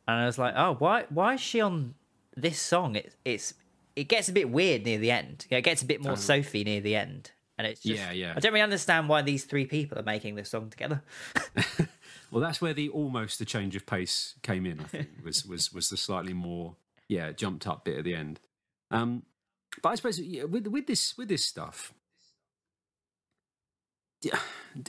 And 0.07 0.21
I 0.21 0.27
was 0.27 0.39
like, 0.39 0.55
oh, 0.57 0.77
why 0.79 1.05
why 1.09 1.35
is 1.35 1.41
she 1.41 1.61
on 1.61 1.95
this 2.37 2.61
song? 2.61 2.97
It, 2.97 3.15
it's 3.25 3.55
it 3.95 4.09
gets 4.09 4.29
a 4.29 4.33
bit 4.33 4.51
weird 4.51 4.85
near 4.85 4.99
the 4.99 5.11
end. 5.11 5.47
It 5.51 5.63
gets 5.63 5.83
a 5.83 5.87
bit 5.87 6.01
more 6.01 6.13
um, 6.13 6.19
Sophie 6.19 6.65
near 6.65 6.81
the 6.81 6.97
end. 6.97 7.31
And 7.59 7.67
it's 7.67 7.83
just, 7.83 7.97
yeah, 7.97 8.13
yeah. 8.13 8.35
I 8.37 8.41
don't 8.41 8.53
really 8.53 8.63
understand 8.63 9.09
why 9.09 9.23
these 9.23 9.45
three 9.45 9.67
people 9.67 9.99
are 9.99 10.05
making 10.05 10.37
this 10.37 10.49
song 10.51 10.71
together. 10.71 11.03
well, 12.31 12.41
that's 12.41 12.61
where 12.61 12.73
the 12.73 12.89
almost 12.91 13.41
the 13.41 13.45
change 13.45 13.75
of 13.75 13.85
pace 13.85 14.35
came 14.43 14.65
in. 14.65 14.81
I 14.81 14.85
think 14.85 15.09
was 15.25 15.45
was 15.45 15.73
was 15.73 15.91
the 15.91 15.97
slightly 15.97 16.33
more 16.33 16.77
yeah 17.09 17.33
jumped 17.33 17.67
up 17.67 17.85
bit 17.85 17.99
at 17.99 18.05
the 18.05 18.15
end. 18.15 18.39
Um, 18.93 19.25
but 19.83 19.91
I 19.91 19.95
suppose 19.97 20.21
yeah, 20.21 20.45
with 20.45 20.69
with 20.69 20.87
this 20.87 21.19
with 21.19 21.29
this 21.29 21.45
stuff, 21.45 21.93
do, 24.23 24.31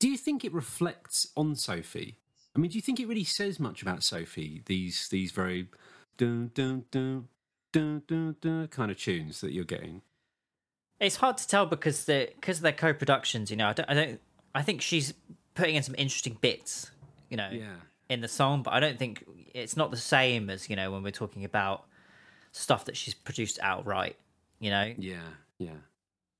do 0.00 0.08
you 0.08 0.16
think 0.16 0.44
it 0.44 0.52
reflects 0.52 1.28
on 1.36 1.54
Sophie? 1.54 2.18
I 2.56 2.58
mean, 2.58 2.70
do 2.70 2.76
you 2.76 2.82
think 2.82 2.98
it 2.98 3.08
really 3.08 3.24
says 3.24 3.60
much 3.60 3.82
about 3.82 4.02
Sophie? 4.02 4.62
These 4.66 5.08
these 5.10 5.30
very 5.30 5.68
dun 6.16 6.50
dun 6.54 6.86
dun 6.90 7.28
dun 7.72 8.02
dun 8.06 8.36
dun 8.40 8.68
kind 8.68 8.90
of 8.90 8.98
tunes 8.98 9.40
that 9.40 9.52
you're 9.52 9.64
getting. 9.64 10.02
It's 11.00 11.16
hard 11.16 11.36
to 11.38 11.48
tell 11.48 11.66
because 11.66 12.04
they 12.04 12.32
because 12.34 12.60
they're 12.60 12.72
co-productions. 12.72 13.50
You 13.50 13.56
know, 13.56 13.68
I 13.68 13.72
don't, 13.72 13.90
I 13.90 13.94
don't. 13.94 14.20
I 14.54 14.62
think 14.62 14.80
she's 14.80 15.14
putting 15.54 15.74
in 15.74 15.82
some 15.82 15.94
interesting 15.98 16.36
bits. 16.40 16.90
You 17.30 17.36
know, 17.36 17.48
yeah. 17.52 17.76
in 18.08 18.20
the 18.20 18.28
song, 18.28 18.62
but 18.62 18.74
I 18.74 18.80
don't 18.80 18.98
think 18.98 19.24
it's 19.54 19.76
not 19.76 19.90
the 19.90 19.96
same 19.96 20.50
as 20.50 20.70
you 20.70 20.76
know 20.76 20.90
when 20.92 21.02
we're 21.02 21.10
talking 21.10 21.44
about 21.44 21.84
stuff 22.52 22.84
that 22.84 22.96
she's 22.96 23.14
produced 23.14 23.58
outright. 23.62 24.16
You 24.60 24.70
know. 24.70 24.94
Yeah. 24.96 25.28
Yeah. 25.58 25.70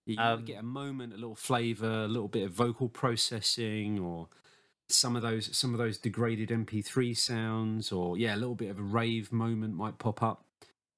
You 0.06 0.18
um, 0.18 0.44
get 0.44 0.58
a 0.58 0.62
moment, 0.62 1.14
a 1.14 1.16
little 1.16 1.34
flavor, 1.34 2.04
a 2.04 2.08
little 2.08 2.28
bit 2.28 2.44
of 2.44 2.52
vocal 2.52 2.88
processing, 2.88 3.98
or 3.98 4.28
some 4.88 5.16
of 5.16 5.22
those 5.22 5.56
some 5.56 5.72
of 5.72 5.78
those 5.78 5.96
degraded 5.96 6.50
MP3 6.50 7.16
sounds, 7.16 7.90
or 7.90 8.18
yeah, 8.18 8.34
a 8.34 8.36
little 8.36 8.54
bit 8.54 8.70
of 8.70 8.78
a 8.78 8.82
rave 8.82 9.32
moment 9.32 9.74
might 9.74 9.98
pop 9.98 10.22
up. 10.22 10.44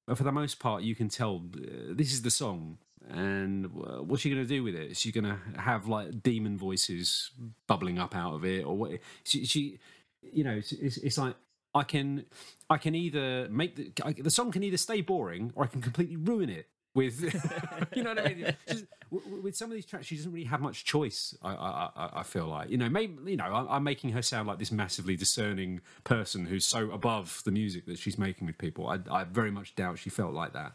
But 0.07 0.19
for 0.19 0.25
the 0.25 0.33
most 0.33 0.59
part, 0.59 0.83
you 0.83 0.95
can 0.95 1.09
tell 1.09 1.43
uh, 1.57 1.93
this 1.93 2.13
is 2.13 2.23
the 2.23 2.31
song, 2.31 2.79
and 3.11 3.67
uh, 3.67 4.03
what's 4.03 4.23
she 4.23 4.31
going 4.31 4.43
to 4.43 4.49
do 4.49 4.63
with 4.63 4.75
it? 4.75 4.91
Is 4.93 5.01
she 5.01 5.13
going 5.13 5.25
to 5.25 5.39
have 5.61 5.87
like 5.87 6.23
demon 6.23 6.59
voices 6.59 7.31
bubbling 7.67 7.99
up 7.99 8.15
out 8.17 8.35
of 8.35 8.45
it, 8.45 8.65
or 8.65 8.77
what? 8.77 8.93
She, 9.25 9.45
she 9.45 9.79
you 10.23 10.45
know, 10.45 10.53
it's, 10.53 10.73
it's, 10.73 10.97
it's 10.99 11.19
like 11.19 11.35
I 11.75 11.83
can 11.83 12.25
I 12.71 12.79
can 12.79 12.95
either 12.95 13.49
make 13.51 13.77
the 13.77 14.23
the 14.23 14.31
song 14.31 14.51
can 14.51 14.63
either 14.63 14.77
stay 14.77 15.03
boring 15.03 15.53
or 15.55 15.65
I 15.65 15.67
can 15.67 15.83
completely 15.83 16.17
ruin 16.17 16.49
it 16.49 16.69
with 16.95 17.23
you 17.95 18.03
know 18.03 18.15
what 18.15 18.27
I 18.27 18.35
mean. 18.35 18.57
Just, 18.69 18.87
with 19.11 19.55
some 19.55 19.71
of 19.71 19.75
these 19.75 19.87
tracks, 19.87 20.07
she 20.07 20.17
doesn't 20.17 20.33
really 20.33 20.47
have 20.47 20.61
much 20.61 20.85
choice. 20.85 21.37
I 21.43 21.53
I, 21.53 22.11
I 22.15 22.23
feel 22.23 22.47
like 22.47 22.71
you 22.71 22.79
know 22.79 22.89
maybe 22.89 23.31
you 23.31 23.37
know 23.37 23.45
I'm 23.45 23.85
making 23.85 24.11
her 24.11 24.23
sound 24.23 24.49
like 24.49 24.59
this 24.59 24.73
massively 24.73 25.17
discerning 25.17 25.81
person 26.03 26.47
who's 26.47 26.65
so 26.65 26.91
above 26.91 27.43
the 27.45 27.53
music 27.53 27.87
that 27.87 27.99
she's 27.99 28.19
making 28.19 28.47
with 28.47 28.59
people. 28.59 28.89
I, 28.89 28.99
I 29.11 29.25
very 29.25 29.51
much 29.51 29.77
doubt 29.77 29.99
she 29.99 30.11
felt 30.11 30.33
like 30.33 30.55
that. 30.55 30.73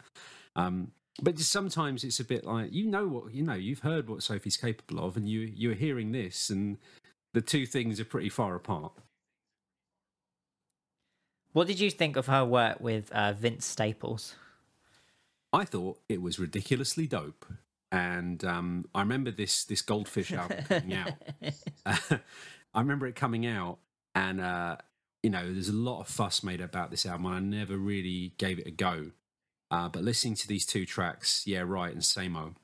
Um, 0.56 0.92
but 1.22 1.40
sometimes 1.40 2.04
it's 2.04 2.20
a 2.20 2.24
bit 2.24 2.46
like 2.46 2.72
you 2.72 2.86
know 2.86 3.08
what 3.08 3.34
you 3.34 3.44
know. 3.44 3.54
You've 3.54 3.80
heard 3.80 4.10
what 4.10 4.24
Sophie's 4.24 4.58
capable 4.58 5.04
of, 5.04 5.18
and 5.18 5.28
you 5.28 5.40
you're 5.40 5.74
hearing 5.74 6.12
this, 6.12 6.50
and 6.50 6.78
the 7.34 7.42
two 7.42 7.66
things 7.66 8.00
are 8.00 8.06
pretty 8.06 8.30
far 8.30 8.56
apart. 8.56 8.94
What 11.54 11.68
did 11.68 11.80
you 11.80 11.92
think 11.92 12.16
of 12.16 12.28
her 12.28 12.46
work 12.46 12.80
with 12.80 13.12
uh, 13.12 13.34
Vince 13.34 13.66
Staples? 13.66 14.36
I 15.52 15.66
thought 15.66 16.00
it 16.08 16.22
was 16.22 16.40
ridiculously 16.40 17.08
dope. 17.08 17.46
And 17.92 18.44
um, 18.46 18.86
I 18.96 19.02
remember 19.02 19.32
this 19.32 19.66
this 19.66 19.82
Goldfish 19.82 20.32
album 20.32 20.64
coming 20.64 20.94
out. 20.94 21.14
Uh, 21.86 22.18
I 22.74 22.80
remember 22.80 23.06
it 23.06 23.16
coming 23.16 23.46
out, 23.46 23.80
and 24.16 24.40
uh, 24.40 24.78
you 25.22 25.30
know, 25.30 25.52
there's 25.52 25.68
a 25.68 25.74
lot 25.74 26.00
of 26.00 26.08
fuss 26.08 26.42
made 26.42 26.62
about 26.62 26.90
this 26.90 27.06
album. 27.06 27.28
I 27.28 27.40
never 27.40 27.78
really 27.78 28.34
gave 28.38 28.60
it 28.60 28.68
a 28.68 28.72
go. 28.72 29.12
Uh, 29.72 29.88
but 29.88 30.04
listening 30.04 30.36
to 30.36 30.48
these 30.48 30.66
two 30.66 30.86
tracks, 30.86 31.48
yeah, 31.48 31.64
right, 31.66 31.94
and 31.94 32.02
Samo, 32.02 32.56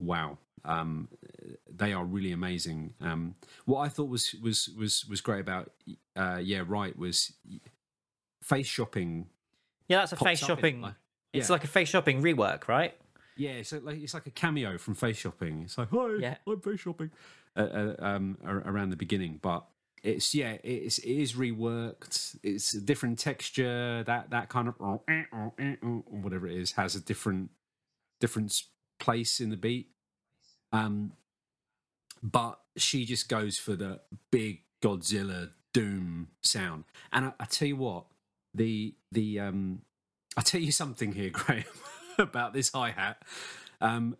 wow, 0.00 0.36
um, 0.64 1.08
they 1.72 1.92
are 1.92 2.04
really 2.04 2.32
amazing. 2.32 2.92
Um, 3.00 3.36
what 3.66 3.80
I 3.80 3.88
thought 3.88 4.08
was 4.08 4.34
was 4.42 4.68
was 4.76 5.06
was 5.08 5.20
great 5.20 5.40
about 5.40 5.70
uh, 6.16 6.40
yeah, 6.42 6.64
right 6.66 6.98
was 6.98 7.32
Faceshopping. 8.44 9.26
Yeah, 9.88 9.98
that's 9.98 10.12
a 10.12 10.16
Faceshopping. 10.16 10.82
Like, 10.82 10.94
it's 11.32 11.48
yeah. 11.48 11.52
like 11.52 11.64
a 11.64 11.68
Faceshopping 11.68 12.20
rework, 12.20 12.66
right? 12.66 12.96
Yeah, 13.36 13.50
it's 13.50 13.72
like 13.72 14.02
it's 14.02 14.14
like 14.14 14.26
a 14.26 14.30
cameo 14.30 14.76
from 14.76 14.96
Faceshopping. 14.96 15.64
It's 15.64 15.78
like, 15.78 15.90
hi, 15.90 16.16
yeah. 16.18 16.36
I'm 16.48 16.60
Faceshopping 16.60 17.10
uh, 17.56 17.60
uh, 17.60 17.94
um, 18.00 18.38
around 18.44 18.90
the 18.90 18.96
beginning, 18.96 19.38
but 19.40 19.64
it's 20.04 20.34
yeah, 20.34 20.58
it's 20.62 20.98
it 20.98 21.10
is 21.10 21.32
reworked. 21.32 22.36
It's 22.42 22.74
a 22.74 22.80
different 22.80 23.18
texture. 23.18 24.04
That 24.04 24.30
that 24.30 24.50
kind 24.50 24.68
of 24.68 24.74
whatever 24.78 26.46
it 26.46 26.56
is 26.56 26.72
has 26.72 26.94
a 26.94 27.00
different 27.00 27.50
different 28.20 28.62
place 29.00 29.40
in 29.40 29.48
the 29.48 29.56
beat. 29.56 29.88
Um, 30.72 31.12
but 32.22 32.60
she 32.76 33.06
just 33.06 33.28
goes 33.30 33.58
for 33.58 33.76
the 33.76 34.00
big 34.30 34.60
Godzilla 34.82 35.50
doom 35.72 36.28
sound. 36.42 36.84
And 37.10 37.26
I, 37.26 37.32
I 37.40 37.44
tell 37.46 37.68
you 37.68 37.76
what, 37.76 38.04
the 38.52 38.94
the 39.10 39.40
um 39.40 39.82
I'll 40.36 40.44
tell 40.44 40.60
you 40.60 40.72
something 40.72 41.12
here, 41.12 41.30
Graham, 41.32 41.64
about 42.18 42.52
this 42.52 42.70
hi 42.74 42.90
hat. 42.90 43.22
Um, 43.80 44.18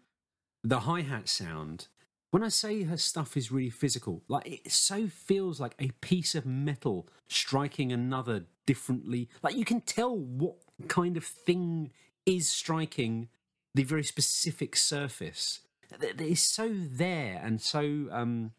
the 0.62 0.80
hi 0.80 1.02
hat 1.02 1.28
sound. 1.28 1.88
When 2.34 2.42
I 2.42 2.48
say 2.48 2.82
her 2.82 2.96
stuff 2.96 3.36
is 3.36 3.52
really 3.52 3.70
physical, 3.70 4.24
like 4.26 4.44
it 4.64 4.72
so 4.72 5.06
feels 5.06 5.60
like 5.60 5.76
a 5.78 5.92
piece 6.00 6.34
of 6.34 6.44
metal 6.44 7.06
striking 7.28 7.92
another 7.92 8.46
differently. 8.66 9.28
Like 9.40 9.54
you 9.54 9.64
can 9.64 9.82
tell 9.82 10.16
what 10.16 10.56
kind 10.88 11.16
of 11.16 11.24
thing 11.24 11.92
is 12.26 12.50
striking 12.50 13.28
the 13.72 13.84
very 13.84 14.02
specific 14.02 14.74
surface. 14.74 15.60
It's 16.00 16.40
so 16.40 16.72
there 16.74 17.40
and 17.40 17.62
so 17.62 18.08
um, 18.10 18.50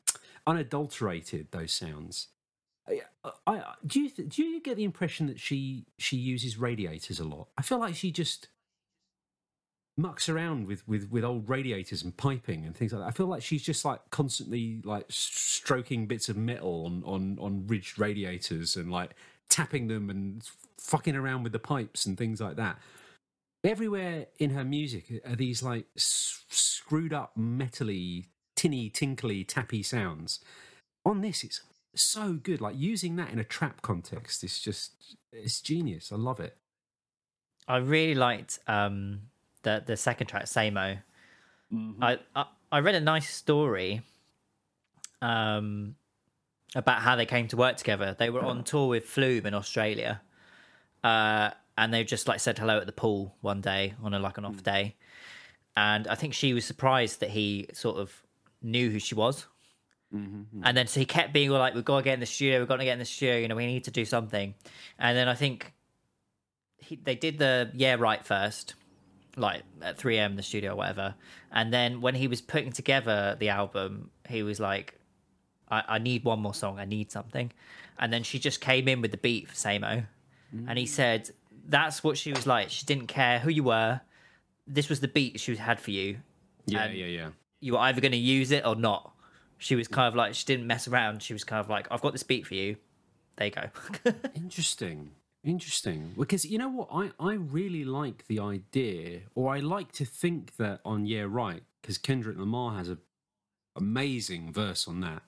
unadulterated. 0.47 1.49
Those 1.52 1.73
sounds. 1.73 2.30
I, 2.88 3.02
I, 3.45 3.73
do 3.85 3.99
you 3.99 4.10
do 4.10 4.41
you 4.41 4.61
get 4.61 4.77
the 4.77 4.85
impression 4.85 5.27
that 5.27 5.41
she 5.41 5.85
she 5.97 6.15
uses 6.15 6.57
radiators 6.57 7.19
a 7.19 7.26
lot? 7.26 7.49
I 7.57 7.61
feel 7.61 7.80
like 7.80 7.95
she 7.95 8.10
just 8.10 8.47
mucks 9.97 10.27
around 10.27 10.67
with, 10.67 10.88
with, 10.88 11.09
with 11.09 11.23
old 11.23 11.49
radiators 11.49 12.03
and 12.03 12.15
piping 12.17 12.65
and 12.65 12.76
things 12.76 12.91
like 12.91 13.01
that. 13.01 13.07
I 13.07 13.11
feel 13.11 13.27
like 13.27 13.41
she's 13.41 13.63
just 13.63 13.85
like 13.85 14.01
constantly 14.09 14.81
like 14.84 15.05
stroking 15.09 16.05
bits 16.05 16.27
of 16.27 16.35
metal 16.38 16.85
on, 16.85 17.03
on, 17.05 17.38
on 17.39 17.67
ridged 17.67 17.97
radiators 17.97 18.76
and 18.76 18.91
like 18.91 19.11
tapping 19.49 19.88
them 19.88 20.09
and 20.09 20.43
fucking 20.80 21.15
around 21.15 21.43
with 21.43 21.53
the 21.53 21.59
pipes 21.59 22.05
and 22.05 22.17
things 22.17 22.41
like 22.41 22.57
that. 22.57 22.77
Everywhere 23.63 24.27
in 24.38 24.51
her 24.51 24.63
music 24.63 25.22
are 25.26 25.35
these 25.35 25.63
like 25.63 25.85
s- 25.95 26.43
screwed 26.49 27.13
up 27.13 27.31
metally, 27.38 28.26
tinny, 28.55 28.89
tinkly, 28.89 29.43
tappy 29.43 29.81
sounds. 29.81 30.39
On 31.05 31.22
this, 31.22 31.43
it's 31.43 31.61
so 31.95 32.34
good. 32.34 32.61
Like 32.61 32.76
using 32.77 33.15
that 33.15 33.31
in 33.31 33.39
a 33.39 33.43
trap 33.43 33.81
context 33.81 34.43
is 34.43 34.59
just 34.59 34.91
it's 35.31 35.61
genius. 35.61 36.11
I 36.11 36.15
love 36.15 36.39
it. 36.39 36.57
I 37.67 37.77
really 37.77 38.13
liked 38.13 38.59
um, 38.67 39.22
the 39.66 39.84
the 39.86 39.98
second 39.98 40.28
track, 40.28 40.46
Samo. 40.46 41.00
Mm-hmm. 41.74 42.02
I, 42.02 42.20
I, 42.34 42.46
I 42.72 42.80
read 42.80 42.96
a 42.96 43.02
nice 43.02 43.30
story 43.30 44.02
um, 45.22 45.96
about 46.74 47.02
how 47.02 47.18
they 47.18 47.26
came 47.26 47.50
to 47.50 47.58
work 47.58 47.76
together. 47.76 48.16
They 48.18 48.30
were 48.30 48.44
on 48.44 48.64
tour 48.64 48.88
with 48.88 49.06
Flume 49.06 49.46
in 49.46 49.54
Australia, 49.54 50.22
uh, 51.04 51.50
and 51.78 51.94
they 51.94 52.06
just 52.06 52.30
like 52.30 52.40
said 52.40 52.58
hello 52.58 52.78
at 52.78 52.86
the 52.86 52.94
pool 52.94 53.36
one 53.42 53.60
day 53.60 53.96
on 54.02 54.14
a 54.14 54.20
like 54.20 54.38
an 54.38 54.46
off 54.46 54.64
day, 54.64 54.96
and 55.76 56.08
I 56.08 56.16
think 56.16 56.34
she 56.34 56.54
was 56.54 56.64
surprised 56.64 57.20
that 57.20 57.32
he 57.32 57.68
sort 57.74 57.98
of 57.98 58.24
knew 58.62 58.90
who 58.90 59.00
she 59.00 59.16
was. 59.16 59.48
Mm-hmm. 60.14 60.62
And 60.64 60.78
then 60.78 60.88
so 60.88 61.00
he 61.00 61.06
kept 61.06 61.34
being 61.34 61.52
all 61.52 61.60
like, 61.60 61.74
"We've 61.74 61.84
got 61.84 61.98
to 61.98 62.04
get 62.04 62.14
in 62.14 62.20
the 62.22 62.26
studio. 62.26 62.60
We've 62.60 62.68
got 62.68 62.78
to 62.78 62.86
get 62.86 62.94
in 62.94 63.00
the 63.00 63.06
studio. 63.06 63.38
You 63.38 63.48
know, 63.50 63.56
we 63.56 63.66
need 63.66 63.84
to 63.86 63.92
do 63.92 64.06
something." 64.06 64.54
And 64.98 65.18
then 65.18 65.28
I 65.28 65.34
think 65.34 65.74
he, 66.78 66.96
they 66.96 67.16
did 67.16 67.40
the 67.40 67.72
yeah 67.74 67.96
right 67.96 68.24
first, 68.24 68.76
like 69.36 69.64
at 69.82 69.98
3am 69.98 70.36
the 70.36 70.44
studio 70.44 70.74
or 70.74 70.76
whatever. 70.76 71.16
And 71.52 71.74
then 71.74 72.02
when 72.02 72.16
he 72.16 72.28
was 72.28 72.41
putting 72.41 72.72
together 72.72 73.36
the 73.40 73.49
album, 73.49 74.12
he 74.28 74.44
was 74.44 74.60
like, 74.60 74.95
I, 75.70 75.84
I 75.88 75.99
need 75.99 76.24
one 76.24 76.40
more 76.40 76.53
song. 76.53 76.80
I 76.80 76.86
need 76.86 77.12
something. 77.12 77.52
And 77.99 78.12
then 78.12 78.24
she 78.24 78.40
just 78.40 78.62
came 78.62 78.88
in 78.88 79.02
with 79.02 79.12
the 79.12 79.18
beat 79.18 79.49
for 79.49 79.56
Samo. 79.56 80.06
And 80.68 80.78
he 80.78 80.86
mm. 80.86 80.90
said, 80.90 81.32
that's 81.68 82.03
what 82.03 82.18
she 82.18 82.32
was 82.32 82.48
like. 82.48 82.70
She 82.70 82.86
didn't 82.86 83.07
care 83.07 83.40
who 83.40 83.49
you 83.49 83.64
were. 83.64 84.02
This 84.68 84.90
was 84.90 84.99
the 84.99 85.07
beat 85.07 85.40
she 85.40 85.56
had 85.56 85.80
for 85.80 85.91
you. 85.91 86.18
Yeah, 86.66 86.90
yeah, 86.91 87.06
yeah. 87.06 87.30
You 87.60 87.74
were 87.74 87.80
either 87.80 88.02
going 88.02 88.12
to 88.12 88.18
use 88.18 88.52
it 88.52 88.66
or 88.66 88.76
not. 88.76 89.14
She 89.57 89.76
was 89.76 89.88
kind 89.88 90.07
of 90.07 90.16
like, 90.16 90.34
she 90.34 90.45
didn't 90.45 90.68
mess 90.68 90.88
around. 90.88 91.24
She 91.24 91.34
was 91.34 91.44
kind 91.44 91.60
of 91.60 91.70
like, 91.70 91.88
I've 91.91 92.02
got 92.02 92.14
this 92.14 92.24
beat 92.24 92.45
for 92.45 92.56
you. 92.56 92.78
There 93.38 93.48
you 93.48 93.53
go. 93.53 94.14
Interesting. 94.36 95.12
Interesting. 95.45 96.13
Because 96.17 96.43
you 96.43 96.57
know 96.57 96.69
what? 96.69 96.89
I, 96.91 97.11
I 97.19 97.34
really 97.34 97.85
like 97.85 98.26
the 98.27 98.39
idea, 98.39 99.22
or 99.35 99.53
I 99.53 99.59
like 99.59 99.91
to 99.93 100.05
think 100.05 100.55
that 100.57 100.81
on 100.84 101.05
Yeah 101.05 101.26
Right, 101.27 101.61
because 101.81 101.99
Kendrick 101.99 102.38
Lamar 102.38 102.77
has 102.77 102.89
a 102.89 102.97
amazing 103.76 104.51
verse 104.51 104.88
on 104.88 105.01
that. 105.01 105.22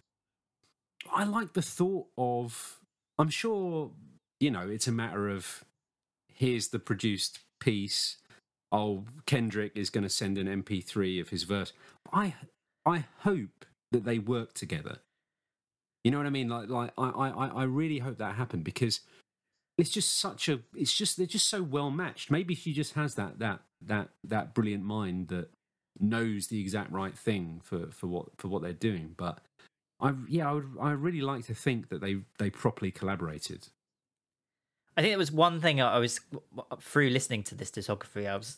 I 1.14 1.24
like 1.24 1.54
the 1.54 1.62
thought 1.62 2.08
of 2.18 2.80
I'm 3.20 3.30
sure, 3.30 3.92
you 4.40 4.50
know, 4.50 4.68
it's 4.68 4.88
a 4.88 4.92
matter 4.92 5.30
of 5.30 5.64
here's 6.34 6.70
the 6.70 6.80
produced 6.80 7.40
piece. 7.60 8.18
Oh, 8.72 9.06
Kendrick 9.26 9.74
is 9.76 9.90
going 9.90 10.04
to 10.04 10.10
send 10.10 10.38
an 10.38 10.48
MP3 10.64 11.22
of 11.22 11.30
his 11.30 11.44
verse. 11.44 11.74
I 12.12 12.34
I 12.86 13.06
hope 13.20 13.66
that 13.92 14.04
they 14.04 14.18
work 14.18 14.54
together. 14.54 14.98
You 16.04 16.12
know 16.12 16.18
what 16.18 16.28
I 16.28 16.32
mean? 16.32 16.50
Like, 16.50 16.70
like 16.70 16.92
I, 16.98 17.10
I, 17.10 17.48
I 17.48 17.64
really 17.64 18.00
hope 18.00 18.18
that 18.18 18.36
happened 18.36 18.64
because 18.64 19.02
it's 19.78 19.90
just 19.90 20.20
such 20.20 20.50
a. 20.50 20.60
It's 20.76 20.94
just 20.94 21.18
they're 21.18 21.26
just 21.26 21.50
so 21.50 21.62
well 21.62 21.92
matched. 21.92 22.32
Maybe 22.32 22.56
she 22.56 22.74
just 22.74 22.94
has 22.94 23.16
that 23.16 23.40
that 23.40 23.62
that 23.82 24.10
that 24.24 24.54
brilliant 24.54 24.84
mind 24.84 25.28
that 25.30 25.50
knows 26.00 26.48
the 26.48 26.60
exact 26.60 26.92
right 26.92 27.18
thing 27.18 27.62
for 27.64 27.88
for 27.92 28.08
what 28.08 28.26
for 28.38 28.48
what 28.48 28.62
they're 28.62 28.74
doing. 28.74 29.14
But 29.16 29.40
I, 30.00 30.14
yeah, 30.28 30.50
I 30.50 30.54
would. 30.54 30.70
I 30.82 30.92
really 30.92 31.22
like 31.22 31.46
to 31.46 31.54
think 31.54 31.90
that 31.90 32.02
they 32.02 32.18
they 32.40 32.50
properly 32.50 32.92
collaborated. 32.92 33.68
I 34.96 35.02
think 35.02 35.14
it 35.14 35.18
was 35.18 35.32
one 35.32 35.62
thing 35.62 35.80
I 35.80 36.00
was 36.00 36.20
through 36.80 37.10
listening 37.10 37.44
to 37.44 37.56
this 37.56 37.70
discography. 37.70 38.28
I 38.28 38.36
was, 38.36 38.58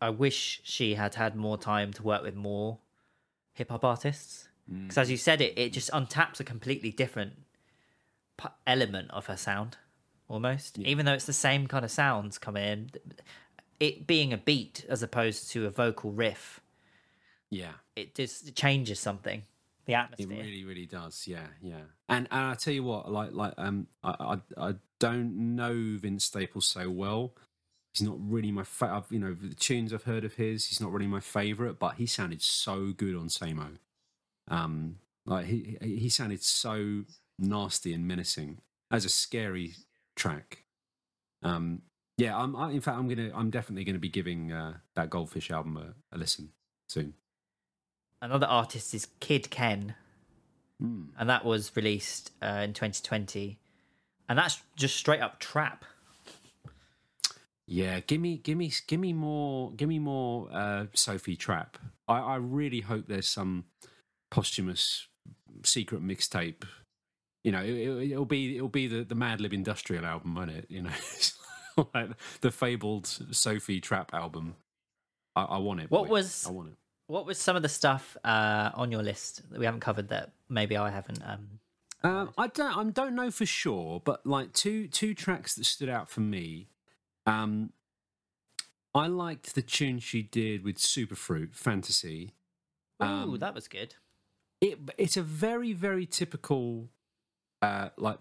I 0.00 0.10
wish 0.10 0.60
she 0.62 0.94
had 0.94 1.14
had 1.14 1.34
more 1.34 1.56
time 1.56 1.90
to 1.94 2.02
work 2.02 2.22
with 2.22 2.34
more 2.34 2.80
hip 3.54 3.70
hop 3.70 3.82
artists 3.82 4.48
mm. 4.70 4.82
because, 4.82 4.98
as 4.98 5.10
you 5.10 5.16
said, 5.16 5.40
it 5.40 5.54
it 5.56 5.72
just 5.72 5.90
untaps 5.90 6.38
a 6.38 6.44
completely 6.44 6.90
different 6.90 7.32
element 8.66 9.10
of 9.10 9.26
her 9.26 9.36
sound, 9.36 9.78
almost. 10.28 10.78
Even 10.78 11.06
though 11.06 11.12
it's 11.14 11.26
the 11.26 11.32
same 11.32 11.66
kind 11.66 11.84
of 11.84 11.90
sounds 11.90 12.38
coming 12.38 12.64
in, 12.64 12.90
it 13.80 14.06
being 14.06 14.32
a 14.32 14.36
beat 14.38 14.84
as 14.88 15.02
opposed 15.02 15.50
to 15.52 15.66
a 15.66 15.70
vocal 15.70 16.12
riff, 16.12 16.60
Yeah. 17.50 17.72
it 17.96 18.14
just 18.14 18.48
it 18.48 18.56
changes 18.56 18.98
something. 19.00 19.42
The 19.86 19.94
atmosphere. 19.94 20.32
It 20.38 20.42
really, 20.42 20.64
really 20.64 20.86
does. 20.86 21.26
Yeah, 21.26 21.46
yeah. 21.60 21.82
And 22.08 22.26
and 22.30 22.40
I 22.46 22.54
tell 22.54 22.72
you 22.72 22.82
what, 22.84 23.12
like 23.12 23.32
like 23.32 23.52
um, 23.58 23.86
I 24.02 24.38
I, 24.58 24.68
I 24.70 24.74
don't 24.98 25.54
know 25.56 25.98
Vince 26.00 26.24
Staples 26.24 26.66
so 26.66 26.88
well. 26.88 27.34
He's 27.92 28.00
not 28.08 28.16
really 28.18 28.50
my 28.50 28.62
fa- 28.64 29.04
you 29.10 29.18
know 29.18 29.34
the 29.34 29.54
tunes 29.54 29.92
I've 29.92 30.04
heard 30.04 30.24
of 30.24 30.34
his. 30.34 30.66
He's 30.68 30.80
not 30.80 30.90
really 30.90 31.06
my 31.06 31.20
favorite, 31.20 31.78
but 31.78 31.96
he 31.96 32.06
sounded 32.06 32.40
so 32.40 32.92
good 32.92 33.14
on 33.14 33.28
Samo. 33.28 33.76
Um, 34.48 34.96
like 35.26 35.46
he 35.46 35.76
he 35.82 36.08
sounded 36.08 36.42
so 36.42 37.02
nasty 37.38 37.92
and 37.92 38.08
menacing 38.08 38.62
as 38.90 39.04
a 39.04 39.10
scary 39.10 39.74
track. 40.16 40.64
Um, 41.42 41.82
yeah. 42.16 42.36
I'm 42.36 42.56
I, 42.56 42.70
in 42.70 42.80
fact 42.80 42.98
I'm 42.98 43.08
gonna 43.08 43.30
I'm 43.34 43.50
definitely 43.50 43.84
gonna 43.84 43.98
be 43.98 44.08
giving 44.08 44.52
uh, 44.52 44.74
that 44.94 45.10
Goldfish 45.10 45.50
album 45.50 45.76
a, 45.76 46.14
a 46.14 46.18
listen 46.18 46.50
soon. 46.88 47.14
Another 48.22 48.46
artist 48.46 48.94
is 48.94 49.08
Kid 49.20 49.50
Ken. 49.50 49.94
Mm. 50.82 51.10
and 51.16 51.30
that 51.30 51.44
was 51.44 51.70
released 51.76 52.32
uh, 52.42 52.62
in 52.64 52.72
2020 52.72 53.60
and 54.28 54.36
that's 54.36 54.60
just 54.74 54.96
straight 54.96 55.20
up 55.20 55.38
trap 55.38 55.84
Yeah, 57.66 58.00
give 58.00 58.20
me, 58.20 58.36
give 58.36 58.58
me, 58.58 58.72
give 58.86 59.00
me 59.00 59.12
more, 59.12 59.72
give 59.72 59.88
me 59.88 59.98
more 59.98 60.48
uh, 60.52 60.86
Sophie 60.92 61.36
Trap. 61.36 61.78
I, 62.06 62.18
I 62.18 62.36
really 62.36 62.80
hope 62.80 63.06
there's 63.06 63.28
some 63.28 63.64
posthumous 64.30 65.08
secret 65.64 66.02
mixtape. 66.02 66.64
You 67.44 67.52
know, 67.52 67.62
it, 67.62 68.10
it'll 68.10 68.24
be 68.24 68.56
it'll 68.56 68.68
be 68.68 68.86
the 68.88 69.04
the 69.04 69.14
Madlib 69.14 69.52
Industrial 69.52 70.04
album, 70.04 70.34
won't 70.34 70.50
it? 70.50 70.66
You 70.68 70.82
know, 70.82 70.90
It's 71.12 71.38
like 71.94 72.10
the 72.40 72.50
fabled 72.50 73.06
Sophie 73.06 73.80
Trap 73.80 74.14
album. 74.14 74.56
I, 75.36 75.42
I 75.42 75.58
want 75.58 75.80
it. 75.80 75.90
What 75.90 76.08
boy. 76.08 76.12
was- 76.14 76.46
I 76.46 76.50
want 76.50 76.68
it. 76.68 76.74
what 77.06 77.26
was 77.26 77.38
some 77.38 77.54
of 77.54 77.62
the 77.62 77.68
stuff 77.68 78.16
uh, 78.24 78.70
on 78.74 78.90
your 78.90 79.02
list 79.02 79.42
that 79.50 79.58
we 79.58 79.66
haven't 79.66 79.80
covered 79.80 80.08
that 80.08 80.32
maybe 80.48 80.76
i 80.76 80.88
haven't 80.90 81.20
um, 81.24 81.60
Um, 82.02 82.32
I 82.38 82.46
don't. 82.48 82.76
I 82.76 82.84
don't 82.90 83.14
know 83.14 83.30
for 83.30 83.46
sure, 83.46 84.00
but 84.04 84.26
like 84.26 84.52
two 84.52 84.88
two 84.88 85.14
tracks 85.14 85.54
that 85.56 85.66
stood 85.66 85.88
out 85.90 86.08
for 86.08 86.20
me. 86.20 86.68
Um, 87.26 87.72
I 88.94 89.06
liked 89.08 89.54
the 89.54 89.62
tune 89.62 89.98
she 89.98 90.22
did 90.22 90.64
with 90.64 90.76
Superfruit 90.76 91.54
Fantasy. 91.54 92.32
Ooh, 93.02 93.06
Um, 93.06 93.38
that 93.40 93.54
was 93.54 93.68
good 93.68 93.96
it 94.60 94.78
it's 94.96 95.16
a 95.16 95.22
very 95.22 95.72
very 95.72 96.06
typical 96.06 96.88
uh 97.64 97.88
like 97.96 98.18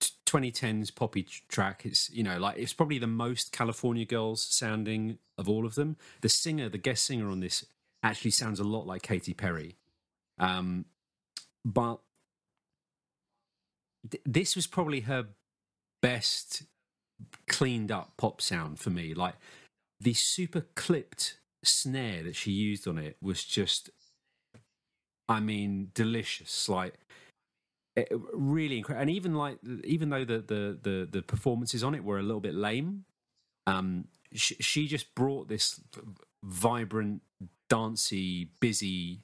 t- 0.00 0.10
2010s 0.26 0.94
poppy 0.94 1.22
tr- 1.22 1.42
track 1.48 1.82
it's 1.84 2.10
you 2.10 2.22
know 2.22 2.38
like 2.38 2.58
it's 2.58 2.72
probably 2.72 2.98
the 2.98 3.06
most 3.06 3.52
california 3.52 4.04
girls 4.04 4.42
sounding 4.42 5.18
of 5.38 5.48
all 5.48 5.64
of 5.66 5.74
them. 5.74 5.96
The 6.20 6.28
singer 6.28 6.68
the 6.68 6.78
guest 6.78 7.04
singer 7.04 7.28
on 7.30 7.40
this 7.40 7.64
actually 8.02 8.32
sounds 8.32 8.60
a 8.60 8.64
lot 8.64 8.86
like 8.86 9.02
katy 9.02 9.34
perry. 9.34 9.76
Um 10.38 10.86
but 11.64 12.00
th- 14.10 14.22
this 14.26 14.56
was 14.56 14.66
probably 14.66 15.00
her 15.00 15.26
best 16.00 16.64
cleaned 17.48 17.92
up 17.92 18.12
pop 18.16 18.40
sound 18.40 18.78
for 18.78 18.90
me. 18.90 19.14
Like 19.14 19.34
the 20.00 20.14
super 20.14 20.62
clipped 20.74 21.38
snare 21.64 22.22
that 22.24 22.36
she 22.36 22.50
used 22.50 22.88
on 22.88 22.98
it 22.98 23.16
was 23.22 23.44
just 23.44 23.90
I 25.28 25.40
mean, 25.40 25.90
delicious. 25.94 26.68
Like 26.68 26.94
it, 27.96 28.08
really 28.32 28.78
incredible. 28.78 29.02
And 29.02 29.10
even 29.10 29.34
like, 29.34 29.58
even 29.84 30.10
though 30.10 30.24
the, 30.24 30.38
the 30.38 30.78
the 30.82 31.08
the 31.10 31.22
performances 31.22 31.82
on 31.84 31.94
it 31.94 32.04
were 32.04 32.18
a 32.18 32.22
little 32.22 32.40
bit 32.40 32.54
lame, 32.54 33.04
um, 33.66 34.06
she, 34.32 34.54
she 34.56 34.86
just 34.86 35.14
brought 35.14 35.48
this 35.48 35.80
vibrant, 36.42 37.22
dancey, 37.68 38.50
busy, 38.60 39.20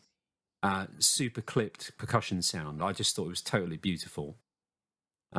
uh, 0.63 0.87
super 0.99 1.41
clipped 1.41 1.97
percussion 1.99 2.43
sound. 2.43 2.83
I 2.83 2.93
just 2.93 3.15
thought 3.15 3.27
it 3.27 3.31
was 3.31 3.43
totally 3.43 3.77
beautiful. 3.77 4.37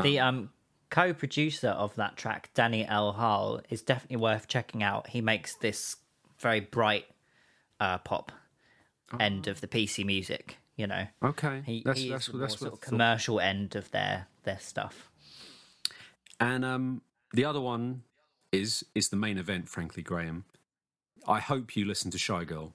the 0.03 0.19
um 0.19 0.49
co-producer 0.91 1.69
of 1.69 1.95
that 1.95 2.15
track 2.15 2.49
danny 2.53 2.85
l 2.87 3.11
harle 3.11 3.61
is 3.69 3.81
definitely 3.81 4.17
worth 4.17 4.47
checking 4.47 4.81
out 4.83 5.07
he 5.07 5.21
makes 5.21 5.55
this 5.55 5.97
very 6.39 6.59
bright 6.59 7.05
uh, 7.79 7.97
pop 7.99 8.31
end 9.19 9.47
of 9.47 9.61
the 9.61 9.67
pc 9.67 10.05
music 10.05 10.58
you 10.79 10.87
know 10.87 11.05
Okay, 11.23 11.61
he, 11.65 11.83
that's 11.85 11.99
he 12.01 12.09
that's 12.09 12.27
is 12.27 12.33
the 12.33 12.39
that's 12.39 12.53
more 12.61 12.69
sort 12.69 12.73
of 12.73 12.79
I 12.79 12.81
thought. 12.81 12.89
commercial 12.89 13.39
end 13.39 13.75
of 13.75 13.91
their 13.91 14.27
their 14.43 14.59
stuff 14.59 15.09
And 16.39 16.63
um, 16.63 17.01
the 17.33 17.45
other 17.45 17.61
one 17.61 18.03
is 18.51 18.85
is 18.95 19.09
the 19.09 19.17
main 19.17 19.37
event. 19.37 19.67
Frankly, 19.69 20.01
Graham. 20.03 20.45
I 21.27 21.39
hope 21.39 21.75
you 21.75 21.85
listen 21.85 22.09
to 22.11 22.17
Shygirl. 22.17 22.71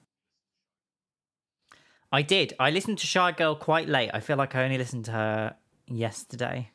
I 2.11 2.21
did. 2.21 2.53
I 2.59 2.69
listened 2.69 2.99
to 2.99 3.07
Shygirl 3.07 3.59
quite 3.59 3.89
late. 3.89 4.11
I 4.13 4.19
feel 4.19 4.37
like 4.37 4.55
I 4.55 4.63
only 4.63 4.77
listened 4.77 5.05
to 5.05 5.11
her 5.11 5.55
yesterday. 5.87 6.69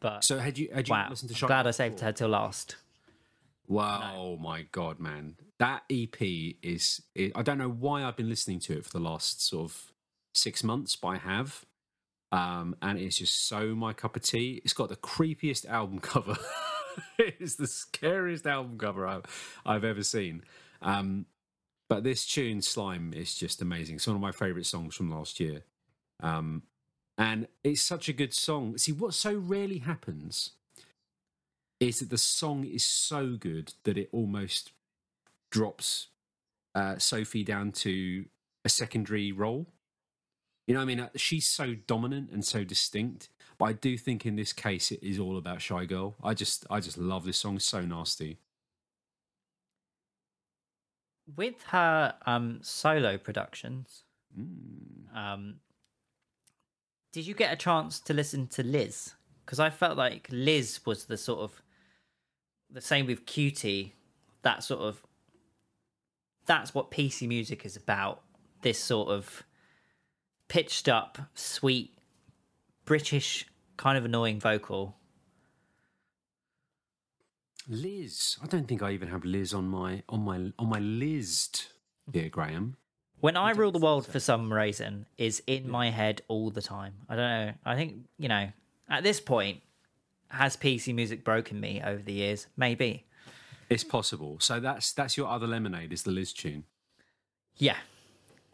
But 0.00 0.22
So 0.24 0.38
had 0.38 0.58
you 0.58 0.68
had 0.72 0.88
you 0.88 0.92
wow, 0.92 1.08
listened 1.10 1.30
to 1.30 1.34
I'm 1.34 1.38
Shy 1.38 1.46
glad 1.46 1.62
Girl 1.62 1.68
I 1.68 1.70
saved 1.72 1.96
before? 1.96 2.06
her 2.06 2.12
till 2.12 2.28
last. 2.28 2.76
Wow, 3.66 4.14
oh 4.16 4.36
my 4.36 4.62
god, 4.72 4.98
man! 5.00 5.36
That 5.58 5.82
EP 5.90 6.16
is, 6.62 7.02
is. 7.14 7.32
I 7.34 7.42
don't 7.42 7.58
know 7.58 7.68
why 7.68 8.04
I've 8.04 8.16
been 8.16 8.28
listening 8.28 8.60
to 8.60 8.78
it 8.78 8.84
for 8.84 8.90
the 8.90 9.00
last 9.00 9.46
sort 9.46 9.70
of 9.70 9.92
six 10.40 10.62
months, 10.64 10.96
I 11.04 11.16
have, 11.16 11.64
um, 12.32 12.76
and 12.82 12.98
it's 12.98 13.18
just 13.18 13.48
so 13.48 13.74
my 13.74 13.92
cup 13.92 14.16
of 14.16 14.22
tea. 14.22 14.60
It's 14.64 14.72
got 14.72 14.88
the 14.88 14.96
creepiest 14.96 15.66
album 15.66 15.98
cover. 16.00 16.36
it's 17.18 17.56
the 17.56 17.66
scariest 17.66 18.46
album 18.46 18.78
cover 18.78 19.06
I've, 19.06 19.24
I've 19.64 19.84
ever 19.84 20.02
seen. 20.02 20.42
Um, 20.82 21.26
but 21.88 22.04
this 22.04 22.26
tune, 22.26 22.60
Slime, 22.60 23.14
is 23.14 23.34
just 23.34 23.62
amazing. 23.62 23.96
It's 23.96 24.06
one 24.06 24.16
of 24.16 24.22
my 24.22 24.32
favorite 24.32 24.66
songs 24.66 24.94
from 24.94 25.10
last 25.10 25.40
year, 25.40 25.64
um, 26.22 26.62
and 27.16 27.48
it's 27.64 27.82
such 27.82 28.08
a 28.08 28.12
good 28.12 28.34
song. 28.34 28.76
See, 28.76 28.92
what 28.92 29.14
so 29.14 29.34
rarely 29.34 29.78
happens 29.78 30.50
is 31.80 32.00
that 32.00 32.10
the 32.10 32.18
song 32.18 32.64
is 32.64 32.84
so 32.84 33.36
good 33.38 33.72
that 33.84 33.96
it 33.96 34.08
almost 34.12 34.72
drops 35.50 36.08
uh, 36.74 36.98
Sophie 36.98 37.44
down 37.44 37.72
to 37.72 38.26
a 38.64 38.68
secondary 38.68 39.32
role. 39.32 39.66
You 40.68 40.74
know, 40.74 40.80
what 40.80 40.84
I 40.84 40.86
mean, 40.86 41.00
Uh, 41.00 41.08
she's 41.16 41.48
so 41.48 41.74
dominant 41.74 42.30
and 42.30 42.44
so 42.44 42.62
distinct. 42.62 43.30
But 43.56 43.64
I 43.64 43.72
do 43.72 43.96
think 43.98 44.24
in 44.26 44.36
this 44.36 44.52
case 44.52 44.92
it 44.92 45.02
is 45.02 45.18
all 45.18 45.36
about 45.38 45.58
Shygirl. 45.58 46.14
I 46.22 46.34
just, 46.34 46.66
I 46.70 46.78
just 46.78 46.98
love 46.98 47.24
this 47.24 47.38
song. 47.38 47.56
It's 47.56 47.64
so 47.64 47.80
nasty. 47.80 48.38
With 51.34 51.62
her 51.68 52.14
um, 52.26 52.60
solo 52.62 53.18
productions, 53.18 54.04
Mm. 54.38 55.16
um, 55.16 55.60
did 57.12 57.26
you 57.26 57.32
get 57.34 57.50
a 57.50 57.56
chance 57.56 57.98
to 58.00 58.12
listen 58.12 58.46
to 58.48 58.62
Liz? 58.62 59.14
Because 59.44 59.58
I 59.58 59.70
felt 59.70 59.96
like 59.96 60.28
Liz 60.30 60.80
was 60.84 61.06
the 61.06 61.16
sort 61.16 61.40
of 61.40 61.62
the 62.70 62.82
same 62.82 63.06
with 63.06 63.24
QT. 63.24 63.92
That 64.42 64.62
sort 64.62 64.80
of 64.82 65.02
that's 66.44 66.74
what 66.74 66.90
PC 66.90 67.26
music 67.26 67.64
is 67.64 67.74
about. 67.74 68.22
This 68.60 68.78
sort 68.78 69.08
of 69.08 69.44
pitched 70.48 70.88
up, 70.88 71.18
sweet, 71.34 71.96
British 72.84 73.46
kind 73.76 73.96
of 73.96 74.04
annoying 74.04 74.40
vocal. 74.40 74.96
Liz, 77.68 78.38
I 78.42 78.46
don't 78.46 78.66
think 78.66 78.82
I 78.82 78.92
even 78.92 79.08
have 79.08 79.24
Liz 79.24 79.52
on 79.52 79.68
my 79.68 80.02
on 80.08 80.20
my 80.20 80.52
on 80.58 80.68
my 80.68 80.78
list 80.78 81.68
here, 82.12 82.30
Graham. 82.30 82.76
When 83.20 83.36
I 83.36 83.50
rule 83.50 83.72
the 83.72 83.78
world 83.78 84.06
for 84.06 84.20
some 84.20 84.52
reason 84.52 85.06
is 85.18 85.42
in 85.46 85.68
my 85.68 85.90
head 85.90 86.22
all 86.28 86.50
the 86.50 86.62
time. 86.62 86.94
I 87.08 87.16
don't 87.16 87.46
know. 87.46 87.52
I 87.64 87.74
think, 87.74 88.04
you 88.16 88.28
know, 88.28 88.48
at 88.88 89.02
this 89.02 89.20
point, 89.20 89.60
has 90.28 90.56
PC 90.56 90.94
music 90.94 91.24
broken 91.24 91.58
me 91.58 91.82
over 91.84 92.00
the 92.00 92.12
years? 92.12 92.46
Maybe. 92.56 93.06
It's 93.68 93.84
possible. 93.84 94.38
So 94.40 94.60
that's 94.60 94.92
that's 94.92 95.16
your 95.16 95.28
other 95.28 95.46
lemonade 95.46 95.92
is 95.92 96.04
the 96.04 96.10
Liz 96.10 96.32
tune. 96.32 96.64
Yeah. 97.56 97.76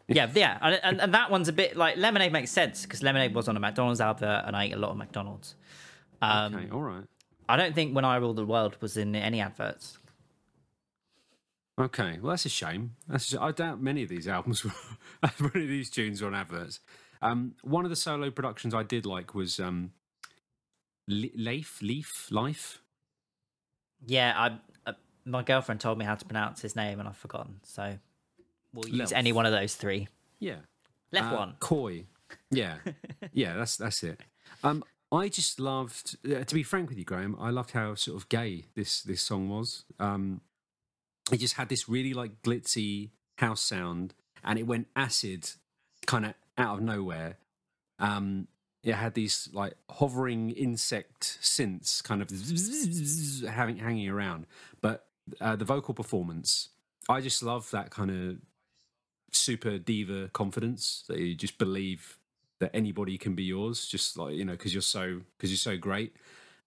Yeah, 0.07 0.29
yeah. 0.33 0.57
And, 0.61 0.79
and, 0.83 1.01
and 1.01 1.13
that 1.13 1.31
one's 1.31 1.47
a 1.47 1.53
bit 1.53 1.75
like 1.75 1.97
Lemonade 1.97 2.31
makes 2.31 2.51
sense 2.51 2.83
because 2.83 3.01
Lemonade 3.01 3.33
was 3.33 3.47
on 3.47 3.57
a 3.57 3.59
McDonald's 3.59 4.01
advert 4.01 4.43
and 4.45 4.55
I 4.55 4.65
ate 4.65 4.73
a 4.73 4.77
lot 4.77 4.91
of 4.91 4.97
McDonald's. 4.97 5.55
Um, 6.21 6.55
Okay, 6.55 6.69
all 6.71 6.83
right. 6.83 7.03
I 7.47 7.55
don't 7.57 7.75
think 7.75 7.95
When 7.95 8.05
I 8.05 8.15
Rule 8.17 8.33
the 8.33 8.45
World 8.45 8.77
was 8.81 8.97
in 8.97 9.15
any 9.15 9.41
adverts. 9.41 9.97
Okay, 11.79 12.19
well 12.21 12.31
that's 12.31 12.45
a 12.45 12.49
shame. 12.49 12.95
That's 13.07 13.35
I 13.35 13.51
doubt 13.51 13.81
many 13.81 14.03
of 14.03 14.09
these 14.09 14.27
albums, 14.27 14.63
were, 14.63 14.71
many 15.39 15.65
of 15.65 15.69
these 15.69 15.89
tunes 15.89 16.21
are 16.21 16.27
on 16.27 16.35
adverts. 16.35 16.79
Um, 17.21 17.55
one 17.63 17.83
of 17.85 17.89
the 17.89 17.95
solo 17.95 18.29
productions 18.31 18.73
I 18.73 18.83
did 18.83 19.05
like 19.05 19.33
was 19.35 19.59
um, 19.59 19.91
Le- 21.07 21.29
Leif, 21.35 21.81
Leaf, 21.81 22.27
Life. 22.31 22.81
Yeah, 24.05 24.33
I, 24.35 24.89
uh, 24.89 24.93
my 25.25 25.41
girlfriend 25.43 25.81
told 25.81 25.97
me 25.97 26.05
how 26.05 26.15
to 26.15 26.25
pronounce 26.25 26.61
his 26.61 26.75
name 26.75 26.99
and 26.99 27.09
I've 27.09 27.17
forgotten. 27.17 27.59
So 27.63 27.97
we'll 28.75 28.87
use 28.89 29.11
Lelf. 29.11 29.17
any 29.17 29.31
one 29.31 29.45
of 29.45 29.51
those 29.51 29.75
three. 29.75 30.07
Yeah, 30.39 30.57
Left 31.11 31.33
Uh, 31.33 31.37
one. 31.37 31.55
Koi. 31.59 32.05
Yeah, 32.51 32.75
yeah, 33.33 33.55
that's 33.55 33.77
that's 33.77 34.03
it. 34.03 34.19
Um, 34.63 34.83
I 35.11 35.29
just 35.29 35.59
loved. 35.59 36.17
Uh, 36.29 36.43
to 36.43 36.55
be 36.55 36.63
frank 36.63 36.89
with 36.89 36.97
you, 36.97 37.05
Graham, 37.05 37.35
I 37.39 37.49
loved 37.49 37.71
how 37.71 37.95
sort 37.95 38.17
of 38.21 38.29
gay 38.29 38.65
this 38.75 39.01
this 39.01 39.21
song 39.21 39.49
was. 39.49 39.85
Um, 39.99 40.41
it 41.31 41.37
just 41.37 41.55
had 41.55 41.69
this 41.69 41.87
really 41.89 42.13
like 42.13 42.41
glitzy 42.43 43.11
house 43.37 43.61
sound, 43.61 44.13
and 44.43 44.59
it 44.59 44.63
went 44.67 44.87
acid, 44.95 45.49
kind 46.05 46.25
of 46.25 46.33
out 46.57 46.77
of 46.77 46.83
nowhere. 46.83 47.37
Um, 47.99 48.47
it 48.83 48.93
had 48.93 49.13
these 49.15 49.49
like 49.53 49.73
hovering 49.89 50.51
insect 50.51 51.39
synths, 51.41 52.03
kind 52.03 52.21
of 52.21 52.29
having 53.49 53.77
hanging 53.77 54.09
around. 54.09 54.45
But 54.81 55.05
uh, 55.41 55.55
the 55.55 55.65
vocal 55.65 55.93
performance, 55.93 56.69
I 57.09 57.21
just 57.21 57.41
love 57.41 57.71
that 57.71 57.89
kind 57.89 58.11
of 58.11 58.37
super 59.35 59.77
diva 59.77 60.29
confidence 60.33 61.03
that 61.07 61.19
you 61.19 61.35
just 61.35 61.57
believe 61.57 62.17
that 62.59 62.71
anybody 62.73 63.17
can 63.17 63.35
be 63.35 63.43
yours 63.43 63.85
just 63.85 64.17
like 64.17 64.33
you 64.33 64.45
know 64.45 64.53
because 64.53 64.73
you're 64.73 64.81
so 64.81 65.21
because 65.37 65.51
you're 65.51 65.57
so 65.57 65.77
great. 65.77 66.15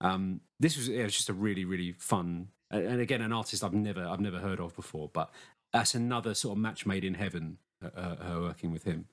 Um 0.01 0.41
this 0.59 0.77
was 0.77 0.87
it 0.87 1.03
was 1.03 1.15
just 1.15 1.29
a 1.29 1.33
really 1.33 1.65
really 1.65 1.91
fun 1.93 2.49
and 2.71 3.01
again 3.01 3.21
an 3.21 3.33
artist 3.33 3.63
i've 3.63 3.73
never 3.73 4.05
i've 4.05 4.19
never 4.19 4.37
heard 4.37 4.59
of 4.59 4.75
before 4.75 5.09
but 5.11 5.31
that's 5.73 5.95
another 5.95 6.33
sort 6.33 6.55
of 6.55 6.61
match 6.61 6.85
made 6.85 7.03
in 7.03 7.15
heaven 7.15 7.57
uh, 7.83 7.89
uh, 7.95 8.15
her 8.17 8.41
working 8.41 8.71
with 8.71 8.83
him. 8.83 9.05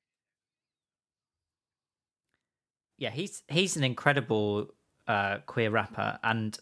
Yeah, 2.98 3.10
he's 3.10 3.42
he's 3.48 3.76
an 3.76 3.84
incredible 3.84 4.74
uh, 5.06 5.38
queer 5.46 5.70
rapper, 5.70 6.18
and 6.24 6.58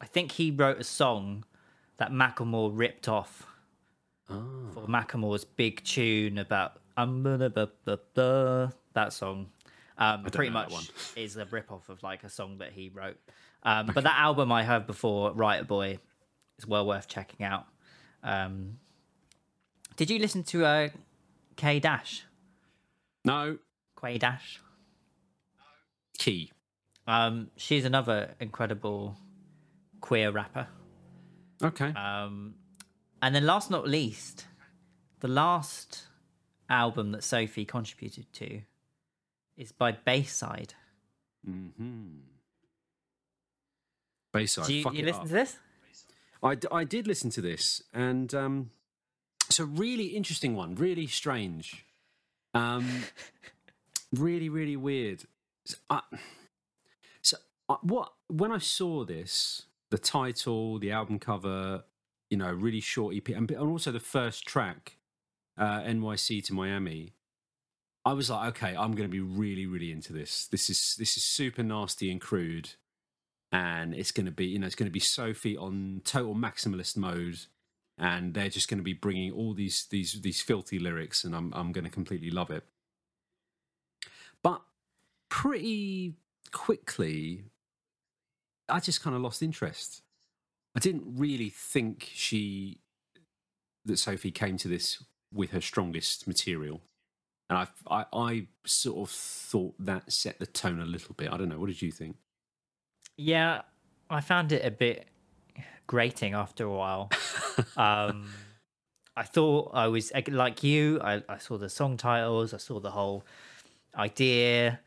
I 0.00 0.06
think 0.06 0.32
he 0.32 0.50
wrote 0.50 0.78
a 0.78 0.84
song 0.84 1.44
that 1.98 2.10
Macklemore 2.10 2.70
ripped 2.74 3.08
off 3.08 3.46
oh. 4.30 4.68
for 4.72 4.86
Macklemore's 4.86 5.44
big 5.44 5.82
tune 5.84 6.38
about 6.38 6.80
I'm 6.96 7.22
gonna 7.22 7.50
blah, 7.50 7.66
blah, 7.84 7.96
blah, 8.14 8.70
that 8.94 9.12
song. 9.12 9.48
Um, 9.98 10.24
pretty 10.24 10.50
much 10.50 10.90
is 11.16 11.36
a 11.36 11.44
rip 11.46 11.70
off 11.70 11.88
of 11.88 12.02
like 12.02 12.24
a 12.24 12.28
song 12.28 12.58
that 12.58 12.72
he 12.72 12.88
wrote. 12.88 13.18
Um, 13.62 13.90
but 13.94 14.04
that 14.04 14.18
album 14.18 14.50
I 14.50 14.64
heard 14.64 14.86
before, 14.86 15.32
Riot 15.32 15.68
Boi, 15.68 15.98
is 16.58 16.66
well 16.66 16.86
worth 16.86 17.08
checking 17.08 17.46
out. 17.46 17.66
Um, 18.22 18.78
did 19.96 20.10
you 20.10 20.18
listen 20.18 20.42
to 20.44 20.64
uh, 20.64 20.88
K 21.56 21.80
Dash? 21.80 22.24
no 23.24 23.58
Quay 24.00 24.18
Dash? 24.18 24.60
key 26.18 26.50
Um, 27.06 27.50
she's 27.56 27.84
another 27.84 28.34
incredible 28.40 29.16
queer 30.00 30.30
rapper. 30.30 30.66
okay 31.62 31.92
Um, 31.92 32.54
and 33.22 33.34
then 33.34 33.46
last 33.46 33.70
not 33.70 33.88
least, 33.88 34.46
the 35.20 35.28
last 35.28 36.02
album 36.68 37.12
that 37.12 37.22
Sophie 37.24 37.64
contributed 37.64 38.30
to 38.34 38.62
is 39.56 39.72
by 39.72 39.92
Bayside. 39.92 40.74
mm-hmm 41.48 42.18
Bayside, 44.32 44.66
Do 44.66 44.74
you, 44.74 44.90
you 44.92 45.04
listen 45.04 45.20
up. 45.22 45.26
to 45.26 45.32
this? 45.32 45.58
I, 46.42 46.54
d- 46.54 46.68
I 46.72 46.84
did 46.84 47.06
listen 47.06 47.30
to 47.30 47.40
this, 47.40 47.82
and 47.92 48.34
um, 48.34 48.70
it's 49.46 49.60
a 49.60 49.66
really 49.66 50.06
interesting 50.06 50.56
one, 50.56 50.74
really 50.74 51.06
strange, 51.06 51.84
um, 52.54 53.04
really 54.12 54.48
really 54.48 54.76
weird. 54.76 55.24
So, 55.66 55.76
I, 55.90 56.00
so 57.20 57.36
I, 57.68 57.76
what 57.82 58.12
when 58.28 58.50
I 58.50 58.58
saw 58.58 59.04
this, 59.04 59.66
the 59.90 59.98
title, 59.98 60.78
the 60.78 60.90
album 60.90 61.18
cover, 61.18 61.84
you 62.32 62.38
know, 62.38 62.50
really 62.52 62.80
short 62.80 63.14
EP, 63.14 63.28
and, 63.28 63.48
and 63.50 63.70
also 63.70 63.92
the 63.92 64.00
first 64.00 64.46
track, 64.46 64.96
uh, 65.56 65.82
NYC 65.82 66.42
to 66.46 66.54
Miami. 66.54 67.12
I 68.04 68.14
was 68.14 68.30
like, 68.30 68.48
okay, 68.48 68.76
I'm 68.76 68.96
going 68.96 69.08
to 69.08 69.12
be 69.12 69.20
really, 69.20 69.66
really 69.66 69.92
into 69.92 70.12
this. 70.12 70.48
This 70.48 70.68
is 70.68 70.96
this 70.98 71.16
is 71.16 71.22
super 71.22 71.62
nasty 71.62 72.10
and 72.10 72.20
crude 72.20 72.70
and 73.52 73.94
it's 73.94 74.10
going 74.10 74.26
to 74.26 74.32
be 74.32 74.46
you 74.46 74.58
know 74.58 74.66
it's 74.66 74.74
going 74.74 74.88
to 74.88 74.92
be 74.92 74.98
Sophie 74.98 75.56
on 75.56 76.00
total 76.04 76.34
maximalist 76.34 76.96
mode, 76.96 77.38
and 77.98 78.32
they're 78.34 78.48
just 78.48 78.68
going 78.68 78.78
to 78.78 78.84
be 78.84 78.94
bringing 78.94 79.30
all 79.30 79.52
these 79.52 79.86
these 79.90 80.20
these 80.22 80.40
filthy 80.40 80.78
lyrics, 80.78 81.22
and 81.22 81.36
I'm 81.36 81.52
I'm 81.54 81.70
going 81.70 81.84
to 81.84 81.90
completely 81.90 82.30
love 82.30 82.50
it. 82.50 82.64
But 84.42 84.62
pretty 85.28 86.14
quickly, 86.50 87.44
I 88.68 88.80
just 88.80 89.02
kind 89.02 89.14
of 89.14 89.22
lost 89.22 89.42
interest. 89.42 90.02
I 90.74 90.80
didn't 90.80 91.04
really 91.16 91.50
think 91.50 92.10
she 92.12 92.80
that 93.84 93.98
Sophie 93.98 94.30
came 94.30 94.56
to 94.58 94.68
this 94.68 95.02
with 95.32 95.50
her 95.50 95.60
strongest 95.60 96.26
material. 96.26 96.82
And 97.50 97.58
I, 97.58 97.66
I, 97.90 98.04
I 98.12 98.46
sort 98.64 99.08
of 99.08 99.14
thought 99.14 99.74
that 99.78 100.12
set 100.12 100.38
the 100.38 100.46
tone 100.46 100.80
a 100.80 100.86
little 100.86 101.14
bit. 101.14 101.32
I 101.32 101.36
don't 101.36 101.48
know. 101.48 101.58
What 101.58 101.66
did 101.66 101.82
you 101.82 101.90
think? 101.90 102.16
Yeah, 103.16 103.62
I 104.08 104.20
found 104.20 104.52
it 104.52 104.64
a 104.64 104.70
bit 104.70 105.06
grating 105.86 106.34
after 106.34 106.64
a 106.64 106.70
while. 106.70 107.10
um, 107.76 108.28
I 109.16 109.24
thought 109.24 109.72
I 109.74 109.88
was 109.88 110.12
like 110.28 110.62
you. 110.62 111.00
I, 111.02 111.22
I 111.28 111.38
saw 111.38 111.58
the 111.58 111.68
song 111.68 111.96
titles. 111.96 112.54
I 112.54 112.58
saw 112.58 112.80
the 112.80 112.90
whole 112.90 113.24
idea. 113.96 114.80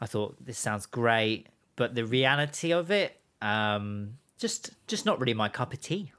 I 0.00 0.06
thought 0.06 0.36
this 0.44 0.58
sounds 0.58 0.86
great, 0.86 1.46
but 1.76 1.94
the 1.94 2.04
reality 2.04 2.72
of 2.72 2.90
it, 2.90 3.20
um, 3.40 4.18
just 4.40 4.70
just 4.86 5.06
not 5.06 5.20
really 5.20 5.34
my 5.34 5.48
cup 5.48 5.72
of 5.72 5.80
tea. 5.80 6.12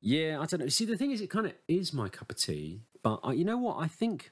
Yeah, 0.00 0.40
I 0.40 0.46
don't 0.46 0.60
know. 0.60 0.68
See, 0.68 0.84
the 0.84 0.96
thing 0.96 1.10
is, 1.10 1.20
it 1.20 1.30
kind 1.30 1.46
of 1.46 1.52
is 1.66 1.92
my 1.92 2.08
cup 2.08 2.30
of 2.30 2.38
tea. 2.38 2.82
But 3.02 3.20
I, 3.24 3.32
you 3.32 3.44
know 3.44 3.58
what? 3.58 3.78
I 3.78 3.88
think 3.88 4.30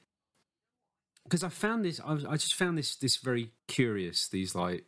because 1.25 1.43
I 1.43 1.49
found 1.49 1.85
this, 1.85 2.01
I, 2.05 2.12
was, 2.12 2.25
I 2.25 2.37
just 2.37 2.55
found 2.55 2.79
this 2.79 2.97
this 2.97 3.16
very 3.16 3.51
curious. 3.66 4.29
These 4.29 4.55
like 4.55 4.85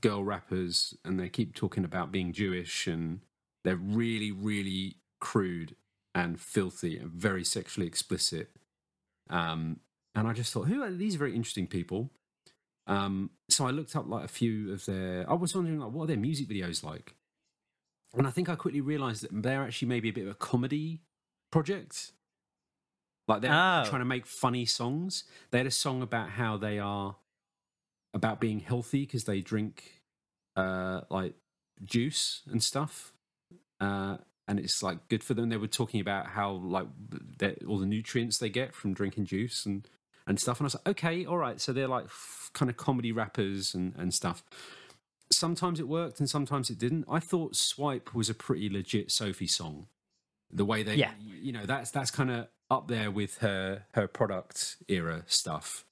girl 0.00 0.24
rappers, 0.24 0.94
and 1.04 1.18
they 1.20 1.28
keep 1.28 1.54
talking 1.54 1.84
about 1.84 2.12
being 2.12 2.32
Jewish, 2.32 2.86
and 2.86 3.20
they're 3.64 3.76
really, 3.76 4.32
really 4.32 4.96
crude 5.20 5.76
and 6.14 6.40
filthy 6.40 6.96
and 6.96 7.10
very 7.10 7.44
sexually 7.44 7.86
explicit. 7.86 8.50
Um, 9.28 9.80
and 10.14 10.26
I 10.26 10.32
just 10.32 10.52
thought, 10.52 10.68
who 10.68 10.82
are 10.82 10.90
these 10.90 11.16
very 11.16 11.34
interesting 11.34 11.66
people? 11.66 12.10
Um, 12.86 13.30
so 13.50 13.66
I 13.66 13.70
looked 13.70 13.96
up 13.96 14.08
like 14.08 14.24
a 14.24 14.28
few 14.28 14.72
of 14.72 14.86
their. 14.86 15.28
I 15.28 15.34
was 15.34 15.54
wondering 15.54 15.80
like, 15.80 15.90
what 15.90 16.04
are 16.04 16.06
their 16.06 16.16
music 16.16 16.48
videos 16.48 16.82
like? 16.84 17.15
And 18.14 18.26
I 18.26 18.30
think 18.30 18.48
I 18.48 18.54
quickly 18.54 18.80
realised 18.80 19.22
that 19.22 19.30
they're 19.42 19.62
actually 19.62 19.88
maybe 19.88 20.08
a 20.08 20.12
bit 20.12 20.24
of 20.24 20.30
a 20.30 20.34
comedy 20.34 21.02
project. 21.50 22.12
Like 23.28 23.40
they're 23.42 23.50
Oh. 23.52 23.84
trying 23.88 24.00
to 24.00 24.04
make 24.06 24.24
funny 24.26 24.64
songs. 24.66 25.24
They 25.50 25.58
had 25.58 25.66
a 25.66 25.70
song 25.72 26.00
about 26.02 26.30
how 26.30 26.56
they 26.56 26.78
are 26.78 27.16
about 28.14 28.40
being 28.40 28.60
healthy 28.60 29.00
because 29.00 29.24
they 29.24 29.40
drink 29.40 30.02
uh, 30.54 31.02
like 31.10 31.34
juice 31.84 32.42
and 32.46 32.62
stuff, 32.62 33.12
uh, 33.80 34.16
and 34.48 34.58
it's 34.58 34.82
like 34.82 35.08
good 35.08 35.22
for 35.24 35.34
them. 35.34 35.48
They 35.50 35.56
were 35.58 35.66
talking 35.66 36.00
about 36.00 36.28
how 36.28 36.52
like 36.52 36.86
all 37.66 37.78
the 37.78 37.84
nutrients 37.86 38.38
they 38.38 38.48
get 38.48 38.74
from 38.74 38.94
drinking 38.94 39.26
juice 39.26 39.66
and 39.66 39.86
and 40.26 40.40
stuff. 40.40 40.58
And 40.60 40.64
I 40.64 40.68
was 40.68 40.74
like, 40.76 40.88
okay, 40.88 41.26
all 41.26 41.36
right. 41.36 41.60
So 41.60 41.72
they're 41.72 41.86
like 41.88 42.06
f- 42.06 42.50
kind 42.54 42.70
of 42.70 42.76
comedy 42.76 43.12
rappers 43.12 43.74
and 43.74 43.94
and 43.96 44.14
stuff. 44.14 44.42
Sometimes 45.30 45.80
it 45.80 45.88
worked 45.88 46.20
and 46.20 46.30
sometimes 46.30 46.70
it 46.70 46.78
didn't. 46.78 47.04
I 47.10 47.18
thought 47.20 47.56
"Swipe" 47.56 48.14
was 48.14 48.30
a 48.30 48.34
pretty 48.34 48.68
legit 48.68 49.10
Sophie 49.10 49.46
song. 49.48 49.88
The 50.50 50.64
way 50.64 50.82
they, 50.82 50.94
Yeah. 50.94 51.12
you 51.20 51.52
know, 51.52 51.66
that's 51.66 51.90
that's 51.90 52.10
kind 52.10 52.30
of 52.30 52.48
up 52.70 52.88
there 52.88 53.10
with 53.10 53.38
her 53.38 53.86
her 53.94 54.06
product 54.06 54.76
era 54.88 55.24
stuff. 55.26 55.84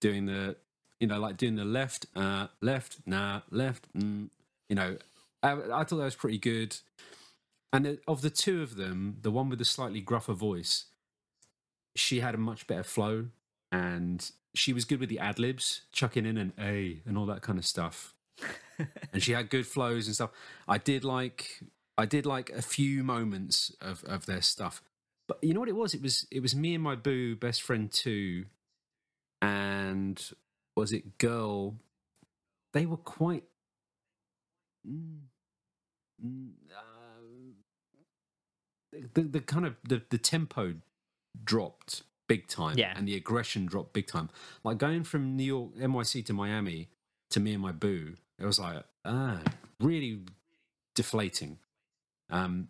Doing 0.00 0.26
the, 0.26 0.56
you 1.00 1.06
know, 1.06 1.18
like 1.18 1.36
doing 1.36 1.56
the 1.56 1.64
left, 1.64 2.06
uh, 2.14 2.48
left, 2.60 2.98
nah, 3.06 3.40
left, 3.50 3.86
mm, 3.94 4.28
you 4.68 4.76
know. 4.76 4.98
I, 5.42 5.52
I 5.52 5.84
thought 5.84 5.96
that 5.96 6.04
was 6.04 6.14
pretty 6.14 6.38
good. 6.38 6.76
And 7.72 7.86
the, 7.86 7.98
of 8.06 8.20
the 8.20 8.30
two 8.30 8.62
of 8.62 8.76
them, 8.76 9.16
the 9.22 9.30
one 9.30 9.48
with 9.48 9.58
the 9.58 9.64
slightly 9.64 10.00
gruffer 10.00 10.34
voice, 10.34 10.86
she 11.96 12.20
had 12.20 12.34
a 12.34 12.38
much 12.38 12.66
better 12.66 12.82
flow, 12.82 13.26
and 13.72 14.30
she 14.54 14.72
was 14.72 14.84
good 14.84 15.00
with 15.00 15.08
the 15.08 15.18
ad 15.18 15.38
libs, 15.38 15.82
chucking 15.92 16.26
in 16.26 16.36
an 16.36 16.52
A 16.58 17.00
and 17.06 17.16
all 17.16 17.26
that 17.26 17.40
kind 17.42 17.58
of 17.58 17.64
stuff. 17.64 18.14
and 19.12 19.22
she 19.22 19.32
had 19.32 19.50
good 19.50 19.66
flows 19.66 20.06
and 20.06 20.14
stuff. 20.14 20.30
I 20.68 20.78
did 20.78 21.04
like, 21.04 21.62
I 21.98 22.06
did 22.06 22.26
like 22.26 22.50
a 22.50 22.62
few 22.62 23.02
moments 23.04 23.74
of 23.80 24.04
of 24.04 24.26
their 24.26 24.42
stuff. 24.42 24.82
But 25.28 25.38
you 25.42 25.54
know 25.54 25.60
what 25.60 25.68
it 25.68 25.76
was? 25.76 25.94
It 25.94 26.02
was 26.02 26.26
it 26.30 26.40
was 26.40 26.54
me 26.54 26.74
and 26.74 26.82
my 26.82 26.94
boo 26.96 27.36
best 27.36 27.62
friend 27.62 27.90
too, 27.90 28.46
and 29.40 30.22
was 30.76 30.92
it 30.92 31.18
girl? 31.18 31.76
They 32.72 32.86
were 32.86 32.96
quite. 32.96 33.44
Mm, 34.88 35.18
mm, 36.24 36.50
uh, 36.74 37.52
the 39.14 39.22
the 39.22 39.40
kind 39.40 39.66
of 39.66 39.76
the, 39.84 40.02
the 40.10 40.18
tempo 40.18 40.74
dropped 41.44 42.02
big 42.28 42.46
time 42.46 42.76
Yeah. 42.78 42.92
and 42.96 43.06
the 43.08 43.14
aggression 43.16 43.66
dropped 43.66 43.92
big 43.92 44.06
time 44.06 44.28
like 44.64 44.78
going 44.78 45.04
from 45.04 45.36
new 45.36 45.44
york 45.44 45.74
nyc 45.76 46.24
to 46.26 46.32
miami 46.32 46.88
to 47.30 47.40
me 47.40 47.52
and 47.54 47.62
my 47.62 47.72
boo 47.72 48.14
it 48.42 48.46
was 48.46 48.58
like 48.58 48.84
ah 49.04 49.40
really 49.80 50.20
deflating. 50.94 51.58
Um 52.28 52.68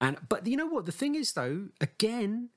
and 0.00 0.18
but 0.28 0.46
you 0.46 0.56
know 0.56 0.66
what? 0.66 0.86
The 0.86 0.92
thing 0.92 1.14
is 1.14 1.32
though 1.32 1.68
again 1.80 2.50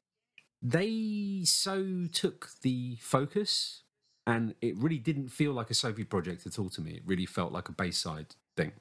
they 0.62 1.42
so 1.46 2.08
took 2.12 2.50
the 2.62 2.98
focus 3.00 3.84
and 4.28 4.56
it 4.62 4.78
really 4.78 5.00
didn't 5.00 5.30
feel 5.30 5.54
like 5.54 5.70
a 5.70 5.74
sophie 5.74 6.04
project 6.04 6.46
at 6.46 6.60
all 6.60 6.70
to 6.70 6.82
me. 6.82 6.92
It 6.92 7.04
really 7.06 7.26
felt 7.26 7.52
like 7.52 7.70
a 7.70 7.74
bayside 7.74 8.36
thing 8.56 8.74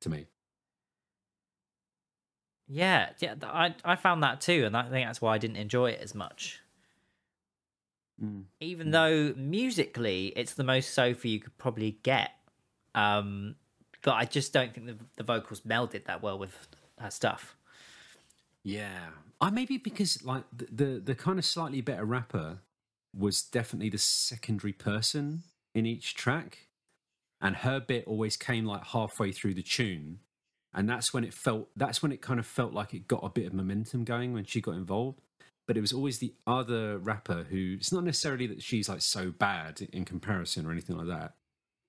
to 0.00 0.08
me. 0.08 0.26
Yeah, 2.66 3.10
yeah, 3.18 3.34
I 3.42 3.74
I 3.84 3.96
found 3.96 4.22
that 4.22 4.42
too, 4.42 4.64
and 4.66 4.76
I 4.76 4.88
think 4.90 5.06
that's 5.06 5.22
why 5.22 5.34
I 5.34 5.38
didn't 5.38 5.56
enjoy 5.56 5.90
it 5.90 6.00
as 6.02 6.14
much. 6.14 6.60
Mm. 8.22 8.44
Even 8.60 8.90
though 8.90 9.32
musically, 9.36 10.32
it's 10.36 10.54
the 10.54 10.64
most 10.64 10.90
Sophie 10.90 11.30
you 11.30 11.40
could 11.40 11.56
probably 11.56 11.98
get, 12.02 12.32
um, 12.98 13.54
but 14.02 14.14
I 14.14 14.24
just 14.24 14.52
don't 14.52 14.74
think 14.74 14.86
the 14.86 14.96
the 15.16 15.22
vocals 15.22 15.60
melded 15.60 16.04
that 16.06 16.22
well 16.22 16.38
with 16.38 16.68
her 16.98 17.10
stuff. 17.10 17.56
Yeah, 18.64 19.10
I 19.40 19.50
maybe 19.50 19.78
because 19.78 20.24
like 20.24 20.44
the, 20.54 20.66
the 20.72 21.00
the 21.00 21.14
kind 21.14 21.38
of 21.38 21.44
slightly 21.44 21.80
better 21.80 22.04
rapper 22.04 22.58
was 23.16 23.42
definitely 23.42 23.88
the 23.88 23.98
secondary 23.98 24.72
person 24.72 25.44
in 25.74 25.86
each 25.86 26.14
track, 26.14 26.66
and 27.40 27.56
her 27.56 27.78
bit 27.78 28.04
always 28.06 28.36
came 28.36 28.64
like 28.64 28.84
halfway 28.86 29.30
through 29.30 29.54
the 29.54 29.62
tune, 29.62 30.18
and 30.74 30.88
that's 30.88 31.14
when 31.14 31.22
it 31.22 31.32
felt 31.32 31.68
that's 31.76 32.02
when 32.02 32.10
it 32.10 32.20
kind 32.20 32.40
of 32.40 32.46
felt 32.46 32.72
like 32.72 32.94
it 32.94 33.06
got 33.06 33.22
a 33.22 33.28
bit 33.28 33.46
of 33.46 33.52
momentum 33.52 34.02
going 34.02 34.32
when 34.32 34.44
she 34.44 34.60
got 34.60 34.74
involved. 34.74 35.20
But 35.68 35.76
it 35.76 35.82
was 35.82 35.92
always 35.92 36.18
the 36.18 36.34
other 36.46 36.98
rapper 36.98 37.44
who 37.48 37.76
it's 37.78 37.92
not 37.92 38.02
necessarily 38.02 38.46
that 38.48 38.62
she's 38.62 38.88
like 38.88 39.02
so 39.02 39.30
bad 39.30 39.86
in 39.92 40.04
comparison 40.04 40.66
or 40.66 40.72
anything 40.72 40.96
like 40.96 41.08
that. 41.08 41.34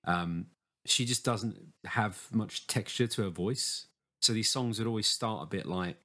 Um, 0.06 0.48
she 0.90 1.06
just 1.06 1.24
doesn't 1.24 1.57
have 1.86 2.28
much 2.32 2.68
texture 2.68 3.07
to 3.07 3.24
her 3.24 3.30
voice. 3.30 3.88
So 4.22 4.34
these 4.34 4.52
songs 4.52 4.80
would 4.80 4.88
always 4.88 5.07
start 5.07 5.44
a 5.44 5.45
bit 5.45 5.66
like 5.66 5.98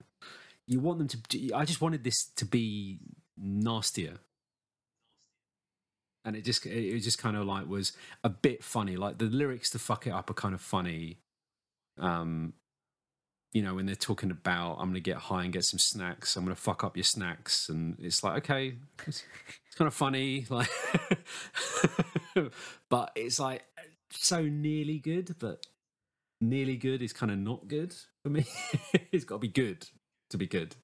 you 0.66 0.80
want 0.80 0.98
them 0.98 1.08
to. 1.08 1.52
I 1.54 1.64
just 1.64 1.80
wanted 1.80 2.04
this 2.04 2.24
to 2.36 2.44
be 2.44 2.98
nastier, 3.36 4.18
and 6.24 6.36
it 6.36 6.44
just 6.44 6.64
it 6.66 7.00
just 7.00 7.18
kind 7.18 7.36
of 7.36 7.44
like 7.44 7.68
was 7.68 7.92
a 8.22 8.30
bit 8.30 8.64
funny. 8.64 8.96
Like 8.96 9.18
the 9.18 9.26
lyrics 9.26 9.70
to 9.70 9.78
"fuck 9.78 10.06
it 10.06 10.10
up" 10.10 10.30
are 10.30 10.34
kind 10.34 10.54
of 10.54 10.60
funny. 10.60 11.18
Um, 11.98 12.54
you 13.52 13.62
know 13.62 13.74
when 13.74 13.86
they're 13.86 13.94
talking 13.94 14.30
about 14.32 14.78
I'm 14.80 14.88
gonna 14.88 15.00
get 15.00 15.16
high 15.16 15.44
and 15.44 15.52
get 15.52 15.64
some 15.64 15.78
snacks. 15.78 16.36
I'm 16.36 16.44
gonna 16.44 16.56
fuck 16.56 16.82
up 16.82 16.96
your 16.96 17.04
snacks, 17.04 17.68
and 17.68 17.96
it's 18.00 18.24
like 18.24 18.38
okay, 18.38 18.76
it's, 19.06 19.24
kind 19.76 19.86
of 19.86 19.94
funny, 19.94 20.46
like, 20.50 20.68
but 22.88 23.12
it's 23.16 23.38
like 23.38 23.62
so 24.16 24.42
nearly 24.42 24.98
good, 24.98 25.34
but 25.38 25.66
nearly 26.40 26.76
good 26.76 27.02
is 27.02 27.12
kind 27.12 27.32
of 27.32 27.38
not 27.38 27.68
good 27.68 27.94
for 28.22 28.30
me. 28.30 28.44
it's 29.12 29.24
got 29.24 29.36
to 29.36 29.40
be 29.40 29.48
good 29.48 29.86
to 30.30 30.38
be 30.38 30.46
good. 30.46 30.76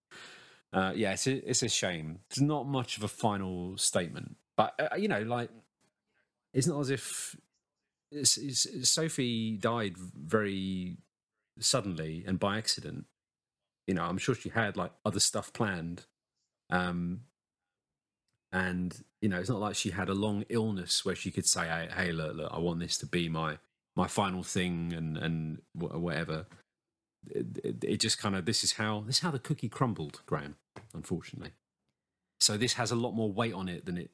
Uh, 0.73 0.93
yeah, 0.95 1.13
it's 1.13 1.27
a, 1.27 1.49
it's 1.49 1.63
a 1.63 1.69
shame. 1.69 2.21
It's 2.31 2.41
not 2.41 2.67
much 2.67 2.97
of 2.97 3.03
a 3.03 3.09
final 3.09 3.77
statement, 3.77 4.37
but 4.57 4.75
uh, 4.79 4.97
you 4.97 5.09
know, 5.09 5.23
like 5.23 5.51
it's 6.55 6.67
not 6.67 6.81
as 6.81 6.91
if 6.91 7.37
it's, 8.13 8.37
it's, 8.37 8.89
Sophie 8.89 9.57
died 9.57 9.97
very 9.97 10.99
suddenly 11.59 12.25
and 12.27 12.39
by 12.39 12.59
accident. 12.59 13.07
You 13.87 13.95
know, 13.95 14.05
I'm 14.05 14.19
sure 14.19 14.35
she 14.35 14.51
had 14.51 14.77
like 14.77 14.93
other 15.05 15.21
stuff 15.21 15.53
planned. 15.53 16.07
Um, 16.71 17.23
and 18.53 18.97
you 19.21 19.29
know, 19.29 19.39
it's 19.39 19.49
not 19.51 19.61
like 19.61 19.77
she 19.77 19.91
had 19.91 20.09
a 20.09 20.15
long 20.15 20.45
illness 20.49 21.05
where 21.05 21.15
she 21.15 21.31
could 21.31 21.47
say, 21.47 21.67
"Hey, 21.67 21.89
hey 21.95 22.13
look, 22.13 22.37
look, 22.37 22.51
I 22.53 22.59
want 22.59 22.81
this 22.81 22.97
to 22.99 23.07
be 23.07 23.29
my 23.29 23.59
my 23.97 24.07
final 24.09 24.43
thing," 24.43 24.93
and 24.93 25.17
and 25.17 25.63
whatever. 25.75 26.47
It, 27.29 27.59
it, 27.63 27.85
it 27.85 27.97
just 28.01 28.19
kind 28.19 28.35
of 28.35 28.47
this 28.47 28.65
is 28.65 28.73
how 28.73 29.05
this 29.07 29.17
is 29.17 29.23
how 29.23 29.31
the 29.31 29.39
cookie 29.39 29.69
crumbled, 29.69 30.23
Graham. 30.27 30.57
Unfortunately, 30.95 31.53
so 32.41 32.57
this 32.57 32.75
has 32.75 32.91
a 32.91 32.97
lot 32.97 33.13
more 33.13 33.31
weight 33.31 33.53
on 33.53 33.69
it 33.69 33.85
than 33.85 33.99
it 33.99 34.11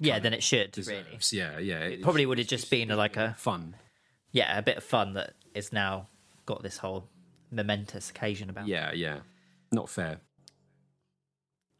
Yeah, 0.00 0.18
than 0.18 0.32
it 0.34 0.42
should 0.42 0.72
deserves. 0.72 1.32
really. 1.32 1.44
Yeah, 1.44 1.58
yeah. 1.58 1.78
It 1.84 2.02
probably 2.02 2.26
would 2.26 2.38
have 2.38 2.48
just 2.48 2.70
been 2.70 2.88
like 2.88 3.16
a 3.16 3.34
fun. 3.38 3.76
yeah 4.32 4.58
a 4.58 4.62
bit 4.62 4.76
of 4.78 4.84
fun 4.84 5.14
that 5.14 5.34
is 5.54 5.72
now 5.72 6.08
got 6.44 6.62
this 6.62 6.78
whole 6.78 7.08
momentous 7.52 8.10
occasion 8.10 8.50
about. 8.50 8.66
Yeah, 8.66 8.92
yeah. 8.92 9.20
Not 9.70 9.88
fair. 9.88 10.18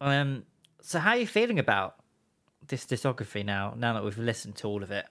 Um. 0.01 0.45
So 0.81 0.99
how 0.99 1.11
are 1.11 1.17
you 1.17 1.27
feeling 1.27 1.59
about 1.59 1.95
this 2.67 2.85
discography 2.85 3.45
now? 3.45 3.73
Now 3.77 3.93
that 3.93 4.03
we've 4.03 4.17
listened 4.17 4.55
to 4.57 4.67
all 4.67 4.83
of 4.83 4.91
it. 4.91 5.05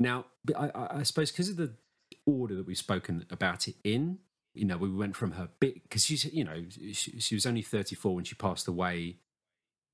Now, 0.00 0.26
I, 0.56 0.70
I, 0.74 1.02
suppose 1.02 1.32
because 1.32 1.48
of 1.48 1.56
the 1.56 1.72
order 2.24 2.54
that 2.54 2.66
we've 2.66 2.78
spoken 2.78 3.26
about 3.30 3.66
it 3.66 3.74
in, 3.82 4.18
you 4.54 4.64
know, 4.64 4.76
we 4.76 4.90
went 4.90 5.16
from 5.16 5.32
her 5.32 5.48
bit 5.58 5.82
because 5.82 6.04
she's, 6.04 6.24
you 6.26 6.44
know, 6.44 6.64
she, 6.92 7.18
she 7.18 7.34
was 7.34 7.46
only 7.46 7.62
34 7.62 8.14
when 8.14 8.24
she 8.24 8.36
passed 8.36 8.68
away. 8.68 9.16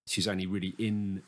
She 0.06 0.20
was 0.20 0.28
only 0.28 0.46
really 0.46 0.74
in 0.78 1.22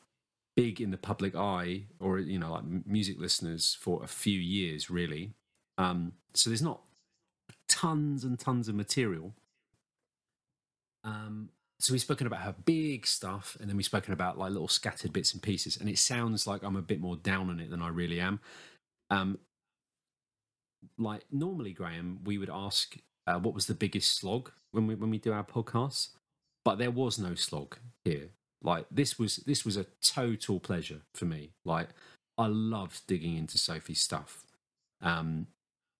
big 0.56 0.80
in 0.80 0.90
the 0.90 0.98
public 0.98 1.34
eye 1.34 1.84
or, 2.00 2.18
you 2.18 2.38
know, 2.38 2.52
like 2.52 2.64
music 2.86 3.18
listeners 3.18 3.76
for 3.80 4.02
a 4.02 4.06
few 4.06 4.38
years, 4.38 4.90
really. 4.90 5.32
Um, 5.78 6.12
so 6.34 6.50
there's 6.50 6.62
not 6.62 6.80
tons 7.68 8.24
and 8.24 8.38
tons 8.38 8.68
of 8.68 8.74
material. 8.74 9.32
Um, 11.04 11.50
so 11.78 11.93
we've 11.93 12.01
spoken 12.01 12.27
about 12.27 12.40
her 12.40 12.55
big 12.65 13.07
stuff 13.07 13.57
and 13.61 13.69
then 13.69 13.77
we've 13.77 13.85
spoken 13.85 14.12
about 14.12 14.39
like 14.39 14.51
little 14.51 14.69
scattered 14.69 15.12
bits 15.12 15.32
and 15.32 15.43
pieces 15.43 15.77
and 15.77 15.89
it 15.89 15.98
sounds 15.98 16.47
like 16.47 16.62
i'm 16.62 16.77
a 16.77 16.82
bit 16.82 17.01
more 17.01 17.16
down 17.16 17.51
on 17.51 17.61
it 17.61 17.70
than 17.70 17.82
i 17.82 17.89
really 17.89 18.20
am. 18.20 18.40
Um 19.11 19.39
like 20.98 21.24
normally 21.31 21.73
graham 21.73 22.20
we 22.24 22.39
would 22.39 22.51
ask 22.51 22.97
uh, 23.27 23.39
what 23.39 23.55
was 23.55 23.66
the 23.66 23.74
biggest 23.74 24.16
slog 24.16 24.53
when 24.70 24.86
we 24.86 24.94
when 24.94 25.11
we 25.11 25.19
do 25.19 25.32
our 25.32 25.44
podcasts 25.44 26.11
but 26.65 26.78
there 26.78 26.90
was 26.90 27.16
no 27.16 27.36
slog 27.36 27.77
here. 28.05 28.31
Like 28.61 28.86
this 28.90 29.20
was 29.20 29.36
this 29.36 29.65
was 29.65 29.77
a 29.77 29.86
total 30.03 30.59
pleasure 30.59 31.03
for 31.15 31.24
me. 31.24 31.53
Like 31.65 31.90
i 32.39 32.47
loved 32.47 33.07
digging 33.07 33.36
into 33.36 33.57
sophie's 33.57 34.01
stuff 34.01 34.44
um 35.01 35.47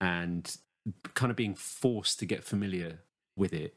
and 0.01 0.59
kind 1.15 1.31
of 1.31 1.37
being 1.37 1.55
forced 1.55 2.19
to 2.19 2.27
get 2.27 2.45
familiar 2.45 3.01
with 3.37 3.53
it 3.53 3.75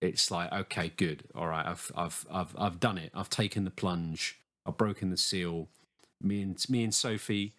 it's 0.00 0.30
like 0.30 0.52
okay 0.52 0.92
good. 0.96 1.24
All 1.34 1.48
right 1.48 1.66
i've 1.66 1.90
i've 1.96 2.26
i've 2.30 2.54
i've 2.58 2.80
done 2.80 2.98
it. 2.98 3.10
I've 3.14 3.30
taken 3.30 3.64
the 3.64 3.70
plunge. 3.70 4.38
I've 4.66 4.76
broken 4.76 5.10
the 5.10 5.16
seal. 5.16 5.68
Me 6.20 6.42
and 6.42 6.64
me 6.68 6.84
and 6.84 6.94
sophie 6.94 7.54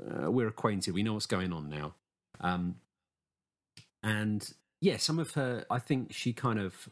uh, 0.00 0.30
we're 0.30 0.48
acquainted. 0.48 0.94
We 0.94 1.02
know 1.02 1.14
what's 1.14 1.26
going 1.26 1.52
on 1.52 1.68
now. 1.68 1.94
Um 2.40 2.76
and 4.02 4.52
yeah, 4.82 4.96
some 4.96 5.20
of 5.20 5.34
her, 5.34 5.64
I 5.70 5.78
think 5.78 6.12
she 6.12 6.32
kind 6.32 6.58
of 6.58 6.88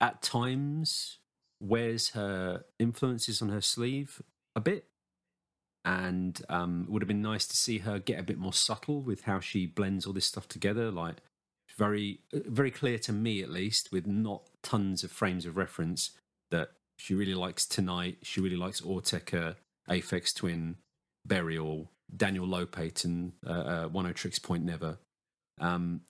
at 0.00 0.20
times 0.20 1.18
wears 1.58 2.10
her 2.10 2.64
influences 2.78 3.40
on 3.40 3.48
her 3.48 3.62
sleeve 3.62 4.20
a 4.54 4.60
bit. 4.60 4.84
And 5.86 6.40
um, 6.50 6.84
it 6.86 6.92
would 6.92 7.00
have 7.00 7.08
been 7.08 7.22
nice 7.22 7.46
to 7.46 7.56
see 7.56 7.78
her 7.78 7.98
get 7.98 8.20
a 8.20 8.22
bit 8.22 8.36
more 8.36 8.52
subtle 8.52 9.00
with 9.00 9.22
how 9.22 9.40
she 9.40 9.64
blends 9.64 10.06
all 10.06 10.12
this 10.12 10.26
stuff 10.26 10.46
together. 10.46 10.90
Like, 10.90 11.16
very, 11.80 12.20
very 12.30 12.70
clear 12.70 12.98
to 12.98 13.10
me 13.10 13.42
at 13.42 13.48
least, 13.48 13.90
with 13.90 14.06
not 14.06 14.42
tons 14.62 15.02
of 15.02 15.10
frames 15.10 15.46
of 15.46 15.56
reference, 15.56 16.10
that 16.50 16.72
she 16.98 17.14
really 17.14 17.34
likes 17.34 17.64
TNGHT. 17.64 18.18
She 18.22 18.42
really 18.42 18.56
likes 18.56 18.82
Autechre, 18.82 19.56
Aphex 19.88 20.34
Twin, 20.34 20.76
Burial, 21.26 21.90
Daniel 22.14 22.46
Lopatin, 22.46 23.32
uh, 23.46 23.88
uh, 23.96 24.12
Tricks 24.12 24.38
Point 24.38 24.62
Never. 24.62 24.98
Um, 25.58 26.02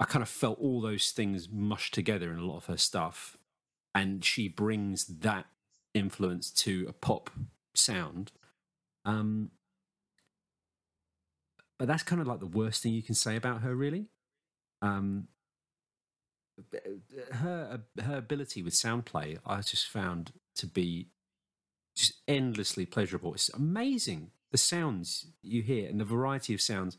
I 0.00 0.04
kind 0.06 0.24
of 0.24 0.28
felt 0.28 0.58
all 0.58 0.80
those 0.80 1.12
things 1.12 1.48
mushed 1.48 1.94
together 1.94 2.32
in 2.32 2.38
a 2.38 2.44
lot 2.44 2.56
of 2.56 2.66
her 2.66 2.76
stuff, 2.76 3.36
and 3.94 4.24
she 4.24 4.48
brings 4.48 5.04
that 5.06 5.46
influence 5.94 6.50
to 6.50 6.84
a 6.88 6.92
pop 6.92 7.30
sound. 7.76 8.32
Um, 9.04 9.52
but 11.78 11.86
that's 11.86 12.02
kind 12.02 12.20
of 12.20 12.26
like 12.26 12.40
the 12.40 12.46
worst 12.46 12.82
thing 12.82 12.92
you 12.92 13.04
can 13.04 13.14
say 13.14 13.36
about 13.36 13.60
her, 13.60 13.72
really. 13.76 14.06
Um, 14.82 15.28
her 17.32 17.80
her 18.02 18.16
ability 18.16 18.62
with 18.62 18.74
sound 18.74 19.06
play, 19.06 19.38
I 19.46 19.60
just 19.60 19.86
found 19.88 20.32
to 20.56 20.66
be 20.66 21.08
just 21.96 22.14
endlessly 22.26 22.86
pleasurable. 22.86 23.34
It's 23.34 23.48
amazing 23.50 24.30
the 24.50 24.58
sounds 24.58 25.26
you 25.42 25.62
hear 25.62 25.88
and 25.88 26.00
the 26.00 26.04
variety 26.04 26.54
of 26.54 26.60
sounds, 26.60 26.96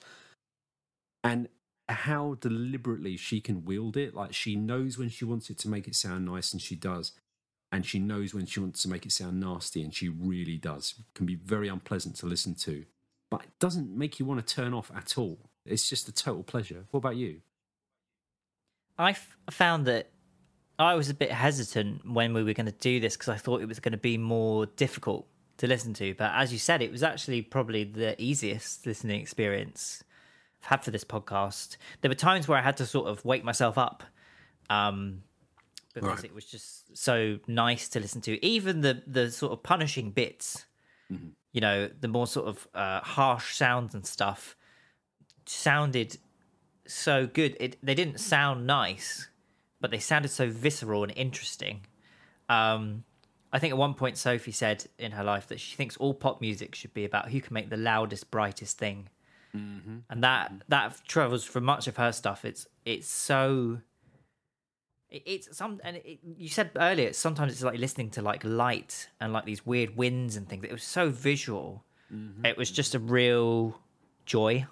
and 1.24 1.50
how 1.88 2.36
deliberately 2.40 3.18
she 3.18 3.42
can 3.42 3.66
wield 3.66 3.98
it. 3.98 4.14
Like 4.14 4.34
she 4.34 4.56
knows 4.56 4.98
when 4.98 5.10
she 5.10 5.26
wants 5.26 5.50
it 5.50 5.58
to 5.60 5.70
make 5.70 5.88
it 5.88 5.96
sound 5.96 6.26
nice, 6.26 6.54
and 6.54 6.62
she 6.62 6.76
does. 6.76 7.14
And 7.72 7.86
she 7.86 8.00
knows 8.00 8.34
when 8.34 8.48
she 8.48 8.60
wants 8.60 8.82
to 8.82 8.90
make 8.90 9.06
it 9.06 9.12
sound 9.12 9.40
nasty, 9.40 9.84
and 9.84 9.94
she 9.94 10.10
really 10.10 10.58
does. 10.58 10.96
It 10.98 11.06
can 11.14 11.26
be 11.26 11.36
very 11.36 11.68
unpleasant 11.68 12.16
to 12.18 12.26
listen 12.26 12.56
to, 12.56 12.86
but 13.30 13.44
it 13.44 13.52
doesn't 13.60 13.96
make 13.96 14.20
you 14.20 14.26
want 14.26 14.46
to 14.46 14.56
turn 14.56 14.74
off 14.74 14.92
at 14.96 15.18
all. 15.18 15.38
It's 15.66 15.88
just 15.88 16.08
a 16.08 16.12
total 16.12 16.44
pleasure. 16.44 16.86
What 16.90 17.00
about 17.00 17.16
you? 17.16 17.42
I 19.00 19.12
f- 19.12 19.38
found 19.50 19.88
that 19.88 20.12
I 20.78 20.94
was 20.96 21.10
a 21.10 21.14
bit 21.14 21.32
hesitant 21.32 22.06
when 22.06 22.34
we 22.34 22.44
were 22.44 22.54
going 22.54 22.66
to 22.66 22.72
do 22.74 23.00
this 23.00 23.16
because 23.16 23.30
I 23.30 23.38
thought 23.38 23.62
it 23.62 23.68
was 23.68 23.80
going 23.80 23.94
to 23.94 23.98
be 23.98 24.18
more 24.18 24.66
difficult 24.66 25.26
to 25.58 25.68
listen 25.68 25.94
to. 25.96 26.14
But 26.14 26.32
as 26.36 26.52
you 26.52 26.60
said, 26.60 26.82
it 26.82 26.92
was 26.92 27.02
actually 27.02 27.42
probably 27.42 27.86
the 27.86 28.22
easiest 28.22 28.86
listening 28.86 29.22
experience 29.22 30.04
I've 30.62 30.70
had 30.70 30.84
for 30.84 30.92
this 30.92 31.06
podcast. 31.06 31.78
There 32.02 32.10
were 32.10 32.16
times 32.16 32.48
where 32.48 32.58
I 32.58 32.62
had 32.62 32.78
to 32.78 32.86
sort 32.86 33.08
of 33.08 33.24
wake 33.24 33.44
myself 33.44 33.78
up 33.78 34.04
um, 34.70 35.24
because 35.94 36.10
right. 36.10 36.26
it 36.26 36.36
was 36.36 36.46
just 36.46 36.96
so 36.98 37.40
nice 37.48 37.88
to 37.90 38.00
listen 38.00 38.22
to. 38.22 38.46
Even 38.46 38.82
the 38.82 39.02
the 39.08 39.32
sort 39.32 39.54
of 39.54 39.64
punishing 39.64 40.12
bits, 40.12 40.66
mm-hmm. 41.12 41.30
you 41.54 41.62
know, 41.62 41.90
the 42.00 42.08
more 42.10 42.28
sort 42.28 42.48
of 42.48 42.68
uh, 42.74 43.00
harsh 43.00 43.56
sounds 43.56 43.96
and 43.96 44.06
stuff 44.06 44.56
sounded 45.46 46.18
so 46.92 47.28
good. 47.28 47.56
It 47.60 47.78
they 47.84 47.96
didn't 47.96 48.20
sound 48.20 48.68
nice, 48.68 49.30
but 49.80 49.92
they 49.92 50.00
sounded 50.00 50.30
so 50.30 50.50
visceral 50.50 51.04
and 51.04 51.14
interesting. 51.16 51.86
Um, 52.48 53.04
I 53.52 53.60
think 53.60 53.72
at 53.72 53.78
one 53.78 53.94
point 53.94 54.18
Sophie 54.18 54.52
said 54.52 54.86
in 54.98 55.12
her 55.12 55.24
life 55.24 55.48
that 55.48 55.60
she 55.60 55.76
thinks 55.76 55.98
all 55.98 56.14
pop 56.14 56.42
music 56.42 56.76
should 56.76 56.94
be 56.94 57.06
about 57.06 57.32
who 57.32 57.42
can 57.42 57.54
make 57.54 57.70
the 57.70 57.78
loudest, 57.78 58.30
brightest 58.30 58.78
thing, 58.78 59.10
mm-hmm. 59.56 59.98
and 60.10 60.24
that 60.24 60.52
that 60.68 61.00
travels 61.08 61.44
for 61.44 61.62
much 61.62 61.88
of 61.88 61.98
her 61.98 62.12
stuff. 62.12 62.46
It's 62.46 62.68
it's 62.86 63.08
so. 63.08 63.82
it's 65.10 65.56
some 65.58 65.80
and 65.84 65.98
it, 65.98 66.20
you 66.38 66.50
said 66.50 66.72
earlier. 66.76 67.14
Sometimes 67.14 67.54
it's 67.54 67.64
like 67.64 67.80
listening 67.80 68.10
to 68.12 68.22
like 68.22 68.44
light 68.44 69.10
and 69.20 69.34
like 69.34 69.46
these 69.46 69.66
weird 69.66 69.96
winds 69.96 70.36
and 70.36 70.48
things. 70.48 70.64
It 70.64 70.72
was 70.72 70.84
so 70.84 71.10
visual. 71.10 71.84
Mm-hmm. 72.14 72.46
It 72.46 72.58
was 72.58 72.72
just 72.72 72.96
a 72.96 73.00
real 73.00 73.80
joy 74.26 74.66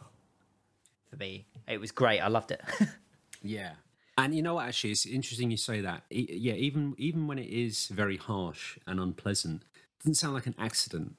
for 1.09 1.15
me. 1.15 1.47
It 1.67 1.79
was 1.79 1.91
great. 1.91 2.19
I 2.19 2.27
loved 2.27 2.51
it. 2.51 2.61
yeah. 3.41 3.73
And 4.17 4.33
you 4.33 4.41
know 4.41 4.55
what? 4.55 4.67
Actually, 4.67 4.91
it's 4.91 5.05
interesting 5.05 5.51
you 5.51 5.57
say 5.57 5.81
that. 5.81 6.03
Yeah, 6.09 6.53
even 6.53 6.95
even 6.97 7.27
when 7.27 7.37
it 7.37 7.49
is 7.49 7.87
very 7.87 8.17
harsh 8.17 8.77
and 8.87 8.99
unpleasant, 8.99 9.61
it 9.63 10.03
doesn't 10.03 10.15
sound 10.15 10.33
like 10.33 10.47
an 10.47 10.55
accident. 10.57 11.15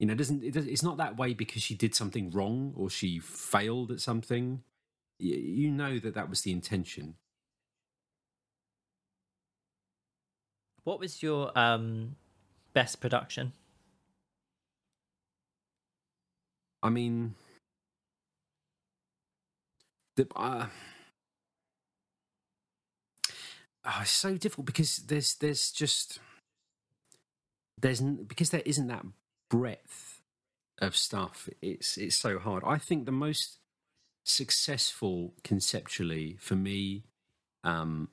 You 0.00 0.06
know, 0.06 0.14
it 0.14 0.18
doesn't, 0.18 0.42
it 0.42 0.56
it's 0.56 0.82
not 0.82 0.96
that 0.96 1.16
way 1.16 1.32
because 1.34 1.62
she 1.62 1.74
did 1.76 1.94
something 1.94 2.30
wrong 2.30 2.74
or 2.76 2.90
she 2.90 3.20
failed 3.20 3.92
at 3.92 4.00
something. 4.00 4.62
You, 5.20 5.36
you 5.36 5.70
know 5.70 6.00
that 6.00 6.14
that 6.14 6.28
was 6.28 6.40
the 6.40 6.50
intention. 6.50 7.14
What 10.82 10.98
was 10.98 11.22
your 11.22 11.56
um, 11.56 12.16
best 12.74 13.00
production? 13.00 13.52
I 16.82 16.90
mean, 16.90 17.36
uh, 20.36 20.66
oh, 23.84 23.98
it's 24.02 24.10
so 24.10 24.36
difficult 24.36 24.66
because 24.66 24.96
there's 24.96 25.34
there's 25.36 25.70
just 25.70 26.18
there's 27.80 28.00
because 28.00 28.50
there 28.50 28.62
isn't 28.64 28.86
that 28.88 29.04
breadth 29.50 30.20
of 30.80 30.96
stuff. 30.96 31.48
It's 31.60 31.96
it's 31.96 32.16
so 32.16 32.38
hard. 32.38 32.62
I 32.66 32.78
think 32.78 33.06
the 33.06 33.12
most 33.12 33.58
successful 34.24 35.34
conceptually 35.42 36.36
for 36.40 36.56
me 36.56 37.04
um, 37.62 38.08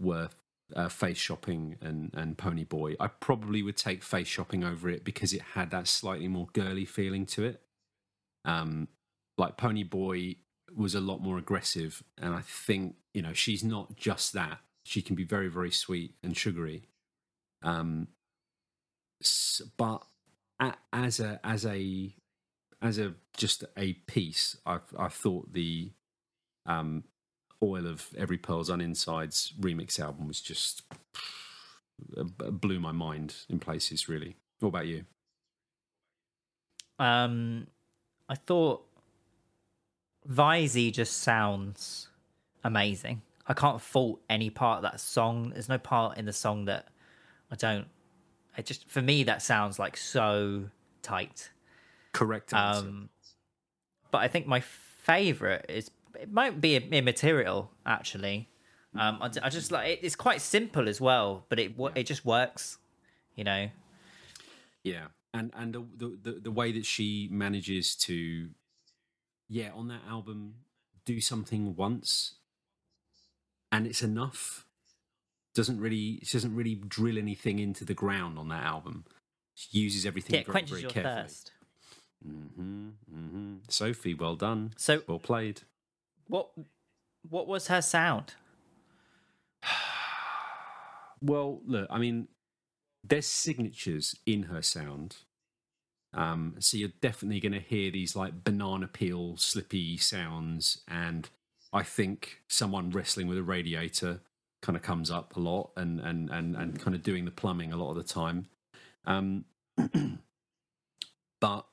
were 0.00 0.28
uh, 0.74 0.88
Faceshopping 0.88 1.76
and 1.82 2.10
and 2.14 2.36
Ponyboy 2.38 2.96
i 2.98 3.06
probably 3.06 3.62
would 3.62 3.76
take 3.76 4.02
Faceshopping 4.02 4.64
over 4.64 4.88
it 4.88 5.04
because 5.04 5.32
it 5.32 5.42
had 5.54 5.70
that 5.70 5.86
slightly 5.86 6.28
more 6.28 6.48
girly 6.52 6.84
feeling 6.84 7.26
to 7.26 7.44
it 7.44 7.60
um 8.44 8.88
like 9.36 9.56
Ponyboy 9.56 10.36
was 10.76 10.94
a 10.94 11.00
lot 11.00 11.20
more 11.20 11.38
aggressive. 11.38 12.02
And 12.18 12.34
I 12.34 12.40
think, 12.40 12.96
you 13.14 13.22
know, 13.22 13.32
she's 13.32 13.62
not 13.64 13.96
just 13.96 14.32
that. 14.32 14.58
She 14.84 15.02
can 15.02 15.16
be 15.16 15.24
very, 15.24 15.48
very 15.48 15.70
sweet 15.70 16.14
and 16.22 16.36
sugary. 16.36 16.88
Um, 17.62 18.08
but 19.76 20.02
as 20.92 21.20
a, 21.20 21.40
as 21.44 21.64
a, 21.66 22.14
as 22.80 22.98
a, 22.98 23.14
just 23.36 23.64
a 23.76 23.92
piece, 23.92 24.56
I've, 24.66 24.82
I 24.98 25.08
thought 25.08 25.52
the, 25.52 25.92
um, 26.66 27.04
Oil 27.62 27.86
of 27.86 28.08
Every 28.18 28.38
Pearl's 28.38 28.68
Un-Insides 28.68 29.52
remix 29.60 30.00
album 30.00 30.26
was 30.26 30.40
just 30.40 30.82
blew 32.26 32.80
my 32.80 32.90
mind 32.90 33.36
in 33.48 33.60
places, 33.60 34.08
really. 34.08 34.34
What 34.58 34.70
about 34.70 34.88
you? 34.88 35.04
Um, 36.98 37.68
I 38.28 38.34
thought 38.34 38.84
Vyzee 40.28 40.92
just 40.92 41.18
sounds 41.18 42.08
amazing. 42.64 43.22
I 43.46 43.54
can't 43.54 43.80
fault 43.80 44.20
any 44.30 44.50
part 44.50 44.78
of 44.78 44.82
that 44.82 45.00
song. 45.00 45.50
There's 45.50 45.68
no 45.68 45.78
part 45.78 46.18
in 46.18 46.26
the 46.26 46.32
song 46.32 46.66
that 46.66 46.88
I 47.50 47.56
don't. 47.56 47.86
It 48.56 48.66
just 48.66 48.88
for 48.88 49.02
me 49.02 49.24
that 49.24 49.42
sounds 49.42 49.78
like 49.78 49.96
so 49.96 50.64
tight. 51.02 51.50
Correct. 52.12 52.52
Um, 52.54 53.08
but 54.10 54.18
I 54.18 54.28
think 54.28 54.46
my 54.46 54.60
favorite 54.60 55.66
is 55.68 55.90
it 56.20 56.30
might 56.30 56.60
be 56.60 56.76
immaterial 56.76 57.70
actually. 57.84 58.48
Um, 58.94 59.18
I, 59.22 59.30
I 59.42 59.48
just 59.48 59.72
like 59.72 59.88
it, 59.88 60.00
it's 60.02 60.16
quite 60.16 60.40
simple 60.42 60.88
as 60.88 61.00
well, 61.00 61.46
but 61.48 61.58
it 61.58 61.72
it 61.94 62.04
just 62.04 62.24
works, 62.24 62.78
you 63.34 63.42
know. 63.42 63.68
Yeah, 64.84 65.06
and 65.32 65.50
and 65.56 65.72
the, 65.74 66.18
the 66.22 66.32
the 66.42 66.50
way 66.50 66.72
that 66.72 66.84
she 66.84 67.28
manages 67.32 67.96
to 67.96 68.50
yeah, 69.48 69.70
on 69.74 69.88
that 69.88 70.02
album, 70.08 70.54
do 71.04 71.20
something 71.20 71.76
once, 71.76 72.34
and 73.70 73.86
it's 73.86 74.02
enough. 74.02 74.66
Doesn't 75.54 75.80
really, 75.80 76.20
she 76.22 76.36
doesn't 76.36 76.54
really 76.54 76.74
drill 76.74 77.18
anything 77.18 77.58
into 77.58 77.84
the 77.84 77.94
ground 77.94 78.38
on 78.38 78.48
that 78.48 78.64
album. 78.64 79.04
She 79.54 79.78
uses 79.78 80.06
everything 80.06 80.36
yeah, 80.36 80.44
very, 80.50 80.64
very 80.64 80.82
carefully. 80.82 81.02
Thirst. 81.02 81.52
Mm-hmm, 82.26 82.88
mm-hmm. 83.14 83.54
Sophie, 83.68 84.14
well 84.14 84.36
done. 84.36 84.72
So 84.76 85.02
well 85.06 85.18
played. 85.18 85.62
What 86.28 86.50
what 87.28 87.46
was 87.46 87.66
her 87.66 87.82
sound? 87.82 88.34
well, 91.20 91.60
look, 91.66 91.88
I 91.90 91.98
mean, 91.98 92.28
there's 93.04 93.26
signatures 93.26 94.16
in 94.24 94.44
her 94.44 94.62
sound 94.62 95.16
um, 96.14 96.56
so 96.58 96.76
you're 96.76 96.90
definitely 97.00 97.40
going 97.40 97.52
to 97.52 97.60
hear 97.60 97.90
these 97.90 98.14
like 98.14 98.44
banana 98.44 98.86
peel 98.88 99.36
slippy 99.36 99.96
sounds, 99.96 100.82
and 100.86 101.28
I 101.72 101.82
think 101.82 102.38
someone 102.48 102.90
wrestling 102.90 103.28
with 103.28 103.38
a 103.38 103.42
radiator 103.42 104.20
kind 104.60 104.76
of 104.76 104.82
comes 104.82 105.10
up 105.10 105.36
a 105.36 105.40
lot, 105.40 105.70
and 105.76 106.00
and 106.00 106.28
and 106.30 106.54
and 106.54 106.80
kind 106.80 106.94
of 106.94 107.02
doing 107.02 107.24
the 107.24 107.30
plumbing 107.30 107.72
a 107.72 107.76
lot 107.76 107.90
of 107.90 107.96
the 107.96 108.02
time. 108.02 108.46
Um, 109.06 109.44
but 111.40 111.66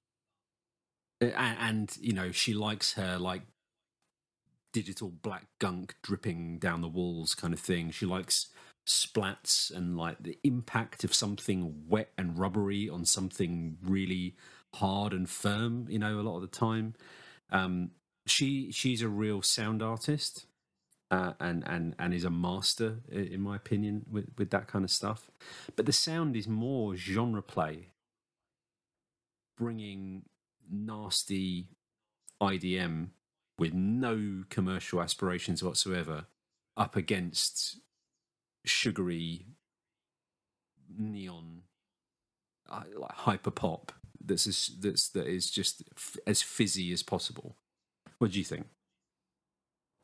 and, 1.22 1.58
and 1.60 1.98
you 2.00 2.14
know 2.14 2.32
she 2.32 2.54
likes 2.54 2.94
her 2.94 3.18
like 3.18 3.42
digital 4.72 5.10
black 5.10 5.48
gunk 5.60 5.96
dripping 6.02 6.60
down 6.60 6.82
the 6.82 6.88
walls 6.88 7.36
kind 7.36 7.54
of 7.54 7.60
thing. 7.60 7.92
She 7.92 8.06
likes 8.06 8.48
splats 8.90 9.74
and 9.76 9.98
like 9.98 10.18
the 10.22 10.38
impact 10.44 11.04
of 11.04 11.14
something 11.14 11.84
wet 11.88 12.12
and 12.18 12.38
rubbery 12.38 12.90
on 12.90 13.06
something 13.06 13.78
really 13.84 14.36
hard 14.76 15.14
and 15.14 15.30
firm. 15.30 15.86
You 15.90 16.00
know, 16.00 16.20
a 16.20 16.24
lot 16.24 16.36
of 16.36 16.42
the 16.42 16.48
time. 16.48 16.96
Um, 17.52 17.92
she 18.26 18.72
she's 18.72 19.02
a 19.02 19.10
real 19.10 19.42
sound 19.42 19.82
artist. 19.82 20.46
Uh, 21.12 21.34
and 21.40 21.64
and 21.66 21.96
and 21.98 22.14
is 22.14 22.24
a 22.24 22.30
master, 22.30 23.00
in 23.12 23.42
my 23.42 23.56
opinion, 23.56 24.06
with 24.12 24.28
with 24.38 24.52
that 24.52 24.68
kind 24.68 24.86
of 24.86 24.92
stuff. 24.92 25.32
But 25.76 25.88
the 25.88 25.92
sound 25.92 26.36
is 26.36 26.48
more 26.48 26.96
genre 26.96 27.42
play, 27.42 27.88
bringing 29.58 30.26
nasty 30.70 31.70
IDM 32.40 33.10
with 33.58 33.74
no 33.74 34.44
commercial 34.52 35.02
aspirations 35.02 35.64
whatsoever 35.64 36.26
up 36.78 36.96
against 36.96 37.80
sugary 38.66 39.46
neon 40.98 41.62
uh, 42.70 42.84
like 42.96 43.12
hyper 43.12 43.52
pop 43.52 43.92
that's 44.24 44.48
as, 44.48 44.72
that's 44.80 45.10
that 45.10 45.28
is 45.28 45.50
just 45.50 45.84
f- 45.96 46.18
as 46.28 46.42
fizzy 46.42 46.92
as 46.92 47.04
possible 47.04 47.56
what 48.18 48.32
do 48.32 48.38
you 48.38 48.44
think 48.44 48.68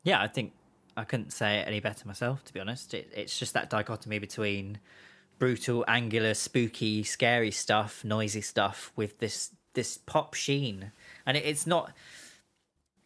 yeah 0.04 0.20
i 0.20 0.26
think 0.26 0.52
i 0.96 1.04
couldn't 1.04 1.32
say 1.32 1.58
it 1.58 1.68
any 1.68 1.80
better 1.80 2.06
myself 2.06 2.44
to 2.44 2.52
be 2.52 2.60
honest 2.60 2.94
it, 2.94 3.10
it's 3.14 3.38
just 3.38 3.54
that 3.54 3.70
dichotomy 3.70 4.18
between 4.18 4.78
brutal 5.38 5.84
angular 5.86 6.34
spooky 6.34 7.02
scary 7.02 7.50
stuff 7.50 8.04
noisy 8.04 8.40
stuff 8.40 8.92
with 8.96 9.18
this 9.18 9.50
this 9.74 9.98
pop 9.98 10.34
sheen 10.34 10.92
and 11.26 11.36
it, 11.36 11.44
it's 11.44 11.66
not 11.66 11.92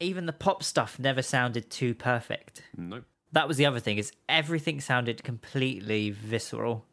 even 0.00 0.24
the 0.24 0.32
pop 0.32 0.62
stuff 0.62 0.98
never 0.98 1.22
sounded 1.22 1.70
too 1.70 1.94
perfect. 1.94 2.62
Nope. 2.76 3.04
That 3.32 3.46
was 3.46 3.56
the 3.56 3.66
other 3.66 3.80
thing 3.80 3.98
is 3.98 4.12
everything 4.28 4.80
sounded 4.80 5.22
completely 5.22 6.10
visceral. 6.10 6.84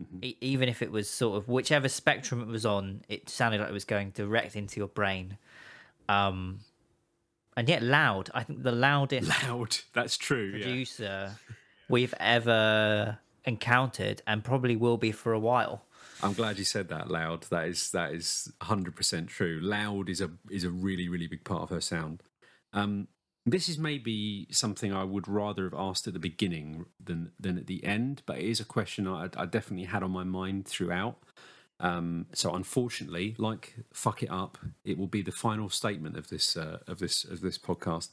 Mm-hmm. 0.00 0.24
E- 0.24 0.36
even 0.40 0.68
if 0.68 0.82
it 0.82 0.90
was 0.90 1.08
sort 1.08 1.36
of 1.36 1.48
whichever 1.48 1.88
spectrum 1.88 2.40
it 2.40 2.48
was 2.48 2.66
on, 2.66 3.02
it 3.08 3.28
sounded 3.28 3.60
like 3.60 3.70
it 3.70 3.72
was 3.72 3.84
going 3.84 4.10
direct 4.10 4.56
into 4.56 4.80
your 4.80 4.88
brain. 4.88 5.38
Um, 6.08 6.60
and 7.56 7.68
yet 7.68 7.82
loud. 7.82 8.30
I 8.34 8.42
think 8.42 8.62
the 8.62 8.72
loudest 8.72 9.28
loud. 9.46 9.76
That's 9.92 10.16
true. 10.16 10.50
Producer 10.52 11.02
yeah. 11.48 11.54
we've 11.88 12.14
ever 12.18 13.18
encountered, 13.44 14.22
and 14.26 14.42
probably 14.42 14.76
will 14.76 14.96
be 14.96 15.12
for 15.12 15.32
a 15.32 15.38
while. 15.38 15.84
I'm 16.22 16.34
glad 16.34 16.58
you 16.58 16.64
said 16.64 16.88
that 16.88 17.10
loud. 17.10 17.44
That 17.50 17.68
is 17.68 17.90
that 17.92 18.12
is 18.12 18.52
100 18.58 18.96
percent 18.96 19.28
true. 19.28 19.60
Loud 19.62 20.08
is 20.08 20.20
a 20.20 20.30
is 20.50 20.64
a 20.64 20.70
really 20.70 21.08
really 21.08 21.26
big 21.26 21.44
part 21.44 21.62
of 21.62 21.70
her 21.70 21.80
sound. 21.80 22.22
Um, 22.72 23.08
this 23.46 23.68
is 23.68 23.78
maybe 23.78 24.46
something 24.50 24.92
I 24.92 25.04
would 25.04 25.26
rather 25.26 25.64
have 25.64 25.74
asked 25.74 26.06
at 26.06 26.12
the 26.12 26.18
beginning 26.20 26.86
than 27.02 27.32
than 27.40 27.58
at 27.58 27.66
the 27.66 27.84
end, 27.84 28.22
but 28.26 28.38
it 28.38 28.44
is 28.44 28.60
a 28.60 28.64
question 28.64 29.06
I, 29.06 29.28
I 29.36 29.46
definitely 29.46 29.86
had 29.86 30.02
on 30.02 30.10
my 30.10 30.24
mind 30.24 30.66
throughout. 30.66 31.18
Um, 31.80 32.26
so 32.34 32.54
unfortunately, 32.54 33.34
like 33.38 33.74
fuck 33.92 34.22
it 34.22 34.30
up, 34.30 34.58
it 34.84 34.98
will 34.98 35.06
be 35.06 35.22
the 35.22 35.32
final 35.32 35.70
statement 35.70 36.16
of 36.16 36.28
this 36.28 36.56
uh, 36.56 36.78
of 36.86 36.98
this 36.98 37.24
of 37.24 37.40
this 37.40 37.58
podcast. 37.58 38.10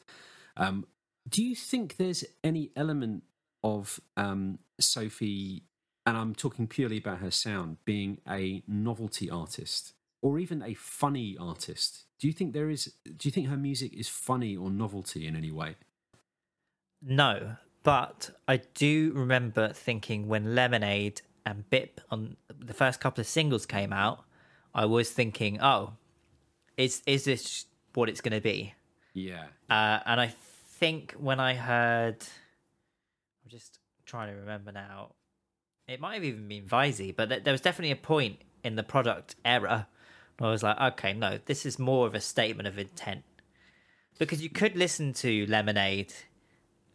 Um, 0.56 0.88
do 1.28 1.44
you 1.44 1.56
think 1.56 1.98
there's 1.98 2.24
any 2.44 2.72
element 2.76 3.24
of 3.64 4.00
um, 4.16 4.60
Sophie, 4.80 5.64
and 6.06 6.16
I'm 6.16 6.34
talking 6.34 6.68
purely 6.68 6.98
about 6.98 7.20
her 7.20 7.32
sound, 7.32 7.78
being 7.84 8.20
a 8.28 8.64
novelty 8.66 9.30
artist 9.30 9.94
or 10.22 10.40
even 10.40 10.64
a 10.64 10.74
funny 10.74 11.36
artist? 11.38 12.07
Do 12.20 12.28
you 12.28 12.34
think 12.34 12.54
there 12.54 12.70
is? 12.70 12.94
Do 13.06 13.28
you 13.28 13.32
think 13.32 13.48
her 13.48 13.58
music 13.58 13.94
is 13.94 14.08
funny 14.08 14.56
or 14.58 14.70
novelty 14.70 15.28
in 15.28 15.36
any 15.36 15.52
way? 15.52 15.76
No, 17.02 17.58
but 17.84 18.32
I 18.48 18.58
do 18.74 19.12
remember 19.14 19.70
thinking 19.70 20.28
when 20.28 20.56
Lemonade 20.56 21.22
and 21.46 21.70
Bipp 21.70 22.02
on 22.10 22.38
the 22.60 22.74
first 22.74 23.00
couple 23.00 23.22
of 23.22 23.28
singles 23.28 23.66
came 23.66 23.94
out, 23.94 24.26
I 24.74 24.86
was 24.86 25.12
thinking, 25.12 25.62
oh, 25.62 25.94
is 26.76 27.02
is 27.06 27.24
this 27.24 27.66
what 27.94 28.10
it's 28.10 28.22
going 28.22 28.34
to 28.34 28.42
be? 28.42 28.74
Yeah. 29.14 29.46
Uh, 29.70 30.00
and 30.06 30.20
I 30.22 30.34
think 30.80 31.14
when 31.20 31.40
I 31.40 31.54
heard, 31.54 32.18
I'm 33.44 33.50
just 33.50 33.80
trying 34.06 34.34
to 34.34 34.40
remember 34.40 34.72
now. 34.72 35.14
It 35.88 36.02
might 36.02 36.16
have 36.16 36.24
even 36.24 36.48
been 36.48 36.66
Vyzee, 36.66 37.16
but 37.16 37.30
there 37.30 37.54
was 37.54 37.62
definitely 37.62 37.92
a 37.92 37.96
point 37.96 38.40
in 38.64 38.76
the 38.76 38.84
product 38.84 39.36
era 39.46 39.88
I 40.40 40.50
was 40.50 40.64
like, 40.64 40.80
okay, 40.80 41.14
no, 41.14 41.40
this 41.46 41.66
is 41.66 41.80
more 41.80 42.06
of 42.06 42.14
a 42.14 42.22
statement 42.22 42.68
of 42.68 42.78
intent. 42.78 43.24
Because 44.20 44.42
you 44.42 44.50
could 44.50 44.76
listen 44.76 45.14
to 45.14 45.46
Lemonade 45.48 46.14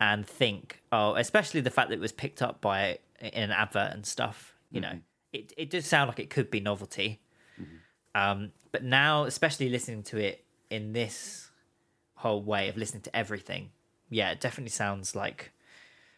and 0.00 0.26
think, 0.26 0.82
oh, 0.90 1.14
especially 1.14 1.60
the 1.60 1.70
fact 1.70 1.88
that 1.90 1.96
it 1.96 2.00
was 2.00 2.12
picked 2.12 2.42
up 2.42 2.60
by 2.60 2.98
in 3.20 3.44
an 3.44 3.50
advert 3.52 3.92
and 3.92 4.04
stuff, 4.04 4.54
you 4.70 4.80
mm-hmm. 4.80 4.94
know, 4.94 5.00
it, 5.32 5.52
it 5.56 5.70
does 5.70 5.86
sound 5.86 6.08
like 6.08 6.18
it 6.18 6.30
could 6.30 6.50
be 6.50 6.60
novelty. 6.60 7.20
Mm-hmm. 7.60 8.20
Um, 8.20 8.52
but 8.72 8.82
now, 8.82 9.24
especially 9.24 9.68
listening 9.68 10.02
to 10.04 10.18
it 10.18 10.44
in 10.70 10.92
this 10.92 11.50
whole 12.16 12.42
way 12.42 12.68
of 12.68 12.76
listening 12.76 13.02
to 13.02 13.16
everything, 13.16 13.70
yeah, 14.10 14.30
it 14.30 14.40
definitely 14.40 14.70
sounds 14.70 15.14
like 15.14 15.52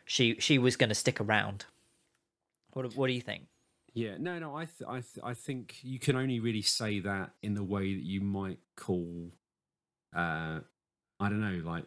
she 0.04 0.36
she 0.40 0.58
was 0.58 0.76
going 0.76 0.88
to 0.88 0.94
stick 0.94 1.20
around. 1.20 1.66
What 2.72 2.96
what 2.96 3.06
do 3.06 3.12
you 3.12 3.20
think? 3.20 3.44
Yeah, 3.94 4.16
no, 4.18 4.38
no. 4.40 4.56
I, 4.56 4.64
th- 4.64 4.88
I, 4.88 4.94
th- 5.00 5.24
I 5.24 5.34
think 5.34 5.78
you 5.82 5.98
can 6.00 6.16
only 6.16 6.40
really 6.40 6.62
say 6.62 6.98
that 7.00 7.30
in 7.42 7.54
the 7.54 7.62
way 7.62 7.94
that 7.94 8.02
you 8.02 8.20
might 8.20 8.58
call, 8.76 9.30
uh, 10.14 10.60
I 11.20 11.28
don't 11.28 11.40
know, 11.40 11.62
like 11.64 11.84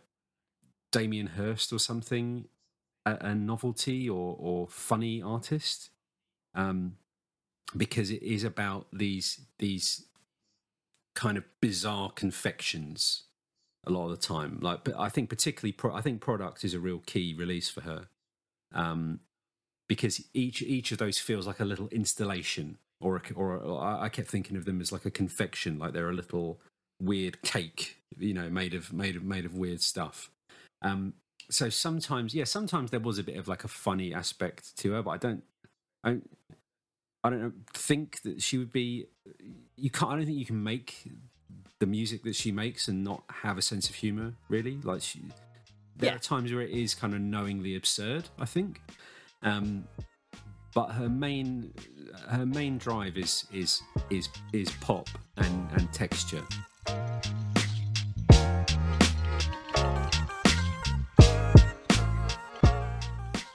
Damien 0.92 1.28
Hirst 1.28 1.74
or 1.74 1.80
something, 1.80 2.46
a, 3.06 3.18
a 3.22 3.36
novelty 3.36 4.10
or 4.10 4.36
or 4.40 4.68
funny 4.68 5.22
artist, 5.22 5.90
um, 6.56 6.94
because 7.76 8.10
it 8.10 8.24
is 8.24 8.46
about 8.46 8.88
these 8.94 9.42
these 9.60 10.06
kind 11.14 11.38
of 11.38 11.44
bizarre 11.62 12.12
confections 12.12 13.24
a 13.86 13.90
lot 13.90 14.06
of 14.06 14.12
the 14.12 14.18
time. 14.18 14.60
Like, 14.62 14.84
but 14.84 14.96
I 14.98 15.10
think 15.10 15.30
particularly, 15.30 15.74
pro- 15.74 15.94
I 15.96 16.02
think 16.02 16.22
product 16.22 16.64
is 16.64 16.74
a 16.74 16.80
real 16.80 17.00
key 17.00 17.34
release 17.38 17.70
for 17.70 17.82
her. 17.82 18.08
Um, 18.74 19.22
because 19.88 20.24
each 20.34 20.62
each 20.62 20.92
of 20.92 20.98
those 20.98 21.18
feels 21.18 21.48
like 21.48 21.60
a 21.60 21.66
little 21.66 21.88
installation 21.90 22.78
or 23.00 23.18
a, 23.18 23.34
or, 23.36 23.56
a, 23.56 23.58
or 23.60 23.82
I 23.82 24.10
kept 24.10 24.28
thinking 24.28 24.58
of 24.58 24.66
them 24.66 24.82
as 24.82 24.92
like 24.92 25.06
a 25.06 25.12
confection 25.12 25.80
like 25.80 25.94
they're 25.94 26.10
a 26.10 26.14
little 26.14 26.60
weird 27.00 27.42
cake 27.44 27.98
you 28.18 28.34
know 28.34 28.50
made 28.50 28.74
of 28.74 28.92
made 28.92 29.16
of 29.16 29.24
made 29.24 29.46
of 29.46 29.56
weird 29.56 29.82
stuff. 29.82 30.30
Um 30.82 31.14
so 31.50 31.70
sometimes 31.70 32.34
yeah 32.34 32.44
sometimes 32.44 32.92
there 32.92 33.00
was 33.00 33.18
a 33.18 33.24
bit 33.24 33.38
of 33.38 33.48
like 33.48 33.64
a 33.64 33.68
funny 33.68 34.14
aspect 34.14 34.76
to 34.78 34.92
her 34.92 35.02
but 35.02 35.12
i 35.12 35.18
don't 35.18 35.44
i 36.04 36.10
don't, 36.10 36.30
I 37.24 37.30
don't 37.30 37.54
think 37.74 38.22
that 38.24 38.42
she 38.42 38.58
would 38.58 38.72
be 38.72 39.06
you 39.76 39.90
can't 39.90 40.12
i 40.12 40.16
don't 40.16 40.26
think 40.26 40.38
you 40.38 40.46
can 40.46 40.62
make 40.62 41.10
the 41.80 41.86
music 41.86 42.24
that 42.24 42.36
she 42.36 42.52
makes 42.52 42.88
and 42.88 43.04
not 43.04 43.24
have 43.30 43.58
a 43.58 43.62
sense 43.62 43.88
of 43.90 43.96
humor 43.96 44.34
really. 44.50 44.78
Like 44.84 45.02
she 45.02 45.22
there 45.96 46.10
yeah. 46.12 46.16
are 46.16 46.20
times 46.20 46.52
where 46.52 46.62
it 46.62 46.72
is 46.72 46.94
kind 46.94 47.14
of 47.14 47.22
knowingly 47.22 47.76
absurd 47.76 48.30
i 48.38 48.46
think 48.46 48.82
um, 49.44 49.88
but 50.74 50.92
her 50.92 51.10
main 51.10 51.74
her 52.30 52.46
main 52.46 52.78
drive 52.78 53.18
is 53.18 53.46
is 53.52 53.82
is 54.10 54.30
is 54.54 54.70
pop 54.82 55.10
and 55.38 55.70
and 55.72 55.92
texture. 55.92 56.44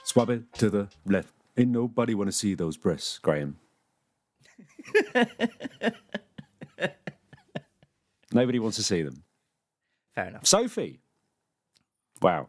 Swab 0.04 0.30
it 0.30 0.52
to 0.54 0.68
the 0.68 0.88
left. 1.06 1.32
Ain't 1.56 1.70
nobody 1.70 2.14
want 2.14 2.28
to 2.28 2.32
see 2.32 2.54
those 2.54 2.76
breasts, 2.76 3.18
Graham. 3.18 3.58
nobody 8.32 8.58
wants 8.58 8.76
to 8.76 8.82
see 8.82 9.02
them. 9.02 9.22
Fair 10.14 10.26
enough. 10.28 10.46
Sophie. 10.46 11.00
Wow. 12.20 12.48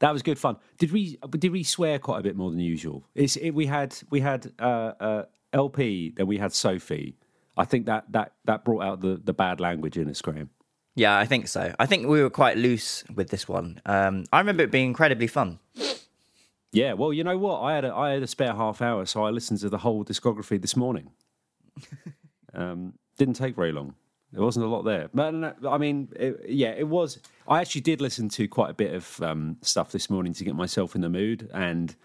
That 0.00 0.12
was 0.12 0.22
good 0.22 0.38
fun. 0.38 0.56
Did 0.78 0.92
we 0.92 1.18
did 1.38 1.52
we 1.52 1.62
swear 1.62 1.98
quite 1.98 2.20
a 2.20 2.22
bit 2.22 2.36
more 2.36 2.50
than 2.50 2.58
usual? 2.58 3.04
It's, 3.14 3.36
it, 3.36 3.50
we 3.50 3.66
had 3.66 3.96
we 4.10 4.20
had 4.20 4.52
uh, 4.58 4.92
uh, 4.98 5.24
LP, 5.52 6.12
then 6.16 6.26
we 6.26 6.38
had 6.38 6.52
Sophie. 6.52 7.16
I 7.56 7.64
think 7.66 7.86
that 7.86 8.10
that 8.12 8.32
that 8.46 8.64
brought 8.64 8.82
out 8.82 9.00
the 9.00 9.20
the 9.22 9.34
bad 9.34 9.60
language 9.60 9.96
in 9.98 10.08
us, 10.08 10.22
Graham. 10.22 10.50
Yeah, 10.96 11.16
I 11.16 11.26
think 11.26 11.48
so. 11.48 11.74
I 11.78 11.86
think 11.86 12.06
we 12.08 12.22
were 12.22 12.30
quite 12.30 12.56
loose 12.56 13.04
with 13.14 13.28
this 13.28 13.46
one. 13.46 13.80
Um, 13.86 14.24
I 14.32 14.38
remember 14.38 14.64
it 14.64 14.70
being 14.70 14.86
incredibly 14.86 15.28
fun. 15.28 15.58
Yeah, 16.72 16.94
well, 16.94 17.12
you 17.12 17.24
know 17.24 17.38
what? 17.38 17.60
I 17.60 17.74
had 17.74 17.84
a, 17.84 17.94
I 17.94 18.10
had 18.10 18.22
a 18.22 18.26
spare 18.26 18.54
half 18.54 18.80
hour, 18.80 19.04
so 19.06 19.24
I 19.24 19.30
listened 19.30 19.60
to 19.60 19.68
the 19.68 19.78
whole 19.78 20.04
discography 20.04 20.60
this 20.60 20.76
morning. 20.76 21.10
um, 22.54 22.94
didn't 23.18 23.34
take 23.34 23.56
very 23.56 23.72
long. 23.72 23.94
There 24.32 24.42
wasn't 24.42 24.66
a 24.66 24.68
lot 24.68 24.82
there, 24.82 25.08
but 25.12 25.34
I 25.68 25.78
mean, 25.78 26.08
it, 26.14 26.40
yeah, 26.48 26.70
it 26.70 26.86
was. 26.86 27.18
I 27.48 27.60
actually 27.60 27.80
did 27.80 28.00
listen 28.00 28.28
to 28.30 28.46
quite 28.46 28.70
a 28.70 28.74
bit 28.74 28.94
of 28.94 29.20
um, 29.22 29.56
stuff 29.62 29.90
this 29.90 30.08
morning 30.08 30.32
to 30.34 30.44
get 30.44 30.54
myself 30.54 30.94
in 30.94 31.00
the 31.00 31.08
mood, 31.08 31.50
and 31.52 31.96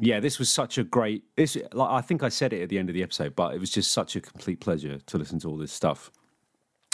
yeah, 0.00 0.18
this 0.18 0.40
was 0.40 0.48
such 0.48 0.76
a 0.76 0.82
great. 0.82 1.22
This, 1.36 1.56
like, 1.72 1.90
I 1.90 2.00
think 2.00 2.24
I 2.24 2.30
said 2.30 2.52
it 2.52 2.62
at 2.62 2.68
the 2.68 2.78
end 2.78 2.88
of 2.88 2.94
the 2.94 3.02
episode, 3.04 3.36
but 3.36 3.54
it 3.54 3.60
was 3.60 3.70
just 3.70 3.92
such 3.92 4.16
a 4.16 4.20
complete 4.20 4.58
pleasure 4.60 4.98
to 4.98 5.18
listen 5.18 5.38
to 5.40 5.48
all 5.48 5.56
this 5.56 5.72
stuff. 5.72 6.10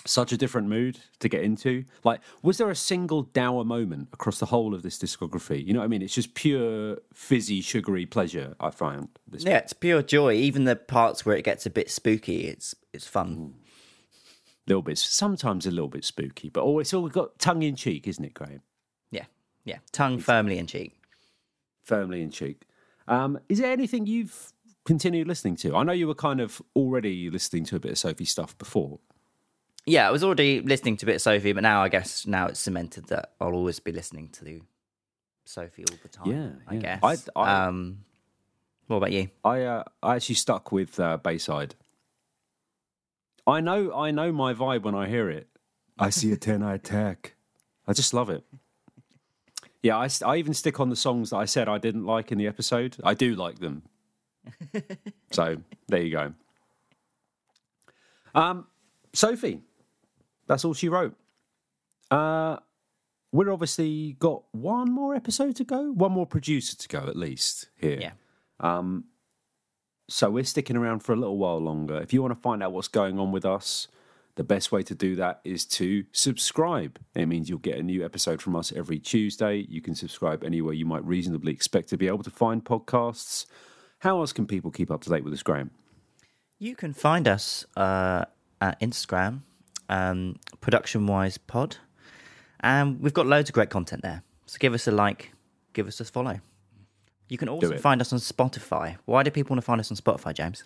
such 0.06 0.32
a 0.32 0.36
different 0.36 0.68
mood 0.68 0.98
to 1.20 1.28
get 1.28 1.42
into. 1.42 1.84
Like, 2.02 2.20
was 2.42 2.58
there 2.58 2.70
a 2.70 2.76
single 2.76 3.22
dour 3.22 3.64
moment 3.64 4.08
across 4.12 4.38
the 4.38 4.46
whole 4.46 4.74
of 4.74 4.82
this 4.82 4.98
discography? 4.98 5.64
You 5.64 5.72
know 5.72 5.80
what 5.80 5.86
I 5.86 5.88
mean? 5.88 6.02
It's 6.02 6.14
just 6.14 6.34
pure 6.34 6.98
fizzy, 7.12 7.60
sugary 7.60 8.06
pleasure. 8.06 8.54
I 8.60 8.70
find 8.70 9.08
this. 9.26 9.44
Yeah, 9.44 9.58
it's 9.58 9.72
pure 9.72 10.02
joy. 10.02 10.34
Even 10.34 10.64
the 10.64 10.76
parts 10.76 11.24
where 11.24 11.36
it 11.36 11.44
gets 11.44 11.64
a 11.66 11.70
bit 11.70 11.90
spooky, 11.90 12.46
it's 12.48 12.74
it's 12.92 13.06
fun. 13.06 13.36
Mm. 13.36 13.52
Little 14.66 14.82
bit, 14.82 14.98
sometimes 14.98 15.66
a 15.66 15.70
little 15.70 15.88
bit 15.88 16.04
spooky, 16.04 16.48
but 16.48 16.62
always 16.62 16.94
all 16.94 17.08
got 17.08 17.38
tongue 17.38 17.62
in 17.62 17.76
cheek, 17.76 18.08
isn't 18.08 18.24
it, 18.24 18.34
Graham? 18.34 18.62
Yeah, 19.10 19.26
yeah, 19.64 19.78
tongue 19.92 20.18
firmly 20.18 20.58
in 20.58 20.66
cheek. 20.66 20.94
Firmly 21.82 22.22
in 22.22 22.30
cheek. 22.30 22.62
Um, 23.06 23.38
is 23.48 23.58
there 23.58 23.70
anything 23.70 24.06
you've 24.06 24.52
continued 24.86 25.28
listening 25.28 25.56
to? 25.56 25.76
I 25.76 25.82
know 25.82 25.92
you 25.92 26.06
were 26.06 26.14
kind 26.14 26.40
of 26.40 26.62
already 26.74 27.28
listening 27.28 27.64
to 27.66 27.76
a 27.76 27.80
bit 27.80 27.92
of 27.92 27.98
Sophie 27.98 28.24
stuff 28.24 28.56
before 28.56 29.00
yeah, 29.86 30.08
I 30.08 30.10
was 30.10 30.24
already 30.24 30.60
listening 30.60 30.96
to 30.98 31.04
a 31.04 31.08
bit 31.08 31.16
of 31.16 31.22
Sophie, 31.22 31.52
but 31.52 31.62
now 31.62 31.82
I 31.82 31.88
guess 31.88 32.26
now 32.26 32.46
it's 32.46 32.60
cemented 32.60 33.08
that 33.08 33.32
I'll 33.40 33.52
always 33.52 33.80
be 33.80 33.92
listening 33.92 34.28
to 34.30 34.62
Sophie 35.44 35.84
all 35.90 35.98
the 36.02 36.08
time. 36.08 36.30
Yeah, 36.30 36.48
I 36.66 36.74
yeah. 36.74 36.98
guess. 36.98 37.28
I, 37.36 37.40
I, 37.40 37.66
um, 37.66 37.98
what 38.86 38.96
about 38.96 39.12
you? 39.12 39.28
I 39.44 39.62
uh, 39.62 39.84
I 40.02 40.16
actually 40.16 40.36
stuck 40.36 40.72
with 40.72 40.98
uh, 40.98 41.18
Bayside. 41.18 41.74
I 43.46 43.60
know 43.60 43.92
I 43.94 44.10
know 44.10 44.32
my 44.32 44.54
vibe 44.54 44.82
when 44.82 44.94
I 44.94 45.08
hear 45.08 45.30
it. 45.30 45.48
I 45.98 46.10
see 46.10 46.32
a 46.32 46.36
ten 46.36 46.62
eye 46.62 46.74
attack. 46.74 47.34
I 47.86 47.92
just 47.92 48.14
love 48.14 48.30
it. 48.30 48.44
Yeah, 49.82 49.98
I, 49.98 50.08
I 50.24 50.36
even 50.36 50.54
stick 50.54 50.80
on 50.80 50.88
the 50.88 50.96
songs 50.96 51.30
that 51.30 51.36
I 51.36 51.44
said 51.44 51.68
I 51.68 51.76
didn't 51.76 52.06
like 52.06 52.32
in 52.32 52.38
the 52.38 52.46
episode. 52.46 52.96
I 53.04 53.12
do 53.12 53.34
like 53.34 53.58
them. 53.58 53.82
so 55.30 55.58
there 55.88 56.00
you 56.00 56.10
go. 56.10 56.32
Um, 58.34 58.66
Sophie, 59.12 59.60
that's 60.46 60.64
all 60.64 60.72
she 60.72 60.88
wrote. 60.88 61.14
Uh, 62.10 62.56
we're 63.30 63.52
obviously 63.52 64.14
got 64.18 64.44
one 64.52 64.90
more 64.90 65.14
episode 65.14 65.56
to 65.56 65.64
go, 65.64 65.92
one 65.92 66.12
more 66.12 66.26
producer 66.26 66.76
to 66.76 66.88
go 66.88 67.00
at 67.00 67.16
least 67.16 67.68
here. 67.76 67.98
Yeah. 68.00 68.12
Um, 68.60 69.04
so 70.08 70.30
we're 70.30 70.44
sticking 70.44 70.76
around 70.76 71.00
for 71.00 71.12
a 71.12 71.16
little 71.16 71.38
while 71.38 71.58
longer. 71.58 72.00
If 72.00 72.12
you 72.12 72.22
want 72.22 72.34
to 72.34 72.40
find 72.40 72.62
out 72.62 72.72
what's 72.72 72.88
going 72.88 73.18
on 73.18 73.32
with 73.32 73.44
us, 73.44 73.88
the 74.36 74.44
best 74.44 74.72
way 74.72 74.82
to 74.82 74.94
do 74.94 75.14
that 75.16 75.40
is 75.44 75.64
to 75.64 76.04
subscribe. 76.12 76.98
It 77.14 77.26
means 77.26 77.48
you'll 77.48 77.58
get 77.58 77.78
a 77.78 77.82
new 77.82 78.04
episode 78.04 78.42
from 78.42 78.56
us 78.56 78.72
every 78.72 78.98
Tuesday. 78.98 79.64
You 79.68 79.80
can 79.80 79.94
subscribe 79.94 80.42
anywhere 80.42 80.74
you 80.74 80.86
might 80.86 81.04
reasonably 81.04 81.52
expect 81.52 81.88
to 81.90 81.96
be 81.96 82.08
able 82.08 82.24
to 82.24 82.30
find 82.30 82.64
podcasts. 82.64 83.46
How 84.00 84.20
else 84.20 84.32
can 84.32 84.46
people 84.46 84.70
keep 84.70 84.90
up 84.90 85.02
to 85.02 85.10
date 85.10 85.24
with 85.24 85.32
us, 85.32 85.42
Graham? 85.42 85.70
You 86.58 86.74
can 86.74 86.92
find 86.92 87.28
us 87.28 87.64
uh, 87.76 88.24
at 88.60 88.80
Instagram 88.80 89.42
um, 89.88 90.36
production 90.60 91.06
wise 91.06 91.38
pod. 91.38 91.76
And 92.60 93.00
we've 93.00 93.14
got 93.14 93.26
loads 93.26 93.50
of 93.50 93.54
great 93.54 93.70
content 93.70 94.02
there. 94.02 94.22
So 94.46 94.56
give 94.58 94.74
us 94.74 94.86
a 94.86 94.90
like, 94.90 95.32
give 95.72 95.86
us 95.86 96.00
a 96.00 96.04
follow. 96.04 96.40
You 97.28 97.38
can 97.38 97.48
also 97.48 97.76
find 97.78 98.00
us 98.00 98.12
on 98.12 98.18
Spotify. 98.18 98.96
Why 99.06 99.22
do 99.22 99.30
people 99.30 99.54
want 99.54 99.62
to 99.62 99.66
find 99.66 99.80
us 99.80 99.90
on 99.90 99.96
Spotify, 99.96 100.34
James? 100.34 100.64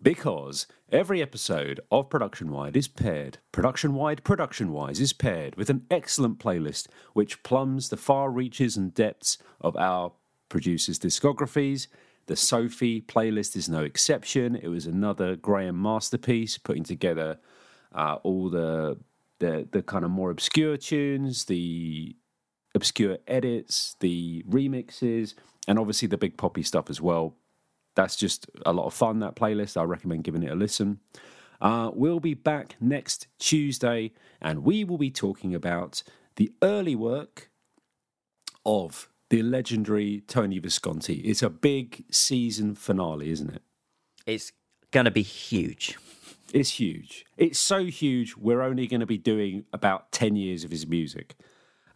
Because 0.00 0.66
every 0.92 1.22
episode 1.22 1.80
of 1.90 2.10
Production 2.10 2.52
Wide 2.52 2.76
is 2.76 2.86
paired, 2.86 3.38
Production 3.50 3.94
Wide, 3.94 4.22
Production 4.24 4.70
Wise 4.70 5.00
is 5.00 5.14
paired 5.14 5.56
with 5.56 5.70
an 5.70 5.86
excellent 5.90 6.38
playlist 6.38 6.88
which 7.14 7.42
plumbs 7.42 7.88
the 7.88 7.96
far 7.96 8.30
reaches 8.30 8.76
and 8.76 8.92
depths 8.92 9.38
of 9.60 9.74
our 9.76 10.12
producers' 10.50 10.98
discographies. 10.98 11.86
The 12.26 12.36
Sophie 12.36 13.00
playlist 13.00 13.56
is 13.56 13.68
no 13.68 13.84
exception. 13.84 14.54
It 14.56 14.68
was 14.68 14.84
another 14.84 15.34
Graham 15.34 15.80
masterpiece, 15.80 16.58
putting 16.58 16.84
together 16.84 17.38
uh, 17.94 18.18
all 18.22 18.50
the, 18.50 18.98
the 19.38 19.66
the 19.70 19.82
kind 19.82 20.04
of 20.04 20.10
more 20.10 20.30
obscure 20.30 20.76
tunes, 20.76 21.46
the 21.46 22.16
obscure 22.76 23.18
edits, 23.26 23.96
the 23.98 24.44
remixes, 24.48 25.34
and 25.66 25.78
obviously 25.78 26.06
the 26.06 26.16
big 26.16 26.36
poppy 26.36 26.62
stuff 26.62 26.88
as 26.88 27.00
well. 27.00 27.34
That's 27.96 28.14
just 28.14 28.46
a 28.64 28.72
lot 28.72 28.86
of 28.86 28.94
fun. 28.94 29.18
That 29.20 29.34
playlist, 29.34 29.76
I 29.76 29.82
recommend 29.82 30.22
giving 30.22 30.44
it 30.44 30.52
a 30.52 30.54
listen. 30.54 31.00
Uh, 31.60 31.90
we'll 31.94 32.20
be 32.20 32.34
back 32.34 32.76
next 32.80 33.26
Tuesday, 33.38 34.12
and 34.40 34.62
we 34.62 34.84
will 34.84 34.98
be 34.98 35.10
talking 35.10 35.54
about 35.54 36.02
the 36.36 36.52
early 36.62 36.94
work 36.94 37.50
of 38.64 39.08
the 39.30 39.42
legendary 39.42 40.22
Tony 40.28 40.58
Visconti. 40.58 41.14
It's 41.20 41.42
a 41.42 41.50
big 41.50 42.04
season 42.10 42.74
finale, 42.74 43.30
isn't 43.30 43.50
it? 43.50 43.62
It's 44.26 44.52
going 44.90 45.06
to 45.06 45.10
be 45.10 45.22
huge. 45.22 45.98
It's 46.52 46.78
huge. 46.78 47.24
It's 47.36 47.58
so 47.58 47.86
huge. 47.86 48.36
We're 48.36 48.62
only 48.62 48.86
going 48.86 49.00
to 49.00 49.06
be 49.06 49.18
doing 49.18 49.64
about 49.72 50.12
ten 50.12 50.36
years 50.36 50.62
of 50.62 50.70
his 50.70 50.86
music. 50.86 51.34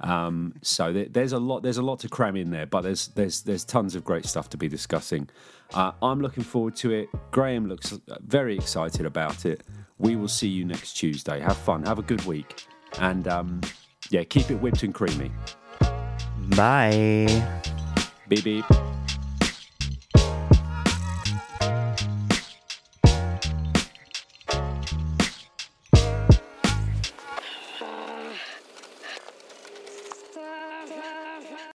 Um, 0.01 0.55
so 0.63 0.93
there's 0.93 1.33
a 1.33 1.39
lot. 1.39 1.63
There's 1.63 1.77
a 1.77 1.83
lot 1.83 2.01
to 2.01 2.09
cram 2.09 2.37
in 2.37 2.51
there, 2.51 2.67
but 2.67 2.83
there's 2.83 3.09
there's 3.09 3.43
there's 3.43 3.65
tons 3.65 3.95
of 3.95 4.05
great 4.05 4.27
stuff 4.27 4.49
to 4.51 4.57
be 4.57 4.69
discussing. 4.69 5.29
Uh, 5.75 5.93
I'm 6.03 6.21
looking 6.21 6.43
forward 6.43 6.77
to 6.77 6.91
it. 6.91 7.09
Graham 7.31 7.67
looks 7.67 7.99
very 8.27 8.55
excited 8.55 9.07
about 9.07 9.45
it. 9.45 9.63
We 9.99 10.17
will 10.17 10.29
see 10.29 10.49
you 10.49 10.65
next 10.65 10.95
Tuesday. 10.95 11.41
Have 11.41 11.59
fun. 11.59 11.85
Have 11.85 11.99
a 11.99 12.03
good 12.03 12.25
week, 12.25 12.67
and 12.99 13.29
um, 13.29 13.61
yeah, 14.09 14.25
keep 14.25 14.51
it 14.51 14.57
whipped 14.57 14.83
and 14.83 14.95
creamy. 14.95 15.31
Bye. 16.57 17.61
Beep 18.29 18.45
beep. 18.45 18.90